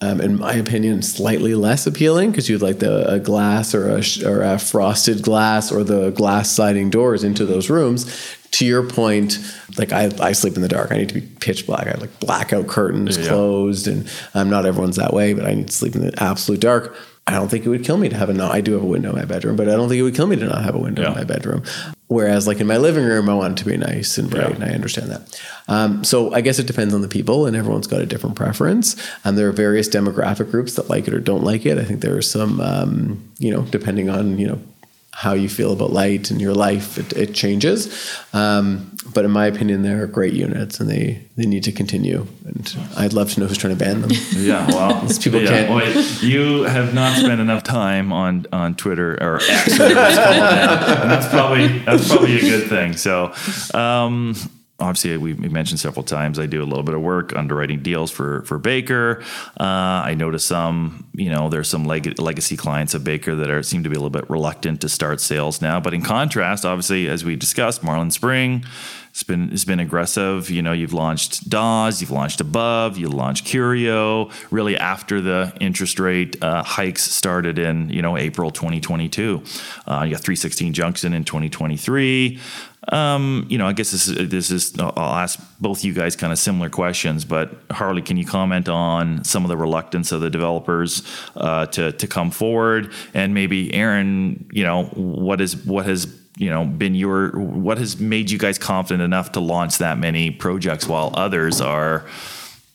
Um, 0.01 0.21
in 0.21 0.39
my 0.39 0.53
opinion, 0.53 1.03
slightly 1.03 1.57
less 1.57 1.85
appealing 1.85 2.31
because 2.31 2.49
you'd 2.49 2.63
like 2.63 2.79
the 2.79 3.15
a 3.15 3.19
glass 3.19 3.75
or 3.75 3.89
a, 3.89 4.03
or 4.25 4.43
a 4.43 4.57
frosted 4.57 5.23
glass 5.23 5.73
or 5.73 5.83
the 5.83 6.11
glass 6.11 6.53
sliding 6.53 6.89
doors 6.89 7.25
into 7.25 7.45
those 7.45 7.69
rooms 7.69 8.05
to 8.53 8.67
your 8.67 8.83
point, 8.83 9.39
like 9.77 9.93
I, 9.93 10.11
I 10.21 10.33
sleep 10.33 10.57
in 10.57 10.63
the 10.63 10.69
dark. 10.69 10.91
I 10.93 10.97
need 10.97 11.09
to 11.09 11.15
be 11.15 11.21
pitch 11.21 11.67
black. 11.67 11.87
I 11.87 11.91
have 11.91 12.01
like 12.01 12.21
blackout 12.21 12.67
curtains 12.67 13.17
yeah. 13.17 13.29
closed, 13.29 13.87
and 13.87 14.11
um, 14.35 14.51
not 14.51 14.67
everyone's 14.67 14.97
that 14.97 15.13
way, 15.13 15.35
but 15.35 15.47
I 15.47 15.55
need 15.55 15.69
to 15.69 15.73
sleep 15.73 15.95
in 15.95 16.03
the 16.03 16.23
absolute 16.23 16.61
dark. 16.61 16.97
I 17.27 17.33
don't 17.33 17.51
think 17.51 17.67
it 17.67 17.69
would 17.69 17.85
kill 17.85 17.99
me 17.99 18.09
to 18.09 18.17
have 18.17 18.31
a 18.31 18.33
no. 18.33 18.49
I 18.49 18.63
do 18.63 18.73
have 18.73 18.83
a 18.83 18.87
window 18.87 19.11
in 19.11 19.17
my 19.17 19.27
bedroom, 19.27 19.55
but 19.55 19.69
I 19.69 19.73
don't 19.73 19.91
think 19.91 19.99
it 19.99 20.03
would 20.03 20.15
kill 20.15 20.27
me 20.27 20.37
to 20.37 20.47
not 20.47 20.65
have 20.65 20.75
a 20.75 20.79
window 20.79 21.03
yeah. 21.03 21.09
in 21.09 21.15
my 21.15 21.25
bedroom. 21.25 21.63
Whereas, 22.07 22.47
like 22.47 22.59
in 22.59 22.67
my 22.67 22.79
living 22.79 23.05
room, 23.05 23.29
I 23.29 23.35
want 23.35 23.53
it 23.53 23.63
to 23.63 23.69
be 23.69 23.77
nice 23.77 24.17
and 24.17 24.31
bright, 24.31 24.49
yeah. 24.49 24.55
and 24.55 24.65
I 24.65 24.71
understand 24.71 25.11
that. 25.11 25.43
Um, 25.69 26.05
so 26.05 26.33
I 26.33 26.41
guess 26.41 26.59
it 26.59 26.67
depends 26.67 26.95
on 26.95 27.03
the 27.03 27.09
people, 27.09 27.45
and 27.45 27.55
everyone's 27.55 27.87
got 27.87 28.01
a 28.01 28.07
different 28.07 28.35
preference. 28.35 28.97
And 29.25 29.37
there 29.37 29.47
are 29.47 29.53
various 29.53 29.91
demographic 29.91 30.51
groups 30.51 30.77
that 30.77 30.89
like 30.89 31.07
it 31.07 31.13
or 31.13 31.21
don't 31.21 31.45
like 31.45 31.67
it. 31.67 31.77
I 31.77 31.85
think 31.85 32.01
there 32.01 32.17
are 32.17 32.23
some, 32.23 32.63
um, 32.63 33.31
you 33.39 33.53
know, 33.53 33.61
depending 33.61 34.09
on 34.09 34.39
you 34.39 34.47
know 34.47 34.59
how 35.19 35.33
you 35.35 35.49
feel 35.49 35.73
about 35.73 35.91
light 35.93 36.31
and 36.31 36.41
your 36.41 36.55
life, 36.55 36.97
it, 36.97 37.13
it 37.15 37.35
changes. 37.35 37.89
Um, 38.33 38.97
but 39.13 39.25
in 39.25 39.33
my 39.33 39.47
opinion, 39.47 39.83
they're 39.83 40.07
great 40.07 40.33
units 40.33 40.79
and 40.79 40.89
they, 40.89 41.21
they 41.37 41.45
need 41.45 41.65
to 41.65 41.73
continue. 41.73 42.25
And 42.47 42.77
I'd 42.97 43.13
love 43.13 43.33
to 43.33 43.41
know 43.41 43.47
who's 43.47 43.59
trying 43.59 43.77
to 43.77 43.85
ban 43.85 44.01
them. 44.03 44.13
Yeah, 44.37 44.65
well, 44.69 45.09
people 45.21 45.43
yeah, 45.43 45.49
can't- 45.49 45.69
boy, 45.69 45.87
you 46.25 46.63
have 46.63 46.95
not 46.95 47.17
spent 47.19 47.41
enough 47.41 47.65
time 47.65 48.13
on 48.13 48.47
on 48.53 48.77
Twitter 48.77 49.19
or 49.21 49.41
X, 49.43 49.77
whatever 49.77 50.01
it's 50.07 50.19
called 50.19 50.37
now. 50.37 51.01
and 51.03 51.11
that's 51.11 51.29
probably 51.29 51.79
that's 51.81 52.09
probably 52.09 52.37
a 52.37 52.41
good 52.41 52.69
thing. 52.69 52.93
So. 52.97 53.35
Um, 53.75 54.37
Obviously, 54.81 55.17
we 55.17 55.35
mentioned 55.35 55.81
several 55.81 56.05
times. 56.05 56.39
I 56.39 56.47
do 56.47 56.63
a 56.63 56.65
little 56.65 56.85
bit 56.85 56.95
of 56.95 57.01
work 57.01 57.35
underwriting 57.35 57.83
deals 57.83 58.13
for 58.13 58.43
for 58.43 58.59
Baker. 58.59 59.25
Uh, 59.59 59.65
I 60.05 60.15
notice 60.15 60.45
some, 60.45 61.05
you 61.15 61.31
know, 61.31 61.49
there's 61.49 61.69
some 61.69 61.85
leg- 61.85 62.21
legacy 62.21 62.57
clients 62.57 62.95
of 62.95 63.03
Baker 63.03 63.35
that 63.35 63.51
are 63.51 63.65
seem 63.65 63.83
to 63.83 63.89
be 63.89 63.97
a 63.97 63.99
little 63.99 64.09
bit 64.09 64.31
reluctant 64.31 64.81
to 64.83 64.89
start 64.89 65.21
sales 65.21 65.61
now. 65.61 65.81
But 65.81 65.95
in 65.95 66.03
contrast, 66.03 66.65
obviously, 66.65 67.09
as 67.09 67.25
we 67.25 67.35
discussed, 67.35 67.83
Marlin 67.83 68.13
Spring, 68.13 68.65
it's 69.11 69.25
been 69.25 69.53
it's 69.53 69.65
been 69.65 69.81
aggressive. 69.81 70.49
You 70.49 70.63
know, 70.63 70.71
you've 70.71 70.93
launched 70.93 71.51
Dawes, 71.51 72.01
you've 72.01 72.13
launched 72.13 72.41
Above, 72.41 72.97
you 72.97 73.09
launched 73.09 73.47
Curio. 73.47 74.31
Really, 74.53 74.77
after 74.77 75.21
the 75.21 75.53
interest 75.61 75.99
rate 75.99 76.41
uh, 76.41 76.63
hikes 76.63 77.03
started 77.03 77.59
in 77.59 77.91
you 77.91 78.01
know 78.01 78.17
April 78.17 78.53
2022, 78.53 79.43
uh, 79.89 80.03
you 80.05 80.13
got 80.13 80.21
316 80.21 80.73
Junction 80.73 81.15
in 81.15 81.25
2023. 81.25 82.39
Um, 82.91 83.47
you 83.49 83.59
know, 83.59 83.67
I 83.67 83.73
guess 83.73 83.91
this 83.91 84.09
is 84.09 84.29
this 84.29 84.51
is. 84.51 84.79
I'll 84.79 84.99
ask 84.99 85.39
both 85.61 85.85
you 85.85 85.93
guys 85.93 86.17
kind 86.17 86.33
of 86.33 86.39
similar 86.39 86.71
questions, 86.71 87.25
but 87.25 87.51
Harley, 87.71 88.03
can 88.03 88.17
you 88.17 88.25
comment 88.25 88.69
on 88.69 89.25
some 89.25 89.45
of 89.45 89.49
the 89.49 89.57
reluctance 89.57 90.11
of 90.13 90.21
the 90.21 90.31
developers 90.31 91.03
uh, 91.37 91.67
to 91.67 91.93
to 91.93 92.07
come 92.07 92.31
forward, 92.31 92.93
and 93.13 93.35
maybe 93.35 93.73
Erin, 93.75 94.49
you 94.53 94.65
know, 94.65 94.85
what 94.95 95.41
is 95.41 95.57
what 95.67 95.87
has 95.87 96.07
you 96.39 96.49
know 96.51 96.65
been 96.65 96.95
your 96.95 97.31
what 97.31 97.79
has 97.79 98.01
made 98.01 98.31
you 98.31 98.39
guys 98.39 98.59
confident 98.59 99.03
enough 99.03 99.33
to 99.33 99.41
launch 99.41 99.79
that 99.79 99.99
many 99.99 100.31
projects 100.31 100.87
while 100.87 101.11
others 101.15 101.61
are 101.61 102.07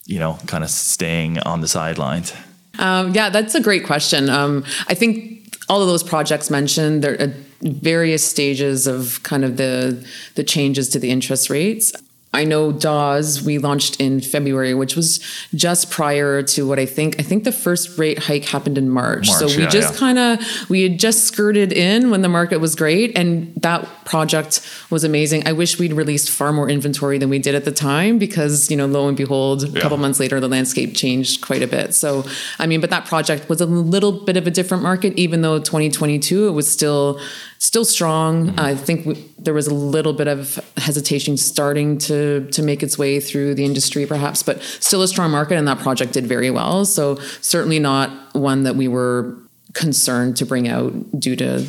you 0.06 0.20
know 0.20 0.38
kind 0.48 0.64
of 0.64 0.70
staying 0.70 1.40
on 1.40 1.62
the 1.62 1.68
sidelines 1.68 2.34
Um, 2.80 3.14
yeah, 3.14 3.30
that's 3.30 3.54
a 3.54 3.62
great 3.62 3.86
question. 3.86 4.30
Um, 4.30 4.66
I 4.88 4.96
think 4.96 5.43
all 5.70 5.82
of 5.82 5.88
those 5.88 6.04
projects 6.04 6.50
mentioned, 6.50 7.04
they're 7.04 7.20
at 7.20 7.32
various 7.62 8.28
stages 8.28 8.88
of 8.88 9.22
kind 9.24 9.46
of 9.46 9.58
the 9.58 10.06
the 10.36 10.44
changes 10.44 10.90
to 10.90 11.00
the 11.00 11.10
interest 11.10 11.50
rates. 11.50 11.94
I 12.34 12.46
know 12.46 12.72
Dawes 12.72 13.42
we 13.42 13.60
launched 13.60 14.00
in 14.00 14.20
February, 14.22 14.74
which 14.74 14.96
was 14.96 15.20
just 15.54 15.92
prior 15.92 16.42
to 16.42 16.68
what 16.68 16.80
I 16.80 16.86
think. 16.86 17.20
I 17.20 17.24
think 17.24 17.44
the 17.44 17.52
first 17.52 17.98
rate 17.98 18.20
hike 18.20 18.46
happened 18.46 18.78
in 18.78 18.90
March. 18.90 19.28
March, 19.28 19.40
so 19.40 19.46
we 19.48 19.64
yeah, 19.64 19.70
just 19.70 19.94
yeah. 19.94 20.00
kind 20.00 20.20
of 20.20 20.70
we 20.70 20.82
had 20.82 21.00
just 21.00 21.26
skirted 21.26 21.72
in 21.72 22.10
when 22.10 22.22
the 22.22 22.30
market 22.30 22.58
was 22.58 22.76
great, 22.76 23.18
and 23.18 23.54
that 23.58 23.88
project 24.06 24.62
was 24.90 25.04
amazing. 25.04 25.48
I 25.48 25.52
wish 25.52 25.78
we'd 25.80 25.94
released 25.94 26.30
far 26.30 26.52
more 26.52 26.70
inventory 26.70 27.18
than 27.18 27.30
we 27.30 27.40
did 27.40 27.56
at 27.56 27.66
the 27.66 27.72
time 27.72 28.18
because 28.18 28.72
you 28.72 28.78
know, 28.78 28.88
lo 28.88 29.08
and 29.08 29.16
behold, 29.16 29.64
a 29.64 29.80
couple 29.80 29.98
months 29.98 30.20
later, 30.20 30.40
the 30.40 30.48
landscape 30.48 30.96
changed 30.96 31.42
quite 31.42 31.62
a 31.62 31.68
bit. 31.68 31.94
So 31.94 32.26
I 32.60 32.66
mean, 32.66 32.82
but 32.82 32.90
that 32.90 33.06
project 33.06 33.50
was 33.50 33.62
a 33.62 33.66
little 33.66 34.12
bit 34.12 34.38
of 34.38 34.48
a 34.48 34.52
different 34.52 34.84
market, 34.84 35.14
even 35.18 35.42
though 35.42 35.60
2022 35.60 36.48
it 36.48 36.52
was 36.52 36.72
still 36.72 37.20
still 37.64 37.86
strong. 37.86 38.60
I 38.60 38.76
think 38.76 39.06
we, 39.06 39.14
there 39.40 39.54
was 39.54 39.68
a 39.68 39.74
little 39.74 40.12
bit 40.12 40.28
of 40.28 40.60
hesitation 40.78 41.38
starting 41.38 41.98
to 42.00 42.48
to 42.52 42.62
make 42.62 42.84
its 42.84 42.98
way 42.98 43.20
through 43.20 43.56
the 43.56 43.64
industry, 43.64 44.06
perhaps, 44.06 44.44
but 44.44 44.62
still 44.62 45.02
a 45.02 45.08
strong 45.08 45.32
market, 45.32 45.56
and 45.58 45.68
that 45.68 45.80
project 45.80 46.12
did 46.14 46.28
very 46.28 46.52
well. 46.52 46.86
So 46.86 47.16
certainly 47.42 47.80
not 47.80 48.10
one 48.36 48.64
that 48.64 48.76
we 48.76 48.88
were 48.88 49.36
concerned 49.74 50.38
to 50.38 50.46
bring 50.46 50.68
out 50.68 50.92
due 51.20 51.36
to 51.38 51.62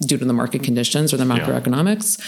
due 0.00 0.18
to 0.18 0.24
the 0.24 0.32
market 0.32 0.62
conditions 0.62 1.12
or 1.14 1.16
the 1.16 1.24
macroeconomics. 1.24 2.20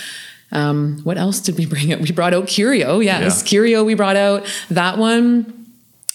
Um, 0.52 1.00
what 1.04 1.16
else 1.18 1.40
did 1.40 1.56
we 1.58 1.66
bring 1.66 1.92
out? 1.92 2.00
We 2.00 2.10
brought 2.12 2.34
out 2.34 2.46
Curio. 2.46 3.00
Yes, 3.00 3.42
Yeah. 3.42 3.48
Curio. 3.48 3.84
We 3.84 3.94
brought 3.94 4.16
out 4.16 4.46
that 4.70 4.98
one. 4.98 5.59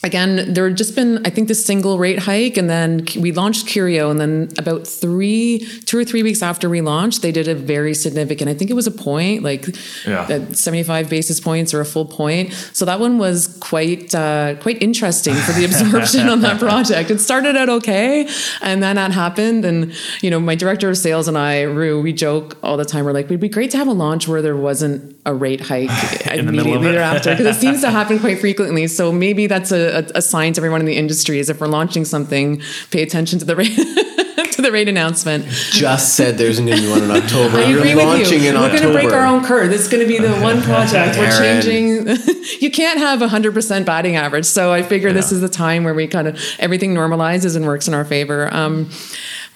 Again, 0.05 0.53
there 0.53 0.67
had 0.67 0.77
just 0.77 0.93
been, 0.95 1.25
I 1.25 1.31
think, 1.31 1.47
the 1.47 1.55
single 1.55 1.97
rate 1.97 2.19
hike, 2.19 2.57
and 2.57 2.69
then 2.69 3.05
we 3.17 3.31
launched 3.31 3.65
Curio, 3.65 4.11
and 4.11 4.19
then 4.21 4.49
about 4.59 4.85
three, 4.85 5.67
two 5.85 5.97
or 5.97 6.05
three 6.05 6.21
weeks 6.21 6.43
after 6.43 6.69
we 6.69 6.79
launched, 6.81 7.23
they 7.23 7.31
did 7.31 7.47
a 7.47 7.55
very 7.55 7.95
significant. 7.95 8.47
I 8.47 8.53
think 8.53 8.69
it 8.69 8.75
was 8.75 8.85
a 8.85 8.91
point, 8.91 9.41
like 9.41 9.65
Yeah. 10.05 10.21
uh, 10.29 10.53
seventy-five 10.53 11.09
basis 11.09 11.39
points 11.39 11.73
or 11.73 11.81
a 11.81 11.85
full 11.85 12.05
point. 12.05 12.53
So 12.71 12.85
that 12.85 12.99
one 12.99 13.17
was 13.17 13.47
quite, 13.59 14.13
uh, 14.13 14.53
quite 14.61 14.79
interesting 14.79 15.33
for 15.33 15.53
the 15.53 15.65
absorption 15.69 16.29
on 16.29 16.41
that 16.41 16.59
project. 16.59 17.09
It 17.09 17.19
started 17.19 17.55
out 17.57 17.69
okay, 17.69 18.27
and 18.61 18.83
then 18.83 18.97
that 18.97 19.11
happened, 19.11 19.65
and 19.65 19.91
you 20.21 20.29
know, 20.29 20.39
my 20.39 20.53
director 20.53 20.87
of 20.87 20.97
sales 20.99 21.27
and 21.27 21.35
I, 21.35 21.63
Rue, 21.63 21.99
we 21.99 22.13
joke 22.13 22.57
all 22.61 22.77
the 22.77 22.85
time. 22.85 23.05
We're 23.05 23.11
like, 23.13 23.25
it'd 23.25 23.39
be 23.39 23.49
great 23.49 23.71
to 23.71 23.77
have 23.77 23.87
a 23.87 23.93
launch 23.93 24.27
where 24.27 24.43
there 24.43 24.55
wasn't 24.55 25.15
a 25.25 25.33
rate 25.33 25.61
hike 25.61 25.89
In 26.31 26.45
the 26.45 26.51
middle 26.51 26.73
of 26.73 26.75
immediately 26.75 26.91
thereafter 26.91 27.31
because 27.35 27.57
it 27.57 27.59
seems 27.59 27.81
to 27.81 27.89
happen 27.89 28.19
quite 28.19 28.39
frequently. 28.39 28.85
So 28.85 29.11
maybe 29.11 29.47
that's 29.47 29.71
a, 29.71 29.94
a, 29.95 30.05
a 30.15 30.21
sign 30.21 30.53
to 30.53 30.59
everyone 30.59 30.81
in 30.81 30.85
the 30.85 30.97
industry 30.97 31.39
is 31.39 31.49
if 31.49 31.59
we're 31.59 31.67
launching 31.67 32.05
something, 32.05 32.61
pay 32.91 33.01
attention 33.01 33.39
to 33.39 33.45
the 33.45 33.55
rate 33.55 33.75
to 34.55 34.61
the 34.61 34.71
rate 34.71 34.87
announcement. 34.87 35.45
Just 35.45 36.15
said 36.15 36.37
there's 36.37 36.59
going 36.59 36.73
to 36.73 36.81
be 36.81 36.89
one 36.89 37.03
in 37.03 37.11
October. 37.11 37.57
I 37.57 37.65
You're 37.65 37.81
with 37.81 37.97
launching 37.97 38.43
you. 38.43 38.49
in 38.49 38.55
We're 38.55 38.69
going 38.69 38.81
to 38.83 38.91
break 38.91 39.11
our 39.11 39.25
own 39.25 39.43
curve. 39.43 39.69
This 39.69 39.81
is 39.81 39.87
going 39.87 40.01
to 40.01 40.07
be 40.07 40.17
the 40.17 40.33
one 40.41 40.61
project 40.61 41.17
we're 41.17 41.37
changing. 41.37 42.07
you 42.59 42.71
can't 42.71 42.99
have 42.99 43.21
hundred 43.21 43.53
percent 43.53 43.85
batting 43.85 44.15
average. 44.15 44.45
So 44.45 44.71
I 44.71 44.83
figure 44.83 45.11
this 45.13 45.31
is 45.31 45.41
the 45.41 45.49
time 45.49 45.83
where 45.83 45.93
we 45.93 46.07
kind 46.07 46.27
of 46.27 46.39
everything 46.59 46.93
normalizes 46.93 47.55
and 47.55 47.65
works 47.65 47.87
in 47.87 47.93
our 47.93 48.05
favor. 48.05 48.53
Um, 48.53 48.89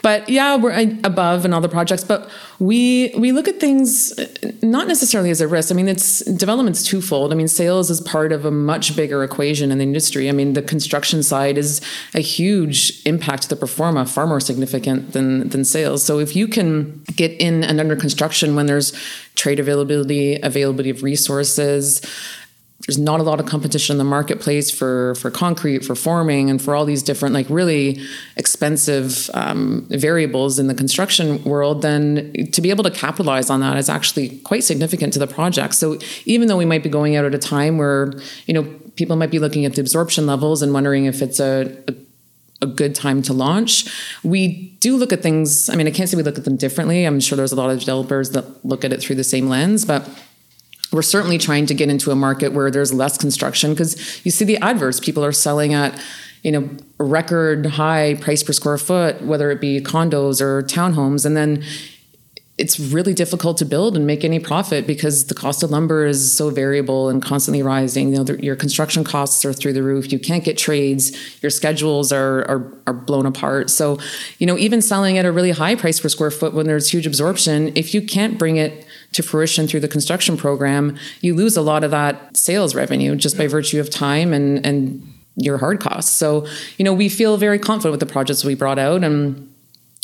but 0.02 0.30
yeah, 0.30 0.56
we're 0.56 0.72
uh, 0.72 0.86
above 1.04 1.46
in 1.46 1.54
all 1.54 1.62
the 1.62 1.70
projects. 1.70 2.04
But 2.04 2.30
we 2.60 3.14
we 3.18 3.32
look 3.32 3.48
at 3.48 3.60
things 3.60 4.18
uh, 4.18 4.52
not 4.62 4.88
necessarily 4.88 5.30
as 5.30 5.42
a 5.42 5.48
risk. 5.48 5.72
I 5.72 5.76
mean, 5.76 5.88
it's 5.88 6.20
development's 6.26 6.84
twofold. 6.84 7.32
I 7.32 7.36
mean, 7.36 7.48
sales 7.48 7.90
is 7.90 8.02
part 8.02 8.32
of 8.32 8.46
a 8.46 8.52
much 8.52 8.96
bigger 8.96 9.24
equation 9.24 9.72
in 9.72 9.78
the 9.78 9.84
industry. 9.84 10.30
I 10.30 10.32
mean, 10.32 10.54
the 10.54 10.62
construction 10.62 11.24
side 11.24 11.58
is 11.58 11.82
a 12.14 12.22
huge 12.22 13.06
impact 13.06 13.44
to 13.44 13.50
the 13.50 13.56
pro 13.56 13.68
forma, 13.68 14.06
far 14.06 14.28
more 14.28 14.40
significant 14.40 15.14
than 15.14 15.50
than 15.50 15.66
sales. 15.66 16.04
So 16.04 16.20
if 16.20 16.36
you 16.36 16.48
can 16.48 17.04
get 17.16 17.32
in 17.40 17.64
and 17.64 17.80
under 17.80 17.96
construction 17.96 18.56
when 18.56 18.66
there's 18.66 18.94
trade 19.36 19.60
availability, 19.60 20.36
availability 20.42 20.90
of 20.90 21.04
resources, 21.04 22.02
there's 22.90 22.98
not 22.98 23.20
a 23.20 23.24
lot 23.24 23.40
of 23.40 23.46
competition 23.46 23.94
in 23.94 23.98
the 24.00 24.04
marketplace 24.04 24.72
for 24.72 25.14
for 25.14 25.30
concrete 25.30 25.86
for 25.86 25.94
forming 25.94 26.50
and 26.50 26.60
for 26.60 26.74
all 26.74 26.86
these 26.86 27.04
different 27.04 27.36
like 27.36 27.48
really 27.48 28.02
expensive 28.36 29.30
um, 29.36 29.86
variables 29.92 30.58
in 30.58 30.66
the 30.66 30.74
construction 30.74 31.44
world 31.44 31.84
then 31.84 32.34
to 32.52 32.62
be 32.62 32.72
able 32.72 32.84
to 32.84 32.90
capitalize 32.90 33.52
on 33.52 33.60
that 33.60 33.78
is 33.78 33.90
actually 33.90 34.40
quite 34.40 34.64
significant 34.64 35.14
to 35.14 35.20
the 35.20 35.28
project 35.28 35.76
so 35.76 36.00
even 36.26 36.48
though 36.48 36.58
we 36.58 36.66
might 36.66 36.82
be 36.82 36.90
going 36.90 37.16
out 37.16 37.26
at 37.26 37.36
a 37.36 37.38
time 37.38 37.78
where 37.78 38.12
you 38.48 38.56
know 38.56 38.64
people 38.96 39.16
might 39.16 39.30
be 39.30 39.38
looking 39.38 39.66
at 39.66 39.76
the 39.76 39.82
absorption 39.82 40.26
levels 40.26 40.64
and 40.64 40.74
wondering 40.74 41.06
if 41.06 41.22
it's 41.22 41.40
a, 41.40 41.78
a 41.88 41.94
a 42.62 42.68
good 42.68 42.94
time 42.94 43.22
to 43.22 43.32
launch. 43.32 43.86
We 44.22 44.76
do 44.82 44.98
look 44.98 45.14
at 45.14 45.22
things, 45.22 45.70
I 45.70 45.76
mean, 45.76 45.88
I 45.88 45.92
can't 45.92 46.10
say 46.10 46.18
we 46.18 46.24
look 46.24 46.38
at 46.38 46.44
them 46.44 46.58
differently. 46.58 47.06
I'm 47.06 47.22
sure 47.22 47.38
there's 47.38 47.54
a 47.54 47.56
lot 47.56 47.70
of 47.70 47.80
developers 47.80 48.32
that 48.32 48.66
look 48.66 48.84
at 48.84 48.92
it 48.92 49.00
through 49.00 49.16
the 49.16 49.24
same 49.24 49.48
lens, 49.48 49.86
but 49.86 50.06
we're 50.92 51.02
certainly 51.02 51.38
trying 51.38 51.66
to 51.68 51.74
get 51.74 51.90
into 51.90 52.12
a 52.12 52.16
market 52.16 52.54
where 52.54 52.72
there's 52.72 52.94
less 52.94 53.18
construction 53.18 53.72
because 53.72 54.26
you 54.26 54.32
see 54.32 54.46
the 54.46 54.58
adverse 54.58 55.00
people 55.00 55.24
are 55.24 55.32
selling 55.32 55.74
at 55.74 56.00
you 56.44 56.52
know 56.52 56.70
record 56.98 57.66
high 57.66 58.16
price 58.16 58.44
per 58.44 58.54
square 58.54 58.78
foot 58.78 59.22
whether 59.22 59.52
it 59.52 59.60
be 59.60 59.82
condos 59.82 60.42
or 60.42 60.64
townhomes 60.64 61.26
and 61.26 61.36
then 61.36 61.64
it's 62.60 62.78
really 62.78 63.14
difficult 63.14 63.58
to 63.58 63.64
build 63.64 63.96
and 63.96 64.06
make 64.06 64.26
any 64.26 64.38
profit 64.38 64.86
because 64.86 65.28
the 65.28 65.34
cost 65.34 65.64
of 65.64 65.72
lumber 65.72 66.06
is 66.06 66.34
so 66.36 66.50
variable 66.50 67.08
and 67.08 67.24
constantly 67.24 67.64
rising. 67.64 68.14
You 68.14 68.22
know, 68.22 68.34
your 68.34 68.58
construction 68.58 69.06
costs 69.06 69.46
are 69.46 69.54
through 69.54 69.72
the 69.72 69.82
roof. 69.82 70.12
You 70.12 70.20
can't 70.20 70.44
get 70.44 70.58
trades. 70.58 71.42
Your 71.42 71.52
schedules 71.52 72.12
are, 72.12 72.42
are 72.50 72.74
are 72.86 72.94
blown 72.94 73.26
apart. 73.26 73.70
So, 73.70 73.98
you 74.40 74.46
know, 74.46 74.58
even 74.58 74.82
selling 74.82 75.18
at 75.18 75.26
a 75.26 75.32
really 75.32 75.52
high 75.52 75.76
price 75.76 76.02
per 76.02 76.10
square 76.10 76.32
foot 76.32 76.54
when 76.54 76.68
there's 76.68 76.92
huge 76.92 77.08
absorption, 77.08 77.72
if 77.76 77.94
you 77.94 78.02
can't 78.02 78.38
bring 78.38 78.58
it 78.58 78.86
to 79.14 79.24
fruition 79.24 79.68
through 79.68 79.80
the 79.80 79.88
construction 79.88 80.38
program, 80.38 80.98
you 81.22 81.36
lose 81.36 81.58
a 81.58 81.62
lot 81.62 81.84
of 81.84 81.92
that 81.92 82.36
sales 82.38 82.76
revenue 82.76 83.16
just 83.16 83.38
by 83.38 83.48
virtue 83.48 83.80
of 83.80 83.90
time 83.90 84.34
and 84.34 84.66
and 84.66 85.14
your 85.36 85.58
hard 85.58 85.80
costs. 85.80 86.12
So, 86.12 86.46
you 86.78 86.84
know, 86.84 86.94
we 86.94 87.08
feel 87.08 87.38
very 87.38 87.60
confident 87.60 87.92
with 87.92 88.02
the 88.02 88.12
projects 88.12 88.44
we 88.44 88.56
brought 88.56 88.78
out 88.78 89.04
and 89.04 89.49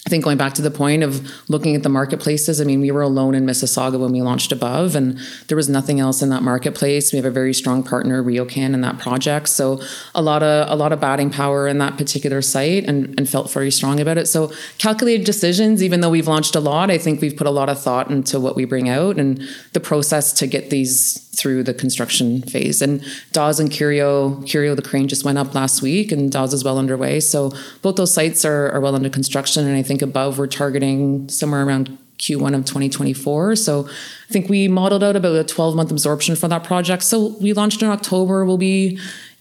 I 0.06 0.10
think 0.12 0.24
going 0.24 0.38
back 0.38 0.54
to 0.54 0.62
the 0.62 0.70
point 0.70 1.02
of 1.02 1.28
looking 1.50 1.76
at 1.76 1.82
the 1.82 1.90
marketplaces, 1.90 2.62
I 2.62 2.64
mean, 2.64 2.80
we 2.80 2.92
were 2.92 3.02
alone 3.02 3.34
in 3.34 3.44
Mississauga 3.44 4.00
when 4.00 4.12
we 4.12 4.22
launched 4.22 4.52
Above, 4.52 4.96
and 4.96 5.18
there 5.48 5.58
was 5.58 5.68
nothing 5.68 6.00
else 6.00 6.22
in 6.22 6.30
that 6.30 6.44
marketplace. 6.44 7.12
We 7.12 7.18
have 7.18 7.26
a 7.26 7.32
very 7.32 7.56
strong 7.56 7.82
partner, 7.82 8.24
RioCan, 8.24 8.76
in 8.76 8.82
that 8.82 9.00
project, 9.00 9.50
so 9.50 9.82
a 10.14 10.22
lot 10.22 10.44
of 10.44 10.70
a 10.70 10.76
lot 10.76 10.94
of 10.94 11.00
batting 11.00 11.32
power 11.32 11.68
in 11.68 11.80
that 11.80 11.98
particular 11.98 12.44
site, 12.44 12.84
and, 12.86 13.18
and 13.18 13.28
felt 13.28 13.50
very 13.50 13.72
strong 13.72 14.00
about 14.00 14.20
it. 14.20 14.28
So 14.28 14.52
calculated 14.78 15.26
decisions, 15.26 15.82
even 15.82 16.02
though 16.02 16.12
we've 16.12 16.28
launched 16.28 16.56
a 16.56 16.60
lot, 16.60 16.92
I 16.92 17.00
think 17.00 17.20
we've 17.20 17.36
put 17.36 17.48
a 17.48 17.52
lot 17.52 17.68
of 17.68 17.82
thought 17.82 18.12
into 18.12 18.40
what 18.40 18.56
we 18.56 18.66
bring 18.66 18.88
out 18.88 19.18
and 19.18 19.42
the 19.74 19.80
process 19.80 20.34
to 20.34 20.46
get 20.46 20.70
these 20.70 21.25
through 21.36 21.64
the 21.64 21.74
construction 21.74 22.42
phase. 22.42 22.82
And 22.82 23.04
Dawes 23.32 23.60
and 23.60 23.70
Curio, 23.72 24.42
Curio, 24.44 24.76
the 24.76 24.82
crane 24.82 25.08
just 25.08 25.24
went 25.24 25.38
up 25.38 25.54
last 25.54 25.82
week, 25.82 26.12
and 26.12 26.32
Dawes 26.32 26.54
is 26.54 26.64
well 26.64 26.78
underway. 26.78 27.20
So 27.20 27.52
both 27.82 27.96
those 27.96 28.14
sites 28.14 28.46
are, 28.46 28.72
are 28.72 28.80
well 28.80 28.96
under 28.96 29.10
construction. 29.10 29.68
And 29.68 29.76
I 29.76 29.84
think 29.84 30.02
above 30.02 30.38
we're 30.38 30.48
targeting 30.48 31.30
somewhere 31.30 31.66
around 31.66 31.98
Q1 32.18 32.56
of 32.56 32.66
2024. 32.66 33.56
So 33.58 33.88
I 33.88 34.34
think 34.34 34.50
we 34.50 34.68
modeled 34.68 35.04
out 35.04 35.16
about 35.16 35.36
a 35.36 35.44
12 35.44 35.76
month 35.76 35.92
absorption 35.92 36.36
for 36.36 36.48
that 36.48 36.64
project. 36.64 37.04
So 37.04 37.36
we 37.42 37.54
launched 37.54 37.82
in 37.82 37.90
October. 37.90 38.46
We'll 38.46 38.58
be 38.58 39.00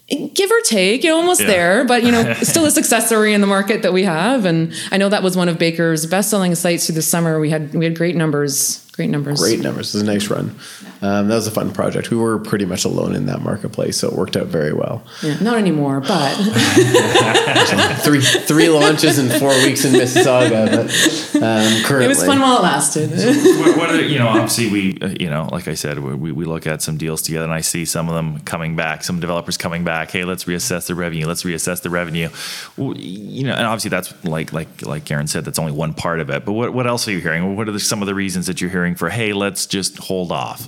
give 0.09 0.51
or 0.51 0.61
take, 0.64 1.03
you 1.03 1.11
know, 1.11 1.16
almost 1.16 1.40
yeah. 1.40 1.47
there, 1.47 1.84
but 1.84 2.03
you 2.03 2.12
know, 2.12 2.34
still 2.42 2.66
a 2.66 2.70
success 2.70 3.07
story 3.07 3.32
in 3.32 3.40
the 3.40 3.47
market 3.47 3.82
that 3.82 3.92
we 3.92 4.05
have. 4.05 4.45
And 4.45 4.74
I 4.90 4.99
know 4.99 5.09
that 5.09 5.22
was 5.22 5.36
one 5.36 5.49
of 5.49 5.59
Baker's 5.59 6.07
best 6.07 6.30
selling 6.30 6.55
sites 6.55 6.86
through 6.86 6.97
the 6.97 7.03
summer. 7.03 7.40
We 7.40 7.51
had 7.51 7.74
we 7.74 7.84
had 7.84 7.97
great 7.97 8.16
numbers 8.16 8.84
Great 8.97 9.11
numbers. 9.11 9.40
Great 9.40 9.61
numbers. 9.61 9.92
It 9.92 9.99
was 9.99 10.09
a 10.09 10.12
nice 10.12 10.28
run. 10.28 10.55
Um, 11.03 11.26
that 11.26 11.34
was 11.34 11.49
a 11.49 11.51
fun 11.51 11.72
project. 11.72 12.12
We 12.12 12.16
were 12.16 12.38
pretty 12.38 12.64
much 12.64 12.84
alone 12.84 13.16
in 13.16 13.26
that 13.26 13.42
marketplace, 13.42 13.99
so 13.99 14.09
it 14.09 14.14
worked 14.14 14.36
out 14.36 14.47
very 14.47 14.72
well. 14.72 15.05
Yeah, 15.20 15.36
not 15.40 15.59
anymore, 15.59 16.01
but 16.01 16.34
three 18.05 18.20
three 18.20 18.68
launches 18.68 19.18
in 19.18 19.36
four 19.40 19.49
weeks 19.64 19.84
in 19.84 19.95
Mississauga. 19.95 20.70
But 20.70 21.42
um, 21.42 21.82
currently, 21.82 22.05
it 22.05 22.09
was 22.09 22.24
fun 22.24 22.38
while 22.38 22.59
it 22.59 22.62
lasted. 22.62 23.11
what, 23.11 23.76
what 23.76 23.90
are, 23.90 24.01
you 24.01 24.20
know, 24.20 24.28
obviously 24.28 24.70
we, 24.70 24.99
uh, 25.03 25.09
you 25.18 25.28
know, 25.28 25.49
like 25.51 25.66
I 25.66 25.74
said, 25.74 25.99
we, 25.99 26.30
we 26.30 26.45
look 26.45 26.64
at 26.68 26.80
some 26.80 26.97
deals 26.97 27.20
together, 27.20 27.45
and 27.45 27.53
I 27.53 27.62
see 27.62 27.84
some 27.84 28.09
of 28.09 28.14
them 28.14 28.38
coming 28.42 28.76
back. 28.76 29.03
Some 29.03 29.18
developers 29.18 29.57
coming 29.57 29.82
back. 29.82 30.12
Hey, 30.12 30.22
let's 30.22 30.45
reassess 30.45 30.86
the 30.86 30.95
revenue. 30.95 31.26
Let's 31.26 31.42
reassess 31.42 31.82
the 31.82 31.90
revenue. 31.90 32.28
Well, 32.76 32.97
you 32.97 33.42
know, 33.42 33.55
and 33.55 33.66
obviously 33.66 33.90
that's 33.90 34.24
like 34.24 34.53
like 34.53 34.86
like 34.86 35.05
Karen 35.05 35.26
said, 35.26 35.45
that's 35.45 35.59
only 35.59 35.72
one 35.72 35.95
part 35.95 36.20
of 36.20 36.30
it. 36.30 36.45
But 36.45 36.53
what 36.53 36.72
what 36.72 36.86
else 36.86 37.09
are 37.09 37.11
you 37.11 37.18
hearing? 37.18 37.57
What 37.57 37.68
are 37.68 37.72
the, 37.72 37.80
some 37.80 38.01
of 38.01 38.07
the 38.07 38.14
reasons 38.14 38.47
that 38.47 38.61
you're 38.61 38.70
hearing? 38.70 38.84
For 38.95 39.09
hey, 39.09 39.32
let's 39.32 39.66
just 39.66 39.97
hold 39.99 40.30
off? 40.30 40.66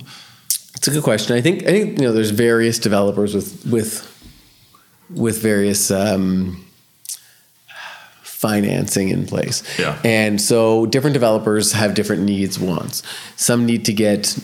It's 0.74 0.88
a 0.88 0.90
good 0.90 1.02
question. 1.02 1.36
I 1.36 1.40
think 1.40 1.64
I 1.64 1.66
think 1.66 1.98
you 1.98 2.04
know 2.06 2.12
there's 2.12 2.30
various 2.30 2.78
developers 2.78 3.34
with 3.34 3.66
with 3.66 4.12
with 5.10 5.42
various 5.42 5.90
um, 5.90 6.64
financing 8.22 9.08
in 9.08 9.26
place. 9.26 9.62
Yeah. 9.78 9.98
And 10.04 10.40
so 10.40 10.86
different 10.86 11.14
developers 11.14 11.72
have 11.72 11.94
different 11.94 12.22
needs, 12.22 12.58
wants. 12.58 13.02
Some 13.36 13.66
need 13.66 13.84
to 13.86 13.92
get 13.92 14.38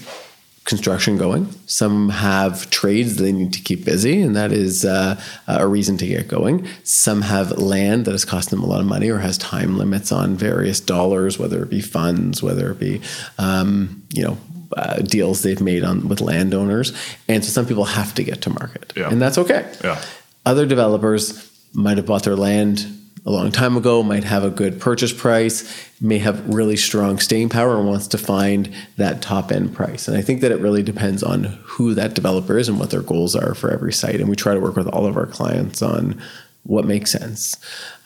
construction 0.65 1.19
going. 1.19 1.51
Some 1.67 2.09
have 2.11 2.71
trades 2.71 3.17
they 3.17 3.33
need 3.33 3.53
to 3.53 3.61
keep 3.61 3.85
busy, 3.85 4.23
and 4.23 4.37
that 4.37 4.53
is 4.53 4.85
uh, 4.85 5.21
a 5.49 5.67
reason 5.67 5.97
to 5.99 6.07
get 6.07 6.29
going. 6.29 6.67
Some 6.85 7.23
have 7.23 7.53
land 7.53 8.05
that 8.05 8.13
has 8.13 8.25
cost 8.25 8.51
them 8.51 8.63
a 8.63 8.67
lot 8.67 8.81
of 8.81 8.87
money 8.87 9.09
or 9.09 9.19
has 9.19 9.39
time 9.39 9.77
limits 9.77 10.13
on 10.13 10.37
various 10.37 10.81
dollars, 10.81 11.39
whether 11.39 11.63
it 11.63 11.71
be 11.71 11.81
funds, 11.81 12.43
whether 12.43 12.71
it 12.71 12.79
be 12.79 13.01
um, 13.39 14.03
you 14.13 14.23
know 14.23 14.39
uh, 14.77 14.97
deals 15.01 15.43
they've 15.43 15.61
made 15.61 15.83
on 15.83 16.09
with 16.09 16.21
landowners, 16.21 16.93
and 17.29 17.45
so 17.45 17.51
some 17.51 17.67
people 17.67 17.85
have 17.85 18.15
to 18.15 18.23
get 18.23 18.43
to 18.43 18.51
market, 18.51 18.93
yeah. 18.97 19.11
and 19.11 19.21
that's 19.21 19.39
okay. 19.39 19.71
Yeah. 19.83 20.01
Other 20.47 20.67
developers 20.67 21.51
might 21.73 21.97
have 21.97 22.07
bought 22.07 22.25
their 22.25 22.37
land 22.37 22.87
a 23.25 23.31
long 23.31 23.53
time 23.53 23.77
ago, 23.77 24.03
might 24.03 24.25
have 24.25 24.43
a 24.43 24.51
good 24.51 24.81
purchase 24.81 25.13
price, 25.13 25.91
may 26.01 26.19
have 26.19 26.47
really 26.53 26.77
strong 26.77 27.19
staying 27.19 27.49
power, 27.49 27.79
and 27.79 27.87
wants 27.87 28.09
to 28.09 28.19
find 28.19 28.73
that 28.97 29.23
top 29.23 29.53
end 29.53 29.75
price. 29.75 30.09
And 30.09 30.17
I 30.17 30.23
think 30.23 30.41
that 30.41 30.51
it 30.51 30.59
really 30.59 30.83
depends 30.83 31.23
on 31.23 31.45
who 31.63 31.95
that 31.95 32.15
developer 32.15 32.59
is 32.59 32.69
and 32.69 32.81
what 32.81 32.91
their 32.91 33.03
goals 33.03 33.37
are 33.37 33.55
for 33.55 33.71
every 33.71 33.93
site. 33.93 34.17
And 34.17 34.29
we 34.29 34.35
try 34.35 34.55
to 34.55 34.61
work 34.61 34.77
with 34.77 34.89
all 34.89 35.07
of 35.07 35.17
our 35.17 35.27
clients 35.27 35.83
on 35.83 36.21
what 36.65 36.85
makes 36.85 37.11
sense. 37.11 37.57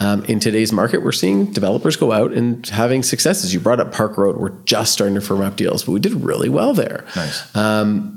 Um, 0.00 0.24
in 0.24 0.40
today's 0.40 0.72
market, 0.72 1.02
we're 1.02 1.12
seeing 1.12 1.52
developers 1.52 1.96
go 1.96 2.12
out 2.12 2.32
and 2.32 2.66
having 2.66 3.02
successes. 3.02 3.52
You 3.52 3.60
brought 3.60 3.80
up 3.80 3.92
Park 3.92 4.16
Road. 4.16 4.36
We're 4.36 4.58
just 4.64 4.92
starting 4.92 5.14
to 5.14 5.20
firm 5.20 5.42
up 5.42 5.56
deals, 5.56 5.84
but 5.84 5.92
we 5.92 6.00
did 6.00 6.12
really 6.14 6.48
well 6.48 6.72
there. 6.72 7.04
Nice. 7.14 7.54
Um, 7.54 8.15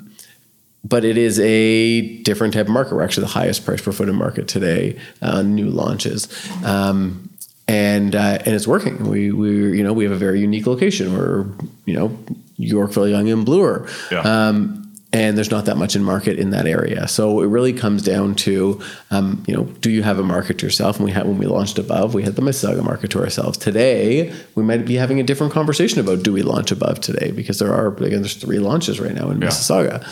but 0.84 1.04
it 1.04 1.18
is 1.18 1.40
a 1.40 2.18
different 2.24 2.54
type 2.54 2.68
of 2.68 2.72
market. 2.72 2.96
We're 2.96 3.04
actually 3.04 3.26
the 3.26 3.34
highest 3.34 3.66
price 3.66 3.82
per 3.82 3.92
foot 3.92 4.10
in 4.10 4.16
market 4.16 4.48
today 4.48 4.98
on 5.22 5.56
new 5.56 5.70
launches. 5.70 6.28
Um, 6.64 7.30
and 7.68 8.16
uh, 8.16 8.40
and 8.46 8.56
it's 8.56 8.68
working. 8.68 9.08
We 9.08 9.32
we 9.32 9.78
you 9.78 9.84
know 9.84 9.94
we 9.94 10.04
have 10.04 10.14
a 10.14 10.18
very 10.18 10.40
unique 10.40 10.66
location. 10.66 11.16
We're 11.16 11.46
you 11.86 11.94
know 11.94 12.18
Yorkville, 12.58 13.08
Yonge 13.08 13.30
and 13.30 13.46
Bloor. 13.46 13.88
Yeah. 14.12 14.22
Um, 14.22 14.86
and 15.12 15.36
there's 15.36 15.50
not 15.50 15.66
that 15.66 15.78
much 15.78 15.96
in 15.96 16.04
market 16.04 16.38
in 16.38 16.52
that 16.52 16.68
area. 16.68 17.08
So 17.08 17.42
it 17.42 17.48
really 17.48 17.74
comes 17.74 18.04
down 18.04 18.36
to, 18.36 18.80
um, 19.10 19.44
you 19.48 19.56
know, 19.56 19.64
do 19.64 19.90
you 19.90 20.04
have 20.04 20.20
a 20.20 20.24
market 20.24 20.60
to 20.60 20.68
yourself? 20.68 20.98
And 20.98 21.06
we 21.06 21.12
had 21.12 21.26
when 21.26 21.40
we 21.40 21.48
launched 21.48 21.80
above, 21.80 22.14
we 22.14 22.22
had 22.22 22.36
the 22.36 22.44
Mississauga 22.44 22.84
market 22.84 23.10
to 23.12 23.20
ourselves. 23.20 23.58
Today, 23.58 24.32
we 24.54 24.62
might 24.62 24.86
be 24.86 24.96
having 24.96 25.20
a 25.20 25.24
different 25.24 25.52
conversation 25.52 26.00
about 26.00 26.22
do 26.22 26.32
we 26.32 26.44
launch 26.44 26.72
above 26.72 27.02
today 27.02 27.32
because 27.32 27.58
there 27.58 27.74
are 27.74 27.88
again 27.88 28.22
there's 28.22 28.36
three 28.36 28.60
launches 28.60 29.00
right 29.00 29.16
now 29.16 29.32
in 29.32 29.42
yeah. 29.42 29.48
Mississauga 29.48 30.08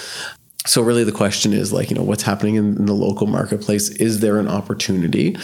so 0.68 0.82
really 0.82 1.04
the 1.04 1.12
question 1.12 1.54
is 1.54 1.72
like 1.74 1.90
you 1.90 1.96
know 1.96 2.04
what's 2.04 2.24
happening 2.24 2.56
in, 2.56 2.78
in, 2.78 2.86
the 2.86 2.94
local 2.94 3.28
marketplace? 3.28 3.90
Is 3.90 4.20
there 4.20 4.40
an 4.40 4.48
opportunity? 4.48 5.38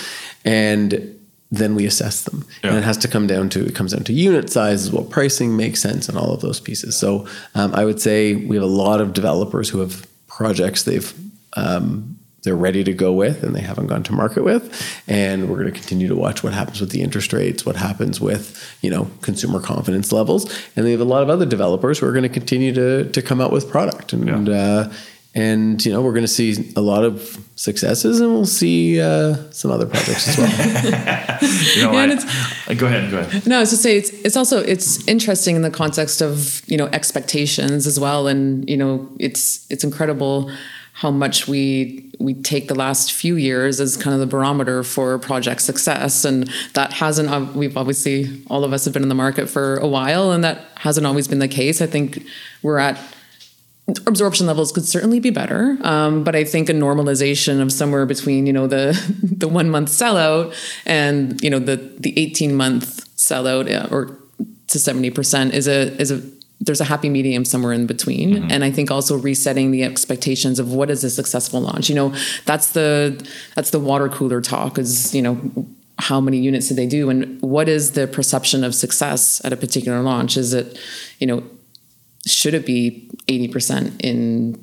And 0.46 1.20
then 1.52 1.76
we 1.76 1.86
assess 1.86 2.24
them. 2.24 2.46
Yeah. 2.64 2.72
and 2.72 2.80
it 2.80 2.84
has 2.84 2.98
to 2.98 3.08
come 3.08 3.28
down 3.28 3.50
to 3.50 3.66
it 3.66 3.76
comes 3.76 3.94
down 3.94 4.04
to 4.06 4.14
unit 4.14 4.50
sizes 4.50 4.92
what 4.92 5.10
pricing 5.10 5.56
makes 5.56 5.82
sense 5.82 6.10
and 6.10 6.18
all 6.18 6.34
of 6.34 6.42
those 6.42 6.60
pieces. 6.60 6.98
So 6.98 7.28
um, 7.56 7.74
i 7.74 7.86
would 7.86 8.02
say 8.02 8.36
we 8.36 8.56
have 8.56 8.64
a 8.64 8.68
lot 8.68 9.02
of 9.02 9.14
developers 9.14 9.70
who 9.70 9.80
have 9.80 10.08
projects 10.28 10.84
they've 10.84 11.14
um, 11.56 12.18
they're 12.44 12.56
ready 12.56 12.84
to 12.84 12.94
go 12.94 13.14
with 13.14 13.44
and 13.44 13.56
they 13.56 13.62
haven't 13.62 13.88
gone 13.88 14.04
to 14.04 14.14
market 14.14 14.44
with. 14.44 14.72
And 15.08 15.50
we're 15.50 15.60
going 15.62 15.72
to 15.74 15.80
continue 15.80 16.08
to 16.08 16.16
watch 16.16 16.44
what 16.44 16.54
happens 16.54 16.82
with 16.82 16.92
the 16.92 17.02
interest 17.02 17.34
rates 17.34 17.66
what 17.66 17.76
happens 17.76 18.20
with 18.20 18.78
you 18.82 18.90
know 18.90 19.10
consumer 19.22 19.60
confidence 19.60 20.12
levels. 20.12 20.46
And 20.76 20.86
they 20.86 20.92
have 20.92 21.02
a 21.02 21.06
lot 21.06 21.24
of 21.24 21.30
other 21.30 21.46
developers 21.46 22.00
who 22.00 22.08
are 22.08 22.12
going 22.12 22.24
to 22.24 22.30
continue 22.30 22.74
to 22.74 23.10
to 23.10 23.22
come 23.22 23.42
out 23.42 23.52
with 23.52 23.70
product. 23.70 24.14
And 24.14 24.48
yeah. 24.48 24.56
uh, 24.56 24.94
and 25.36 25.84
you 25.84 25.92
know 25.92 26.02
we're 26.02 26.12
going 26.12 26.24
to 26.24 26.28
see 26.28 26.72
a 26.76 26.82
lot 26.82 27.04
of 27.04 27.44
successes 27.56 28.22
and 28.22 28.32
we'll 28.32 28.46
see 28.46 29.02
uh, 29.02 29.36
some 29.52 29.72
other 29.72 29.86
projects 29.86 30.28
as 30.28 30.38
well. 30.38 31.40
You 31.76 31.84
know, 31.84 31.92
yeah, 31.92 32.20
I, 32.68 32.74
go 32.74 32.86
ahead 32.86 33.12
go 33.12 33.20
ahead. 33.20 33.46
No 33.48 33.58
i 33.58 33.60
was 33.60 33.70
to 33.72 33.78
say 33.78 33.98
it's 33.98 34.10
it's 34.10 34.38
also 34.38 34.60
it's 34.60 35.06
interesting 35.08 35.56
in 35.56 35.62
the 35.62 35.72
context 35.72 36.22
of 36.22 36.62
you 36.68 36.78
know 36.78 36.88
expectations 36.88 37.88
as 37.88 38.00
well. 38.00 38.28
And 38.28 38.70
you 38.70 38.78
know 38.78 39.10
it's 39.20 39.66
it's 39.70 39.84
incredible 39.84 40.52
how 40.94 41.10
much 41.10 41.48
we 41.48 42.10
we 42.20 42.36
take 42.36 42.68
the 42.68 42.76
last 42.76 43.12
few 43.12 43.36
years 43.36 43.82
as 43.82 43.98
kind 43.98 44.14
of 44.14 44.20
the 44.20 44.28
barometer 44.28 44.84
for 44.84 45.18
project 45.18 45.62
success. 45.62 46.24
And 46.24 46.50
that 46.74 46.94
hasn't 46.94 47.56
we've 47.56 47.76
obviously 47.76 48.44
all 48.48 48.64
of 48.64 48.72
us 48.72 48.86
have 48.86 48.94
been 48.94 49.04
in 49.04 49.10
the 49.10 49.16
market 49.16 49.50
for 49.50 49.78
a 49.78 49.88
while 49.88 50.32
and 50.32 50.44
that 50.44 50.66
hasn't 50.78 51.06
always 51.06 51.28
been 51.28 51.40
the 51.40 51.48
case. 51.48 51.82
I 51.82 51.88
think 51.88 52.24
we're 52.62 52.78
at 52.78 53.00
absorption 54.08 54.48
levels 54.48 54.72
could 54.72 54.86
certainly 54.86 55.20
be 55.20 55.30
better 55.30 55.78
um, 55.82 56.24
but 56.24 56.38
i 56.38 56.46
think 56.46 56.70
a 56.70 56.74
normalization 56.74 57.62
of 57.62 57.70
somewhere 57.70 58.06
between 58.06 58.48
you 58.48 58.54
know 58.54 58.66
the 58.66 58.98
the 59.22 59.46
one 59.46 59.70
month 59.70 59.90
sellout 59.90 60.56
and 60.86 61.42
you 61.44 61.50
know 61.50 61.60
the 61.60 61.76
the 62.00 62.18
18 62.18 62.56
month 62.56 63.06
sellout 63.18 63.70
uh, 63.70 63.94
or 63.94 64.18
to 64.68 64.80
70% 64.80 65.52
is 65.52 65.68
a 65.68 65.96
is 66.02 66.10
a 66.10 66.20
there's 66.66 66.82
a 66.82 66.86
happy 66.86 67.10
medium 67.10 67.46
somewhere 67.46 67.74
in 67.74 67.86
between. 67.86 68.36
Mm-hmm. 68.36 68.52
and 68.52 68.64
i 68.64 68.72
think 68.72 68.90
also 68.92 69.18
resetting 69.18 69.72
the 69.72 69.84
expectations 69.84 70.60
of 70.60 70.72
what 70.72 70.90
is 70.90 71.04
a 71.04 71.10
successful 71.10 71.62
launch. 71.62 71.90
You 71.90 71.96
know 71.96 72.16
that's 72.46 72.72
the 72.72 73.26
that's 73.56 73.72
the 73.72 73.80
water 73.80 74.10
cooler 74.10 74.42
talk 74.42 74.78
is 74.78 75.14
you 75.14 75.22
know 75.22 75.40
how 76.00 76.20
many 76.20 76.40
units 76.40 76.68
did 76.68 76.78
they 76.78 76.88
do? 76.88 77.10
And 77.10 77.40
what 77.42 77.70
is 77.70 77.92
the 77.92 78.08
perception 78.08 78.64
of 78.64 78.74
success 78.74 79.44
at 79.46 79.54
a 79.54 79.58
particular 79.58 80.02
launch? 80.02 80.38
Is 80.38 80.54
it 80.54 80.78
you 81.20 81.28
know 81.28 81.44
should 82.26 82.54
it 82.54 82.66
be 82.66 83.10
80% 83.28 84.00
in 84.00 84.58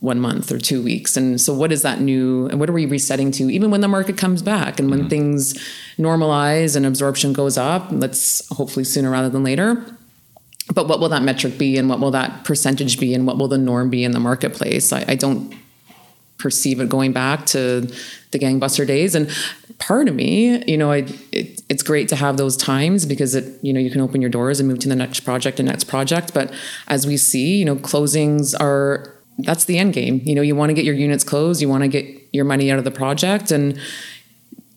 one 0.00 0.18
month 0.18 0.50
or 0.50 0.58
two 0.58 0.82
weeks? 0.82 1.16
And 1.16 1.40
so 1.40 1.54
what 1.54 1.70
is 1.70 1.82
that 1.82 2.00
new 2.00 2.48
and 2.48 2.58
what 2.58 2.68
are 2.68 2.72
we 2.72 2.86
resetting 2.86 3.30
to 3.32 3.50
even 3.50 3.70
when 3.70 3.80
the 3.80 3.88
market 3.88 4.18
comes 4.18 4.42
back 4.42 4.80
and 4.80 4.90
when 4.90 5.00
mm-hmm. 5.00 5.08
things 5.08 5.54
normalize 5.96 6.76
and 6.76 6.84
absorption 6.84 7.32
goes 7.32 7.56
up? 7.56 7.86
Let's 7.90 8.46
hopefully 8.48 8.84
sooner 8.84 9.10
rather 9.10 9.30
than 9.30 9.44
later 9.44 9.84
but 10.72 10.88
what 10.88 11.00
will 11.00 11.10
that 11.10 11.22
metric 11.22 11.58
be 11.58 11.76
and 11.76 11.88
what 11.88 12.00
will 12.00 12.10
that 12.12 12.44
percentage 12.44 12.98
be 12.98 13.14
and 13.14 13.26
what 13.26 13.36
will 13.36 13.48
the 13.48 13.58
norm 13.58 13.90
be 13.90 14.04
in 14.04 14.12
the 14.12 14.20
marketplace? 14.20 14.92
I, 14.92 15.04
I 15.08 15.14
don't 15.14 15.54
perceive 16.38 16.80
it 16.80 16.88
going 16.88 17.12
back 17.12 17.46
to 17.46 17.82
the 18.30 18.38
gangbuster 18.38 18.86
days. 18.86 19.14
And 19.14 19.30
part 19.78 20.08
of 20.08 20.14
me 20.14 20.62
you 20.70 20.76
know 20.76 20.90
I, 20.90 21.06
it, 21.32 21.62
it's 21.68 21.82
great 21.82 22.08
to 22.08 22.16
have 22.16 22.36
those 22.36 22.56
times 22.56 23.06
because 23.06 23.34
it 23.34 23.58
you 23.62 23.72
know 23.72 23.80
you 23.80 23.90
can 23.90 24.00
open 24.00 24.20
your 24.20 24.30
doors 24.30 24.60
and 24.60 24.68
move 24.68 24.78
to 24.80 24.88
the 24.88 24.96
next 24.96 25.20
project 25.20 25.60
and 25.60 25.68
next 25.68 25.84
project. 25.84 26.32
But 26.34 26.52
as 26.88 27.06
we 27.06 27.16
see 27.16 27.56
you 27.56 27.64
know 27.64 27.76
closings 27.76 28.54
are 28.58 29.14
that's 29.38 29.64
the 29.64 29.78
end 29.78 29.92
game. 29.92 30.20
You 30.24 30.34
know 30.34 30.42
you 30.42 30.56
want 30.56 30.70
to 30.70 30.74
get 30.74 30.84
your 30.84 30.94
units 30.94 31.24
closed 31.24 31.60
you 31.60 31.68
want 31.68 31.82
to 31.82 31.88
get 31.88 32.24
your 32.32 32.44
money 32.44 32.70
out 32.70 32.78
of 32.78 32.84
the 32.84 32.90
project. 32.90 33.50
And 33.50 33.78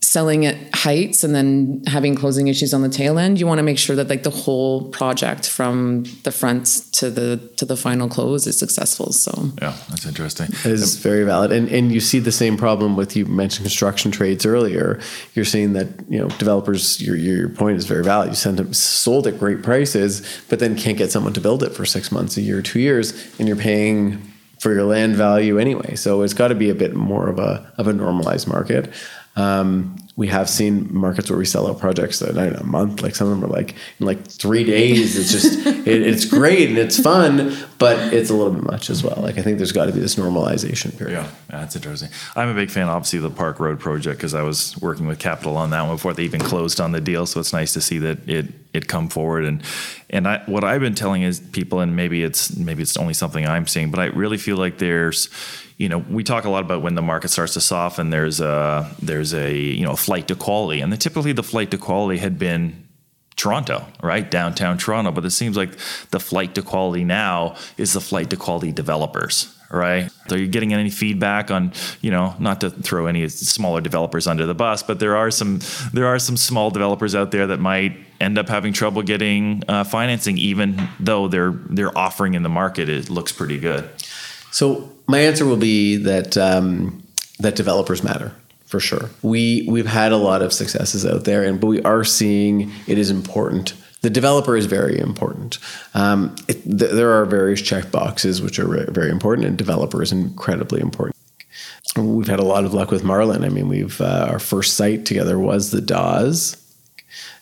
selling 0.07 0.45
at 0.45 0.55
heights 0.73 1.21
and 1.25 1.35
then 1.35 1.83
having 1.85 2.15
closing 2.15 2.47
issues 2.47 2.73
on 2.73 2.81
the 2.81 2.87
tail 2.87 3.19
end 3.19 3.37
you 3.37 3.45
want 3.45 3.59
to 3.59 3.63
make 3.63 3.77
sure 3.77 3.93
that 3.93 4.07
like 4.07 4.23
the 4.23 4.29
whole 4.29 4.87
project 4.87 5.49
from 5.49 6.05
the 6.23 6.31
front 6.31 6.65
to 6.93 7.09
the 7.09 7.35
to 7.57 7.65
the 7.65 7.75
final 7.75 8.07
close 8.07 8.47
is 8.47 8.57
successful 8.57 9.11
so 9.11 9.51
yeah 9.61 9.75
that's 9.89 10.05
interesting 10.05 10.45
it 10.45 10.65
is 10.65 10.95
very 10.95 11.25
valid 11.25 11.51
and 11.51 11.67
and 11.67 11.91
you 11.91 11.99
see 11.99 12.19
the 12.19 12.31
same 12.31 12.55
problem 12.55 12.95
with 12.95 13.17
you 13.17 13.25
mentioned 13.25 13.65
construction 13.65 14.09
trades 14.09 14.45
earlier 14.45 14.97
you're 15.33 15.43
seeing 15.43 15.73
that 15.73 15.87
you 16.07 16.17
know 16.17 16.29
developers 16.37 17.01
your 17.01 17.17
your 17.17 17.49
point 17.49 17.77
is 17.77 17.85
very 17.85 18.03
valid 18.03 18.29
you 18.29 18.35
send 18.35 18.57
them 18.57 18.73
sold 18.73 19.27
at 19.27 19.37
great 19.37 19.61
prices 19.61 20.25
but 20.47 20.59
then 20.59 20.73
can't 20.77 20.97
get 20.97 21.11
someone 21.11 21.33
to 21.33 21.41
build 21.41 21.61
it 21.63 21.73
for 21.73 21.85
six 21.85 22.13
months 22.13 22.37
a 22.37 22.41
year 22.41 22.61
two 22.61 22.79
years 22.79 23.11
and 23.39 23.49
you're 23.49 23.57
paying 23.57 24.21
for 24.59 24.73
your 24.73 24.85
land 24.85 25.15
value 25.15 25.59
anyway. 25.59 25.95
So 25.95 26.21
it's 26.21 26.33
got 26.33 26.47
to 26.47 26.55
be 26.55 26.69
a 26.69 26.75
bit 26.75 26.95
more 26.95 27.29
of 27.29 27.39
a 27.39 27.71
of 27.77 27.87
a 27.87 27.93
normalized 27.93 28.47
market. 28.47 28.91
Um, 29.37 29.95
we 30.17 30.27
have 30.29 30.49
seen 30.49 30.91
markets 30.91 31.29
where 31.29 31.37
we 31.37 31.45
sell 31.45 31.67
out 31.67 31.79
projects 31.79 32.17
that 32.19 32.35
in 32.35 32.55
a 32.55 32.63
month, 32.63 33.03
like 33.03 33.15
some 33.15 33.27
of 33.27 33.39
them 33.39 33.47
are 33.47 33.53
like 33.53 33.75
in 33.99 34.07
like 34.07 34.25
three 34.25 34.63
days. 34.63 35.15
It's 35.15 35.31
just 35.31 35.65
it, 35.87 36.01
it's 36.01 36.25
great 36.25 36.69
and 36.69 36.77
it's 36.79 36.99
fun, 36.99 37.55
but 37.77 38.11
it's 38.11 38.31
a 38.31 38.33
little 38.33 38.51
bit 38.51 38.63
much 38.63 38.89
as 38.89 39.03
well. 39.03 39.19
Like 39.21 39.37
I 39.37 39.43
think 39.43 39.57
there's 39.57 39.71
got 39.71 39.85
to 39.85 39.91
be 39.93 39.99
this 39.99 40.15
normalization 40.15 40.97
period. 40.97 41.19
Yeah, 41.19 41.29
that's 41.49 41.75
interesting. 41.75 42.09
I'm 42.35 42.49
a 42.49 42.55
big 42.55 42.71
fan, 42.71 42.89
obviously, 42.89 43.17
of 43.17 43.23
the 43.23 43.29
Park 43.29 43.59
Road 43.59 43.79
project 43.79 44.17
because 44.17 44.33
I 44.33 44.41
was 44.41 44.75
working 44.81 45.05
with 45.05 45.19
Capital 45.19 45.55
on 45.55 45.69
that 45.69 45.83
one 45.83 45.97
before 45.97 46.13
they 46.13 46.23
even 46.23 46.41
closed 46.41 46.81
on 46.81 46.93
the 46.93 47.01
deal. 47.01 47.27
So 47.27 47.39
it's 47.39 47.53
nice 47.53 47.73
to 47.73 47.81
see 47.81 47.99
that 47.99 48.27
it 48.27 48.47
it 48.73 48.87
come 48.87 49.09
forward 49.09 49.45
and 49.45 49.61
and 50.09 50.27
I, 50.27 50.41
what 50.45 50.63
I've 50.63 50.81
been 50.81 50.95
telling 50.95 51.21
is 51.21 51.39
people, 51.39 51.79
and 51.79 51.95
maybe 51.95 52.23
it's 52.23 52.55
maybe 52.55 52.81
it's 52.81 52.97
only 52.97 53.13
something 53.13 53.45
I'm 53.45 53.67
seeing, 53.67 53.91
but 53.91 53.99
I 53.99 54.05
really 54.05 54.37
feel 54.37 54.57
like 54.57 54.79
there's 54.79 55.29
you 55.77 55.89
know, 55.89 55.99
we 55.99 56.23
talk 56.23 56.45
a 56.45 56.49
lot 56.49 56.63
about 56.63 56.81
when 56.81 56.95
the 56.95 57.01
market 57.01 57.29
starts 57.29 57.53
to 57.53 57.61
soften. 57.61 58.09
There's 58.09 58.39
a 58.39 58.91
there's 59.01 59.33
a 59.33 59.55
you 59.55 59.85
know 59.85 59.95
flight 59.95 60.27
to 60.29 60.35
quality, 60.35 60.81
and 60.81 60.91
the, 60.91 60.97
typically 60.97 61.33
the 61.33 61.43
flight 61.43 61.71
to 61.71 61.77
quality 61.77 62.17
had 62.17 62.39
been 62.39 62.87
Toronto, 63.35 63.85
right? 64.01 64.29
Downtown 64.29 64.79
Toronto. 64.79 65.11
But 65.11 65.23
it 65.23 65.31
seems 65.31 65.55
like 65.55 65.77
the 66.09 66.19
flight 66.19 66.55
to 66.55 66.63
quality 66.63 67.03
now 67.03 67.55
is 67.77 67.93
the 67.93 68.01
flight 68.01 68.31
to 68.31 68.37
quality 68.37 68.71
developers, 68.71 69.55
right? 69.69 70.09
Are 70.31 70.37
you 70.37 70.47
getting 70.47 70.73
any 70.73 70.89
feedback 70.89 71.51
on, 71.51 71.71
you 72.01 72.09
know, 72.09 72.33
not 72.39 72.59
to 72.61 72.71
throw 72.71 73.05
any 73.05 73.29
smaller 73.29 73.79
developers 73.79 74.25
under 74.25 74.47
the 74.47 74.55
bus, 74.55 74.81
but 74.81 74.99
there 74.99 75.15
are 75.15 75.29
some 75.29 75.59
there 75.93 76.07
are 76.07 76.17
some 76.17 76.37
small 76.37 76.71
developers 76.71 77.13
out 77.13 77.29
there 77.29 77.45
that 77.45 77.59
might 77.59 77.95
end 78.19 78.39
up 78.39 78.49
having 78.49 78.73
trouble 78.73 79.03
getting 79.03 79.61
uh, 79.67 79.83
financing, 79.83 80.39
even 80.39 80.89
though 80.99 81.27
their 81.27 81.51
their 81.51 81.95
offering 81.95 82.33
in 82.33 82.41
the 82.41 82.49
market 82.49 82.89
it 82.89 83.11
looks 83.11 83.31
pretty 83.31 83.59
good. 83.59 83.87
So 84.57 84.89
my 85.05 85.19
answer 85.19 85.45
will 85.45 85.55
be 85.55 85.97
that 85.97 86.35
um, 86.35 87.03
that 87.37 87.55
developers 87.55 88.03
matter 88.03 88.31
for 88.65 88.79
sure. 88.79 89.11
We 89.21 89.67
we've 89.69 89.85
had 89.85 90.11
a 90.11 90.17
lot 90.17 90.41
of 90.41 90.51
successes 90.51 91.05
out 91.05 91.25
there, 91.25 91.43
and 91.43 91.61
but 91.61 91.67
we 91.67 91.79
are 91.83 92.03
seeing 92.03 92.71
it 92.87 92.97
is 92.97 93.11
important. 93.11 93.75
The 94.01 94.09
developer 94.09 94.57
is 94.57 94.65
very 94.65 94.97
important. 94.97 95.59
Um, 95.93 96.35
it, 96.47 96.63
th- 96.63 96.89
there 96.91 97.11
are 97.11 97.25
various 97.25 97.61
check 97.61 97.91
boxes 97.91 98.41
which 98.41 98.57
are 98.57 98.67
re- 98.67 98.87
very 98.89 99.11
important, 99.11 99.45
and 99.45 99.59
developer 99.59 100.01
is 100.01 100.11
incredibly 100.11 100.81
important. 100.81 101.15
We've 101.95 102.27
had 102.27 102.39
a 102.39 102.43
lot 102.43 102.65
of 102.65 102.73
luck 102.73 102.89
with 102.89 103.03
Marlin. 103.03 103.43
I 103.43 103.49
mean, 103.49 103.67
we've 103.67 104.01
uh, 104.01 104.25
our 104.27 104.39
first 104.39 104.73
site 104.73 105.05
together 105.05 105.37
was 105.37 105.69
the 105.69 105.81
Dawes 105.81 106.55
it 106.55 106.66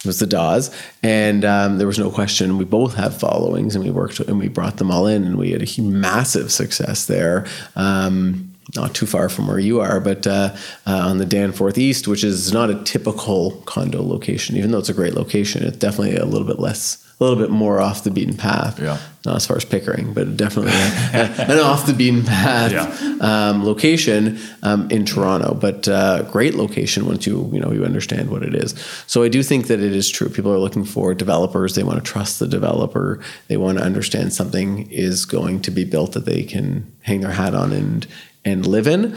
was 0.06 0.20
the 0.20 0.28
Dawes, 0.28 0.72
and 1.04 1.44
um, 1.46 1.78
there 1.78 1.88
was 1.88 2.00
no 2.00 2.10
question. 2.10 2.58
We 2.58 2.66
both 2.66 2.96
have 2.96 3.18
followings, 3.18 3.76
and 3.76 3.84
we 3.84 3.92
worked 3.92 4.20
and 4.20 4.40
we 4.40 4.48
brought 4.48 4.78
them 4.78 4.92
all 4.92 5.08
in, 5.08 5.24
and 5.24 5.38
we 5.38 5.52
had 5.52 5.62
a 5.62 5.82
massive 5.82 6.52
success 6.52 7.06
there. 7.06 7.46
Um, 7.76 8.52
not 8.76 8.96
too 8.96 9.06
far 9.06 9.30
from 9.30 9.48
where 9.48 9.60
you 9.60 9.80
are, 9.80 10.00
but 10.00 10.26
uh, 10.26 10.56
uh, 10.88 10.98
on 10.98 11.20
the 11.20 11.26
Danforth 11.26 11.78
East, 11.78 12.08
which 12.08 12.24
is 12.24 12.52
not 12.52 12.70
a 12.70 12.84
typical 12.84 13.52
condo 13.66 14.02
location, 14.02 14.58
even 14.58 14.72
though 14.72 14.80
it's 14.80 14.90
a 14.90 14.94
great 14.94 15.14
location, 15.14 15.64
it's 15.64 15.78
definitely 15.78 16.16
a 16.16 16.26
little 16.26 16.48
bit 16.48 16.60
less 16.60 17.05
a 17.20 17.24
little 17.24 17.40
bit 17.40 17.50
more 17.50 17.80
off 17.80 18.04
the 18.04 18.12
beaten 18.12 18.36
path. 18.36 18.80
Yeah. 18.80 19.00
Not 19.26 19.38
as 19.38 19.46
far 19.46 19.56
as 19.56 19.66
Pickering, 19.66 20.14
but 20.14 20.36
definitely 20.36 20.74
a, 20.74 21.50
an 21.52 21.60
off 21.60 21.86
the 21.86 21.94
beaten 21.94 22.24
path 22.24 22.72
yeah. 22.72 23.18
um, 23.22 23.64
location 23.64 24.38
um, 24.64 24.90
in 24.92 25.06
Toronto. 25.06 25.54
But 25.54 25.88
uh, 25.88 26.24
great 26.24 26.56
location 26.56 27.06
once 27.06 27.26
you 27.26 27.50
you 27.54 27.60
know 27.60 27.72
you 27.72 27.86
understand 27.86 28.30
what 28.30 28.44
it 28.44 28.54
is. 28.54 28.76
So 29.08 29.24
I 29.24 29.30
do 29.30 29.42
think 29.44 29.68
that 29.68 29.80
it 29.80 29.96
is 29.96 30.10
true. 30.10 30.30
People 30.30 30.52
are 30.52 30.60
looking 30.60 30.84
for 30.84 31.14
developers. 31.14 31.76
They 31.76 31.84
want 31.84 32.04
to 32.04 32.12
trust 32.12 32.40
the 32.40 32.48
developer. 32.48 33.22
They 33.48 33.58
want 33.58 33.78
to 33.78 33.84
understand 33.84 34.34
something 34.34 34.92
is 34.92 35.26
going 35.26 35.62
to 35.62 35.72
be 35.72 35.86
built 35.86 36.12
that 36.14 36.26
they 36.26 36.44
can 36.44 36.92
hang 37.02 37.22
their 37.22 37.32
hat 37.32 37.56
on 37.56 37.72
and 37.72 38.06
and 38.44 38.68
live 38.68 38.88
in. 38.88 39.16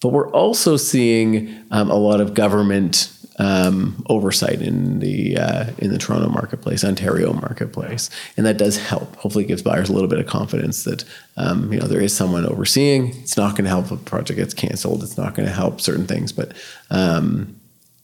But 0.00 0.10
we're 0.10 0.30
also 0.30 0.76
seeing 0.76 1.54
um, 1.70 1.90
a 1.90 1.96
lot 1.96 2.20
of 2.20 2.32
government 2.32 3.12
um, 3.40 4.04
oversight 4.10 4.60
in 4.60 4.98
the 4.98 5.38
uh, 5.38 5.70
in 5.78 5.90
the 5.90 5.98
Toronto 5.98 6.28
marketplace, 6.28 6.84
Ontario 6.84 7.32
marketplace, 7.32 8.10
and 8.36 8.44
that 8.44 8.58
does 8.58 8.76
help. 8.76 9.16
Hopefully, 9.16 9.44
gives 9.44 9.62
buyers 9.62 9.88
a 9.88 9.92
little 9.92 10.08
bit 10.08 10.18
of 10.18 10.26
confidence 10.26 10.84
that 10.84 11.04
um, 11.38 11.72
you 11.72 11.80
know 11.80 11.86
there 11.86 12.02
is 12.02 12.14
someone 12.14 12.44
overseeing. 12.44 13.08
It's 13.16 13.38
not 13.38 13.52
going 13.52 13.64
to 13.64 13.70
help 13.70 13.86
if 13.86 13.92
a 13.92 13.96
project 13.96 14.38
gets 14.38 14.52
canceled. 14.52 15.02
It's 15.02 15.16
not 15.16 15.34
going 15.34 15.48
to 15.48 15.54
help 15.54 15.80
certain 15.80 16.06
things, 16.06 16.32
but 16.32 16.52
um, 16.90 17.59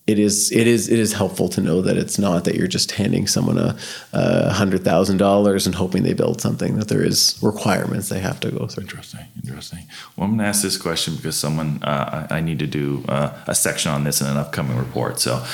it 0.07 0.20
is 0.20 0.53
it 0.53 0.69
is 0.69 0.89
it 0.89 1.01
is 1.01 1.12
helpful 1.12 1.49
to 1.49 1.61
know 1.61 1.83
that 1.83 1.97
it's 1.97 2.16
not 2.16 2.45
that 2.45 2.55
you're 2.55 2.69
just 2.69 2.93
handing 2.93 3.27
someone 3.27 3.59
a, 3.59 3.77
a 4.12 4.53
hundred 4.53 4.85
thousand 4.85 5.16
dollars 5.16 5.66
and 5.66 5.74
hoping 5.74 6.05
they 6.05 6.12
build 6.12 6.41
something 6.41 6.78
that 6.78 6.87
there 6.87 7.03
is 7.03 7.37
requirements 7.43 8.09
they 8.09 8.20
have 8.20 8.39
to 8.39 8.53
go 8.53 8.69
through. 8.69 8.85
Interesting, 8.85 9.27
interesting. 9.43 9.81
Well, 10.15 10.27
I'm 10.27 10.33
going 10.33 10.39
to 10.39 10.45
ask 10.45 10.62
this 10.62 10.77
question 10.77 11.16
because 11.16 11.37
someone 11.37 11.83
uh, 11.83 12.28
I 12.31 12.41
need 12.41 12.61
to 12.61 12.69
do 12.69 13.05
uh, 13.09 13.37
a 13.49 13.55
section 13.55 13.91
on 13.91 14.05
this 14.05 14.20
in 14.20 14.28
an 14.28 14.37
upcoming 14.37 14.78
report. 14.78 15.19
So, 15.19 15.39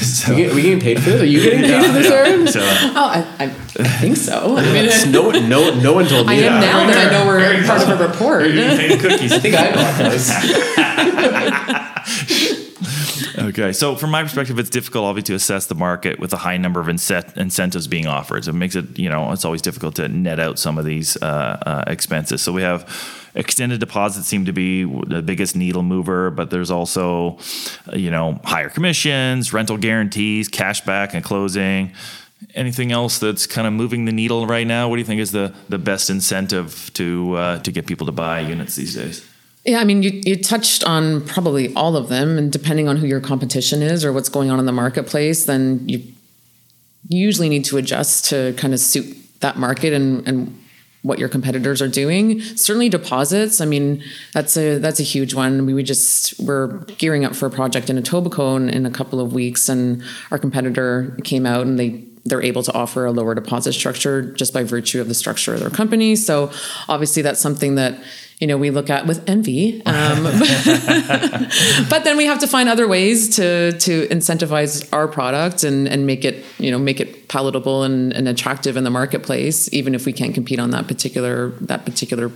so 0.00 0.32
we, 0.32 0.42
get, 0.42 0.54
we 0.54 0.62
getting 0.62 0.80
paid 0.80 1.02
for 1.02 1.10
this? 1.10 1.22
Are 1.22 1.26
you 1.26 1.42
getting 1.42 1.62
paid 1.62 1.84
for 1.84 1.92
this, 1.92 2.12
Erin? 2.12 2.46
So, 2.46 2.60
oh, 2.62 2.92
I, 2.94 3.26
I, 3.40 3.48
think 3.48 4.16
so. 4.16 4.56
I 4.56 4.72
mean, 4.72 4.88
no, 5.10 5.30
no, 5.30 5.74
no 5.80 5.94
one 5.94 6.06
told 6.06 6.28
me. 6.28 6.34
I 6.34 6.36
am 6.46 6.60
now 6.60 6.86
that 6.86 7.08
I 7.08 7.10
know 7.10 7.26
we're 7.26 7.66
part 7.66 7.82
of 7.82 7.88
a 8.00 8.06
report. 8.06 8.44
cookies. 9.00 9.32
I 9.32 9.40
think 9.40 9.56
I 9.58 9.70
know 9.70 9.82
Okay, 13.38 13.72
so 13.72 13.96
from 13.96 14.10
my 14.10 14.22
perspective, 14.22 14.58
it's 14.58 14.70
difficult, 14.70 15.04
obviously, 15.04 15.32
to 15.32 15.34
assess 15.34 15.66
the 15.66 15.74
market 15.74 16.18
with 16.18 16.32
a 16.32 16.36
high 16.36 16.56
number 16.56 16.80
of 16.80 16.86
incent- 16.86 17.36
incentives 17.36 17.86
being 17.86 18.06
offered. 18.06 18.44
So 18.44 18.50
it 18.50 18.54
makes 18.54 18.74
it, 18.74 18.98
you 18.98 19.08
know, 19.08 19.32
it's 19.32 19.44
always 19.44 19.62
difficult 19.62 19.96
to 19.96 20.08
net 20.08 20.38
out 20.38 20.58
some 20.58 20.78
of 20.78 20.84
these 20.84 21.16
uh, 21.22 21.26
uh, 21.64 21.84
expenses. 21.86 22.42
So 22.42 22.52
we 22.52 22.62
have 22.62 22.88
extended 23.34 23.80
deposits 23.80 24.26
seem 24.26 24.44
to 24.44 24.52
be 24.52 24.84
the 24.84 25.22
biggest 25.22 25.56
needle 25.56 25.82
mover, 25.82 26.30
but 26.30 26.50
there's 26.50 26.70
also, 26.70 27.38
you 27.92 28.10
know, 28.10 28.40
higher 28.44 28.68
commissions, 28.68 29.52
rental 29.52 29.78
guarantees, 29.78 30.48
cash 30.48 30.82
back 30.82 31.14
and 31.14 31.24
closing. 31.24 31.92
Anything 32.54 32.92
else 32.92 33.18
that's 33.18 33.46
kind 33.46 33.66
of 33.66 33.72
moving 33.72 34.04
the 34.04 34.12
needle 34.12 34.46
right 34.46 34.66
now? 34.66 34.88
What 34.88 34.96
do 34.96 35.00
you 35.00 35.06
think 35.06 35.20
is 35.20 35.30
the 35.30 35.54
the 35.68 35.78
best 35.78 36.10
incentive 36.10 36.90
to 36.94 37.34
uh, 37.34 37.58
to 37.60 37.70
get 37.70 37.86
people 37.86 38.06
to 38.06 38.12
buy 38.12 38.40
units 38.40 38.74
these 38.74 38.94
days? 38.94 39.31
Yeah, 39.64 39.78
I 39.78 39.84
mean, 39.84 40.02
you, 40.02 40.10
you 40.24 40.36
touched 40.36 40.82
on 40.82 41.24
probably 41.24 41.72
all 41.74 41.96
of 41.96 42.08
them, 42.08 42.36
and 42.36 42.50
depending 42.50 42.88
on 42.88 42.96
who 42.96 43.06
your 43.06 43.20
competition 43.20 43.80
is 43.80 44.04
or 44.04 44.12
what's 44.12 44.28
going 44.28 44.50
on 44.50 44.58
in 44.58 44.66
the 44.66 44.72
marketplace, 44.72 45.44
then 45.44 45.88
you, 45.88 46.02
usually 47.08 47.48
need 47.48 47.64
to 47.66 47.76
adjust 47.76 48.26
to 48.26 48.54
kind 48.56 48.72
of 48.72 48.80
suit 48.80 49.16
that 49.40 49.56
market 49.56 49.92
and, 49.92 50.26
and 50.26 50.58
what 51.02 51.18
your 51.18 51.28
competitors 51.28 51.82
are 51.82 51.88
doing. 51.88 52.40
Certainly 52.40 52.90
deposits. 52.90 53.60
I 53.60 53.64
mean, 53.64 54.02
that's 54.32 54.56
a 54.56 54.78
that's 54.78 55.00
a 55.00 55.02
huge 55.02 55.34
one. 55.34 55.66
We, 55.66 55.74
we 55.74 55.82
just 55.82 56.38
we're 56.40 56.78
gearing 56.98 57.24
up 57.24 57.34
for 57.34 57.46
a 57.46 57.50
project 57.50 57.90
in 57.90 57.96
Etobicoke 57.96 58.70
in 58.70 58.86
a 58.86 58.90
couple 58.90 59.20
of 59.20 59.32
weeks, 59.32 59.68
and 59.68 60.02
our 60.30 60.38
competitor 60.38 61.16
came 61.24 61.44
out 61.44 61.66
and 61.66 61.78
they 61.78 62.04
they're 62.24 62.42
able 62.42 62.62
to 62.62 62.72
offer 62.72 63.04
a 63.04 63.10
lower 63.10 63.34
deposit 63.34 63.72
structure 63.72 64.22
just 64.34 64.54
by 64.54 64.62
virtue 64.62 65.00
of 65.00 65.08
the 65.08 65.14
structure 65.14 65.54
of 65.54 65.60
their 65.60 65.70
company. 65.70 66.14
So 66.14 66.52
obviously 66.88 67.20
that's 67.20 67.40
something 67.40 67.74
that 67.74 68.00
you 68.42 68.48
know 68.48 68.58
we 68.58 68.70
look 68.70 68.90
at 68.90 69.06
with 69.06 69.22
envy 69.28 69.80
um, 69.86 70.24
but 71.88 72.02
then 72.02 72.16
we 72.16 72.26
have 72.26 72.40
to 72.40 72.48
find 72.48 72.68
other 72.68 72.88
ways 72.88 73.36
to 73.36 73.70
to 73.78 74.08
incentivize 74.08 74.86
our 74.92 75.06
product 75.06 75.62
and 75.62 75.86
and 75.86 76.06
make 76.06 76.24
it 76.24 76.44
you 76.58 76.72
know 76.72 76.78
make 76.78 76.98
it 76.98 77.28
palatable 77.28 77.84
and, 77.84 78.12
and 78.12 78.26
attractive 78.26 78.76
in 78.76 78.82
the 78.82 78.90
marketplace 78.90 79.72
even 79.72 79.94
if 79.94 80.06
we 80.06 80.12
can't 80.12 80.34
compete 80.34 80.58
on 80.58 80.70
that 80.70 80.88
particular 80.88 81.50
that 81.60 81.86
particular 81.86 82.32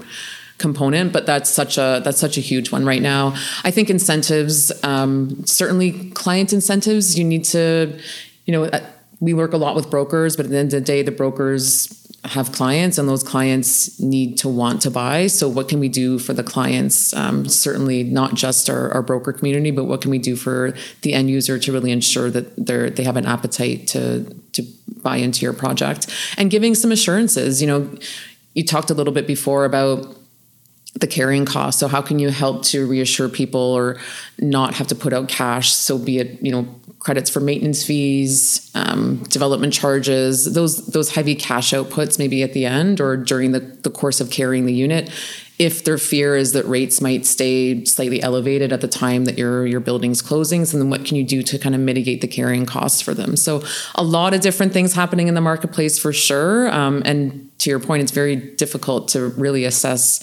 component. 0.58 1.12
But 1.12 1.26
that's 1.26 1.50
such 1.50 1.76
a 1.76 2.00
that's 2.04 2.20
such 2.20 2.38
a 2.38 2.40
huge 2.40 2.70
one 2.70 2.86
right 2.86 3.02
now. 3.02 3.34
I 3.64 3.70
think 3.70 3.90
incentives 3.90 4.72
um, 4.84 5.44
certainly 5.44 6.10
client 6.10 6.52
incentives 6.52 7.18
you 7.18 7.24
need 7.24 7.44
to 7.46 7.98
you 8.44 8.52
know 8.52 8.64
uh, 8.64 8.80
we 9.20 9.34
work 9.34 9.52
a 9.52 9.56
lot 9.56 9.74
with 9.74 9.90
brokers 9.90 10.36
but 10.36 10.46
at 10.46 10.52
the 10.52 10.58
end 10.58 10.72
of 10.72 10.80
the 10.80 10.86
day 10.86 11.02
the 11.02 11.10
brokers 11.10 12.05
have 12.28 12.52
clients 12.52 12.98
and 12.98 13.08
those 13.08 13.22
clients 13.22 13.98
need 14.00 14.38
to 14.38 14.48
want 14.48 14.82
to 14.82 14.90
buy. 14.90 15.26
So 15.26 15.48
what 15.48 15.68
can 15.68 15.80
we 15.80 15.88
do 15.88 16.18
for 16.18 16.32
the 16.32 16.42
clients? 16.42 17.14
Um, 17.14 17.48
certainly 17.48 18.02
not 18.02 18.34
just 18.34 18.68
our, 18.68 18.90
our, 18.92 19.02
broker 19.02 19.32
community 19.32 19.70
but 19.70 19.84
what 19.84 20.00
can 20.00 20.10
we 20.10 20.18
do 20.18 20.34
for 20.34 20.74
the 21.02 21.12
end 21.12 21.30
user 21.30 21.58
to 21.58 21.72
really 21.72 21.92
ensure 21.92 22.30
that 22.30 22.66
they're 22.66 22.90
they 22.90 23.04
have 23.04 23.16
an 23.16 23.26
appetite 23.26 23.86
to 23.88 24.24
to 24.52 24.62
buy 25.02 25.16
into 25.16 25.42
your 25.42 25.52
project? 25.52 26.12
And 26.36 26.50
giving 26.50 26.74
some 26.74 26.92
assurances 26.92 27.60
you 27.60 27.68
know 27.68 27.90
you 28.54 28.64
talked 28.64 28.90
a 28.90 28.94
little 28.94 29.12
bit 29.12 29.26
before 29.26 29.64
about 29.64 30.16
the 30.94 31.06
carrying 31.06 31.44
cost. 31.44 31.78
So 31.78 31.88
how 31.88 32.00
can 32.00 32.18
you 32.18 32.30
help 32.30 32.62
to 32.64 32.86
reassure 32.86 33.28
people 33.28 33.60
or 33.60 33.98
not 34.38 34.74
have 34.74 34.86
to 34.88 34.94
put 34.94 35.12
out 35.12 35.28
cash? 35.28 35.72
So 35.72 35.98
be 35.98 36.18
it 36.18 36.42
you 36.42 36.52
know 36.52 36.66
credits 37.06 37.30
for 37.30 37.38
maintenance 37.38 37.84
fees, 37.84 38.68
um, 38.74 39.22
development 39.28 39.72
charges, 39.72 40.52
those 40.54 40.74
those 40.88 41.08
heavy 41.16 41.36
cash 41.36 41.72
outputs 41.72 42.18
maybe 42.18 42.42
at 42.42 42.52
the 42.52 42.66
end 42.66 43.00
or 43.00 43.16
during 43.16 43.52
the, 43.52 43.60
the 43.60 43.90
course 43.90 44.20
of 44.20 44.28
carrying 44.28 44.66
the 44.66 44.74
unit. 44.74 45.04
if 45.58 45.84
their 45.84 45.96
fear 45.96 46.36
is 46.36 46.52
that 46.52 46.66
rates 46.66 47.00
might 47.00 47.24
stay 47.24 47.82
slightly 47.84 48.22
elevated 48.22 48.72
at 48.72 48.80
the 48.82 48.88
time 48.88 49.24
that 49.24 49.38
your 49.38 49.66
your 49.66 49.80
building's 49.80 50.20
closing, 50.20 50.64
so 50.64 50.76
then 50.78 50.90
what 50.90 51.04
can 51.04 51.16
you 51.16 51.24
do 51.24 51.42
to 51.42 51.58
kind 51.58 51.74
of 51.74 51.80
mitigate 51.80 52.20
the 52.20 52.28
carrying 52.28 52.66
costs 52.66 53.00
for 53.00 53.14
them? 53.14 53.36
So 53.36 53.62
a 53.94 54.02
lot 54.02 54.34
of 54.34 54.40
different 54.40 54.72
things 54.72 54.92
happening 54.92 55.28
in 55.28 55.34
the 55.34 55.40
marketplace 55.40 55.98
for 55.98 56.12
sure. 56.12 56.70
Um, 56.70 57.02
and 57.06 57.50
to 57.60 57.70
your 57.70 57.80
point, 57.80 58.02
it's 58.02 58.12
very 58.12 58.36
difficult 58.36 59.08
to 59.08 59.28
really 59.28 59.64
assess 59.64 60.22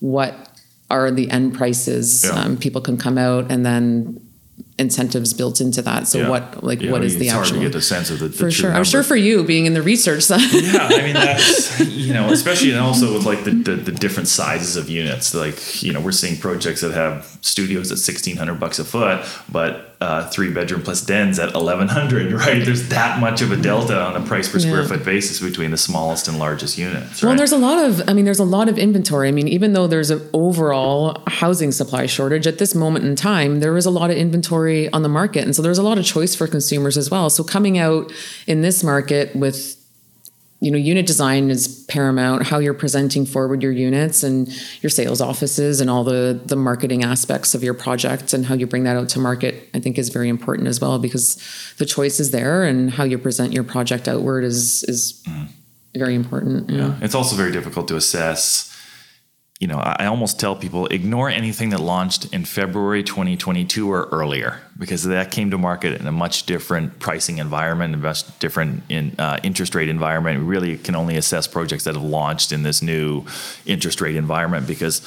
what 0.00 0.50
are 0.90 1.10
the 1.10 1.30
end 1.30 1.54
prices. 1.54 2.24
Yeah. 2.24 2.32
Um, 2.32 2.56
people 2.58 2.82
can 2.82 2.98
come 2.98 3.16
out 3.16 3.50
and 3.50 3.64
then 3.64 4.20
incentives 4.78 5.32
built 5.32 5.60
into 5.60 5.80
that. 5.82 6.08
So 6.08 6.18
Yeah. 6.18 6.28
what 6.30 6.64
like 6.64 6.82
Yeah, 6.82 6.90
what 6.90 7.04
is 7.04 7.14
it's 7.14 7.20
the 7.20 7.28
hard 7.28 7.44
actual 7.46 7.60
to 7.60 7.66
get 7.66 7.74
a 7.76 7.80
sense 7.80 8.10
of 8.10 8.18
the, 8.18 8.28
the 8.28 8.36
for 8.36 8.50
sure. 8.50 8.72
I'm 8.72 8.82
sure 8.84 9.02
for 9.04 9.14
you 9.16 9.44
being 9.44 9.66
in 9.66 9.74
the 9.74 9.82
research 9.82 10.24
side. 10.24 10.40
yeah, 10.52 10.88
I 10.90 11.02
mean 11.02 11.14
that's 11.26 11.80
you 11.80 12.12
know, 12.12 12.28
especially 12.30 12.70
and 12.72 12.80
also 12.80 13.14
with 13.14 13.24
like 13.24 13.44
the, 13.44 13.52
the 13.52 13.76
the 13.76 13.92
different 13.92 14.28
sizes 14.28 14.76
of 14.76 14.88
units. 14.90 15.32
Like 15.34 15.82
you 15.82 15.92
know, 15.92 16.00
we're 16.00 16.12
seeing 16.12 16.36
projects 16.38 16.80
that 16.80 16.92
have 16.92 17.38
studios 17.40 17.92
at 17.92 17.98
sixteen 17.98 18.36
hundred 18.36 18.58
bucks 18.58 18.78
a 18.80 18.84
foot, 18.84 19.24
but 19.50 19.92
uh, 20.00 20.28
three 20.28 20.52
bedroom 20.52 20.82
plus 20.82 21.00
dens 21.02 21.38
at 21.38 21.54
eleven 21.54 21.86
hundred. 21.88 22.32
Right? 22.32 22.64
There's 22.64 22.88
that 22.88 23.20
much 23.20 23.42
of 23.42 23.52
a 23.52 23.56
delta 23.56 23.98
on 23.98 24.20
a 24.20 24.26
price 24.26 24.48
per 24.48 24.58
square 24.58 24.82
Yeah. 24.82 24.88
foot 24.88 25.04
basis 25.04 25.40
between 25.40 25.70
the 25.70 25.76
smallest 25.76 26.26
and 26.28 26.38
largest 26.38 26.76
units. 26.78 27.22
Well, 27.22 27.30
right? 27.30 27.38
there's 27.38 27.52
a 27.52 27.56
lot 27.58 27.78
of, 27.82 28.02
I 28.08 28.12
mean, 28.12 28.24
there's 28.24 28.40
a 28.40 28.44
lot 28.44 28.68
of 28.68 28.76
inventory. 28.76 29.28
I 29.28 29.30
mean, 29.30 29.46
even 29.48 29.72
though 29.72 29.86
there's 29.86 30.10
an 30.10 30.20
overall 30.32 31.22
housing 31.28 31.70
supply 31.72 32.06
shortage 32.06 32.46
at 32.46 32.58
this 32.58 32.74
moment 32.74 33.04
in 33.04 33.14
time, 33.16 33.60
there 33.60 33.76
is 33.76 33.86
a 33.86 33.90
lot 33.90 34.10
of 34.10 34.16
inventory 34.16 34.63
on 34.92 35.02
the 35.02 35.08
market. 35.08 35.44
And 35.44 35.54
so 35.54 35.62
there's 35.62 35.78
a 35.78 35.82
lot 35.82 35.98
of 35.98 36.04
choice 36.04 36.34
for 36.34 36.46
consumers 36.46 36.96
as 36.96 37.10
well. 37.10 37.30
So 37.30 37.44
coming 37.44 37.78
out 37.78 38.12
in 38.46 38.62
this 38.62 38.82
market 38.82 39.34
with, 39.34 39.76
you 40.60 40.70
know, 40.70 40.78
unit 40.78 41.06
design 41.06 41.50
is 41.50 41.84
paramount, 41.88 42.46
how 42.46 42.58
you're 42.58 42.74
presenting 42.74 43.26
forward 43.26 43.62
your 43.62 43.72
units 43.72 44.22
and 44.22 44.48
your 44.82 44.90
sales 44.90 45.20
offices 45.20 45.80
and 45.80 45.90
all 45.90 46.04
the, 46.04 46.40
the 46.46 46.56
marketing 46.56 47.04
aspects 47.04 47.54
of 47.54 47.62
your 47.62 47.74
project 47.74 48.32
and 48.32 48.46
how 48.46 48.54
you 48.54 48.66
bring 48.66 48.84
that 48.84 48.96
out 48.96 49.08
to 49.10 49.18
market, 49.18 49.68
I 49.74 49.80
think 49.80 49.98
is 49.98 50.08
very 50.08 50.28
important 50.28 50.68
as 50.68 50.80
well 50.80 50.98
because 50.98 51.36
the 51.78 51.86
choice 51.86 52.18
is 52.20 52.30
there 52.30 52.64
and 52.64 52.90
how 52.90 53.04
you 53.04 53.18
present 53.18 53.52
your 53.52 53.64
project 53.64 54.08
outward 54.08 54.44
is, 54.44 54.84
is 54.84 55.22
mm. 55.28 55.48
very 55.94 56.14
important. 56.14 56.70
know. 56.70 56.88
Yeah. 56.88 56.98
It's 57.02 57.14
also 57.14 57.36
very 57.36 57.52
difficult 57.52 57.88
to 57.88 57.96
assess. 57.96 58.73
You 59.64 59.68
know, 59.68 59.78
I 59.78 60.04
almost 60.04 60.38
tell 60.38 60.54
people 60.54 60.88
ignore 60.88 61.30
anything 61.30 61.70
that 61.70 61.80
launched 61.80 62.26
in 62.34 62.44
February 62.44 63.02
2022 63.02 63.90
or 63.90 64.10
earlier 64.12 64.60
because 64.78 65.04
that 65.04 65.30
came 65.30 65.50
to 65.52 65.56
market 65.56 65.98
in 65.98 66.06
a 66.06 66.12
much 66.12 66.44
different 66.44 66.98
pricing 66.98 67.38
environment, 67.38 67.94
a 68.04 68.24
different 68.40 68.82
in, 68.90 69.14
uh, 69.18 69.38
interest 69.42 69.74
rate 69.74 69.88
environment. 69.88 70.38
We 70.40 70.44
really 70.44 70.76
can 70.76 70.94
only 70.94 71.16
assess 71.16 71.46
projects 71.46 71.84
that 71.84 71.94
have 71.94 72.04
launched 72.04 72.52
in 72.52 72.62
this 72.62 72.82
new 72.82 73.24
interest 73.64 74.02
rate 74.02 74.16
environment 74.16 74.66
because 74.66 75.00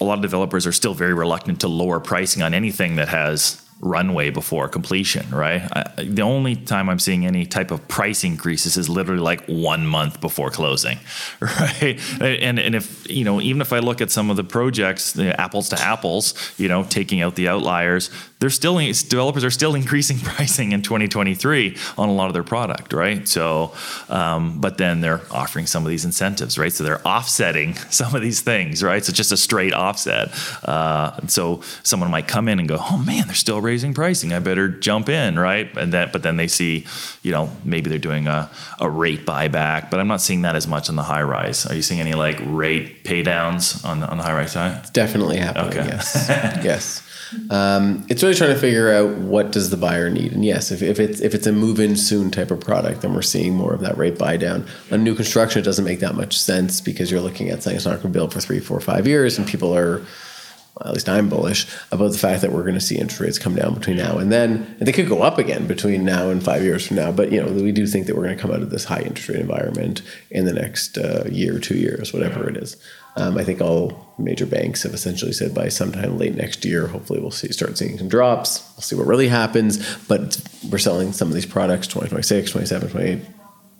a 0.00 0.04
lot 0.04 0.14
of 0.14 0.22
developers 0.22 0.66
are 0.66 0.72
still 0.72 0.94
very 0.94 1.12
reluctant 1.12 1.60
to 1.60 1.68
lower 1.68 2.00
pricing 2.00 2.42
on 2.42 2.54
anything 2.54 2.96
that 2.96 3.08
has 3.08 3.61
runway 3.82 4.30
before 4.30 4.68
completion, 4.68 5.28
right? 5.30 5.62
I, 5.72 6.04
the 6.04 6.22
only 6.22 6.54
time 6.54 6.88
I'm 6.88 7.00
seeing 7.00 7.26
any 7.26 7.44
type 7.44 7.72
of 7.72 7.86
price 7.88 8.22
increases 8.22 8.76
is 8.76 8.88
literally 8.88 9.20
like 9.20 9.44
one 9.46 9.86
month 9.86 10.20
before 10.20 10.50
closing, 10.50 10.98
right? 11.40 12.00
And 12.20 12.58
and 12.58 12.74
if 12.74 13.10
you 13.10 13.24
know, 13.24 13.40
even 13.40 13.60
if 13.60 13.72
I 13.72 13.80
look 13.80 14.00
at 14.00 14.10
some 14.10 14.30
of 14.30 14.36
the 14.36 14.44
projects, 14.44 15.12
the 15.12 15.38
apples 15.38 15.68
to 15.70 15.80
apples, 15.80 16.34
you 16.58 16.68
know, 16.68 16.84
taking 16.84 17.20
out 17.20 17.34
the 17.34 17.48
outliers, 17.48 18.08
they're 18.42 18.50
still 18.50 18.76
developers 18.76 19.44
are 19.44 19.52
still 19.52 19.76
increasing 19.76 20.18
pricing 20.22 20.72
in 20.72 20.82
2023 20.82 21.76
on 21.96 22.08
a 22.08 22.12
lot 22.12 22.26
of 22.26 22.32
their 22.32 22.42
product, 22.42 22.92
right? 22.92 23.28
So, 23.28 23.72
um, 24.08 24.60
but 24.60 24.78
then 24.78 25.00
they're 25.00 25.20
offering 25.30 25.66
some 25.66 25.84
of 25.84 25.90
these 25.90 26.04
incentives, 26.04 26.58
right? 26.58 26.72
So 26.72 26.82
they're 26.82 27.06
offsetting 27.06 27.74
some 27.90 28.16
of 28.16 28.20
these 28.20 28.40
things, 28.40 28.82
right? 28.82 29.04
So 29.04 29.12
just 29.12 29.30
a 29.30 29.36
straight 29.36 29.72
offset. 29.72 30.32
Uh, 30.64 31.24
so 31.28 31.60
someone 31.84 32.10
might 32.10 32.26
come 32.26 32.48
in 32.48 32.58
and 32.58 32.68
go, 32.68 32.78
"Oh 32.80 32.98
man, 32.98 33.26
they're 33.26 33.36
still 33.36 33.60
raising 33.60 33.94
pricing. 33.94 34.32
I 34.32 34.40
better 34.40 34.66
jump 34.66 35.08
in, 35.08 35.38
right?" 35.38 35.70
And 35.76 35.92
then, 35.92 36.10
but 36.12 36.24
then 36.24 36.36
they 36.36 36.48
see, 36.48 36.84
you 37.22 37.30
know, 37.30 37.48
maybe 37.64 37.90
they're 37.90 38.00
doing 38.00 38.26
a, 38.26 38.50
a 38.80 38.90
rate 38.90 39.24
buyback, 39.24 39.88
but 39.88 40.00
I'm 40.00 40.08
not 40.08 40.20
seeing 40.20 40.42
that 40.42 40.56
as 40.56 40.66
much 40.66 40.88
on 40.88 40.96
the 40.96 41.04
high 41.04 41.22
rise. 41.22 41.64
Are 41.66 41.76
you 41.76 41.82
seeing 41.82 42.00
any 42.00 42.14
like 42.14 42.40
rate 42.44 43.04
pay 43.04 43.22
downs 43.22 43.84
on 43.84 44.00
the, 44.00 44.08
on 44.08 44.16
the 44.16 44.24
high 44.24 44.34
rise 44.34 44.50
side? 44.50 44.92
Definitely 44.92 45.36
happening. 45.36 45.78
Okay. 45.78 45.86
Yes. 45.86 46.26
yes. 46.64 47.08
Um, 47.50 48.04
it's 48.08 48.22
really 48.22 48.34
trying 48.34 48.54
to 48.54 48.60
figure 48.60 48.92
out 48.92 49.16
what 49.18 49.52
does 49.52 49.70
the 49.70 49.76
buyer 49.76 50.10
need, 50.10 50.32
and 50.32 50.44
yes, 50.44 50.70
if, 50.70 50.82
if 50.82 50.98
it's 50.98 51.20
if 51.20 51.34
it's 51.34 51.46
a 51.46 51.52
move 51.52 51.80
in 51.80 51.96
soon 51.96 52.30
type 52.30 52.50
of 52.50 52.60
product, 52.60 53.02
then 53.02 53.14
we're 53.14 53.22
seeing 53.22 53.54
more 53.54 53.72
of 53.72 53.80
that 53.80 53.96
rate 53.96 54.18
buy 54.18 54.36
down. 54.36 54.66
On 54.90 55.02
new 55.02 55.14
construction, 55.14 55.60
it 55.60 55.64
doesn't 55.64 55.84
make 55.84 56.00
that 56.00 56.14
much 56.14 56.38
sense 56.38 56.80
because 56.80 57.10
you're 57.10 57.20
looking 57.20 57.48
at 57.50 57.62
saying 57.62 57.76
it's 57.76 57.86
not 57.86 58.02
going 58.02 58.12
to 58.12 58.18
build 58.18 58.32
for 58.32 58.40
three, 58.40 58.60
four, 58.60 58.80
five 58.80 59.06
years, 59.06 59.38
and 59.38 59.46
people 59.46 59.74
are, 59.74 59.98
well, 59.98 60.88
at 60.88 60.92
least 60.92 61.08
I'm 61.08 61.28
bullish 61.28 61.66
about 61.90 62.12
the 62.12 62.18
fact 62.18 62.42
that 62.42 62.52
we're 62.52 62.62
going 62.62 62.74
to 62.74 62.80
see 62.80 62.96
interest 62.98 63.20
rates 63.20 63.38
come 63.38 63.54
down 63.54 63.74
between 63.74 63.96
now 63.96 64.18
and 64.18 64.30
then, 64.30 64.76
and 64.78 64.86
they 64.86 64.92
could 64.92 65.08
go 65.08 65.22
up 65.22 65.38
again 65.38 65.66
between 65.66 66.04
now 66.04 66.30
and 66.30 66.42
five 66.42 66.62
years 66.62 66.86
from 66.86 66.96
now. 66.96 67.12
But 67.12 67.32
you 67.32 67.42
know, 67.42 67.50
we 67.52 67.72
do 67.72 67.86
think 67.86 68.06
that 68.06 68.16
we're 68.16 68.24
going 68.24 68.36
to 68.36 68.42
come 68.42 68.52
out 68.52 68.62
of 68.62 68.70
this 68.70 68.84
high 68.84 69.00
interest 69.00 69.28
rate 69.28 69.40
environment 69.40 70.02
in 70.30 70.44
the 70.44 70.52
next 70.52 70.98
uh, 70.98 71.24
year, 71.30 71.58
two 71.58 71.76
years, 71.76 72.12
whatever 72.12 72.48
it 72.48 72.56
is. 72.56 72.76
Um, 73.16 73.36
I 73.36 73.44
think 73.44 73.60
all 73.60 74.14
major 74.18 74.46
banks 74.46 74.82
have 74.84 74.94
essentially 74.94 75.32
said 75.32 75.54
by 75.54 75.68
sometime 75.68 76.16
late 76.16 76.34
next 76.34 76.64
year, 76.64 76.86
hopefully 76.86 77.20
we'll 77.20 77.30
see 77.30 77.52
start 77.52 77.76
seeing 77.76 77.98
some 77.98 78.08
drops. 78.08 78.62
We'll 78.74 78.82
see 78.82 78.96
what 78.96 79.06
really 79.06 79.28
happens. 79.28 79.96
But 80.06 80.40
we're 80.70 80.78
selling 80.78 81.12
some 81.12 81.28
of 81.28 81.34
these 81.34 81.46
products 81.46 81.86
2026, 81.88 82.50
27, 82.50 82.90
28, 82.90 83.22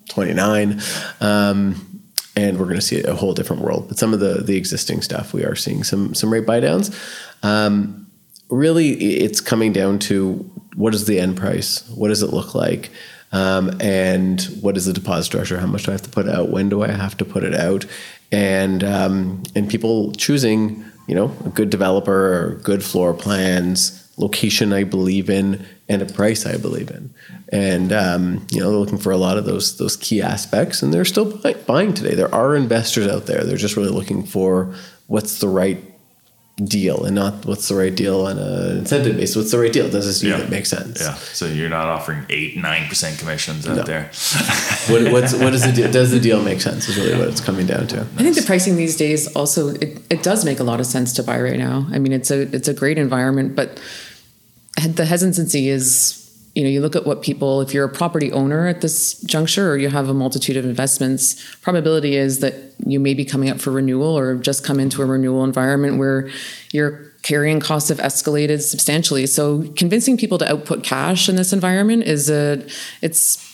29. 0.09 0.81
Um, 1.21 2.03
and 2.35 2.59
we're 2.59 2.67
going 2.67 2.77
to 2.77 2.83
see 2.83 3.03
a 3.03 3.15
whole 3.15 3.35
different 3.35 3.63
world. 3.63 3.89
But 3.89 3.99
some 3.99 4.15
of 4.15 4.21
the 4.21 4.43
the 4.43 4.57
existing 4.57 5.03
stuff, 5.03 5.33
we 5.33 5.45
are 5.45 5.55
seeing 5.55 5.85
some 5.85 6.15
some 6.15 6.33
rate 6.33 6.47
buy 6.47 6.61
downs. 6.61 6.91
Um, 7.43 8.07
really, 8.49 8.91
it's 9.17 9.41
coming 9.41 9.73
down 9.73 9.99
to 10.01 10.35
what 10.75 10.95
is 10.95 11.07
the 11.07 11.19
end 11.19 11.37
price? 11.37 11.89
What 11.91 12.09
does 12.09 12.23
it 12.23 12.33
look 12.33 12.55
like? 12.55 12.91
Um, 13.33 13.79
and 13.81 14.43
what 14.61 14.77
is 14.77 14.85
the 14.85 14.93
deposit 14.93 15.25
structure? 15.25 15.59
How 15.59 15.67
much 15.67 15.85
do 15.85 15.91
I 15.91 15.93
have 15.93 16.03
to 16.03 16.11
put 16.11 16.29
out? 16.29 16.51
When 16.51 16.69
do 16.69 16.83
I 16.83 16.91
have 16.91 17.17
to 17.19 17.25
put 17.25 17.45
it 17.45 17.55
out? 17.55 17.87
And 18.33 18.83
um, 18.83 19.43
and 19.55 19.69
people 19.69 20.13
choosing, 20.13 20.85
you 21.07 21.15
know, 21.15 21.37
a 21.45 21.51
good 21.51 21.71
developer 21.71 22.35
or 22.35 22.55
good 22.63 22.83
floor 22.83 23.13
plans, 23.13 24.11
location 24.17 24.73
I 24.73 24.85
believe 24.85 25.29
in, 25.29 25.65
and 25.89 26.03
a 26.03 26.07
price 26.07 26.47
I 26.47 26.57
believe 26.57 26.91
in. 26.91 27.15
And 27.51 27.93
um, 27.93 28.47
you 28.51 28.61
know, 28.61 28.71
looking 28.71 28.99
for 28.99 29.13
a 29.13 29.19
lot 29.19 29.37
of 29.37 29.45
those 29.45 29.77
those 29.77 29.97
key 29.97 30.23
aspects, 30.23 30.83
and 30.83 30.93
they're 30.95 31.05
still 31.05 31.37
buy- 31.37 31.53
buying 31.53 31.93
today. 31.93 32.15
There 32.15 32.35
are 32.35 32.57
investors 32.57 33.07
out 33.07 33.27
there. 33.27 33.45
They're 33.45 33.57
just 33.57 33.77
really 33.77 33.91
looking 33.91 34.25
for 34.25 34.75
what's 35.07 35.41
the 35.41 35.49
right 35.49 35.92
deal, 36.57 37.05
and 37.05 37.15
not 37.15 37.47
what's 37.47 37.69
the 37.69 37.75
right 37.75 37.95
deal 37.95 38.27
on 38.27 38.39
an 38.39 38.79
incentive 38.79 39.17
basis. 39.17 39.37
What's 39.37 39.51
the 39.53 39.59
right 39.59 39.73
deal? 39.73 39.89
Does 39.89 40.07
this 40.07 40.23
unit 40.23 40.51
make 40.51 40.67
sense? 40.67 41.01
Yeah. 41.01 41.15
So 41.15 41.47
you're 41.47 41.71
not 41.71 41.87
offering 41.87 42.25
eight, 42.29 42.57
nine 42.57 42.89
percent 42.89 43.19
commissions 43.19 43.67
out 43.67 43.77
No. 43.77 43.83
there. 43.85 44.11
What, 44.89 45.13
what's 45.13 45.33
what 45.33 45.55
is 45.55 45.63
the 45.65 45.71
deal? 45.73 45.91
Does 45.91 46.11
the 46.11 46.19
deal 46.21 46.43
make 46.43 46.61
sense? 46.61 46.89
Is 46.89 46.97
really 46.97 47.17
what 47.17 47.29
it's 47.29 47.41
coming 47.41 47.67
down 47.67 47.87
to. 47.89 48.01
I 48.01 48.05
think 48.23 48.35
the 48.37 48.43
pricing 48.43 48.77
these 48.77 48.97
days 48.97 49.29
also 49.37 49.69
it, 49.69 50.03
it 50.11 50.23
does 50.25 50.45
make 50.45 50.59
a 50.61 50.65
lot 50.65 50.81
of 50.81 50.87
sense 50.87 51.13
to 51.15 51.23
buy 51.23 51.41
right 51.41 51.59
now. 51.59 51.87
I 51.93 51.99
mean, 51.99 52.13
it's 52.13 52.31
a 52.33 52.43
it's 52.55 52.67
a 52.69 52.75
great 52.75 52.99
environment, 52.99 53.55
but 53.57 53.81
the 54.85 55.05
hesitancy 55.05 55.69
is 55.69 56.22
you 56.55 56.63
know 56.63 56.69
you 56.69 56.81
look 56.81 56.95
at 56.95 57.07
what 57.07 57.23
people 57.23 57.61
if 57.61 57.73
you're 57.73 57.85
a 57.85 57.89
property 57.89 58.31
owner 58.33 58.67
at 58.67 58.81
this 58.81 59.21
juncture 59.23 59.71
or 59.71 59.77
you 59.77 59.89
have 59.89 60.09
a 60.09 60.15
multitude 60.15 60.57
of 60.57 60.65
investments 60.65 61.57
probability 61.57 62.17
is 62.17 62.41
that 62.41 62.55
you 62.85 63.01
may 63.01 63.15
be 63.15 63.25
coming 63.25 63.49
up 63.49 63.61
for 63.61 63.71
renewal 63.71 64.19
or 64.19 64.37
just 64.37 64.65
come 64.65 64.79
into 64.79 65.03
a 65.03 65.07
renewal 65.07 65.45
environment 65.45 65.99
where 65.99 66.29
your 66.73 67.13
carrying 67.23 67.61
costs 67.61 67.89
have 67.89 67.99
escalated 67.99 68.61
substantially. 68.61 69.27
So 69.27 69.65
convincing 69.77 70.17
people 70.17 70.39
to 70.39 70.51
output 70.51 70.85
cash 70.85 71.29
in 71.29 71.37
this 71.37 71.53
environment 71.53 72.05
is 72.05 72.29
a 72.29 72.67
it's 73.01 73.49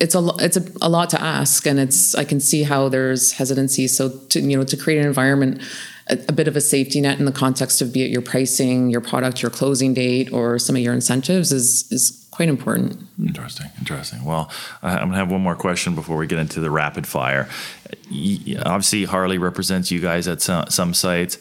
it's 0.00 0.14
a 0.14 0.28
it's 0.38 0.56
a, 0.56 0.64
a 0.80 0.88
lot 0.88 1.10
to 1.10 1.20
ask. 1.20 1.66
And 1.66 1.80
it's 1.80 2.14
i 2.14 2.24
can 2.24 2.40
see 2.40 2.62
how 2.62 2.88
there's 2.88 3.32
hesitancy. 3.32 3.86
So 3.88 4.10
to 4.10 4.40
you 4.40 4.56
know 4.56 4.64
to 4.64 4.76
create 4.76 5.00
an 5.00 5.06
environment 5.06 5.62
a, 6.08 6.18
a 6.28 6.32
bit 6.32 6.48
of 6.48 6.56
a 6.56 6.60
safety 6.60 7.00
net 7.00 7.18
in 7.18 7.24
the 7.24 7.32
context 7.32 7.80
of 7.82 7.92
be 7.92 8.02
it 8.02 8.10
your 8.10 8.22
pricing 8.22 8.90
your 8.90 9.00
product 9.00 9.42
your 9.42 9.50
closing 9.50 9.94
date 9.94 10.32
or 10.32 10.58
some 10.58 10.76
of 10.76 10.82
your 10.82 10.94
incentives 10.94 11.52
is 11.52 11.90
is 11.90 12.27
quite 12.38 12.48
important 12.48 13.08
Interesting, 13.20 13.66
interesting. 13.80 14.24
Well, 14.24 14.48
I'm 14.80 15.08
gonna 15.08 15.16
have 15.16 15.30
one 15.30 15.40
more 15.40 15.56
question 15.56 15.96
before 15.96 16.16
we 16.16 16.28
get 16.28 16.38
into 16.38 16.60
the 16.60 16.70
rapid 16.70 17.04
fire. 17.04 17.48
Obviously, 18.64 19.04
Harley 19.04 19.38
represents 19.38 19.90
you 19.90 19.98
guys 19.98 20.28
at 20.28 20.40
some, 20.40 20.66
some 20.68 20.94
sites. 20.94 21.36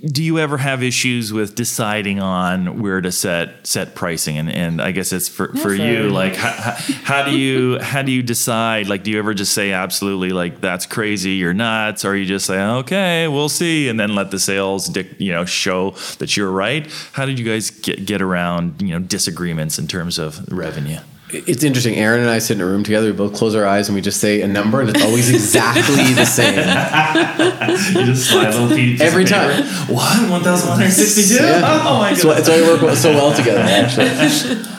Do 0.00 0.22
you 0.22 0.38
ever 0.38 0.58
have 0.58 0.82
issues 0.82 1.32
with 1.32 1.56
deciding 1.56 2.20
on 2.20 2.80
where 2.80 3.00
to 3.00 3.10
set 3.10 3.66
set 3.66 3.96
pricing? 3.96 4.38
And, 4.38 4.48
and 4.48 4.80
I 4.80 4.92
guess 4.92 5.12
it's 5.12 5.28
for, 5.28 5.52
for 5.54 5.74
you. 5.74 6.08
Like, 6.10 6.36
how, 6.36 6.52
how, 6.52 6.72
how 7.04 7.24
do 7.24 7.36
you 7.36 7.80
how 7.80 8.02
do 8.02 8.12
you 8.12 8.22
decide? 8.22 8.88
Like, 8.88 9.02
do 9.02 9.10
you 9.10 9.18
ever 9.18 9.34
just 9.34 9.52
say 9.52 9.72
absolutely 9.72 10.30
like 10.30 10.60
that's 10.60 10.86
crazy, 10.86 11.32
you're 11.32 11.52
nuts, 11.52 12.04
or 12.04 12.14
you 12.16 12.26
just 12.26 12.46
say 12.46 12.62
okay, 12.62 13.26
we'll 13.26 13.48
see, 13.48 13.88
and 13.88 13.98
then 13.98 14.14
let 14.14 14.30
the 14.30 14.38
sales 14.38 14.88
dic- 14.88 15.20
you 15.20 15.32
know 15.32 15.44
show 15.44 15.90
that 16.18 16.36
you're 16.36 16.50
right? 16.50 16.86
How 17.12 17.26
did 17.26 17.38
you 17.38 17.44
guys 17.44 17.70
get 17.70 18.06
get 18.06 18.22
around 18.22 18.80
you 18.80 18.90
know 18.90 19.00
disagreements 19.00 19.78
in 19.78 19.88
terms 19.88 20.18
of 20.18 20.46
revenue? 20.52 21.00
It's 21.30 21.62
interesting. 21.62 21.96
Erin 21.96 22.20
and 22.20 22.30
I 22.30 22.38
sit 22.38 22.56
in 22.56 22.60
a 22.62 22.66
room 22.66 22.84
together. 22.84 23.06
We 23.06 23.12
both 23.12 23.34
close 23.34 23.54
our 23.54 23.66
eyes 23.66 23.88
and 23.88 23.94
we 23.94 24.00
just 24.00 24.20
say 24.20 24.40
a 24.42 24.48
number, 24.48 24.80
and 24.80 24.90
it's 24.90 25.02
always 25.02 25.28
exactly 25.28 26.14
the 26.14 26.24
same. 26.24 26.54
you 28.00 28.06
just 28.06 28.30
slide 28.30 28.48
a 28.48 28.58
little 28.58 28.76
piece 28.76 29.00
Every 29.00 29.24
time. 29.24 29.64
What? 29.88 30.30
1,162? 30.30 31.34
Yeah. 31.34 31.60
Oh 31.84 31.98
my 31.98 32.12
why, 32.12 32.14
goodness. 32.14 32.36
that's 32.36 32.48
why 32.48 32.62
we 32.62 32.86
work 32.86 32.96
so 32.96 33.10
well 33.12 33.34
together, 33.34 33.60
actually. 33.60 34.62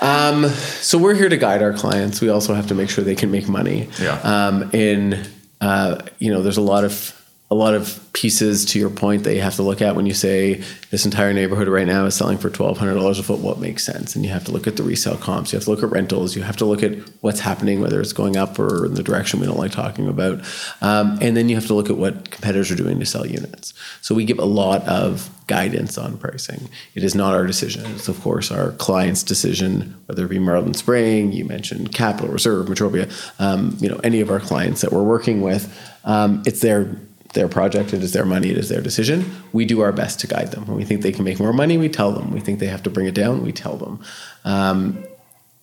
Um, 0.00 0.48
so 0.48 0.98
we're 0.98 1.14
here 1.14 1.30
to 1.30 1.36
guide 1.38 1.62
our 1.62 1.72
clients. 1.72 2.20
We 2.20 2.28
also 2.28 2.52
have 2.52 2.66
to 2.66 2.74
make 2.74 2.90
sure 2.90 3.04
they 3.04 3.14
can 3.14 3.30
make 3.30 3.48
money. 3.48 3.88
Yeah. 3.98 4.18
Um, 4.22 4.70
in 4.72 5.24
uh, 5.64 6.02
you 6.18 6.30
know, 6.30 6.42
there's 6.42 6.58
a 6.58 6.62
lot 6.62 6.84
of 6.84 7.23
a 7.54 7.56
lot 7.56 7.74
of 7.74 8.00
pieces 8.12 8.64
to 8.64 8.80
your 8.80 8.90
point 8.90 9.22
that 9.22 9.34
you 9.34 9.40
have 9.40 9.54
to 9.54 9.62
look 9.62 9.80
at 9.80 9.94
when 9.94 10.06
you 10.06 10.14
say 10.14 10.60
this 10.90 11.04
entire 11.04 11.32
neighborhood 11.32 11.68
right 11.68 11.86
now 11.86 12.04
is 12.04 12.14
selling 12.14 12.36
for 12.36 12.50
twelve 12.50 12.78
hundred 12.78 12.94
dollars 12.94 13.20
a 13.20 13.22
foot. 13.22 13.38
What 13.38 13.60
makes 13.60 13.84
sense? 13.84 14.16
And 14.16 14.24
you 14.24 14.32
have 14.32 14.44
to 14.46 14.50
look 14.50 14.66
at 14.66 14.76
the 14.76 14.82
resale 14.82 15.16
comps. 15.16 15.52
You 15.52 15.58
have 15.58 15.64
to 15.64 15.70
look 15.70 15.84
at 15.84 15.90
rentals. 15.90 16.34
You 16.34 16.42
have 16.42 16.56
to 16.56 16.64
look 16.64 16.82
at 16.82 16.98
what's 17.20 17.38
happening, 17.38 17.80
whether 17.80 18.00
it's 18.00 18.12
going 18.12 18.36
up 18.36 18.58
or 18.58 18.86
in 18.86 18.94
the 18.94 19.04
direction 19.04 19.38
we 19.38 19.46
don't 19.46 19.58
like 19.58 19.70
talking 19.70 20.08
about. 20.08 20.40
Um, 20.80 21.16
and 21.20 21.36
then 21.36 21.48
you 21.48 21.54
have 21.54 21.66
to 21.68 21.74
look 21.74 21.90
at 21.90 21.96
what 21.96 22.32
competitors 22.32 22.72
are 22.72 22.76
doing 22.76 22.98
to 22.98 23.06
sell 23.06 23.24
units. 23.24 23.72
So 24.00 24.16
we 24.16 24.24
give 24.24 24.40
a 24.40 24.44
lot 24.44 24.82
of 24.88 25.30
guidance 25.46 25.96
on 25.96 26.18
pricing. 26.18 26.68
It 26.96 27.04
is 27.04 27.14
not 27.14 27.34
our 27.34 27.46
decision. 27.46 27.86
It's 27.94 28.08
of 28.08 28.20
course 28.20 28.50
our 28.50 28.72
client's 28.72 29.22
decision, 29.22 29.94
whether 30.06 30.24
it 30.24 30.28
be 30.28 30.40
Marlin 30.40 30.74
Spring, 30.74 31.32
you 31.32 31.44
mentioned 31.44 31.94
Capital 31.94 32.30
Reserve, 32.30 32.66
Metropia, 32.66 33.06
um, 33.38 33.76
you 33.78 33.88
know, 33.88 34.00
any 34.02 34.20
of 34.20 34.30
our 34.30 34.40
clients 34.40 34.80
that 34.80 34.90
we're 34.90 35.04
working 35.04 35.40
with. 35.40 35.72
Um, 36.04 36.42
it's 36.46 36.60
their 36.60 36.96
their 37.34 37.48
project, 37.48 37.92
it 37.92 38.02
is 38.02 38.12
their 38.12 38.24
money, 38.24 38.50
it 38.50 38.56
is 38.58 38.68
their 38.68 38.80
decision. 38.80 39.24
We 39.52 39.64
do 39.64 39.80
our 39.80 39.92
best 39.92 40.20
to 40.20 40.26
guide 40.26 40.52
them. 40.52 40.66
When 40.66 40.76
we 40.76 40.84
think 40.84 41.02
they 41.02 41.12
can 41.12 41.24
make 41.24 41.38
more 41.38 41.52
money, 41.52 41.76
we 41.78 41.88
tell 41.88 42.12
them. 42.12 42.30
We 42.32 42.40
think 42.40 42.58
they 42.60 42.66
have 42.66 42.82
to 42.84 42.90
bring 42.90 43.06
it 43.06 43.14
down, 43.14 43.42
we 43.44 43.52
tell 43.52 43.76
them. 43.76 44.00
Um, 44.44 45.04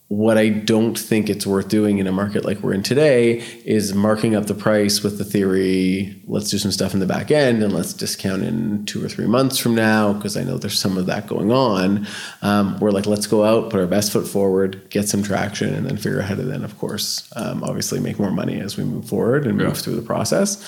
what 0.07 0.37
I 0.37 0.49
don't 0.49 0.99
think 0.99 1.29
it's 1.29 1.47
worth 1.47 1.69
doing 1.69 1.99
in 1.99 2.05
a 2.05 2.11
market 2.11 2.43
like 2.43 2.59
we're 2.59 2.73
in 2.73 2.83
today 2.83 3.37
is 3.63 3.93
marking 3.93 4.35
up 4.35 4.47
the 4.47 4.53
price 4.53 5.01
with 5.03 5.17
the 5.17 5.23
theory, 5.23 6.21
let's 6.27 6.49
do 6.49 6.57
some 6.57 6.69
stuff 6.71 6.93
in 6.93 6.99
the 6.99 7.05
back 7.05 7.31
end 7.31 7.63
and 7.63 7.71
let's 7.71 7.93
discount 7.93 8.43
in 8.43 8.85
two 8.85 9.01
or 9.01 9.07
three 9.07 9.25
months 9.25 9.57
from 9.57 9.73
now, 9.73 10.11
because 10.11 10.35
I 10.35 10.43
know 10.43 10.57
there's 10.57 10.77
some 10.77 10.97
of 10.97 11.05
that 11.05 11.27
going 11.27 11.49
on. 11.53 12.05
Um, 12.41 12.77
we're 12.81 12.91
like, 12.91 13.05
let's 13.05 13.25
go 13.25 13.45
out, 13.45 13.69
put 13.69 13.79
our 13.79 13.87
best 13.87 14.11
foot 14.11 14.27
forward, 14.27 14.89
get 14.89 15.07
some 15.07 15.23
traction, 15.23 15.73
and 15.73 15.85
then 15.85 15.95
figure 15.95 16.19
out 16.19 16.27
how 16.27 16.35
to 16.35 16.43
then, 16.43 16.65
of 16.65 16.77
course, 16.77 17.29
um, 17.37 17.63
obviously 17.63 18.01
make 18.01 18.19
more 18.19 18.31
money 18.31 18.59
as 18.59 18.75
we 18.75 18.83
move 18.83 19.05
forward 19.07 19.47
and 19.47 19.57
Yeah. 19.57 19.67
move 19.67 19.77
through 19.77 19.95
the 19.95 20.01
process. 20.01 20.61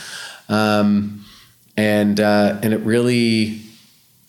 Um, 0.50 1.26
and 1.76 2.20
uh, 2.20 2.60
and 2.62 2.74
it 2.74 2.82
really 2.82 3.64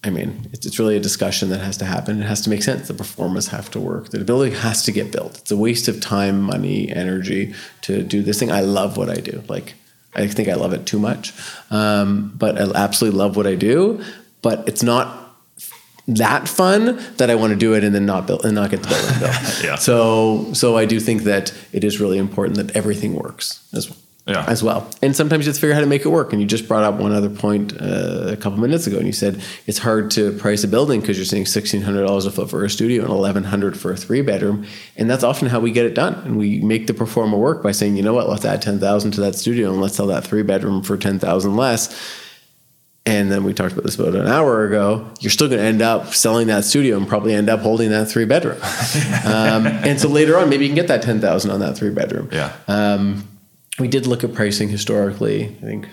I 0.05 0.11
mean, 0.11 0.51
it's, 0.53 0.67
it's 0.67 0.79
really 0.79 0.99
a 0.99 1.01
discussion 1.01 1.49
that 1.49 1.61
has 1.61 1.79
to 1.79 1.87
happen. 1.87 2.21
It 2.21 2.27
has 2.27 2.43
to 2.43 2.51
make 2.51 2.63
sense. 2.63 2.89
The 2.89 2.95
pro 2.95 3.07
formas 3.07 3.49
have 3.49 3.71
to 3.71 3.81
work. 3.81 4.11
The 4.11 4.23
building 4.23 4.53
has 4.53 4.83
to 4.85 4.93
get 4.93 5.11
built. 5.11 5.39
It's 5.39 5.51
a 5.51 5.57
waste 5.57 5.89
of 5.89 6.01
time, 6.03 6.43
money, 6.43 6.93
energy 6.93 7.55
to 7.83 8.03
do 8.03 8.23
this 8.23 8.39
thing. 8.39 8.53
I 8.53 8.61
love 8.61 8.99
what 8.99 9.09
I 9.09 9.15
do. 9.15 9.43
Like, 9.49 9.75
I 10.15 10.27
think 10.27 10.51
I 10.51 10.55
love 10.55 10.75
it 10.75 10.85
too 10.85 10.99
much, 10.99 11.33
um, 11.71 12.35
but 12.37 12.61
I 12.61 12.71
absolutely 12.75 13.19
love 13.19 13.35
what 13.37 13.47
I 13.47 13.55
do. 13.55 14.05
But 14.43 14.69
it's 14.69 14.83
not 14.83 15.35
that 16.07 16.49
fun 16.49 17.03
that 17.17 17.31
I 17.31 17.35
want 17.35 17.53
to 17.53 17.59
do 17.59 17.73
it 17.73 17.83
and 17.83 17.95
then 17.95 18.05
not 18.05 18.27
build 18.27 18.45
and 18.45 18.55
not 18.55 18.71
get 18.71 18.83
the 18.83 18.89
building 18.89 19.19
built. 19.21 19.61
Yeah. 19.65 19.77
So, 19.77 20.53
so 20.53 20.77
I 20.77 20.85
do 20.85 21.01
think 21.01 21.23
that 21.23 21.55
it 21.73 21.83
is 21.83 21.99
really 21.99 22.19
important 22.19 22.59
that 22.59 22.77
everything 22.77 23.15
works 23.15 23.67
as 23.73 23.91
Yeah. 24.27 24.43
as 24.49 24.63
well. 24.63 24.89
And 25.03 25.15
sometimes 25.15 25.45
you 25.45 25.51
have 25.51 25.57
to 25.57 25.61
figure 25.61 25.75
out 25.75 25.77
how 25.77 25.81
to 25.83 25.87
make 25.87 26.07
it 26.07 26.09
work. 26.09 26.33
And 26.33 26.41
you 26.41 26.49
just 26.49 26.67
brought 26.67 26.83
up 26.83 26.95
one 26.95 27.13
other 27.13 27.29
point 27.29 27.75
uh, 27.79 28.29
a 28.29 28.37
couple 28.39 28.59
minutes 28.59 28.87
ago, 28.87 28.97
and 28.97 29.07
you 29.07 29.13
said 29.13 29.43
it's 29.67 29.77
hard 29.79 30.11
to 30.13 30.33
price 30.39 30.65
a 30.65 30.69
building 30.69 31.01
because 31.01 31.19
you're 31.19 31.27
saying 31.27 31.45
sixteen 31.45 31.83
hundred 31.83 32.07
dollars 32.07 32.25
a 32.25 32.31
foot 32.31 32.49
for 32.49 32.65
a 32.65 32.71
studio 32.71 33.03
and 33.03 33.13
eleven 33.13 33.45
hundred 33.45 33.79
for 33.79 33.93
a 33.93 33.97
three 33.99 34.23
bedroom, 34.23 34.65
and 34.97 35.11
that's 35.11 35.25
often 35.25 35.49
how 35.49 35.61
we 35.61 35.73
get 35.73 35.85
it 35.85 35.95
done. 35.95 36.15
And 36.25 36.39
we 36.39 36.61
make 36.61 36.87
the 36.87 36.95
pro 36.95 37.07
forma 37.07 37.37
work 37.37 37.63
by 37.63 37.73
saying, 37.73 37.97
you 37.99 38.03
know 38.03 38.15
what, 38.15 38.29
let's 38.31 38.47
add 38.47 38.63
ten 38.63 38.79
thousand 38.81 39.11
to 39.13 39.21
that 39.21 39.35
studio 39.35 39.71
and 39.73 39.83
let's 39.83 39.97
sell 39.97 40.07
that 40.07 40.25
three 40.25 40.43
bedroom 40.43 40.83
for 40.83 40.97
ten 40.97 41.19
thousand 41.19 41.57
less. 41.57 41.95
And 43.07 43.31
then 43.31 43.45
we 43.45 43.53
talked 43.53 43.73
about 43.73 43.85
this 43.85 43.97
about 43.99 44.15
an 44.15 44.27
hour 44.27 44.65
ago. 44.65 45.07
You're 45.21 45.31
still 45.31 45.49
going 45.49 45.61
to 45.61 45.67
end 45.67 45.83
up 45.83 46.15
selling 46.15 46.47
that 46.47 46.65
studio 46.65 46.97
and 46.97 47.07
probably 47.07 47.35
end 47.35 47.51
up 47.51 47.61
holding 47.61 47.91
that 47.91 48.07
three 48.07 48.25
bedroom. 48.25 48.57
um, 49.27 49.67
and 49.67 50.01
so 50.01 50.09
later 50.09 50.39
on, 50.39 50.49
maybe 50.49 50.65
you 50.65 50.71
can 50.71 50.75
get 50.77 50.89
that 50.89 51.03
ten 51.03 51.21
thousand 51.21 51.51
on 51.51 51.61
that 51.61 51.77
three 51.77 51.91
bedroom 51.91 52.31
Yeah. 52.33 52.55
um, 52.69 53.29
we 53.79 53.89
did 53.89 54.07
look 54.07 54.25
at 54.25 54.35
pricing 54.35 54.69
historically. 54.69 55.45
I 55.45 55.65
think 55.65 55.89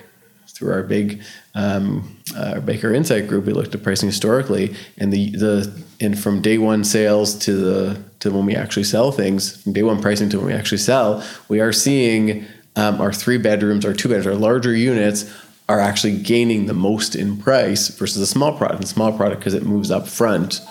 through 0.47 0.73
our 0.73 0.83
big 0.83 1.21
um, 1.55 2.17
uh, 2.35 2.59
Baker 2.59 2.93
Insight 2.93 3.27
group, 3.27 3.45
we 3.45 3.53
looked 3.53 3.73
at 3.73 3.83
pricing 3.83 4.09
historically, 4.09 4.75
and 4.97 5.11
the 5.11 5.31
the 5.31 5.83
and 5.99 6.17
from 6.17 6.41
day 6.41 6.57
one 6.57 6.83
sales 6.83 7.35
to 7.39 7.55
the 7.55 8.03
to 8.19 8.31
when 8.31 8.45
we 8.45 8.55
actually 8.55 8.83
sell 8.83 9.11
things, 9.11 9.61
from 9.63 9.73
day 9.73 9.83
one 9.83 10.01
pricing 10.01 10.29
to 10.29 10.37
when 10.37 10.47
we 10.47 10.53
actually 10.53 10.77
sell, 10.77 11.23
we 11.49 11.59
are 11.59 11.73
seeing 11.73 12.45
um, 12.75 13.01
our 13.01 13.11
three 13.11 13.37
bedrooms, 13.37 13.85
our 13.85 13.93
two 13.93 14.09
bedrooms, 14.09 14.27
our 14.27 14.35
larger 14.35 14.75
units 14.75 15.31
are 15.67 15.79
actually 15.79 16.17
gaining 16.17 16.65
the 16.65 16.73
most 16.73 17.15
in 17.15 17.37
price 17.37 17.87
versus 17.87 18.21
a 18.21 18.27
small 18.27 18.55
product. 18.55 18.81
And 18.81 18.87
small 18.87 19.11
product 19.13 19.39
because 19.39 19.53
it 19.53 19.63
moves 19.63 19.89
up 19.89 20.07
front, 20.07 20.61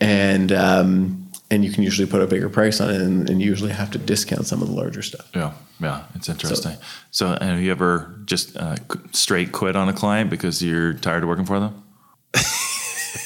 and 0.00 0.52
um, 0.52 1.17
and 1.50 1.64
you 1.64 1.70
can 1.70 1.82
usually 1.82 2.08
put 2.08 2.20
a 2.20 2.26
bigger 2.26 2.48
price 2.48 2.80
on 2.80 2.90
it, 2.90 3.00
and, 3.00 3.28
and 3.28 3.40
you 3.40 3.48
usually 3.48 3.72
have 3.72 3.90
to 3.92 3.98
discount 3.98 4.46
some 4.46 4.62
of 4.62 4.68
the 4.68 4.74
larger 4.74 5.02
stuff. 5.02 5.28
Yeah, 5.34 5.52
yeah, 5.80 6.04
it's 6.14 6.28
interesting. 6.28 6.76
So, 7.10 7.38
have 7.40 7.60
you 7.60 7.70
ever 7.70 8.20
just 8.24 8.56
uh, 8.56 8.76
straight 9.12 9.52
quit 9.52 9.76
on 9.76 9.88
a 9.88 9.92
client 9.92 10.30
because 10.30 10.62
you're 10.62 10.94
tired 10.94 11.22
of 11.22 11.28
working 11.28 11.46
for 11.46 11.60
them? 11.60 11.84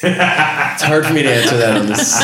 It's 0.73 0.81
hard 0.81 1.05
for 1.05 1.13
me 1.13 1.21
to 1.21 1.29
answer 1.29 1.55
that 1.57 1.77
on 1.77 1.85
this, 1.85 2.15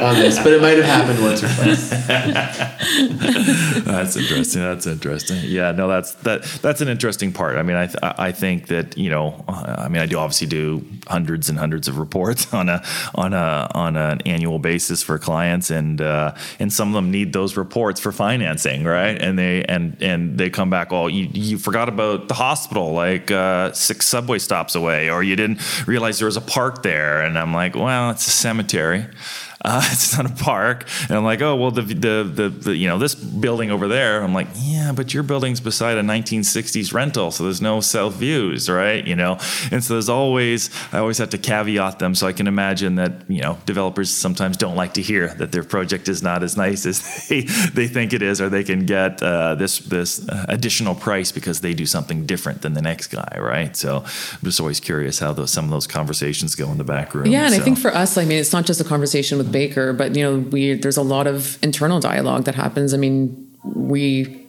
on 0.00 0.14
this, 0.14 0.38
but 0.38 0.52
it 0.52 0.62
might 0.62 0.76
have 0.76 0.84
happened 0.84 1.20
once 1.20 1.42
or 1.42 1.48
twice. 1.48 1.90
That's 3.84 4.16
interesting. 4.16 4.62
That's 4.62 4.86
interesting. 4.86 5.40
Yeah, 5.44 5.72
no, 5.72 5.88
that's 5.88 6.14
that. 6.14 6.44
That's 6.62 6.80
an 6.80 6.88
interesting 6.88 7.32
part. 7.32 7.56
I 7.56 7.62
mean, 7.62 7.76
I 7.76 7.86
th- 7.86 7.98
I 8.02 8.32
think 8.32 8.68
that 8.68 8.96
you 8.96 9.10
know, 9.10 9.44
uh, 9.48 9.74
I 9.78 9.88
mean, 9.88 10.00
I 10.00 10.06
do 10.06 10.18
obviously 10.18 10.46
do 10.46 10.84
hundreds 11.06 11.48
and 11.48 11.58
hundreds 11.58 11.88
of 11.88 11.98
reports 11.98 12.52
on 12.60 12.68
a 12.68 12.82
on 13.14 13.32
a 13.32 13.68
on 13.74 13.96
an 13.96 14.20
annual 14.26 14.58
basis 14.58 15.02
for 15.02 15.18
clients, 15.18 15.70
and 15.70 16.00
uh, 16.00 16.34
and 16.58 16.72
some 16.72 16.88
of 16.88 16.94
them 16.94 17.10
need 17.10 17.32
those 17.32 17.56
reports 17.56 18.00
for 18.00 18.12
financing, 18.12 18.84
right? 18.84 19.20
And 19.20 19.38
they 19.38 19.64
and 19.64 20.00
and 20.02 20.38
they 20.38 20.50
come 20.50 20.70
back, 20.70 20.92
oh, 20.92 21.06
you 21.08 21.28
you 21.32 21.58
forgot 21.58 21.88
about 21.88 22.28
the 22.28 22.34
hospital, 22.34 22.92
like 22.92 23.30
uh, 23.30 23.72
six 23.72 24.06
subway 24.06 24.38
stops 24.38 24.74
away, 24.74 25.10
or 25.10 25.22
you 25.22 25.36
didn't 25.36 25.60
realize 25.86 26.18
there 26.18 26.26
was 26.26 26.36
a 26.36 26.42
park 26.42 26.82
there, 26.82 27.07
and 27.16 27.38
I'm 27.38 27.52
like, 27.54 27.74
well, 27.74 28.10
it's 28.10 28.26
a 28.26 28.30
cemetery. 28.30 29.06
Uh, 29.64 29.82
it's 29.92 30.16
not 30.16 30.26
a 30.26 30.34
park. 30.44 30.86
And 31.08 31.12
I'm 31.12 31.24
like, 31.24 31.42
oh 31.42 31.56
well, 31.56 31.70
the, 31.70 31.82
the 31.82 32.24
the 32.24 32.48
the 32.48 32.76
you 32.76 32.86
know 32.86 32.98
this 32.98 33.14
building 33.14 33.70
over 33.70 33.88
there. 33.88 34.22
I'm 34.22 34.34
like, 34.34 34.48
yeah, 34.56 34.92
but 34.92 35.12
your 35.12 35.22
building's 35.22 35.60
beside 35.60 35.98
a 35.98 36.02
1960s 36.02 36.92
rental, 36.92 37.30
so 37.30 37.44
there's 37.44 37.60
no 37.60 37.80
south 37.80 38.14
views, 38.14 38.70
right? 38.70 39.04
You 39.06 39.16
know, 39.16 39.38
and 39.70 39.82
so 39.82 39.94
there's 39.94 40.08
always 40.08 40.70
I 40.92 40.98
always 40.98 41.18
have 41.18 41.30
to 41.30 41.38
caveat 41.38 41.98
them, 41.98 42.14
so 42.14 42.26
I 42.26 42.32
can 42.32 42.46
imagine 42.46 42.94
that 42.96 43.12
you 43.28 43.42
know 43.42 43.58
developers 43.66 44.10
sometimes 44.10 44.56
don't 44.56 44.76
like 44.76 44.94
to 44.94 45.02
hear 45.02 45.28
that 45.34 45.52
their 45.52 45.64
project 45.64 46.08
is 46.08 46.22
not 46.22 46.42
as 46.42 46.56
nice 46.56 46.86
as 46.90 47.28
they 47.28 47.42
they 47.42 47.88
think 47.88 48.12
it 48.12 48.22
is, 48.22 48.40
or 48.40 48.48
they 48.48 48.64
can 48.64 48.86
get 48.86 49.22
uh, 49.22 49.54
this 49.56 49.78
this 49.80 50.28
uh, 50.28 50.46
additional 50.48 50.94
price 50.94 51.32
because 51.32 51.60
they 51.60 51.74
do 51.74 51.86
something 51.86 52.26
different 52.26 52.62
than 52.62 52.74
the 52.74 52.82
next 52.82 53.08
guy, 53.08 53.36
right? 53.38 53.76
So 53.76 53.98
I'm 53.98 54.40
just 54.44 54.60
always 54.60 54.78
curious 54.78 55.18
how 55.18 55.32
those 55.32 55.50
some 55.50 55.64
of 55.64 55.70
those 55.70 55.86
conversations 55.86 56.54
go 56.54 56.70
in 56.70 56.78
the 56.78 56.84
back 56.84 57.14
room. 57.14 57.26
Yeah, 57.26 57.46
and 57.46 57.54
I 57.54 57.58
think 57.58 57.78
for 57.78 57.92
us, 57.94 58.16
I 58.16 58.24
mean, 58.24 58.38
it's 58.38 58.52
not 58.52 58.64
just 58.64 58.80
a 58.80 58.84
conversation 58.84 59.38
with 59.38 59.47
Baker, 59.48 59.92
but 59.92 60.16
you 60.16 60.22
know, 60.22 60.38
we 60.38 60.74
there's 60.74 60.96
a 60.96 61.02
lot 61.02 61.26
of 61.26 61.62
internal 61.62 62.00
dialogue 62.00 62.44
that 62.44 62.54
happens. 62.54 62.94
I 62.94 62.96
mean, 62.96 63.56
we 63.64 64.46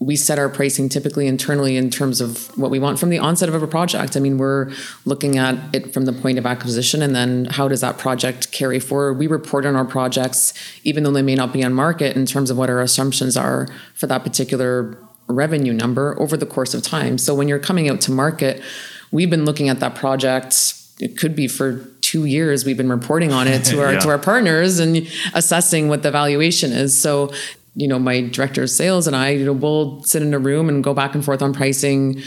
we 0.00 0.16
set 0.16 0.38
our 0.38 0.48
pricing 0.48 0.88
typically 0.88 1.26
internally 1.26 1.76
in 1.76 1.90
terms 1.90 2.22
of 2.22 2.56
what 2.56 2.70
we 2.70 2.78
want 2.78 2.98
from 2.98 3.10
the 3.10 3.18
onset 3.18 3.50
of 3.50 3.62
a 3.62 3.66
project. 3.66 4.16
I 4.16 4.20
mean, 4.20 4.38
we're 4.38 4.72
looking 5.04 5.36
at 5.36 5.56
it 5.74 5.92
from 5.92 6.06
the 6.06 6.12
point 6.12 6.38
of 6.38 6.46
acquisition 6.46 7.02
and 7.02 7.14
then 7.14 7.44
how 7.44 7.68
does 7.68 7.82
that 7.82 7.98
project 7.98 8.50
carry 8.50 8.80
forward. 8.80 9.18
We 9.18 9.26
report 9.26 9.66
on 9.66 9.76
our 9.76 9.84
projects, 9.84 10.54
even 10.84 11.04
though 11.04 11.12
they 11.12 11.20
may 11.20 11.34
not 11.34 11.52
be 11.52 11.62
on 11.62 11.74
market, 11.74 12.16
in 12.16 12.24
terms 12.24 12.50
of 12.50 12.56
what 12.56 12.70
our 12.70 12.80
assumptions 12.80 13.36
are 13.36 13.68
for 13.94 14.06
that 14.06 14.24
particular 14.24 14.96
revenue 15.28 15.74
number 15.74 16.18
over 16.18 16.34
the 16.34 16.46
course 16.46 16.72
of 16.72 16.82
time. 16.82 17.18
So 17.18 17.34
when 17.34 17.46
you're 17.46 17.58
coming 17.58 17.90
out 17.90 18.00
to 18.02 18.10
market, 18.10 18.62
we've 19.10 19.30
been 19.30 19.44
looking 19.44 19.68
at 19.68 19.80
that 19.80 19.94
project. 19.94 20.74
It 20.98 21.18
could 21.18 21.36
be 21.36 21.46
for 21.46 21.86
two 22.10 22.24
years 22.24 22.64
we've 22.64 22.76
been 22.76 22.90
reporting 22.90 23.32
on 23.32 23.46
it 23.46 23.64
to 23.70 23.80
our 23.84 23.92
Yeah. 23.92 23.98
to 24.00 24.08
our 24.08 24.18
partners 24.18 24.78
and 24.78 25.06
assessing 25.34 25.88
what 25.88 26.02
the 26.02 26.10
valuation 26.10 26.72
is. 26.72 26.90
So, 27.00 27.32
you 27.74 27.86
know, 27.88 27.98
my 27.98 28.22
director 28.22 28.62
of 28.64 28.70
sales 28.70 29.06
and 29.06 29.14
I, 29.14 29.30
you 29.30 29.44
know, 29.44 29.52
we'll 29.52 30.02
sit 30.02 30.22
in 30.22 30.34
a 30.34 30.38
room 30.38 30.68
and 30.68 30.82
go 30.82 30.92
back 30.94 31.14
and 31.14 31.24
forth 31.24 31.42
on 31.42 31.52
pricing 31.52 32.20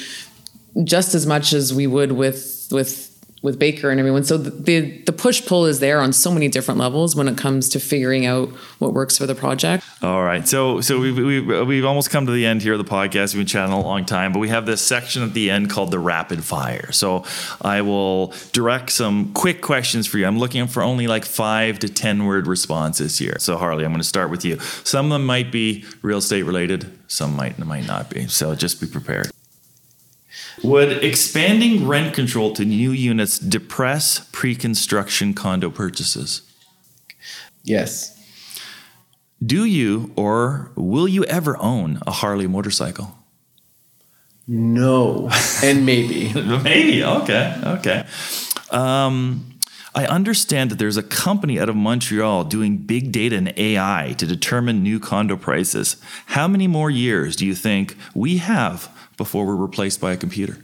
just 0.84 1.14
as 1.15 1.26
much 1.26 1.53
as 1.53 1.73
we 1.73 1.85
would 1.88 2.11
with 2.14 2.68
with 2.72 3.10
with 3.44 3.60
Baker 3.60 3.91
and 3.91 3.99
everyone. 3.99 4.24
So 4.24 4.38
the 4.38 5.02
the 5.03 5.11
push 5.11 5.45
pull 5.45 5.65
is 5.65 5.80
there 5.80 5.99
on 5.99 6.14
so 6.14 6.32
many 6.32 6.48
different 6.48 6.80
levels 6.80 7.15
when 7.15 7.28
it 7.28 7.38
comes 7.38 7.70
to 7.70 7.80
figuring 7.80 8.26
out 8.26 8.49
what 8.80 8.94
works 8.94 9.18
for 9.18 9.28
the 9.28 9.36
project. 9.36 9.84
All 10.02 10.24
right, 10.24 10.48
so 10.48 10.82
so 10.82 10.99
we've, 10.99 11.18
we've 11.18 11.68
we've 11.68 11.86
almost 11.86 12.10
come 12.10 12.26
to 12.26 12.32
the 12.32 12.45
end 12.45 12.61
here 12.61 12.74
of 12.74 12.80
the 12.80 12.90
podcast. 12.90 13.36
We've 13.36 13.41
been 13.41 13.48
chatting 13.48 13.74
a 13.74 13.82
long 13.82 14.06
time, 14.06 14.32
but 14.32 14.40
we 14.40 14.48
have 14.48 14.65
this 14.65 14.82
section 14.82 15.22
at 15.22 15.34
the 15.34 15.52
end 15.52 15.70
called 15.70 15.91
the 15.91 15.99
rapid 15.99 16.44
fire. 16.44 16.91
So 16.94 17.26
I 17.61 17.82
will 17.82 18.34
direct 18.53 18.91
some 18.91 19.34
quick 19.34 19.61
questions 19.61 20.07
for 20.07 20.18
you. 20.18 20.26
I'm 20.26 20.40
looking 20.40 20.65
for 20.68 20.82
only 20.82 21.07
like 21.07 21.26
five 21.26 21.80
to 21.80 21.90
ten 21.90 22.26
word 22.26 22.48
responses 22.48 23.18
here. 23.18 23.36
So 23.40 23.57
Harley, 23.57 23.84
I'm 23.84 23.91
going 23.91 24.02
to 24.02 24.07
start 24.07 24.32
with 24.32 24.45
you. 24.45 24.57
Some 24.86 25.07
of 25.07 25.11
them 25.11 25.26
might 25.26 25.52
be 25.52 25.84
real 26.02 26.20
estate 26.20 26.44
related. 26.44 26.98
Some 27.10 27.36
might 27.36 27.60
might 27.60 27.86
not 27.86 28.10
be. 28.10 28.28
So 28.28 28.56
just 28.56 28.80
be 28.80 28.88
prepared. 28.88 29.32
Would 30.61 31.03
expanding 31.03 31.88
rent 31.88 32.13
control 32.13 32.53
to 32.53 32.65
new 32.65 32.91
units 32.91 33.39
depress 33.39 34.27
pre 34.31 34.55
construction 34.55 35.34
condo 35.34 35.69
purchases? 35.69 36.41
Yes. 37.63 38.11
Do 39.43 39.65
you 39.65 40.13
or 40.15 40.71
will 40.75 41.07
you 41.07 41.23
ever 41.25 41.57
own 41.57 41.99
a 42.05 42.11
Harley 42.11 42.47
motorcycle? 42.47 43.17
No. 44.47 45.30
And 45.63 45.85
maybe. 45.85 46.34
Maybe. 46.63 47.03
Okay. 47.03 47.61
Okay. 47.65 48.05
Um, 48.71 49.53
I 49.95 50.05
understand 50.05 50.71
that 50.71 50.80
there's 50.80 50.97
a 50.97 51.03
company 51.03 51.59
out 51.59 51.69
of 51.69 51.75
Montreal 51.75 52.45
doing 52.45 52.77
big 52.77 53.11
data 53.11 53.38
and 53.38 53.53
AI 53.55 54.15
to 54.17 54.25
determine 54.25 54.81
new 54.81 54.99
condo 54.99 55.38
prices. 55.38 55.97
How 56.27 56.47
many 56.47 56.67
more 56.67 56.89
years 56.89 57.35
do 57.35 57.45
you 57.45 57.53
think 57.53 57.95
we 58.15 58.38
have 58.38 58.89
before 59.23 59.45
we're 59.45 59.55
replaced 59.55 60.01
by 60.01 60.11
a 60.11 60.17
computer? 60.17 60.57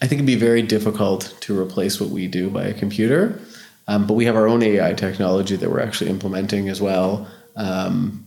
I 0.00 0.06
think 0.06 0.18
it'd 0.20 0.26
be 0.26 0.34
very 0.34 0.62
difficult 0.62 1.36
to 1.40 1.58
replace 1.58 2.00
what 2.00 2.08
we 2.08 2.26
do 2.26 2.48
by 2.48 2.64
a 2.64 2.72
computer. 2.72 3.38
Um, 3.86 4.06
but 4.06 4.14
we 4.14 4.24
have 4.24 4.34
our 4.34 4.48
own 4.48 4.62
AI 4.62 4.94
technology 4.94 5.56
that 5.56 5.70
we're 5.70 5.80
actually 5.80 6.08
implementing 6.08 6.70
as 6.70 6.80
well 6.80 7.28
um, 7.54 8.24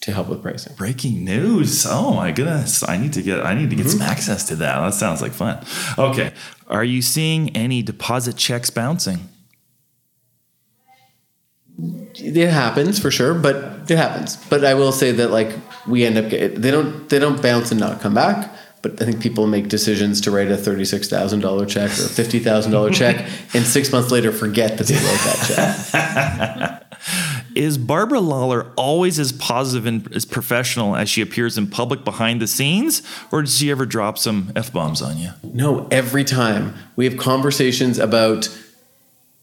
to 0.00 0.12
help 0.12 0.28
with 0.28 0.40
pricing. 0.40 0.74
Breaking 0.76 1.24
news! 1.24 1.84
Oh 1.86 2.14
my 2.14 2.32
goodness! 2.32 2.88
I 2.88 2.96
need 2.96 3.12
to 3.14 3.22
get 3.22 3.44
I 3.44 3.52
need 3.52 3.68
to 3.68 3.76
get 3.76 3.90
some 3.90 4.02
access 4.02 4.44
to 4.48 4.56
that. 4.56 4.80
That 4.80 4.94
sounds 4.94 5.20
like 5.20 5.32
fun. 5.32 5.62
Okay, 5.98 6.32
are 6.68 6.84
you 6.84 7.02
seeing 7.02 7.54
any 7.54 7.82
deposit 7.82 8.36
checks 8.36 8.70
bouncing? 8.70 9.28
It 12.20 12.50
happens 12.50 12.98
for 12.98 13.10
sure, 13.10 13.34
but 13.34 13.90
it 13.90 13.96
happens. 13.96 14.36
But 14.48 14.64
I 14.64 14.74
will 14.74 14.92
say 14.92 15.12
that 15.12 15.30
like 15.30 15.56
we 15.86 16.04
end 16.04 16.18
up 16.18 16.28
get, 16.28 16.60
they 16.60 16.70
don't 16.70 17.08
they 17.08 17.18
don't 17.18 17.40
bounce 17.40 17.70
and 17.70 17.80
not 17.80 18.00
come 18.00 18.14
back. 18.14 18.52
But 18.82 19.00
I 19.02 19.04
think 19.04 19.20
people 19.20 19.46
make 19.46 19.68
decisions 19.68 20.22
to 20.22 20.30
write 20.30 20.50
a 20.50 20.56
thirty 20.56 20.84
six 20.84 21.08
thousand 21.08 21.40
dollar 21.40 21.66
check 21.66 21.90
or 21.90 22.04
a 22.04 22.08
fifty 22.08 22.38
thousand 22.38 22.72
dollar 22.72 22.90
check, 23.02 23.28
and 23.54 23.64
six 23.66 23.92
months 23.92 24.10
later 24.10 24.32
forget 24.32 24.78
that 24.78 24.86
they 24.86 24.94
wrote 24.94 25.02
that 25.02 26.80
check. 26.80 26.86
Is 27.54 27.78
Barbara 27.78 28.20
Lawlor 28.20 28.72
always 28.76 29.18
as 29.18 29.32
positive 29.32 29.84
and 29.84 30.10
as 30.14 30.24
professional 30.24 30.94
as 30.94 31.08
she 31.08 31.20
appears 31.20 31.58
in 31.58 31.66
public 31.66 32.04
behind 32.04 32.40
the 32.40 32.46
scenes, 32.46 33.02
or 33.32 33.42
does 33.42 33.58
she 33.58 33.70
ever 33.70 33.84
drop 33.84 34.18
some 34.18 34.52
f 34.54 34.72
bombs 34.72 35.02
on 35.02 35.18
you? 35.18 35.30
No, 35.42 35.88
every 35.90 36.24
time 36.24 36.74
we 36.96 37.06
have 37.06 37.16
conversations 37.18 37.98
about 37.98 38.48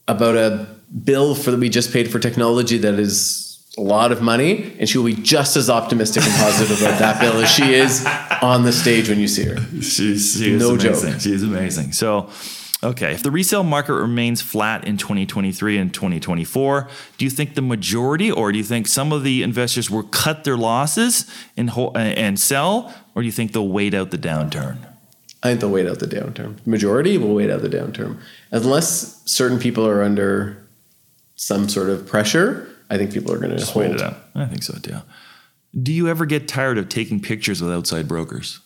about 0.08 0.36
a 0.36 0.77
bill 1.04 1.36
for 1.36 1.52
that 1.52 1.60
we 1.60 1.70
just 1.70 1.92
paid 1.94 2.10
for 2.12 2.20
technology 2.20 2.78
that 2.80 2.96
is 3.00 3.44
a 3.78 3.82
lot 3.82 4.12
of 4.12 4.22
money, 4.22 4.74
and 4.80 4.90
she 4.90 4.98
will 4.98 5.06
be 5.06 5.14
just 5.16 5.56
as 5.56 5.70
optimistic 5.70 6.24
and 6.24 6.34
positive 6.36 6.82
about 6.82 6.98
that 7.00 7.22
bill 7.22 7.40
as 7.42 7.50
she 7.52 7.74
is 7.76 8.06
on 8.42 8.64
the 8.64 8.72
stage 8.72 9.08
when 9.10 9.20
you 9.20 9.28
see 9.28 9.44
her. 9.44 9.58
She's 9.82 10.38
she 10.40 10.56
No 10.58 10.72
amazing. 10.72 11.12
joke. 11.12 11.22
She's 11.22 11.44
amazing. 11.44 11.92
So, 11.92 12.28
okay, 12.84 13.14
if 13.14 13.22
the 13.22 13.30
resale 13.30 13.62
market 13.64 13.94
remains 13.94 14.42
flat 14.42 14.88
in 14.88 14.98
2023 14.98 15.78
and 15.78 15.94
2024, 15.94 16.88
do 17.20 17.26
you 17.26 17.30
think 17.30 17.54
the 17.54 17.62
majority, 17.62 18.32
or 18.32 18.52
do 18.52 18.58
you 18.58 18.64
think 18.64 18.88
some 18.88 19.12
of 19.12 19.24
the 19.24 19.44
investors 19.44 19.92
will 19.92 20.04
cut 20.04 20.44
their 20.44 20.58
losses 20.58 21.30
and 21.56 21.70
ho- 21.72 21.92
and 21.94 22.40
sell, 22.40 22.92
or 23.14 23.22
do 23.22 23.28
you 23.28 23.32
think 23.32 23.52
they'll 23.52 23.68
wait 23.68 23.94
out 23.94 24.10
the 24.10 24.18
downturn? 24.18 24.78
I 25.44 25.50
think 25.50 25.60
they'll 25.62 25.70
wait 25.70 25.86
out 25.86 26.00
the 26.00 26.08
downturn. 26.08 26.66
Majority 26.66 27.20
will 27.20 27.36
wait 27.36 27.52
out 27.52 27.62
the 27.62 27.70
downturn. 27.70 28.18
Unless 28.52 29.22
certain 29.30 29.60
people 29.60 29.86
are 29.86 30.02
under 30.02 30.58
some 31.38 31.70
sort 31.70 31.90
of 31.90 32.06
pressure, 32.06 32.68
I 32.90 32.98
think 32.98 33.14
people 33.14 33.32
are 33.34 33.38
going 33.38 33.52
to 33.52 33.58
Just 33.58 33.72
hold 33.72 33.86
wait 33.86 33.96
it 33.96 34.02
out. 34.02 34.18
I 34.36 34.46
think 34.46 34.64
so 34.64 34.78
too. 34.80 34.98
Do 35.82 35.94
you 35.94 36.10
ever 36.10 36.26
get 36.26 36.48
tired 36.48 36.78
of 36.78 36.90
taking 36.90 37.22
pictures 37.22 37.62
with 37.62 37.72
outside 37.72 38.08
brokers? 38.08 38.60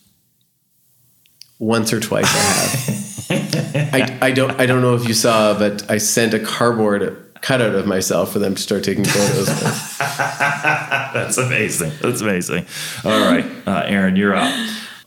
Once 1.58 1.92
or 1.92 2.00
twice 2.00 2.26
I 2.26 2.38
have. 2.38 3.94
I, 3.94 4.18
I 4.20 4.30
don't 4.32 4.60
I 4.60 4.66
don't 4.66 4.82
know 4.82 4.94
if 4.94 5.06
you 5.06 5.14
saw, 5.14 5.56
but 5.56 5.88
I 5.90 5.98
sent 5.98 6.34
a 6.34 6.40
cardboard 6.40 7.32
cutout 7.40 7.74
of 7.74 7.86
myself 7.86 8.32
for 8.32 8.38
them 8.38 8.54
to 8.54 8.62
start 8.62 8.82
taking 8.82 9.04
photos. 9.04 9.46
That's 9.98 11.38
amazing. 11.38 11.92
That's 12.00 12.20
amazing. 12.20 12.66
All 13.04 13.20
right, 13.20 13.44
uh, 13.66 13.84
Erin, 13.86 14.16
you're 14.16 14.34
up. 14.34 14.52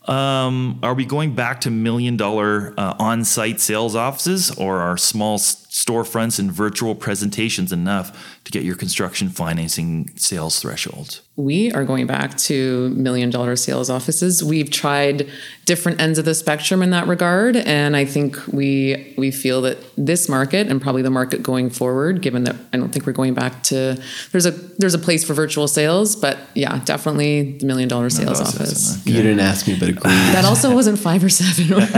Um, 0.08 0.78
are 0.82 0.94
we 0.94 1.04
going 1.04 1.34
back 1.34 1.62
to 1.62 1.70
million 1.70 2.16
dollar 2.16 2.72
uh, 2.78 2.94
on 2.98 3.24
site 3.24 3.60
sales 3.60 3.94
offices, 3.94 4.50
or 4.52 4.78
are 4.80 4.96
small 4.96 5.38
storefronts 5.76 6.38
and 6.38 6.50
virtual 6.50 6.94
presentations 6.94 7.70
enough 7.70 8.38
to 8.44 8.50
get 8.50 8.64
your 8.64 8.74
construction 8.76 9.28
financing 9.28 10.10
sales 10.16 10.58
threshold? 10.58 11.20
we 11.38 11.70
are 11.72 11.84
going 11.84 12.06
back 12.06 12.34
to 12.38 12.88
million 12.96 13.28
dollar 13.28 13.56
sales 13.56 13.90
offices. 13.90 14.42
We've 14.42 14.70
tried 14.70 15.28
different 15.66 16.00
ends 16.00 16.18
of 16.18 16.24
the 16.24 16.34
spectrum 16.34 16.82
in 16.82 16.88
that 16.92 17.06
regard, 17.06 17.56
and 17.56 17.94
I 17.94 18.06
think 18.06 18.38
we 18.46 19.12
we 19.18 19.30
feel 19.30 19.60
that 19.62 19.76
this 19.98 20.30
market 20.30 20.66
and 20.68 20.80
probably 20.80 21.02
the 21.02 21.10
market 21.10 21.42
going 21.42 21.68
forward, 21.68 22.22
given 22.22 22.44
that 22.44 22.56
I 22.72 22.78
don't 22.78 22.90
think 22.90 23.04
we're 23.06 23.12
going 23.12 23.34
back 23.34 23.62
to 23.64 24.02
there's 24.32 24.46
a 24.46 24.52
there's 24.80 24.94
a 24.94 24.98
place 24.98 25.24
for 25.24 25.34
virtual 25.34 25.68
sales, 25.68 26.16
but 26.16 26.38
yeah, 26.54 26.80
definitely 26.86 27.58
the 27.58 27.66
million 27.66 27.86
dollar 27.90 28.08
sales 28.08 28.38
That's- 28.38 28.54
office. 28.56 28.88
that's- 28.94 29.06
You 29.06 29.22
didn't 29.22 29.40
ask 29.40 29.68
me, 29.68 29.76
but 29.78 29.90
agreed. 29.90 30.12
That 30.32 30.44
also 30.50 30.74
wasn't 30.74 30.98
five 30.98 31.22
or 31.22 31.28
seven. 31.28 31.74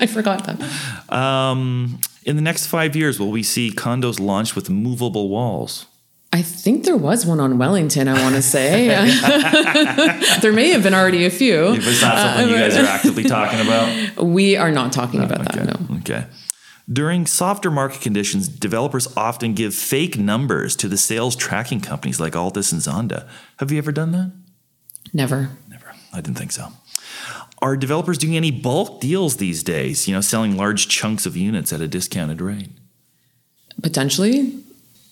I 0.00 0.06
forgot 0.06 0.46
that. 0.46 1.12
Um, 1.12 1.98
in 2.24 2.36
the 2.36 2.42
next 2.42 2.66
five 2.66 2.96
years, 2.96 3.20
will 3.20 3.30
we 3.30 3.42
see 3.42 3.70
condos 3.70 4.18
launched 4.18 4.56
with 4.56 4.70
movable 4.70 5.28
walls? 5.28 5.86
I 6.32 6.42
think 6.42 6.84
there 6.84 6.96
was 6.96 7.24
one 7.24 7.38
on 7.38 7.58
Wellington. 7.58 8.08
I 8.08 8.20
want 8.20 8.34
to 8.34 8.42
say 8.42 8.88
there 10.40 10.52
may 10.52 10.70
have 10.70 10.82
been 10.82 10.94
already 10.94 11.26
a 11.26 11.30
few. 11.30 11.74
If 11.74 11.86
it's 11.86 12.02
not 12.02 12.18
something 12.18 12.48
you 12.48 12.56
guys 12.56 12.76
are 12.76 12.80
uh, 12.82 12.88
actively 12.88 13.22
talking 13.22 13.60
about. 13.60 14.16
We 14.24 14.56
are 14.56 14.72
not 14.72 14.92
talking 14.92 15.20
uh, 15.20 15.26
about 15.26 15.52
that. 15.52 15.80
No. 15.80 15.96
Okay. 15.98 16.26
During 16.92 17.26
softer 17.26 17.70
market 17.70 18.00
conditions, 18.00 18.48
developers 18.48 19.06
often 19.16 19.54
give 19.54 19.74
fake 19.74 20.18
numbers 20.18 20.74
to 20.76 20.88
the 20.88 20.96
sales 20.96 21.36
tracking 21.36 21.80
companies 21.80 22.18
like 22.18 22.32
Altus 22.32 22.72
and 22.72 22.82
Zonda. 22.82 23.28
Have 23.58 23.70
you 23.70 23.78
ever 23.78 23.92
done 23.92 24.10
that? 24.10 24.32
Never. 25.12 25.50
Never. 25.68 25.94
I 26.12 26.20
didn't 26.20 26.36
think 26.36 26.50
so. 26.50 26.68
Are 27.62 27.76
developers 27.76 28.18
doing 28.18 28.36
any 28.36 28.50
bulk 28.50 29.00
deals 29.00 29.36
these 29.36 29.62
days? 29.62 30.06
You 30.06 30.14
know, 30.14 30.20
selling 30.20 30.56
large 30.56 30.88
chunks 30.88 31.26
of 31.26 31.36
units 31.36 31.72
at 31.72 31.80
a 31.80 31.88
discounted 31.88 32.40
rate? 32.40 32.70
Potentially. 33.82 34.60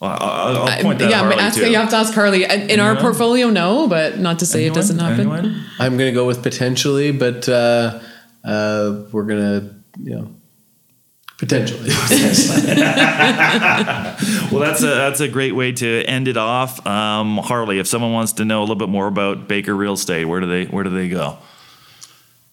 Well, 0.01 0.16
I'll, 0.20 0.62
I'll 0.64 0.82
point 0.82 0.98
that 0.98 1.10
yeah, 1.10 1.19
at 1.19 1.24
Harley 1.27 1.39
ask, 1.39 1.59
too. 1.59 1.70
you 1.70 1.77
have 1.77 1.90
to 1.90 1.97
ask 1.97 2.12
Harley. 2.12 2.44
In 2.44 2.81
our 2.81 2.97
portfolio, 2.97 3.51
no, 3.51 3.86
but 3.86 4.19
not 4.19 4.40
to 4.40 4.47
say 4.47 4.62
Anyone? 4.62 4.73
it 4.73 4.81
doesn't 4.81 4.98
happen. 4.98 5.20
Anyone? 5.20 5.64
I'm 5.78 5.97
going 5.97 6.10
to 6.10 6.14
go 6.14 6.27
with 6.27 6.43
potentially, 6.43 7.12
but 7.12 7.48
uh, 7.48 8.01
uh, 8.44 9.02
we're 9.12 9.23
going 9.24 9.40
to, 9.40 9.74
you 10.02 10.14
know, 10.16 10.35
potentially. 11.39 11.90
Well, 14.52 14.60
that's 14.60 14.82
a 14.82 14.86
that's 14.86 15.20
a 15.20 15.28
great 15.28 15.52
way 15.52 15.73
to 15.73 16.05
end 16.05 16.28
it 16.28 16.36
off. 16.36 16.86
Um, 16.86 17.39
Harley, 17.39 17.78
if 17.78 17.86
someone 17.86 18.12
wants 18.12 18.35
to 18.35 18.44
know 18.44 18.60
a 18.60 18.64
little 18.64 18.77
bit 18.77 18.90
more 18.90 19.06
about 19.06 19.48
Baker 19.48 19.74
Real 19.74 19.94
Estate, 19.94 20.27
where 20.27 20.40
do 20.40 20.47
they 20.47 20.64
where 20.66 20.85
do 20.85 20.90
they 20.90 21.09
go? 21.09 21.39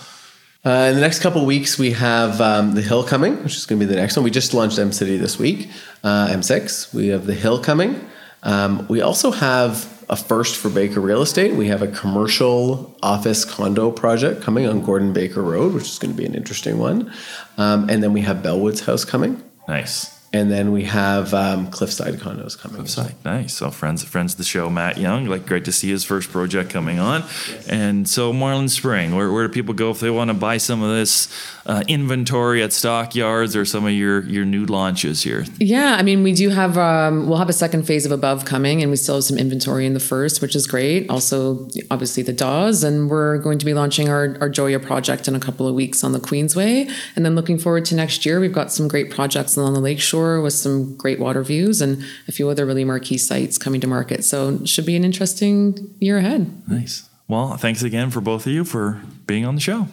Uh, 0.64 0.86
in 0.88 0.94
the 0.94 1.02
next 1.02 1.20
couple 1.20 1.42
of 1.42 1.46
weeks, 1.46 1.78
we 1.78 1.90
have 1.90 2.40
um, 2.40 2.74
the 2.74 2.80
Hill 2.80 3.04
coming, 3.04 3.42
which 3.42 3.54
is 3.54 3.66
going 3.66 3.78
to 3.78 3.86
be 3.86 3.92
the 3.92 4.00
next 4.00 4.16
one. 4.16 4.24
We 4.24 4.30
just 4.30 4.54
launched 4.54 4.78
M 4.78 4.92
City 4.92 5.18
this 5.18 5.38
week, 5.38 5.68
uh, 6.02 6.28
M6. 6.28 6.94
We 6.94 7.08
have 7.08 7.26
the 7.26 7.34
Hill 7.34 7.62
coming. 7.62 8.08
Um, 8.42 8.88
we 8.88 9.02
also 9.02 9.30
have 9.30 9.93
a 10.08 10.16
first 10.16 10.56
for 10.56 10.68
Baker 10.68 11.00
Real 11.00 11.22
Estate. 11.22 11.54
We 11.54 11.68
have 11.68 11.82
a 11.82 11.88
commercial 11.88 12.96
office 13.02 13.44
condo 13.44 13.90
project 13.90 14.42
coming 14.42 14.66
on 14.66 14.84
Gordon 14.84 15.12
Baker 15.12 15.42
Road, 15.42 15.74
which 15.74 15.84
is 15.84 15.98
going 15.98 16.12
to 16.12 16.16
be 16.16 16.26
an 16.26 16.34
interesting 16.34 16.78
one. 16.78 17.12
Um, 17.58 17.88
and 17.88 18.02
then 18.02 18.12
we 18.12 18.22
have 18.22 18.38
Bellwoods 18.38 18.84
House 18.84 19.04
coming. 19.04 19.42
Nice. 19.66 20.13
And 20.34 20.50
then 20.50 20.72
we 20.72 20.82
have 20.82 21.32
um, 21.32 21.70
Cliffside 21.70 22.14
condos 22.14 22.58
coming. 22.58 22.78
Cliffside, 22.78 23.14
nice. 23.24 23.54
So 23.54 23.70
friends, 23.70 24.02
friends 24.02 24.32
of 24.32 24.38
the 24.38 24.44
show, 24.44 24.68
Matt 24.68 24.98
Young. 24.98 25.26
Like, 25.26 25.46
great 25.46 25.64
to 25.66 25.72
see 25.72 25.88
his 25.88 26.02
first 26.02 26.28
project 26.32 26.70
coming 26.70 26.98
on. 26.98 27.20
Yes. 27.20 27.68
And 27.68 28.08
so, 28.08 28.32
Marlin 28.32 28.68
Spring, 28.68 29.14
where, 29.14 29.30
where 29.30 29.46
do 29.46 29.52
people 29.52 29.74
go 29.74 29.92
if 29.92 30.00
they 30.00 30.10
want 30.10 30.30
to 30.30 30.34
buy 30.34 30.56
some 30.56 30.82
of 30.82 30.90
this 30.90 31.28
uh, 31.66 31.84
inventory 31.86 32.64
at 32.64 32.72
stockyards 32.72 33.54
or 33.54 33.64
some 33.64 33.86
of 33.86 33.92
your 33.92 34.24
your 34.24 34.44
new 34.44 34.66
launches 34.66 35.22
here? 35.22 35.44
Yeah, 35.60 35.94
I 35.96 36.02
mean, 36.02 36.24
we 36.24 36.32
do 36.32 36.48
have 36.48 36.76
um, 36.76 37.28
we'll 37.28 37.38
have 37.38 37.48
a 37.48 37.52
second 37.52 37.84
phase 37.84 38.04
of 38.04 38.10
above 38.10 38.44
coming, 38.44 38.82
and 38.82 38.90
we 38.90 38.96
still 38.96 39.14
have 39.14 39.24
some 39.24 39.38
inventory 39.38 39.86
in 39.86 39.94
the 39.94 40.00
first, 40.00 40.42
which 40.42 40.56
is 40.56 40.66
great. 40.66 41.08
Also, 41.08 41.68
obviously 41.92 42.24
the 42.24 42.32
Dawes, 42.32 42.82
and 42.82 43.08
we're 43.08 43.38
going 43.38 43.60
to 43.60 43.64
be 43.64 43.72
launching 43.72 44.08
our 44.08 44.36
our 44.40 44.48
Joya 44.48 44.80
project 44.80 45.28
in 45.28 45.36
a 45.36 45.40
couple 45.40 45.68
of 45.68 45.76
weeks 45.76 46.02
on 46.02 46.10
the 46.10 46.18
Queensway, 46.18 46.90
and 47.14 47.24
then 47.24 47.36
looking 47.36 47.56
forward 47.56 47.84
to 47.84 47.94
next 47.94 48.26
year. 48.26 48.40
We've 48.40 48.52
got 48.52 48.72
some 48.72 48.88
great 48.88 49.12
projects 49.12 49.56
along 49.56 49.74
the 49.74 49.80
lakeshore 49.80 50.23
with 50.40 50.52
some 50.54 50.96
great 50.96 51.18
water 51.18 51.42
views 51.42 51.80
and 51.80 52.02
a 52.28 52.32
few 52.32 52.48
other 52.48 52.66
really 52.66 52.84
marquee 52.84 53.18
sites 53.18 53.58
coming 53.58 53.80
to 53.80 53.86
market. 53.86 54.24
So 54.24 54.50
it 54.60 54.68
should 54.68 54.86
be 54.86 54.96
an 54.96 55.04
interesting 55.04 55.94
year 56.00 56.18
ahead. 56.18 56.68
Nice. 56.68 57.08
Well, 57.28 57.56
thanks 57.56 57.82
again 57.82 58.10
for 58.10 58.20
both 58.20 58.46
of 58.46 58.52
you 58.52 58.64
for 58.64 59.00
being 59.26 59.44
on 59.44 59.54
the 59.54 59.60
show. 59.60 59.88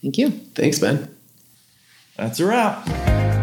Thank 0.00 0.18
you. 0.18 0.30
Thanks, 0.30 0.78
Ben. 0.78 1.14
That's 2.16 2.40
a 2.40 2.46
wrap. 2.46 3.41